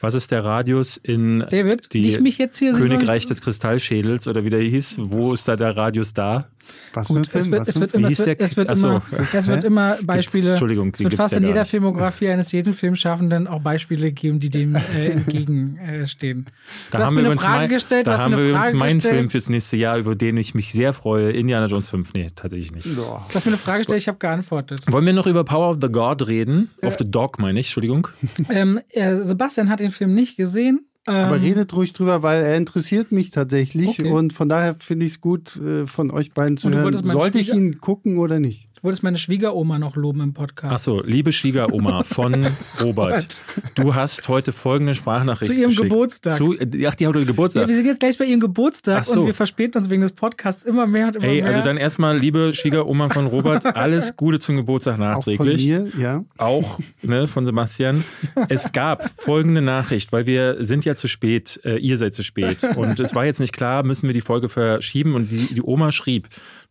Was 0.00 0.14
ist 0.14 0.30
der 0.30 0.44
Radius 0.44 0.98
in 0.98 1.44
David, 1.50 1.92
die 1.92 2.18
mich 2.18 2.38
jetzt 2.38 2.58
hier 2.58 2.74
Königreich 2.74 3.26
des 3.26 3.40
Kristallschädels 3.40 4.28
oder 4.28 4.44
wie 4.44 4.50
der 4.50 4.60
hieß? 4.60 4.96
Wo 5.00 5.32
ist 5.32 5.48
da 5.48 5.56
der 5.56 5.76
Radius 5.76 6.12
da? 6.12 6.48
Was 6.92 7.08
Gut, 7.08 7.28
es 7.32 7.50
wird, 7.50 7.68
es 7.68 7.80
wird 7.80 7.94
immer, 7.94 8.10
es 8.10 8.18
wird, 8.18 8.40
es 8.40 8.56
wird 8.56 8.70
immer, 8.70 9.02
es 9.06 9.46
wird 9.46 9.64
immer 9.64 9.98
Beispiele. 10.02 10.50
Entschuldigung, 10.50 10.92
es 10.94 11.00
wird 11.00 11.14
fast 11.14 11.34
in 11.34 11.46
jeder 11.46 11.64
Filmografie 11.64 12.28
eines 12.28 12.52
jeden 12.52 12.72
Filmschaffenden 12.72 13.46
auch 13.46 13.60
Beispiele 13.60 14.12
geben, 14.12 14.40
die 14.40 14.50
dem 14.50 14.74
äh, 14.74 15.06
entgegenstehen. 15.06 16.46
Da 16.90 17.06
haben 17.06 17.16
wir 17.16 17.24
übrigens, 17.24 17.44
mein, 17.44 17.68
gestellt, 17.68 18.06
da 18.06 18.18
haben 18.18 18.36
wir 18.36 18.48
übrigens 18.48 18.72
meinen 18.72 19.00
Film 19.00 19.30
fürs 19.30 19.48
nächste 19.48 19.76
Jahr, 19.76 19.98
über 19.98 20.14
den 20.14 20.36
ich 20.36 20.54
mich 20.54 20.72
sehr 20.72 20.92
freue. 20.92 21.30
Indiana 21.30 21.66
Jones 21.66 21.88
5. 21.88 22.14
Nee, 22.14 22.30
tatsächlich 22.34 22.72
nicht. 22.72 22.86
Du 22.96 23.06
hast 23.06 23.44
mir 23.44 23.52
eine 23.52 23.58
Frage 23.58 23.78
gestellt, 23.78 24.00
ich 24.00 24.08
habe 24.08 24.15
geantwortet. 24.18 24.80
Wollen 24.88 25.06
wir 25.06 25.12
noch 25.12 25.26
über 25.26 25.44
Power 25.44 25.70
of 25.70 25.78
the 25.80 25.88
God 25.88 26.26
reden? 26.26 26.70
Äh, 26.80 26.86
of 26.86 26.96
the 26.98 27.10
Dog 27.10 27.38
meine 27.38 27.60
ich, 27.60 27.66
Entschuldigung. 27.66 28.08
Ähm, 28.48 28.80
äh, 28.90 29.16
Sebastian 29.16 29.68
hat 29.68 29.80
den 29.80 29.90
Film 29.90 30.14
nicht 30.14 30.36
gesehen. 30.36 30.86
Aber 31.06 31.36
ähm, 31.36 31.42
redet 31.42 31.74
ruhig 31.74 31.92
drüber, 31.92 32.22
weil 32.22 32.42
er 32.42 32.56
interessiert 32.56 33.12
mich 33.12 33.30
tatsächlich 33.30 34.00
okay. 34.00 34.10
und 34.10 34.32
von 34.32 34.48
daher 34.48 34.74
finde 34.80 35.06
ich 35.06 35.12
es 35.12 35.20
gut, 35.20 35.56
äh, 35.56 35.86
von 35.86 36.10
euch 36.10 36.32
beiden 36.32 36.56
zu 36.56 36.68
hören. 36.70 37.04
Sollte 37.04 37.38
ich 37.38 37.54
ihn 37.54 37.80
gucken 37.80 38.18
oder 38.18 38.40
nicht? 38.40 38.68
Du 38.86 38.88
wolltest 38.88 39.02
meine 39.02 39.18
Schwiegeroma 39.18 39.80
noch 39.80 39.96
loben 39.96 40.20
im 40.20 40.32
Podcast. 40.32 40.72
Achso, 40.72 41.02
liebe 41.02 41.32
Schwiegeroma 41.32 42.04
von 42.04 42.46
Robert, 42.80 43.40
du 43.74 43.96
hast 43.96 44.28
heute 44.28 44.52
folgende 44.52 44.94
Sprachnachricht 44.94 45.50
Zu 45.50 45.58
ihrem 45.58 45.70
geschickt. 45.70 45.88
Geburtstag. 45.88 46.36
Zu, 46.36 46.54
ach, 46.60 46.94
die 46.94 47.04
hat 47.04 47.16
heute 47.16 47.26
Geburtstag. 47.26 47.62
Ja, 47.62 47.68
wir 47.68 47.74
sind 47.74 47.86
jetzt 47.86 47.98
gleich 47.98 48.16
bei 48.16 48.26
ihrem 48.26 48.38
Geburtstag 48.38 49.04
so. 49.04 49.22
und 49.22 49.26
wir 49.26 49.34
verspäten 49.34 49.80
uns 49.80 49.90
wegen 49.90 50.02
des 50.02 50.12
Podcasts 50.12 50.62
immer 50.62 50.86
mehr 50.86 51.08
und 51.08 51.16
immer 51.16 51.24
Ey, 51.24 51.42
mehr. 51.42 51.46
also 51.46 51.62
dann 51.62 51.78
erstmal, 51.78 52.16
liebe 52.16 52.54
Schwiegeroma 52.54 53.08
von 53.08 53.26
Robert, 53.26 53.66
alles 53.76 54.16
Gute 54.16 54.38
zum 54.38 54.54
Geburtstag 54.54 55.00
nachträglich. 55.00 55.74
Auch 55.74 55.78
von 55.78 55.98
mir, 55.98 56.00
ja. 56.00 56.24
Auch 56.36 56.78
ne, 57.02 57.26
von 57.26 57.44
Sebastian. 57.44 58.04
Es 58.48 58.70
gab 58.70 59.10
folgende 59.20 59.62
Nachricht, 59.62 60.12
weil 60.12 60.26
wir 60.26 60.62
sind 60.64 60.84
ja 60.84 60.94
zu 60.94 61.08
spät, 61.08 61.58
äh, 61.64 61.78
ihr 61.78 61.98
seid 61.98 62.14
zu 62.14 62.22
spät. 62.22 62.62
Und 62.76 63.00
es 63.00 63.16
war 63.16 63.24
jetzt 63.24 63.40
nicht 63.40 63.52
klar, 63.52 63.82
müssen 63.82 64.06
wir 64.06 64.14
die 64.14 64.20
Folge 64.20 64.48
verschieben. 64.48 65.16
Und 65.16 65.28
die, 65.28 65.54
die 65.54 65.62
Oma 65.62 65.90
schrieb, 65.90 66.28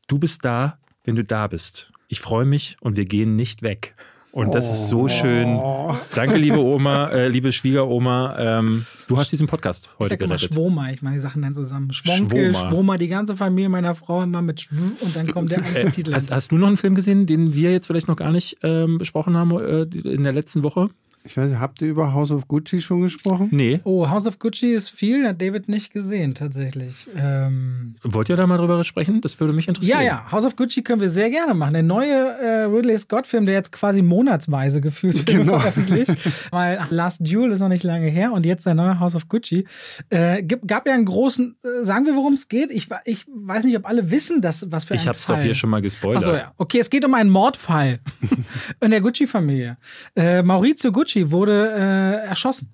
du 0.07 0.17
bist 0.17 0.45
da, 0.45 0.77
wenn 1.03 1.17
du 1.17 1.23
da 1.25 1.47
bist 1.47 1.91
ich 2.07 2.19
freue 2.19 2.45
mich 2.45 2.77
und 2.79 2.97
wir 2.97 3.05
gehen 3.05 3.35
nicht 3.35 3.61
weg. 3.61 3.95
Und 4.35 4.53
das 4.53 4.69
ist 4.69 4.89
so 4.89 5.07
schön. 5.07 5.57
Danke, 6.13 6.35
liebe 6.35 6.59
Oma, 6.59 7.07
äh, 7.07 7.29
liebe 7.29 7.53
Schwiegeroma. 7.53 8.35
Ähm, 8.37 8.85
du 9.07 9.17
hast 9.17 9.31
diesen 9.31 9.47
Podcast 9.47 9.89
heute 9.97 10.03
ich 10.03 10.09
sag 10.09 10.19
gerettet. 10.19 10.51
Immer 10.51 10.55
Schwoma, 10.55 10.89
ich 10.91 11.01
mache 11.01 11.13
die 11.13 11.19
Sachen 11.21 11.41
dann 11.41 11.55
zusammen. 11.55 11.93
Schwonkel, 11.93 12.53
Schwoma. 12.53 12.69
Schwoma, 12.69 12.97
die 12.97 13.07
ganze 13.07 13.37
Familie 13.37 13.69
meiner 13.69 13.95
Frau 13.95 14.23
immer 14.23 14.41
mit 14.41 14.59
Schw 14.59 14.75
und 14.99 15.15
dann 15.15 15.27
kommt 15.27 15.51
der 15.51 15.59
eigentliche 15.59 15.87
äh, 15.87 15.91
Titel. 15.91 16.13
Hast, 16.13 16.31
hast, 16.31 16.51
du 16.51 16.57
noch 16.57 16.67
einen 16.67 16.75
Film 16.75 16.95
gesehen, 16.95 17.27
den 17.27 17.53
wir 17.53 17.71
jetzt 17.71 17.87
vielleicht 17.87 18.09
noch 18.09 18.17
gar 18.17 18.33
nicht 18.33 18.57
ähm, 18.61 18.97
besprochen 18.97 19.37
haben 19.37 19.57
äh, 19.57 19.83
in 19.83 20.23
der 20.23 20.33
letzten 20.33 20.63
Woche? 20.63 20.89
Ich 21.25 21.35
weiß 21.35 21.49
nicht, 21.49 21.59
habt 21.59 21.81
ihr 21.81 21.87
über 21.87 22.13
House 22.13 22.31
of 22.31 22.47
Gucci 22.47 22.81
schon 22.81 23.01
gesprochen? 23.01 23.49
Nee. 23.51 23.79
Oh, 23.83 24.07
House 24.07 24.27
of 24.27 24.37
Gucci 24.37 24.73
ist 24.73 24.89
viel, 24.89 25.27
hat 25.27 25.41
David 25.41 25.67
nicht 25.67 25.91
gesehen, 25.91 26.35
tatsächlich. 26.35 27.07
Ähm 27.17 27.95
Wollt 28.03 28.29
ihr 28.29 28.35
da 28.35 28.45
mal 28.45 28.59
drüber 28.59 28.83
sprechen? 28.83 29.21
Das 29.21 29.39
würde 29.39 29.53
mich 29.53 29.67
interessieren. 29.67 30.01
Ja, 30.01 30.05
ja, 30.05 30.31
House 30.31 30.45
of 30.45 30.55
Gucci 30.55 30.83
können 30.83 31.01
wir 31.01 31.09
sehr 31.09 31.31
gerne 31.31 31.55
machen. 31.55 31.73
Der 31.73 31.81
neue 31.81 32.13
äh, 32.13 32.63
Ridley 32.65 32.97
Scott-Film, 32.97 33.47
der 33.47 33.55
jetzt 33.55 33.71
quasi 33.71 34.03
monatsweise 34.03 34.81
gefühlt 34.81 35.25
genau. 35.25 35.59
veröffentlicht. 35.59 36.15
Weil 36.51 36.85
Last 36.91 37.21
Duel 37.27 37.51
ist 37.51 37.59
noch 37.59 37.69
nicht 37.69 37.83
lange 37.83 38.07
her 38.07 38.31
und 38.31 38.45
jetzt 38.45 38.67
der 38.67 38.75
neue 38.75 38.99
House 38.99 39.15
of 39.15 39.27
Gucci. 39.27 39.65
Äh, 40.09 40.43
gab 40.43 40.85
ja 40.85 40.93
einen 40.93 41.05
großen, 41.05 41.55
äh, 41.63 41.83
sagen 41.83 42.05
wir, 42.05 42.15
worum 42.15 42.33
es 42.33 42.49
geht? 42.49 42.69
Ich, 42.69 42.87
ich 43.05 43.25
weiß 43.27 43.63
nicht, 43.63 43.75
ob 43.77 43.87
alle 43.87 44.11
wissen, 44.11 44.41
dass, 44.41 44.71
was 44.71 44.85
für 44.85 44.93
ein 44.93 44.99
Ich 44.99 45.07
hab's 45.07 45.25
Fall. 45.25 45.37
doch 45.37 45.43
hier 45.43 45.55
schon 45.55 45.71
mal 45.71 45.81
gespoilert. 45.81 46.23
Achso, 46.23 46.35
ja. 46.35 46.53
Okay, 46.57 46.77
es 46.77 46.91
geht 46.91 47.03
um 47.03 47.15
einen 47.15 47.31
Mordfall 47.31 47.99
in 48.79 48.91
der 48.91 49.01
Gucci-Familie. 49.01 49.77
Äh, 50.15 50.43
Maurizio 50.43 50.91
Gucci 50.91 51.14
wurde 51.31 52.21
äh, 52.23 52.27
erschossen. 52.27 52.69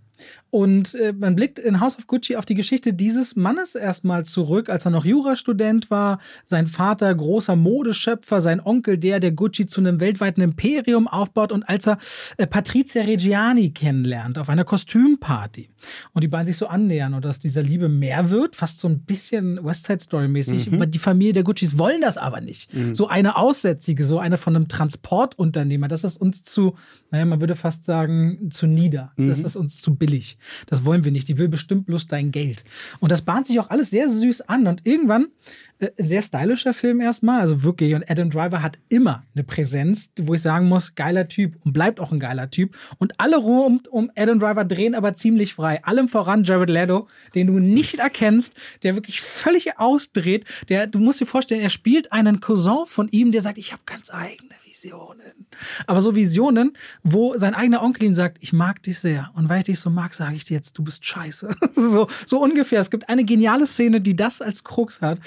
Und 0.51 0.95
äh, 0.95 1.13
man 1.13 1.35
blickt 1.35 1.59
in 1.59 1.79
House 1.79 1.97
of 1.97 2.07
Gucci 2.07 2.35
auf 2.35 2.43
die 2.43 2.55
Geschichte 2.55 2.93
dieses 2.93 3.37
Mannes 3.37 3.73
erstmal 3.73 4.25
zurück, 4.25 4.69
als 4.69 4.83
er 4.83 4.91
noch 4.91 5.05
Jurastudent 5.05 5.89
war, 5.89 6.19
sein 6.45 6.67
Vater 6.67 7.13
großer 7.15 7.55
Modeschöpfer, 7.55 8.41
sein 8.41 8.59
Onkel 8.59 8.97
der, 8.97 9.21
der 9.21 9.31
Gucci 9.31 9.65
zu 9.65 9.79
einem 9.79 10.01
weltweiten 10.01 10.41
Imperium 10.41 11.07
aufbaut 11.07 11.53
und 11.53 11.63
als 11.63 11.87
er 11.87 11.97
äh, 12.35 12.47
Patrizia 12.47 13.03
Reggiani 13.03 13.71
kennenlernt 13.71 14.37
auf 14.37 14.49
einer 14.49 14.65
Kostümparty 14.65 15.69
und 16.11 16.23
die 16.23 16.27
beiden 16.27 16.47
sich 16.47 16.57
so 16.57 16.67
annähern 16.67 17.13
und 17.13 17.23
dass 17.23 17.39
dieser 17.39 17.63
Liebe 17.63 17.87
mehr 17.87 18.29
wird, 18.29 18.57
fast 18.57 18.79
so 18.79 18.89
ein 18.89 18.99
bisschen 18.99 19.63
West 19.63 19.85
Side 19.85 20.01
Story 20.01 20.27
mäßig. 20.27 20.69
Mhm. 20.69 20.91
Die 20.91 20.99
Familie 20.99 21.31
der 21.31 21.43
Guccis 21.43 21.77
wollen 21.77 22.01
das 22.01 22.17
aber 22.17 22.41
nicht. 22.41 22.73
Mhm. 22.73 22.93
So 22.93 23.07
eine 23.07 23.37
Aussätzige, 23.37 24.03
so 24.03 24.19
eine 24.19 24.37
von 24.37 24.55
einem 24.55 24.67
Transportunternehmer, 24.67 25.87
das 25.87 26.03
ist 26.03 26.17
uns 26.17 26.43
zu, 26.43 26.75
naja, 27.09 27.23
man 27.23 27.39
würde 27.39 27.55
fast 27.55 27.85
sagen, 27.85 28.49
zu 28.51 28.67
nieder. 28.67 29.13
Mhm. 29.15 29.29
Das 29.29 29.45
ist 29.45 29.55
uns 29.55 29.81
zu 29.81 29.95
billig. 29.95 30.10
Das 30.67 30.85
wollen 30.85 31.03
wir 31.03 31.11
nicht. 31.11 31.27
Die 31.27 31.37
will 31.37 31.47
bestimmt 31.47 31.85
bloß 31.85 32.07
dein 32.07 32.31
Geld. 32.31 32.63
Und 32.99 33.11
das 33.11 33.21
bahnt 33.21 33.47
sich 33.47 33.59
auch 33.59 33.69
alles 33.69 33.89
sehr 33.89 34.09
süß 34.09 34.41
an. 34.41 34.67
Und 34.67 34.85
irgendwann, 34.85 35.27
äh, 35.81 35.89
sehr 35.97 36.21
stylischer 36.21 36.75
Film 36.75 37.01
erstmal, 37.01 37.41
also 37.41 37.63
wirklich. 37.63 37.95
Und 37.95 38.09
Adam 38.09 38.29
Driver 38.29 38.61
hat 38.61 38.77
immer 38.87 39.23
eine 39.33 39.43
Präsenz, 39.43 40.11
wo 40.21 40.35
ich 40.35 40.41
sagen 40.41 40.67
muss, 40.67 40.93
geiler 40.93 41.27
Typ 41.27 41.57
und 41.65 41.73
bleibt 41.73 41.99
auch 41.99 42.11
ein 42.11 42.19
geiler 42.19 42.51
Typ. 42.51 42.77
Und 42.99 43.19
alle 43.19 43.37
rund 43.37 43.87
um 43.87 44.11
Adam 44.15 44.39
Driver 44.39 44.63
drehen 44.63 44.93
aber 44.93 45.15
ziemlich 45.15 45.55
frei. 45.55 45.83
Allem 45.83 46.07
voran 46.07 46.43
Jared 46.43 46.69
Leto, 46.69 47.07
den 47.33 47.47
du 47.47 47.59
nicht 47.59 47.97
erkennst, 47.97 48.53
der 48.83 48.95
wirklich 48.95 49.21
völlig 49.21 49.79
ausdreht. 49.79 50.45
Der, 50.69 50.85
du 50.85 50.99
musst 50.99 51.19
dir 51.19 51.25
vorstellen, 51.25 51.61
er 51.61 51.69
spielt 51.69 52.11
einen 52.11 52.41
Cousin 52.41 52.85
von 52.85 53.07
ihm, 53.09 53.31
der 53.31 53.41
sagt, 53.41 53.57
ich 53.57 53.71
habe 53.71 53.81
ganz 53.87 54.13
eigene 54.13 54.53
Visionen. 54.63 55.47
Aber 55.87 56.01
so 56.01 56.15
Visionen, 56.15 56.73
wo 57.03 57.37
sein 57.37 57.55
eigener 57.55 57.81
Onkel 57.81 58.03
ihm 58.03 58.13
sagt, 58.13 58.37
ich 58.41 58.53
mag 58.53 58.81
dich 58.83 58.99
sehr. 58.99 59.31
Und 59.33 59.49
weil 59.49 59.59
ich 59.59 59.65
dich 59.65 59.79
so 59.79 59.89
mag, 59.89 60.13
sage 60.13 60.35
ich 60.35 60.45
dir 60.45 60.55
jetzt, 60.55 60.77
du 60.77 60.83
bist 60.83 61.05
scheiße. 61.05 61.49
so, 61.75 62.07
so 62.25 62.39
ungefähr. 62.39 62.81
Es 62.81 62.91
gibt 62.91 63.09
eine 63.09 63.23
geniale 63.23 63.67
Szene, 63.67 63.99
die 63.99 64.15
das 64.15 64.41
als 64.41 64.63
Krux 64.63 65.01
hat. 65.01 65.19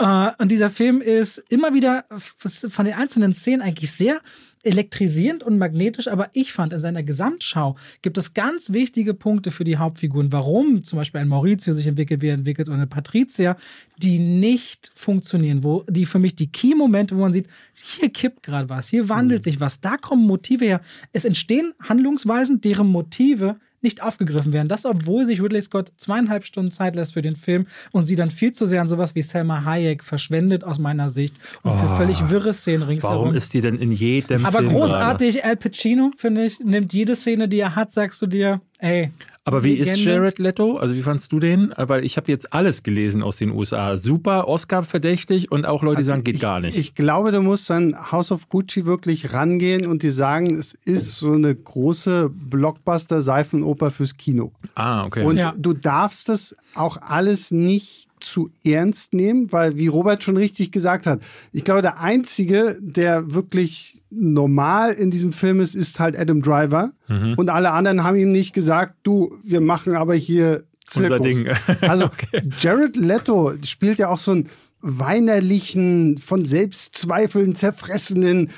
Äh, 0.00 0.30
und 0.38 0.50
dieser 0.50 0.70
Film 0.70 1.00
ist 1.00 1.38
immer 1.50 1.74
wieder 1.74 2.04
von 2.38 2.84
den 2.84 2.94
einzelnen 2.94 3.32
Szenen 3.32 3.62
eigentlich 3.62 3.92
sehr 3.92 4.20
elektrisierend 4.62 5.42
und 5.42 5.56
magnetisch, 5.58 6.06
aber 6.08 6.28
ich 6.34 6.52
fand, 6.52 6.74
in 6.74 6.80
seiner 6.80 7.02
Gesamtschau 7.02 7.76
gibt 8.02 8.18
es 8.18 8.34
ganz 8.34 8.72
wichtige 8.72 9.14
Punkte 9.14 9.50
für 9.50 9.64
die 9.64 9.78
Hauptfiguren. 9.78 10.32
Warum 10.32 10.84
zum 10.84 10.98
Beispiel 10.98 11.20
ein 11.20 11.28
Maurizio 11.28 11.72
sich 11.72 11.86
entwickelt, 11.86 12.20
wie 12.20 12.28
er 12.28 12.34
entwickelt, 12.34 12.68
oder 12.68 12.76
eine 12.76 12.86
Patricia, 12.86 13.56
die 13.96 14.18
nicht 14.18 14.92
funktionieren, 14.94 15.64
wo 15.64 15.84
die 15.88 16.04
für 16.04 16.18
mich 16.18 16.34
die 16.34 16.52
Key-Momente, 16.52 17.16
wo 17.16 17.20
man 17.20 17.32
sieht, 17.32 17.46
hier 17.72 18.10
kippt 18.10 18.42
gerade 18.42 18.68
was, 18.68 18.88
hier 18.88 19.08
wandelt 19.08 19.42
mhm. 19.42 19.50
sich 19.50 19.60
was, 19.60 19.80
da 19.80 19.96
kommen 19.96 20.26
Motive 20.26 20.64
her. 20.64 20.80
Es 21.12 21.24
entstehen 21.24 21.72
Handlungsweisen, 21.80 22.60
deren 22.60 22.88
Motive 22.88 23.56
nicht 23.82 24.02
aufgegriffen 24.02 24.52
werden. 24.52 24.68
Das, 24.68 24.84
obwohl 24.84 25.24
sich 25.24 25.42
Ridley 25.42 25.60
Scott 25.60 25.92
zweieinhalb 25.96 26.44
Stunden 26.44 26.70
Zeit 26.70 26.96
lässt 26.96 27.14
für 27.14 27.22
den 27.22 27.36
Film 27.36 27.66
und 27.92 28.04
sie 28.04 28.16
dann 28.16 28.30
viel 28.30 28.52
zu 28.52 28.66
sehr 28.66 28.80
an 28.80 28.88
sowas 28.88 29.14
wie 29.14 29.22
Selma 29.22 29.64
Hayek 29.64 30.04
verschwendet 30.04 30.64
aus 30.64 30.78
meiner 30.78 31.08
Sicht 31.08 31.36
und 31.62 31.72
oh, 31.72 31.76
für 31.76 31.96
völlig 31.96 32.30
wirre 32.30 32.52
Szenen 32.52 32.82
ringsherum. 32.82 33.16
Warum 33.16 33.34
ist 33.34 33.54
die 33.54 33.60
denn 33.60 33.78
in 33.78 33.92
jedem 33.92 34.46
Aber 34.46 34.58
Film 34.60 34.72
großartig, 34.72 35.36
gerade? 35.36 35.48
Al 35.48 35.56
Pacino, 35.56 36.10
finde 36.16 36.46
ich, 36.46 36.60
nimmt 36.60 36.92
jede 36.92 37.16
Szene, 37.16 37.48
die 37.48 37.60
er 37.60 37.74
hat, 37.74 37.92
sagst 37.92 38.20
du 38.22 38.26
dir, 38.26 38.60
ey, 38.78 39.10
aber 39.44 39.64
wie 39.64 39.72
ist 39.72 39.96
Jared 39.96 40.38
Leto? 40.38 40.76
Also 40.76 40.94
wie 40.94 41.02
fandst 41.02 41.32
du 41.32 41.40
den? 41.40 41.72
Weil 41.76 42.04
ich 42.04 42.18
habe 42.18 42.30
jetzt 42.30 42.52
alles 42.52 42.82
gelesen 42.82 43.22
aus 43.22 43.36
den 43.36 43.50
USA. 43.50 43.96
Super, 43.96 44.48
Oscar 44.48 44.84
verdächtig 44.84 45.50
und 45.50 45.64
auch 45.64 45.82
Leute 45.82 45.98
also 45.98 46.08
sagen, 46.08 46.24
geht 46.24 46.36
ich, 46.36 46.40
gar 46.42 46.60
nicht. 46.60 46.76
Ich 46.76 46.94
glaube, 46.94 47.32
du 47.32 47.40
musst 47.40 47.70
an 47.70 47.96
House 48.12 48.32
of 48.32 48.50
Gucci 48.50 48.84
wirklich 48.84 49.32
rangehen 49.32 49.86
und 49.86 50.02
die 50.02 50.10
sagen, 50.10 50.54
es 50.54 50.74
ist 50.74 51.16
so 51.16 51.32
eine 51.32 51.54
große 51.54 52.30
Blockbuster-Seifenoper 52.30 53.90
fürs 53.90 54.18
Kino. 54.18 54.52
Ah, 54.74 55.06
okay. 55.06 55.24
Und 55.24 55.38
ja. 55.38 55.54
du 55.56 55.72
darfst 55.72 56.28
das 56.28 56.54
auch 56.74 56.98
alles 57.00 57.50
nicht 57.50 58.08
zu 58.20 58.50
ernst 58.64 59.14
nehmen, 59.14 59.50
weil, 59.52 59.76
wie 59.76 59.86
Robert 59.86 60.22
schon 60.22 60.36
richtig 60.36 60.72
gesagt 60.72 61.06
hat, 61.06 61.20
ich 61.52 61.64
glaube, 61.64 61.82
der 61.82 62.00
Einzige, 62.00 62.78
der 62.80 63.32
wirklich 63.32 64.02
normal 64.10 64.92
in 64.92 65.10
diesem 65.10 65.32
Film 65.32 65.60
ist, 65.60 65.74
ist 65.74 66.00
halt 66.00 66.18
Adam 66.18 66.42
Driver. 66.42 66.92
Mhm. 67.08 67.34
Und 67.36 67.48
alle 67.48 67.70
anderen 67.70 68.04
haben 68.04 68.18
ihm 68.18 68.32
nicht 68.32 68.52
gesagt, 68.52 68.94
du, 69.02 69.38
wir 69.44 69.60
machen 69.60 69.94
aber 69.94 70.14
hier 70.14 70.64
Zirkus. 70.86 71.44
Also 71.80 72.06
okay. 72.06 72.42
Jared 72.58 72.96
Leto 72.96 73.54
spielt 73.64 73.98
ja 73.98 74.08
auch 74.08 74.18
so 74.18 74.32
einen 74.32 74.48
weinerlichen, 74.82 76.18
von 76.18 76.44
Selbstzweifeln 76.44 77.54
zerfressenen 77.54 78.50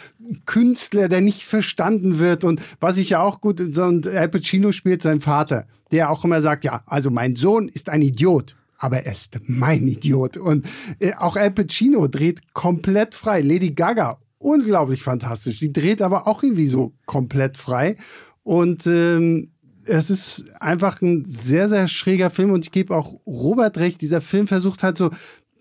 Künstler, 0.46 1.08
der 1.08 1.20
nicht 1.20 1.44
verstanden 1.44 2.18
wird. 2.18 2.44
Und 2.44 2.60
was 2.80 2.98
ich 2.98 3.10
ja 3.10 3.22
auch 3.22 3.40
gut, 3.40 3.62
so 3.74 3.82
Al 3.82 4.28
Pacino 4.28 4.72
spielt 4.72 5.02
seinen 5.02 5.20
Vater, 5.20 5.66
der 5.90 6.10
auch 6.10 6.24
immer 6.24 6.42
sagt, 6.42 6.64
ja, 6.64 6.82
also 6.86 7.10
mein 7.10 7.36
Sohn 7.36 7.68
ist 7.68 7.88
ein 7.88 8.02
Idiot 8.02 8.56
aber 8.82 9.04
er 9.04 9.12
ist 9.12 9.38
mein 9.46 9.86
Idiot. 9.86 10.36
Und 10.36 10.66
äh, 10.98 11.14
auch 11.14 11.36
Al 11.36 11.52
Pacino 11.52 12.08
dreht 12.08 12.52
komplett 12.52 13.14
frei. 13.14 13.40
Lady 13.40 13.70
Gaga, 13.70 14.18
unglaublich 14.38 15.04
fantastisch. 15.04 15.60
Die 15.60 15.72
dreht 15.72 16.02
aber 16.02 16.26
auch 16.26 16.42
irgendwie 16.42 16.66
so 16.66 16.92
komplett 17.06 17.56
frei. 17.56 17.96
Und 18.42 18.86
ähm, 18.88 19.52
es 19.84 20.10
ist 20.10 20.46
einfach 20.60 21.00
ein 21.00 21.24
sehr, 21.24 21.68
sehr 21.68 21.86
schräger 21.86 22.30
Film. 22.30 22.50
Und 22.50 22.64
ich 22.64 22.72
gebe 22.72 22.96
auch 22.96 23.20
Robert 23.24 23.78
recht, 23.78 24.00
dieser 24.00 24.20
Film 24.20 24.48
versucht 24.48 24.82
halt 24.82 24.98
so 24.98 25.10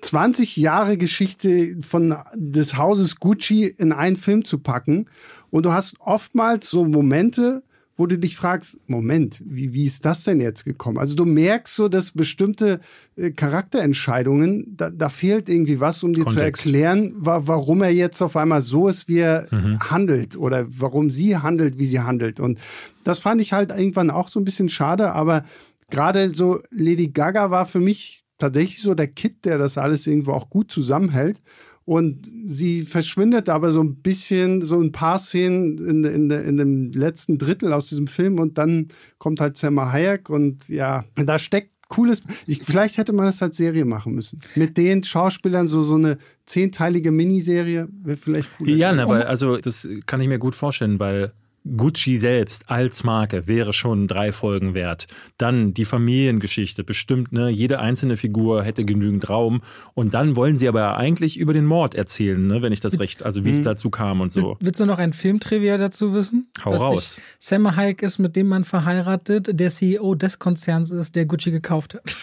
20 0.01 0.57
Jahre 0.57 0.97
Geschichte 0.97 1.77
von 1.81 2.15
des 2.35 2.77
Hauses 2.77 3.17
Gucci 3.17 3.65
in 3.65 3.91
einen 3.91 4.17
Film 4.17 4.43
zu 4.43 4.59
packen. 4.59 5.07
Und 5.51 5.65
du 5.65 5.71
hast 5.71 5.95
oftmals 5.99 6.69
so 6.69 6.85
Momente, 6.85 7.63
wo 7.97 8.07
du 8.07 8.17
dich 8.17 8.35
fragst, 8.35 8.79
Moment, 8.87 9.39
wie, 9.45 9.73
wie 9.73 9.85
ist 9.85 10.05
das 10.05 10.23
denn 10.23 10.41
jetzt 10.41 10.65
gekommen? 10.65 10.97
Also 10.97 11.13
du 11.13 11.23
merkst 11.23 11.75
so, 11.75 11.87
dass 11.87 12.13
bestimmte 12.13 12.79
äh, 13.15 13.29
Charakterentscheidungen, 13.29 14.75
da, 14.75 14.89
da, 14.89 15.07
fehlt 15.09 15.49
irgendwie 15.49 15.79
was, 15.79 16.01
um 16.01 16.13
dir 16.13 16.23
Kontext. 16.23 16.63
zu 16.63 16.69
erklären, 16.69 17.13
wa 17.15 17.43
warum 17.45 17.83
er 17.83 17.91
jetzt 17.91 18.21
auf 18.23 18.35
einmal 18.35 18.61
so 18.61 18.87
ist, 18.87 19.07
wie 19.07 19.19
er 19.19 19.47
mhm. 19.51 19.79
handelt 19.81 20.35
oder 20.35 20.65
warum 20.67 21.11
sie 21.11 21.37
handelt, 21.37 21.77
wie 21.77 21.85
sie 21.85 21.99
handelt. 21.99 22.39
Und 22.39 22.57
das 23.03 23.19
fand 23.19 23.39
ich 23.39 23.53
halt 23.53 23.69
irgendwann 23.69 24.09
auch 24.09 24.29
so 24.29 24.39
ein 24.39 24.45
bisschen 24.45 24.69
schade, 24.69 25.11
aber 25.11 25.45
gerade 25.91 26.33
so 26.33 26.59
Lady 26.71 27.09
Gaga 27.09 27.51
war 27.51 27.67
für 27.67 27.81
mich 27.81 28.20
tatsächlich 28.41 28.81
so 28.81 28.93
der 28.93 29.07
Kit, 29.07 29.45
der 29.45 29.57
das 29.57 29.77
alles 29.77 30.05
irgendwo 30.07 30.31
auch 30.31 30.49
gut 30.49 30.71
zusammenhält. 30.71 31.41
Und 31.83 32.29
sie 32.47 32.85
verschwindet 32.85 33.49
aber 33.49 33.71
so 33.71 33.81
ein 33.81 33.95
bisschen, 33.95 34.61
so 34.61 34.79
ein 34.79 34.91
paar 34.91 35.19
Szenen 35.19 35.77
in, 35.77 36.03
in, 36.03 36.29
in 36.29 36.55
dem 36.55 36.91
letzten 36.91 37.37
Drittel 37.37 37.73
aus 37.73 37.89
diesem 37.89 38.07
Film 38.07 38.39
und 38.39 38.57
dann 38.57 38.89
kommt 39.17 39.39
halt 39.39 39.57
Selma 39.57 39.91
Hayek 39.91 40.29
und 40.29 40.69
ja, 40.69 41.05
da 41.15 41.39
steckt 41.39 41.71
cooles. 41.91 42.23
Ich, 42.47 42.63
vielleicht 42.63 42.97
hätte 42.97 43.13
man 43.13 43.25
das 43.25 43.41
als 43.41 43.57
Serie 43.57 43.85
machen 43.85 44.13
müssen. 44.13 44.39
Mit 44.55 44.77
den 44.77 45.03
Schauspielern 45.03 45.67
so, 45.67 45.81
so 45.81 45.95
eine 45.95 46.17
zehnteilige 46.45 47.11
Miniserie 47.11 47.87
wäre 48.03 48.17
vielleicht 48.17 48.49
cool. 48.59 48.69
Ja, 48.69 48.93
ne, 48.93 49.07
weil, 49.07 49.23
also 49.23 49.57
das 49.57 49.87
kann 50.05 50.21
ich 50.21 50.27
mir 50.27 50.39
gut 50.39 50.55
vorstellen, 50.55 50.99
weil 50.99 51.33
Gucci 51.63 52.17
selbst 52.17 52.69
als 52.69 53.03
Marke 53.03 53.47
wäre 53.47 53.71
schon 53.71 54.07
drei 54.07 54.31
Folgen 54.31 54.73
wert. 54.73 55.07
Dann 55.37 55.73
die 55.73 55.85
Familiengeschichte, 55.85 56.83
bestimmt, 56.83 57.31
ne? 57.31 57.49
Jede 57.49 57.79
einzelne 57.79 58.17
Figur 58.17 58.63
hätte 58.63 58.83
genügend 58.83 59.29
Raum. 59.29 59.61
Und 59.93 60.13
dann 60.13 60.35
wollen 60.35 60.57
sie 60.57 60.67
aber 60.67 60.97
eigentlich 60.97 61.37
über 61.37 61.53
den 61.53 61.65
Mord 61.65 61.93
erzählen, 61.93 62.45
ne? 62.45 62.61
wenn 62.61 62.73
ich 62.73 62.79
das 62.79 62.99
recht, 62.99 63.23
also 63.23 63.45
wie 63.45 63.51
es 63.51 63.59
mhm. 63.59 63.63
dazu 63.63 63.89
kam 63.91 64.21
und 64.21 64.31
so. 64.31 64.57
Willst 64.59 64.79
du 64.79 64.85
noch 64.85 64.97
ein 64.97 65.13
Filmtrivia 65.13 65.77
dazu 65.77 66.13
wissen? 66.13 66.47
Hau 66.65 66.71
Dass 66.71 66.81
raus. 66.81 67.21
Sam 67.37 67.75
Hayek 67.75 68.01
ist 68.01 68.17
mit 68.17 68.35
dem 68.35 68.47
Mann 68.47 68.63
verheiratet, 68.63 69.59
der 69.59 69.69
CEO 69.69 70.15
des 70.15 70.39
Konzerns 70.39 70.91
ist, 70.91 71.15
der 71.15 71.25
Gucci 71.25 71.51
gekauft 71.51 71.95
hat. 71.95 72.17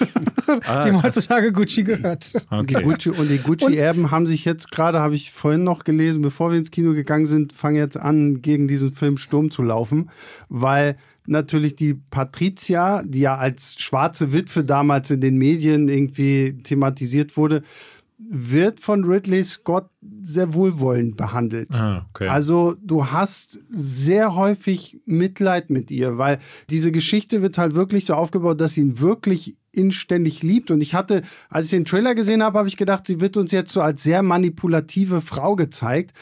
ah, 0.67 0.85
dem 0.85 1.03
heutzutage 1.03 1.53
Gucci 1.53 1.85
gehört. 1.85 2.33
Okay. 2.51 2.79
Die 2.79 2.83
Gucci 2.83 3.11
und 3.11 3.31
die 3.31 3.39
Gucci-Erben 3.39 4.11
haben 4.11 4.27
sich 4.27 4.45
jetzt 4.45 4.71
gerade, 4.71 4.99
habe 5.01 5.15
ich 5.15 5.31
vorhin 5.31 5.63
noch 5.63 5.85
gelesen, 5.85 6.23
bevor 6.23 6.51
wir 6.51 6.59
ins 6.59 6.71
Kino 6.71 6.93
gegangen 6.93 7.27
sind, 7.27 7.53
fangen 7.53 7.77
jetzt 7.77 7.97
an, 7.97 8.43
gegen 8.43 8.67
diesen 8.67 8.93
Film 8.93 9.17
Sturm 9.29 9.51
zu 9.51 9.63
laufen, 9.63 10.11
weil 10.49 10.97
natürlich 11.27 11.77
die 11.77 11.95
Patricia, 11.95 13.03
die 13.03 13.21
ja 13.21 13.37
als 13.37 13.77
schwarze 13.79 14.33
Witwe 14.33 14.65
damals 14.65 15.11
in 15.11 15.21
den 15.21 15.37
Medien 15.37 15.89
irgendwie 15.89 16.55
thematisiert 16.63 17.37
wurde, 17.37 17.63
wird 18.19 18.81
von 18.81 19.05
Ridley 19.05 19.45
Scott 19.45 19.89
sehr 20.23 20.53
wohlwollend 20.53 21.17
behandelt. 21.17 21.69
Ah, 21.73 22.07
okay. 22.11 22.27
Also 22.27 22.75
du 22.83 23.07
hast 23.07 23.61
sehr 23.69 24.35
häufig 24.35 25.01
Mitleid 25.07 25.71
mit 25.71 25.91
ihr, 25.91 26.19
weil 26.19 26.39
diese 26.69 26.91
Geschichte 26.91 27.43
wird 27.43 27.59
halt 27.59 27.75
wirklich 27.75 28.07
so 28.07 28.15
aufgebaut, 28.15 28.61
dass 28.61 28.75
sie 28.75 28.81
ihn 28.81 29.01
wirklich 29.01 29.57
inständig 29.71 30.43
liebt. 30.43 30.73
Und 30.73 30.81
ich 30.81 30.95
hatte, 30.95 31.23
als 31.49 31.67
ich 31.67 31.71
den 31.71 31.85
Trailer 31.85 32.17
gesehen 32.17 32.43
habe, 32.43 32.59
habe 32.59 32.69
ich 32.69 32.77
gedacht, 32.77 33.07
sie 33.07 33.21
wird 33.21 33.37
uns 33.37 33.53
jetzt 33.53 33.73
so 33.73 33.81
als 33.81 34.03
sehr 34.03 34.23
manipulative 34.23 35.21
Frau 35.21 35.55
gezeigt 35.55 36.13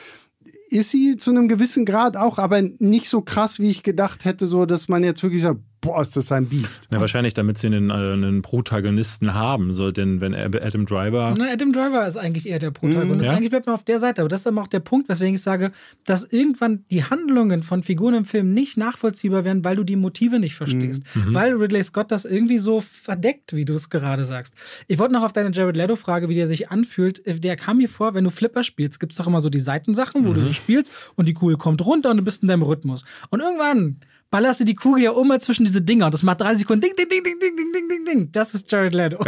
ist 0.68 0.90
sie 0.90 1.16
zu 1.16 1.30
einem 1.30 1.48
gewissen 1.48 1.84
Grad 1.84 2.16
auch, 2.16 2.38
aber 2.38 2.62
nicht 2.62 3.08
so 3.08 3.20
krass, 3.20 3.60
wie 3.60 3.70
ich 3.70 3.82
gedacht 3.82 4.24
hätte, 4.24 4.46
so 4.46 4.66
dass 4.66 4.88
man 4.88 5.04
jetzt 5.04 5.22
wirklich 5.22 5.42
sagt, 5.42 5.60
boah, 5.86 6.02
ist 6.02 6.16
das 6.16 6.30
ein 6.32 6.46
Biest. 6.46 6.88
Ja, 6.90 7.00
wahrscheinlich, 7.00 7.34
damit 7.34 7.58
sie 7.58 7.68
einen, 7.68 7.90
äh, 7.90 7.94
einen 7.94 8.42
Protagonisten 8.42 9.34
haben. 9.34 9.72
So, 9.72 9.90
denn 9.90 10.20
wenn 10.20 10.34
Adam 10.34 10.86
Driver. 10.86 11.34
Na, 11.38 11.46
Adam 11.50 11.72
Driver 11.72 12.06
ist 12.06 12.16
eigentlich 12.16 12.48
eher 12.48 12.58
der 12.58 12.70
Protagonist. 12.70 13.18
Mhm, 13.18 13.24
ja? 13.24 13.32
Eigentlich 13.32 13.50
bleibt 13.50 13.66
man 13.66 13.74
auf 13.74 13.84
der 13.84 14.00
Seite. 14.00 14.22
Aber 14.22 14.28
das 14.28 14.40
ist 14.40 14.46
aber 14.46 14.62
auch 14.62 14.66
der 14.66 14.80
Punkt, 14.80 15.08
weswegen 15.08 15.34
ich 15.34 15.42
sage, 15.42 15.72
dass 16.04 16.24
irgendwann 16.24 16.84
die 16.90 17.04
Handlungen 17.04 17.62
von 17.62 17.82
Figuren 17.82 18.14
im 18.14 18.24
Film 18.24 18.52
nicht 18.52 18.76
nachvollziehbar 18.76 19.44
werden, 19.44 19.64
weil 19.64 19.76
du 19.76 19.84
die 19.84 19.96
Motive 19.96 20.38
nicht 20.38 20.54
verstehst. 20.54 21.02
Mhm. 21.14 21.30
mhm. 21.30 21.34
Weil 21.34 21.54
Ridley 21.54 21.82
Scott 21.82 22.10
das 22.10 22.24
irgendwie 22.24 22.58
so 22.58 22.80
verdeckt, 22.80 23.54
wie 23.54 23.64
du 23.64 23.74
es 23.74 23.90
gerade 23.90 24.24
sagst. 24.24 24.54
Ich 24.88 24.98
wollte 24.98 25.14
noch 25.14 25.22
auf 25.22 25.32
deine 25.32 25.50
Jared 25.52 25.76
Leto-Frage, 25.76 26.28
wie 26.28 26.34
der 26.34 26.46
sich 26.46 26.70
anfühlt. 26.70 27.26
Äh, 27.26 27.38
der 27.38 27.56
kam 27.56 27.78
mir 27.78 27.88
vor, 27.88 28.14
wenn 28.14 28.24
du 28.24 28.30
Flipper 28.30 28.62
spielst, 28.62 29.00
gibt 29.00 29.12
es 29.12 29.18
doch 29.18 29.26
immer 29.26 29.40
so 29.40 29.50
die 29.50 29.60
Seitensachen, 29.60 30.24
wo 30.24 30.30
mhm. 30.30 30.34
du 30.34 30.40
so 30.42 30.52
spielst 30.52 30.92
und 31.14 31.28
die 31.28 31.34
Kugel 31.34 31.56
kommt 31.56 31.84
runter 31.84 32.10
und 32.10 32.18
du 32.18 32.24
bist 32.24 32.42
in 32.42 32.48
deinem 32.48 32.62
Rhythmus. 32.62 33.04
Und 33.30 33.40
irgendwann 33.40 34.00
ballerst 34.30 34.60
du 34.60 34.64
die 34.64 34.74
Kugel 34.74 35.04
ja 35.04 35.18
immer 35.18 35.40
zwischen 35.40 35.64
diese 35.64 35.82
Dinger 35.82 36.06
und 36.06 36.14
das 36.14 36.22
macht 36.22 36.40
drei 36.40 36.54
Sekunden 36.54 36.82
ding, 36.82 36.94
ding, 36.96 37.08
ding, 37.08 37.22
ding, 37.22 37.38
ding, 37.40 37.56
ding, 37.56 37.72
ding, 37.72 37.88
ding, 37.88 38.04
ding. 38.04 38.32
Das 38.32 38.54
ist 38.54 38.70
Jared 38.70 38.94
Leto. 38.94 39.18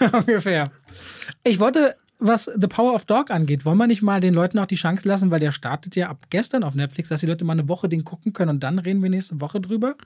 Oh, 0.00 0.16
ungefähr. 0.18 0.70
Ich 1.44 1.58
wollte, 1.58 1.96
was 2.18 2.44
The 2.44 2.66
Power 2.66 2.94
of 2.94 3.04
Dog 3.04 3.30
angeht, 3.30 3.64
wollen 3.64 3.78
wir 3.78 3.86
nicht 3.86 4.02
mal 4.02 4.20
den 4.20 4.34
Leuten 4.34 4.58
auch 4.58 4.66
die 4.66 4.76
Chance 4.76 5.06
lassen, 5.08 5.30
weil 5.30 5.40
der 5.40 5.52
startet 5.52 5.96
ja 5.96 6.08
ab 6.08 6.18
gestern 6.30 6.62
auf 6.62 6.74
Netflix, 6.74 7.08
dass 7.08 7.20
die 7.20 7.26
Leute 7.26 7.44
mal 7.44 7.54
eine 7.54 7.68
Woche 7.68 7.88
den 7.88 8.04
gucken 8.04 8.32
können 8.32 8.50
und 8.50 8.60
dann 8.60 8.78
reden 8.78 9.02
wir 9.02 9.10
nächste 9.10 9.40
Woche 9.40 9.60
drüber. 9.60 9.96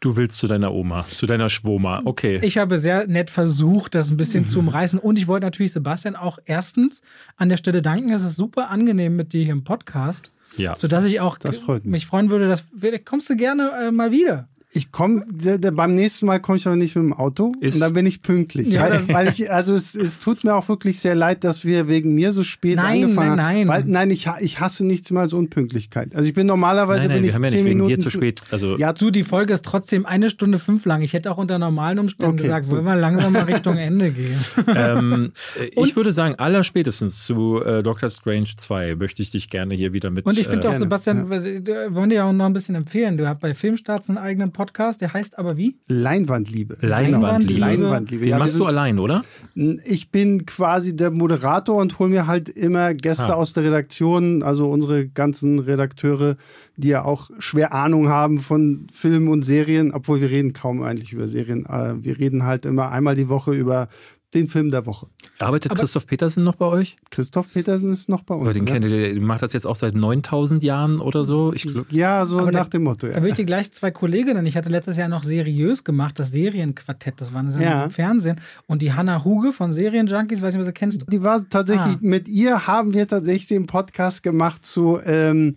Du 0.00 0.16
willst 0.16 0.38
zu 0.38 0.48
deiner 0.48 0.72
Oma, 0.72 1.06
zu 1.08 1.26
deiner 1.26 1.50
Schwoma, 1.50 2.00
okay. 2.06 2.40
Ich 2.42 2.56
habe 2.56 2.78
sehr 2.78 3.06
nett 3.06 3.28
versucht, 3.28 3.94
das 3.94 4.08
ein 4.10 4.16
bisschen 4.16 4.46
zu 4.46 4.58
umreißen. 4.60 4.98
Und 4.98 5.18
ich 5.18 5.28
wollte 5.28 5.44
natürlich 5.44 5.72
Sebastian 5.74 6.16
auch 6.16 6.38
erstens 6.46 7.02
an 7.36 7.50
der 7.50 7.58
Stelle 7.58 7.82
danken. 7.82 8.10
Es 8.10 8.22
ist 8.22 8.36
super 8.36 8.70
angenehm 8.70 9.14
mit 9.14 9.34
dir 9.34 9.44
hier 9.44 9.52
im 9.52 9.62
Podcast. 9.62 10.32
Ja. 10.56 10.76
Sodass 10.76 11.04
ich 11.06 11.20
auch 11.20 11.38
mich 11.84 12.06
freuen 12.06 12.30
würde, 12.30 12.48
dass 12.48 12.64
kommst 13.04 13.30
du 13.30 13.36
gerne 13.36 13.70
äh, 13.70 13.90
mal 13.90 14.10
wieder. 14.10 14.48
Ich 14.72 14.92
komme, 14.92 15.24
beim 15.72 15.96
nächsten 15.96 16.26
Mal 16.26 16.38
komme 16.38 16.56
ich 16.56 16.64
aber 16.64 16.76
nicht 16.76 16.94
mit 16.94 17.04
dem 17.04 17.12
Auto 17.12 17.52
ist 17.60 17.74
und 17.74 17.80
dann 17.80 17.92
bin 17.92 18.06
ich 18.06 18.22
pünktlich. 18.22 18.68
Ja, 18.68 18.82
weil, 18.82 19.08
weil, 19.08 19.28
ich, 19.28 19.50
also 19.50 19.74
es, 19.74 19.96
es, 19.96 20.20
tut 20.20 20.44
mir 20.44 20.54
auch 20.54 20.68
wirklich 20.68 21.00
sehr 21.00 21.16
leid, 21.16 21.42
dass 21.42 21.64
wir 21.64 21.88
wegen 21.88 22.14
mir 22.14 22.30
so 22.30 22.44
spät 22.44 22.76
nein, 22.76 23.02
angefangen 23.02 23.34
nein, 23.34 23.56
haben. 23.62 23.68
Weil, 23.68 23.84
nein, 23.86 24.12
ich, 24.12 24.30
ich 24.38 24.60
hasse 24.60 24.86
nichts 24.86 25.10
mehr 25.10 25.22
als 25.22 25.32
Unpünktlichkeit. 25.32 26.14
Also 26.14 26.28
ich 26.28 26.34
bin 26.34 26.46
normalerweise 26.46 27.08
nein, 27.08 27.08
nein, 27.08 27.22
bin 27.22 27.28
ich 27.28 27.34
haben 27.34 27.44
zehn 27.46 27.66
ja 27.66 27.74
Minuten 27.74 28.00
zu 28.00 28.10
spät. 28.10 28.42
Also 28.52 28.78
ja, 28.78 28.92
du, 28.92 29.10
die 29.10 29.24
Folge 29.24 29.52
ist 29.54 29.64
trotzdem 29.64 30.06
eine 30.06 30.30
Stunde 30.30 30.60
fünf 30.60 30.84
lang. 30.84 31.02
Ich 31.02 31.14
hätte 31.14 31.32
auch 31.32 31.38
unter 31.38 31.58
normalen 31.58 31.98
Umständen 31.98 32.34
okay, 32.34 32.42
gesagt, 32.42 32.70
wollen 32.70 32.84
wir 32.84 32.94
langsam 32.94 33.32
mal 33.32 33.42
Richtung 33.42 33.76
Ende 33.76 34.12
gehen. 34.12 34.38
ähm, 34.68 35.32
ich 35.72 35.96
würde 35.96 36.12
sagen, 36.12 36.36
allerspätestens 36.36 37.24
zu 37.24 37.60
äh, 37.60 37.82
Doctor 37.82 38.08
Strange 38.08 38.50
2 38.56 38.94
möchte 38.94 39.20
ich 39.20 39.30
dich 39.30 39.50
gerne 39.50 39.74
hier 39.74 39.92
wieder 39.92 40.10
mit. 40.10 40.26
Und 40.26 40.38
ich 40.38 40.46
finde 40.46 40.68
äh, 40.68 40.70
auch, 40.70 40.74
Sebastian, 40.74 41.28
ja. 41.28 41.42
wir 41.42 41.92
wollen 41.92 42.10
dir 42.10 42.24
auch 42.24 42.32
noch 42.32 42.46
ein 42.46 42.52
bisschen 42.52 42.76
empfehlen. 42.76 43.16
Du 43.16 43.26
hast 43.26 43.40
bei 43.40 43.52
Filmstarts 43.52 44.08
einen 44.08 44.18
eigenen 44.18 44.52
Podcast 44.52 44.59
Podcast, 44.60 45.00
der 45.00 45.14
heißt 45.14 45.38
aber 45.38 45.56
wie? 45.56 45.78
Leinwandliebe. 45.88 46.76
Leinwandliebe. 46.82 47.58
Leinwandliebe. 47.58 48.24
Den 48.24 48.30
ja, 48.32 48.38
machst 48.38 48.58
du 48.58 48.66
allein, 48.66 48.98
oder? 48.98 49.22
Ich 49.54 50.10
bin 50.10 50.44
quasi 50.44 50.94
der 50.94 51.10
Moderator 51.10 51.76
und 51.76 51.98
hole 51.98 52.10
mir 52.10 52.26
halt 52.26 52.50
immer 52.50 52.92
Gäste 52.92 53.32
ah. 53.32 53.36
aus 53.36 53.54
der 53.54 53.64
Redaktion, 53.64 54.42
also 54.42 54.70
unsere 54.70 55.08
ganzen 55.08 55.60
Redakteure, 55.60 56.36
die 56.76 56.88
ja 56.88 57.06
auch 57.06 57.30
schwer 57.38 57.72
Ahnung 57.72 58.10
haben 58.10 58.38
von 58.38 58.86
Filmen 58.92 59.28
und 59.28 59.46
Serien, 59.46 59.94
obwohl 59.94 60.20
wir 60.20 60.28
reden 60.28 60.52
kaum 60.52 60.82
eigentlich 60.82 61.14
über 61.14 61.26
Serien. 61.26 61.64
Äh, 61.64 61.94
wir 62.04 62.18
reden 62.18 62.44
halt 62.44 62.66
immer 62.66 62.90
einmal 62.90 63.14
die 63.14 63.30
Woche 63.30 63.54
über 63.54 63.88
den 64.34 64.48
Film 64.48 64.70
der 64.70 64.86
Woche. 64.86 65.08
Arbeitet 65.38 65.72
Aber 65.72 65.80
Christoph 65.80 66.06
Petersen 66.06 66.44
noch 66.44 66.54
bei 66.54 66.66
euch? 66.66 66.96
Christoph 67.10 67.52
Petersen 67.52 67.92
ist 67.92 68.08
noch 68.08 68.22
bei 68.22 68.34
uns. 68.34 68.44
Aber 68.44 68.52
den 68.52 68.66
ja. 68.66 68.72
kennt 68.72 68.84
ihr, 68.84 68.90
der 68.90 69.20
macht 69.20 69.42
das 69.42 69.52
jetzt 69.52 69.66
auch 69.66 69.74
seit 69.74 69.94
9000 69.94 70.62
Jahren 70.62 71.00
oder 71.00 71.24
so? 71.24 71.52
Ich 71.52 71.66
ja, 71.90 72.24
so 72.26 72.38
Aber 72.38 72.52
nach 72.52 72.64
da, 72.64 72.70
dem 72.70 72.84
Motto. 72.84 73.06
Ja. 73.06 73.14
Da 73.14 73.22
will 73.22 73.30
ich 73.30 73.36
dir 73.36 73.44
gleich 73.44 73.72
zwei 73.72 73.90
Kolleginnen. 73.90 74.46
Ich 74.46 74.56
hatte 74.56 74.68
letztes 74.68 74.96
Jahr 74.96 75.08
noch 75.08 75.24
seriös 75.24 75.82
gemacht, 75.82 76.18
das 76.18 76.30
Serienquartett. 76.30 77.20
Das 77.20 77.32
war 77.32 77.40
eine 77.40 77.52
Sendung 77.52 77.70
ja. 77.70 77.84
im 77.84 77.90
Fernsehen. 77.90 78.40
Und 78.66 78.82
die 78.82 78.92
Hanna 78.92 79.24
Huge 79.24 79.52
von 79.52 79.72
Serienjunkies, 79.72 80.42
weiß 80.42 80.54
nicht, 80.54 80.60
was 80.60 80.66
du 80.66 80.72
kennst. 80.72 81.04
Die 81.10 81.22
war 81.22 81.48
tatsächlich, 81.48 81.94
ah. 81.94 82.00
mit 82.00 82.28
ihr 82.28 82.66
haben 82.66 82.94
wir 82.94 83.08
tatsächlich 83.08 83.46
den 83.46 83.66
Podcast 83.66 84.22
gemacht 84.22 84.64
zu 84.64 85.00
ähm, 85.04 85.56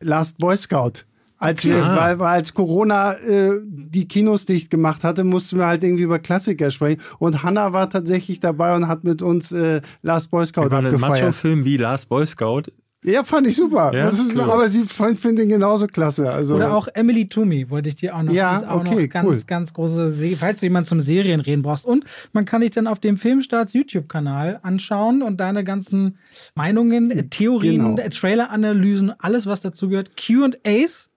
Last 0.00 0.38
Boy 0.38 0.56
Scout. 0.56 1.04
Als 1.38 1.64
wir, 1.64 1.80
weil, 1.80 2.18
weil 2.18 2.28
als 2.28 2.54
Corona 2.54 3.14
äh, 3.14 3.50
die 3.66 4.06
Kinos 4.06 4.46
dicht 4.46 4.70
gemacht 4.70 5.04
hatte, 5.04 5.24
mussten 5.24 5.58
wir 5.58 5.66
halt 5.66 5.82
irgendwie 5.82 6.04
über 6.04 6.18
Klassiker 6.18 6.70
sprechen. 6.70 7.00
Und 7.18 7.42
Hannah 7.42 7.72
war 7.72 7.90
tatsächlich 7.90 8.40
dabei 8.40 8.74
und 8.76 8.88
hat 8.88 9.04
mit 9.04 9.20
uns 9.20 9.52
äh, 9.52 9.82
Last 10.02 10.30
Boy 10.30 10.46
Scout 10.46 10.70
war 10.70 10.84
abgefeiert. 10.84 10.94
Ein 10.94 11.00
Macho-Film 11.00 11.64
wie 11.64 11.76
Last 11.76 12.08
Boy 12.08 12.26
Scout 12.26 12.64
ja, 13.04 13.22
fand 13.22 13.46
ich 13.46 13.56
super. 13.56 13.92
Ja, 13.94 14.08
ist, 14.08 14.24
cool. 14.34 14.40
Aber 14.40 14.66
sie 14.70 14.84
findet 14.84 15.40
ihn 15.40 15.50
genauso 15.50 15.86
klasse. 15.86 16.30
Also, 16.30 16.54
Oder 16.56 16.74
auch 16.74 16.88
Emily 16.94 17.28
Toomey 17.28 17.68
wollte 17.68 17.90
ich 17.90 17.96
dir 17.96 18.16
auch 18.16 18.22
noch. 18.22 18.32
Ja, 18.32 18.56
ist 18.56 18.66
auch 18.66 18.80
okay, 18.80 19.02
noch 19.02 19.10
ganz, 19.10 19.28
cool. 19.28 19.42
ganz 19.46 19.74
große, 19.74 20.08
Se 20.14 20.36
falls 20.38 20.60
du 20.60 20.66
jemanden 20.66 20.88
zum 20.88 21.00
Serienreden 21.00 21.62
brauchst. 21.62 21.84
Und 21.84 22.04
man 22.32 22.46
kann 22.46 22.62
dich 22.62 22.70
dann 22.70 22.86
auf 22.86 23.00
dem 23.00 23.18
Filmstarts 23.18 23.74
YouTube-Kanal 23.74 24.60
anschauen 24.62 25.22
und 25.22 25.38
deine 25.38 25.64
ganzen 25.64 26.16
Meinungen, 26.54 27.28
Theorien, 27.28 27.96
genau. 27.96 28.08
Trailer-Analysen, 28.08 29.12
alles 29.20 29.46
was 29.46 29.60
dazu 29.60 29.90
gehört. 29.90 30.12
Q&As 30.16 31.10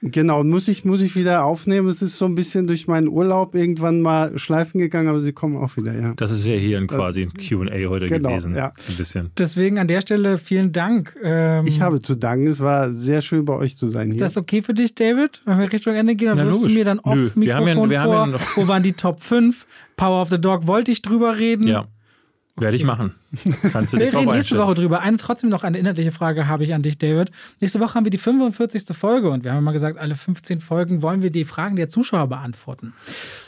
Genau, 0.00 0.44
muss 0.44 0.68
ich, 0.68 0.84
muss 0.84 1.00
ich 1.00 1.16
wieder 1.16 1.44
aufnehmen. 1.44 1.88
Es 1.88 2.02
ist 2.02 2.18
so 2.18 2.24
ein 2.24 2.34
bisschen 2.36 2.66
durch 2.66 2.86
meinen 2.86 3.08
Urlaub 3.08 3.54
irgendwann 3.54 4.00
mal 4.00 4.38
schleifen 4.38 4.78
gegangen, 4.78 5.08
aber 5.08 5.20
sie 5.20 5.32
kommen 5.32 5.56
auch 5.56 5.76
wieder, 5.76 5.92
ja. 5.98 6.14
Das 6.14 6.30
ist 6.30 6.46
ja 6.46 6.54
hier 6.54 6.84
quasi 6.86 7.22
ein 7.22 7.32
QA 7.32 7.88
heute 7.88 8.06
genau, 8.06 8.30
gewesen. 8.30 8.54
Ja. 8.54 8.72
So 8.78 8.92
ein 8.92 8.96
bisschen. 8.96 9.30
Deswegen 9.36 9.78
an 9.78 9.88
der 9.88 10.00
Stelle 10.00 10.38
vielen 10.38 10.72
Dank. 10.72 11.16
Ähm, 11.22 11.66
ich 11.66 11.80
habe 11.80 12.00
zu 12.00 12.14
danken. 12.14 12.46
Es 12.46 12.60
war 12.60 12.90
sehr 12.90 13.22
schön 13.22 13.44
bei 13.44 13.54
euch 13.54 13.76
zu 13.76 13.88
sein 13.88 14.12
hier. 14.12 14.14
Ist 14.14 14.20
das 14.20 14.36
okay 14.36 14.62
für 14.62 14.74
dich, 14.74 14.94
David? 14.94 15.42
Wenn 15.44 15.58
wir 15.58 15.72
Richtung 15.72 15.94
Ende 15.94 16.14
gehen, 16.14 16.36
dann 16.36 16.46
wirst 16.46 16.64
du 16.64 16.68
mir 16.68 16.84
dann 16.84 17.00
off 17.00 17.16
Nö, 17.16 17.30
Mikrofon 17.34 17.90
ja, 17.90 18.04
vor. 18.04 18.28
Ja 18.28 18.38
wo 18.54 18.68
waren 18.68 18.82
die 18.82 18.92
Top 18.92 19.20
5? 19.20 19.66
Power 19.96 20.22
of 20.22 20.28
the 20.28 20.40
Dog 20.40 20.66
wollte 20.68 20.92
ich 20.92 21.02
drüber 21.02 21.38
reden. 21.38 21.66
Ja. 21.66 21.86
Werde 22.60 22.76
ich 22.76 22.84
machen. 22.84 23.14
Kannst 23.72 23.92
du 23.92 23.96
dich 23.96 24.12
Wir 24.12 24.18
reden 24.20 24.32
nächste 24.32 24.58
Woche 24.58 24.74
drüber. 24.74 25.00
Eine, 25.00 25.16
trotzdem 25.16 25.50
noch 25.50 25.64
eine 25.64 25.78
inhaltliche 25.78 26.12
Frage 26.12 26.48
habe 26.48 26.64
ich 26.64 26.74
an 26.74 26.82
dich, 26.82 26.98
David. 26.98 27.30
Nächste 27.60 27.80
Woche 27.80 27.94
haben 27.94 28.04
wir 28.04 28.10
die 28.10 28.18
45. 28.18 28.96
Folge 28.96 29.30
und 29.30 29.44
wir 29.44 29.52
haben 29.52 29.64
mal 29.64 29.72
gesagt, 29.72 29.98
alle 29.98 30.16
15 30.16 30.60
Folgen 30.60 31.02
wollen 31.02 31.22
wir 31.22 31.30
die 31.30 31.44
Fragen 31.44 31.76
der 31.76 31.88
Zuschauer 31.88 32.26
beantworten. 32.26 32.94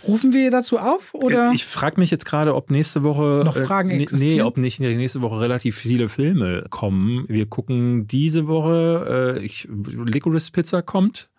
Rufen 0.07 0.33
wir 0.33 0.51
dazu 0.51 0.79
auf 0.79 1.15
oder? 1.15 1.53
Ich 1.53 1.65
frage 1.65 2.01
mich 2.01 2.11
jetzt 2.11 2.25
gerade, 2.25 2.55
ob 2.55 2.71
nächste 2.71 3.03
Woche 3.03 3.43
noch 3.45 3.57
Fragen 3.57 3.91
äh, 3.91 4.03
existieren. 4.03 4.37
Nee, 4.37 4.43
ob 4.43 4.59
nicht 4.59 4.81
nächste 4.81 5.23
Woche 5.23 5.41
relativ 5.41 5.77
viele 5.77 6.09
Filme 6.09 6.67
kommen. 6.71 7.25
Wir 7.29 7.47
gucken 7.47 8.07
diese 8.07 8.47
Woche, 8.47 9.37
äh, 9.39 9.45
ich, 9.45 9.69
Licorice 9.71 10.51
Pizza 10.53 10.83
kommt 10.83 11.31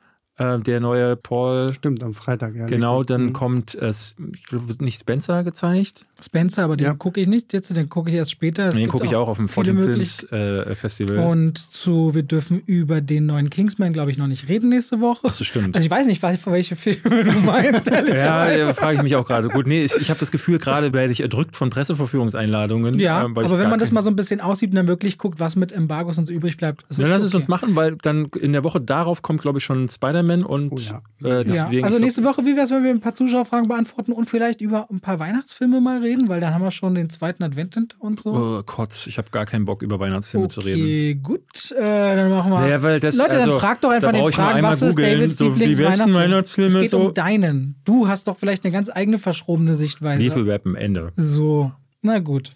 äh, 0.41 0.59
der 0.59 0.79
neue 0.79 1.15
Paul. 1.15 1.73
Stimmt, 1.73 2.03
am 2.03 2.13
Freitag, 2.13 2.55
ja. 2.55 2.65
Genau, 2.65 3.03
dann 3.03 3.27
mhm. 3.27 3.33
kommt, 3.33 3.75
äh, 3.75 3.91
ich 3.91 4.43
glaube, 4.45 4.67
wird 4.67 4.81
nicht 4.81 4.99
Spencer 4.99 5.43
gezeigt. 5.43 6.05
Spencer, 6.23 6.63
aber 6.63 6.77
den 6.77 6.87
ja. 6.87 6.93
gucke 6.93 7.19
ich 7.21 7.27
nicht 7.27 7.53
jetzt, 7.53 7.75
den 7.75 7.89
gucke 7.89 8.09
ich 8.09 8.15
erst 8.15 8.31
später. 8.31 8.67
Es 8.67 8.75
den 8.75 8.87
gucke 8.87 9.05
ich 9.05 9.15
auch 9.15 9.27
auf 9.27 9.37
dem 9.37 9.47
Fortin 9.47 9.77
Films 9.77 10.23
äh, 10.31 10.75
Festival. 10.75 11.17
Und 11.19 11.57
zu, 11.57 12.13
wir 12.13 12.23
dürfen 12.23 12.61
über 12.65 13.01
den 13.01 13.25
neuen 13.25 13.49
Kingsman, 13.49 13.93
glaube 13.93 14.11
ich, 14.11 14.17
noch 14.17 14.27
nicht 14.27 14.47
reden 14.49 14.69
nächste 14.69 14.99
Woche. 15.01 15.21
Ach 15.23 15.33
so, 15.33 15.43
stimmt. 15.43 15.75
Also 15.75 15.85
ich 15.85 15.91
weiß 15.91 16.05
nicht, 16.05 16.21
welche 16.21 16.75
Filme 16.75 17.23
du 17.23 17.31
meinst, 17.45 17.89
Ja, 17.89 18.51
ja 18.51 18.73
frage 18.73 18.97
ich 18.97 19.03
mich 19.03 19.15
auch 19.15 19.25
gerade. 19.25 19.49
Gut, 19.49 19.67
nee, 19.67 19.83
ich, 19.83 19.95
ich 19.95 20.09
habe 20.09 20.19
das 20.19 20.31
Gefühl, 20.31 20.59
gerade 20.59 20.93
werde 20.93 21.11
ich 21.11 21.21
erdrückt 21.21 21.55
von 21.55 21.69
Presseverführungseinladungen. 21.69 22.99
Ja, 22.99 23.25
ähm, 23.25 23.37
aber 23.37 23.59
wenn 23.59 23.69
man 23.69 23.79
das 23.79 23.91
mal 23.91 24.01
so 24.01 24.09
ein 24.09 24.15
bisschen 24.15 24.41
aussieht 24.41 24.71
und 24.71 24.75
dann 24.75 24.87
wirklich 24.87 25.17
guckt, 25.17 25.39
was 25.39 25.55
mit 25.55 25.71
Embargos 25.71 26.17
und 26.17 26.27
so 26.27 26.33
übrig 26.33 26.57
bleibt. 26.57 26.85
Dann 26.89 27.09
lass 27.09 27.23
es 27.23 27.33
uns 27.33 27.47
machen, 27.47 27.75
weil 27.75 27.95
dann 28.01 28.25
in 28.39 28.53
der 28.53 28.63
Woche 28.63 28.81
darauf 28.81 29.21
kommt, 29.21 29.41
glaube 29.41 29.59
ich, 29.59 29.63
schon 29.63 29.89
Spider-Man 29.89 30.43
und 30.43 30.71
oh 30.71 30.75
ja. 30.77 31.39
äh, 31.39 31.43
deswegen. 31.45 31.79
Ja, 31.79 31.85
also 31.85 31.99
nächste 31.99 32.23
Woche, 32.23 32.45
wie 32.45 32.55
wäre 32.55 32.65
es, 32.65 32.71
wenn 32.71 32.83
wir 32.83 32.91
ein 32.91 33.01
paar 33.01 33.15
Zuschauerfragen 33.15 33.67
beantworten 33.67 34.11
und 34.11 34.29
vielleicht 34.29 34.61
über 34.61 34.87
ein 34.91 34.99
paar 34.99 35.19
Weihnachtsfilme 35.19 35.81
mal 35.81 35.99
reden, 35.99 36.10
weil 36.27 36.39
dann 36.39 36.53
haben 36.53 36.63
wir 36.63 36.71
schon 36.71 36.95
den 36.95 37.09
zweiten 37.09 37.43
Advent 37.43 37.73
hinter 37.73 37.95
und 37.99 38.19
so? 38.19 38.33
Oh, 38.33 38.63
Kotz, 38.63 39.07
ich 39.07 39.17
habe 39.17 39.29
gar 39.31 39.45
keinen 39.45 39.65
Bock, 39.65 39.81
über 39.81 39.99
Weihnachtsfilme 39.99 40.45
okay, 40.45 40.53
zu 40.53 40.59
reden. 40.61 40.81
Okay, 40.81 41.15
gut. 41.15 41.71
Äh, 41.71 41.85
dann 41.85 42.29
machen 42.29 42.51
wir. 42.51 42.59
Naja, 42.59 42.81
weil 42.81 42.99
das, 42.99 43.15
Leute, 43.17 43.37
also, 43.39 43.51
dann 43.51 43.59
frag 43.59 43.81
doch 43.81 43.91
einfach 43.91 44.11
den 44.11 44.31
Fragen, 44.31 44.63
was 44.63 44.81
ist 44.81 44.97
Davids 44.97 45.37
so 45.37 45.49
Lieblingsweihnachtsfilm? 45.49 46.13
Weihnachtsfilme 46.13 46.75
es 46.75 46.81
geht 46.81 46.91
so. 46.91 46.99
um 46.99 47.13
deinen. 47.13 47.75
Du 47.85 48.07
hast 48.07 48.27
doch 48.27 48.37
vielleicht 48.37 48.63
eine 48.63 48.71
ganz 48.71 48.89
eigene 48.89 49.17
verschrobene 49.17 49.73
Sichtweise. 49.73 50.21
Lethal 50.21 50.47
Weapon, 50.47 50.75
Ende. 50.75 51.11
So, 51.15 51.71
na 52.01 52.19
gut. 52.19 52.53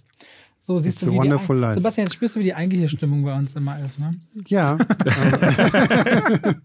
So 0.67 0.79
siehst 0.79 1.03
It's 1.03 1.05
du, 1.05 1.13
wie 1.13 1.21
die, 1.21 1.27
life. 1.27 1.75
Sebastian, 1.75 2.07
jetzt 2.07 2.15
spürst 2.15 2.35
du, 2.35 2.39
wie 2.39 2.45
die 2.45 2.55
eigentliche 2.55 2.89
Stimmung 2.89 3.23
bei 3.23 3.35
uns 3.37 3.55
immer 3.55 3.79
ist, 3.85 3.99
ne? 3.99 4.15
Ja. 4.47 4.79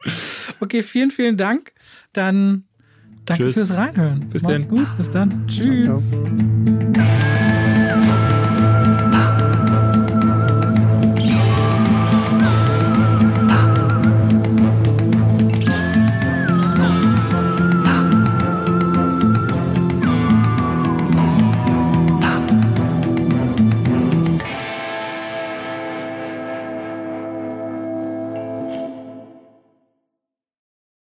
okay, 0.60 0.82
vielen, 0.82 1.10
vielen 1.10 1.36
Dank. 1.36 1.72
Dann 2.14 2.64
danke 3.30 3.44
Tschüss. 3.44 3.54
fürs 3.54 3.76
Reinhören. 3.78 4.20
Bis 4.28 4.42
dann. 4.42 4.68
gut. 4.68 4.86
Bis 4.96 5.10
dann. 5.10 5.46
Tschüss. 5.46 5.84
Ciao, 5.84 6.00
ciao. 6.94 7.49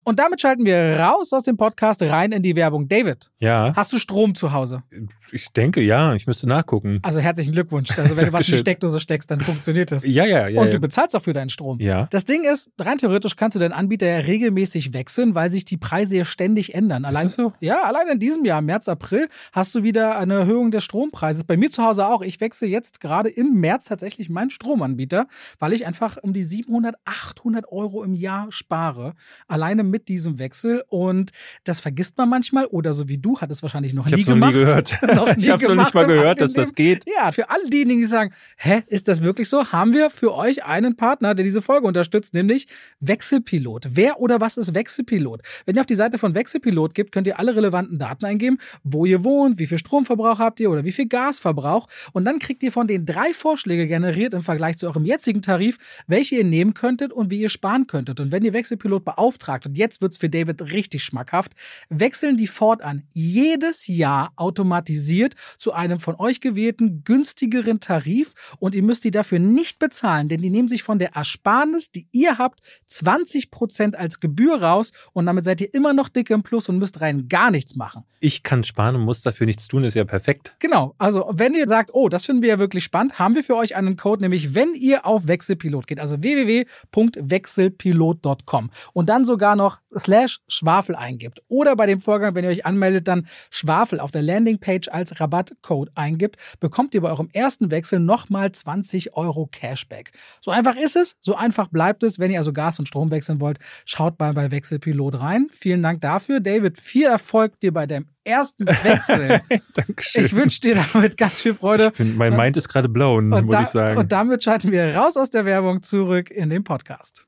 Und 0.09 0.21
damit 0.21 0.41
schalten 0.41 0.65
wir 0.65 1.01
raus 1.01 1.33
aus 1.33 1.43
dem 1.43 1.57
Podcast 1.57 2.01
rein 2.01 2.31
in 2.31 2.41
die 2.41 2.55
Werbung. 2.55 2.87
David, 2.87 3.33
ja. 3.41 3.73
hast 3.75 3.93
du 3.93 3.99
Strom 3.99 4.37
zu 4.37 4.53
Hause? 4.53 4.85
Ich 5.33 5.49
denke, 5.49 5.81
ja. 5.81 6.15
Ich 6.15 6.29
müsste 6.29 6.47
nachgucken. 6.47 7.01
Also 7.03 7.19
herzlichen 7.19 7.53
Glückwunsch. 7.53 7.91
Also 7.99 8.17
wenn 8.17 8.27
du 8.27 8.33
was 8.33 8.47
in 8.47 8.53
die 8.53 8.59
Steckdose 8.59 9.01
steckst, 9.01 9.33
dann 9.33 9.41
funktioniert 9.41 9.91
das. 9.91 10.07
Ja, 10.07 10.25
ja, 10.25 10.47
ja. 10.47 10.61
Und 10.61 10.69
du 10.69 10.75
ja. 10.75 10.79
bezahlst 10.79 11.17
auch 11.17 11.23
für 11.23 11.33
deinen 11.33 11.49
Strom. 11.49 11.81
Ja. 11.81 12.07
Das 12.13 12.25
Ding 12.25 12.45
ist, 12.45 12.71
rein 12.79 12.99
theoretisch 12.99 13.35
kannst 13.35 13.57
du 13.57 13.59
deinen 13.59 13.73
Anbieter 13.73 14.07
ja 14.07 14.19
regelmäßig 14.19 14.93
wechseln, 14.93 15.35
weil 15.35 15.51
sich 15.51 15.65
die 15.65 15.77
Preise 15.77 16.19
ja 16.19 16.25
ständig 16.25 16.77
ändern. 16.77 17.05
Allein, 17.05 17.27
ist 17.27 17.37
das 17.37 17.45
so? 17.45 17.53
Ja, 17.59 17.83
allein 17.83 18.07
in 18.07 18.21
diesem 18.21 18.45
Jahr, 18.45 18.63
März, 18.63 18.89
April, 18.89 19.29
hast 19.51 19.75
du 19.75 19.83
wieder 19.83 20.17
eine 20.19 20.35
Erhöhung 20.35 20.71
des 20.71 20.85
Strompreises. 20.85 21.43
Bei 21.43 21.57
mir 21.57 21.73
zu 21.73 21.83
Hause 21.83 22.07
auch. 22.07 22.23
Ich 22.23 22.41
wechsle 22.41 22.69
jetzt 22.69 23.01
gerade 23.01 23.29
im 23.29 23.55
März 23.55 23.87
tatsächlich 23.87 24.31
meinen 24.31 24.51
Stromanbieter, 24.51 25.27
weil 25.59 25.73
ich 25.73 25.85
einfach 25.85 26.17
um 26.23 26.33
die 26.33 26.45
700, 26.45 26.95
800 27.05 27.73
Euro 27.73 28.05
im 28.05 28.15
Jahr 28.15 28.53
spare. 28.53 29.15
Alleine 29.49 29.83
mit 29.83 29.96
diesem 30.05 30.39
Wechsel 30.39 30.85
und 30.89 31.31
das 31.65 31.81
vergisst 31.81 32.17
man 32.19 32.29
manchmal 32.29 32.67
oder 32.67 32.93
so 32.93 33.09
wie 33.09 33.19
du, 33.19 33.39
hat 33.41 33.51
es 33.51 33.63
wahrscheinlich 33.63 33.95
noch 33.95 34.07
ich 34.07 34.15
nie 34.15 34.25
gemacht. 34.25 34.53
Noch 34.53 34.61
nie 34.61 34.65
gehört. 34.65 34.99
noch 35.15 35.37
nie 35.37 35.45
ich 35.45 35.51
habe 35.51 35.65
noch 35.65 35.75
nicht 35.75 35.95
mal 35.95 36.07
gehört, 36.07 36.41
dass 36.41 36.53
das 36.53 36.75
geht. 36.75 37.05
Ja, 37.07 37.33
für 37.33 37.51
alle 37.51 37.69
diejenigen, 37.69 38.01
die 38.01 38.07
sagen, 38.07 38.33
hä, 38.57 38.83
ist 38.87 39.09
das 39.09 39.23
wirklich 39.23 39.49
so? 39.49 39.73
Haben 39.73 39.93
wir 39.95 40.11
für 40.11 40.35
euch 40.35 40.65
einen 40.65 40.97
Partner, 40.97 41.35
der 41.35 41.45
diese 41.45 41.63
Folge 41.63 41.87
unterstützt, 41.87 42.35
nämlich 42.35 42.67
Wechselpilot. 43.01 43.89
Wer 43.93 44.21
oder 44.21 44.41
was 44.41 44.57
ist 44.57 44.75
Wechselpilot? 44.75 45.43
Wenn 45.65 45.77
ihr 45.77 45.81
auf 45.81 45.87
die 45.87 45.95
Seite 45.95 46.19
von 46.19 46.35
Wechselpilot 46.35 46.95
gibt, 46.95 47.13
könnt 47.13 47.27
ihr 47.27 47.39
alle 47.39 47.57
relevanten 47.57 47.99
Daten 47.99 48.25
eingeben, 48.25 48.59
wo 48.83 49.07
ihr 49.07 49.25
wohnt, 49.25 49.59
wie 49.59 49.67
viel 49.67 49.79
Stromverbrauch 49.79 50.39
habt 50.39 50.61
ihr 50.61 50.71
oder 50.71 50.85
wie 50.85 50.93
viel 50.93 51.07
Gasverbrauch 51.07 51.89
und 52.13 52.25
dann 52.25 52.39
kriegt 52.39 52.63
ihr 52.63 52.73
von 52.73 52.87
den 52.87 53.07
drei 53.07 53.33
Vorschläge 53.33 53.87
generiert 53.87 54.35
im 54.35 54.43
Vergleich 54.43 54.79
zu 54.79 54.87
eurem 54.87 55.05
jetzigen 55.05 55.43
Tarif, 55.43 55.79
welche 56.07 56.37
ihr 56.37 56.45
nehmen 56.45 56.75
könntet 56.75 57.13
und 57.13 57.31
wie 57.31 57.41
ihr 57.41 57.49
sparen 57.49 57.87
könntet. 57.87 58.21
Und 58.21 58.33
wenn 58.33 58.45
ihr 58.45 58.53
Wechselpilot 58.53 59.05
beauftragt, 59.05 59.67
und 59.67 59.77
jetzt 59.79 59.86
wird 60.01 60.13
es 60.13 60.19
für 60.19 60.29
David 60.29 60.63
richtig 60.63 61.03
schmackhaft, 61.03 61.53
wechseln 61.89 62.37
die 62.37 62.47
fortan 62.47 63.05
jedes 63.13 63.87
Jahr 63.87 64.33
automatisiert 64.37 65.35
zu 65.59 65.73
einem 65.73 66.01
von 66.01 66.17
euch 66.17 66.41
gewählten 66.41 67.05
günstigeren 67.05 67.81
Tarif 67.81 68.33
und 68.59 68.75
ihr 68.75 68.83
müsst 68.83 69.05
die 69.05 69.11
dafür 69.11 69.39
nicht 69.39 69.79
bezahlen, 69.79 70.29
denn 70.29 70.41
die 70.41 70.51
nehmen 70.51 70.69
sich 70.69 70.83
von 70.83 70.99
der 70.99 71.15
Ersparnis, 71.15 71.91
die 71.91 72.09
ihr 72.13 72.39
habt, 72.39 72.61
20% 72.91 73.95
als 73.95 74.21
Gebühr 74.21 74.63
raus 74.63 74.93
und 75.13 75.27
damit 75.27 75.45
seid 75.45 75.61
ihr 75.61 75.73
immer 75.75 75.93
noch 75.93 76.09
dicke 76.09 76.35
im 76.35 76.43
Plus 76.43 76.69
und 76.69 76.79
müsst 76.79 77.01
rein 77.01 77.29
gar 77.29 77.51
nichts 77.51 77.77
machen. 77.77 78.05
Ich 78.21 78.43
kann 78.43 78.65
sparen 78.65 78.97
und 78.97 79.03
muss 79.03 79.23
dafür 79.23 79.47
nichts 79.47 79.69
tun, 79.69 79.85
ist 79.85 79.95
ja 79.95 80.05
perfekt. 80.05 80.57
Genau, 80.59 80.95
also 80.99 81.31
wenn 81.33 81.55
ihr 81.55 81.69
sagt, 81.69 81.91
oh, 81.93 82.09
das 82.09 82.25
finden 82.25 82.43
wir 82.43 82.49
ja 82.49 82.59
wirklich 82.59 82.83
spannend, 82.85 83.19
haben 83.19 83.35
wir 83.35 83.45
für 83.45 83.57
euch 83.57 83.77
einen 83.77 83.97
Code, 83.97 84.23
nämlich 84.23 84.55
wenn 84.55 84.75
ihr 84.75 85.07
auf 85.07 85.29
Wechselpilot 85.29 85.87
geht, 85.87 86.01
also 86.01 86.23
www.wechselpilot.com 86.23 88.71
und 88.93 89.09
dann 89.09 89.25
sogar 89.25 89.57
noch 89.57 89.76
slash 89.97 90.41
Schwafel 90.49 90.95
eingibt 90.95 91.41
oder 91.49 91.77
bei 91.77 91.87
dem 91.87 92.01
Vorgang, 92.01 92.35
wenn 92.35 92.45
ihr 92.45 92.51
euch 92.51 92.67
anmeldet, 92.67 93.09
dann 93.09 93.27
Schwafel 93.51 94.01
auf 94.01 94.11
der 94.11 94.23
Landingpage 94.23 94.89
als 94.89 95.21
Rabattcode 95.21 95.91
eingibt, 95.95 96.37
bekommt 96.61 96.95
ihr 96.95 97.01
bei 97.01 97.11
eurem 97.11 97.29
ersten 97.33 97.71
Wechsel 97.71 98.01
nochmal 98.01 98.53
20 98.53 99.15
Euro 99.15 99.49
Cashback. 99.51 100.13
So 100.41 100.51
einfach 100.51 100.77
ist 100.77 100.97
es, 100.97 101.17
so 101.21 101.35
einfach 101.35 101.69
bleibt 101.69 102.03
es. 102.03 102.19
Wenn 102.19 102.31
ihr 102.31 102.39
also 102.39 102.53
Gas 102.53 102.79
und 102.79 102.87
Strom 102.87 103.11
wechseln 103.11 103.41
wollt, 103.41 103.59
schaut 103.85 104.19
mal 104.19 104.33
bei 104.33 104.51
Wechselpilot 104.51 105.21
rein. 105.21 105.49
Vielen 105.51 105.83
Dank 105.83 106.01
dafür. 106.01 106.41
David, 106.41 106.79
viel 106.79 107.07
Erfolg 107.07 107.59
dir 107.61 107.73
bei 107.73 107.87
deinem 107.87 108.07
ersten 108.25 108.67
Wechsel. 108.85 109.41
Dankeschön. 109.75 110.27
Ich 110.27 110.35
wünsche 110.35 110.61
dir 110.61 110.85
damit 110.93 111.17
ganz 111.17 111.41
viel 111.41 111.55
Freude. 111.55 111.93
Bin, 111.93 112.17
mein 112.17 112.37
Mind 112.37 112.57
ist 112.57 112.69
gerade 112.69 112.89
blown, 112.89 113.29
muss 113.29 113.47
da, 113.49 113.63
ich 113.63 113.69
sagen. 113.69 113.99
Und 113.99 114.13
damit 114.13 114.43
schalten 114.43 114.73
wir 114.73 114.95
raus 114.95 115.17
aus 115.17 115.31
der 115.31 115.45
Werbung 115.45 115.83
zurück 115.83 116.31
in 116.31 116.51
den 116.51 116.65
Podcast. 116.65 117.27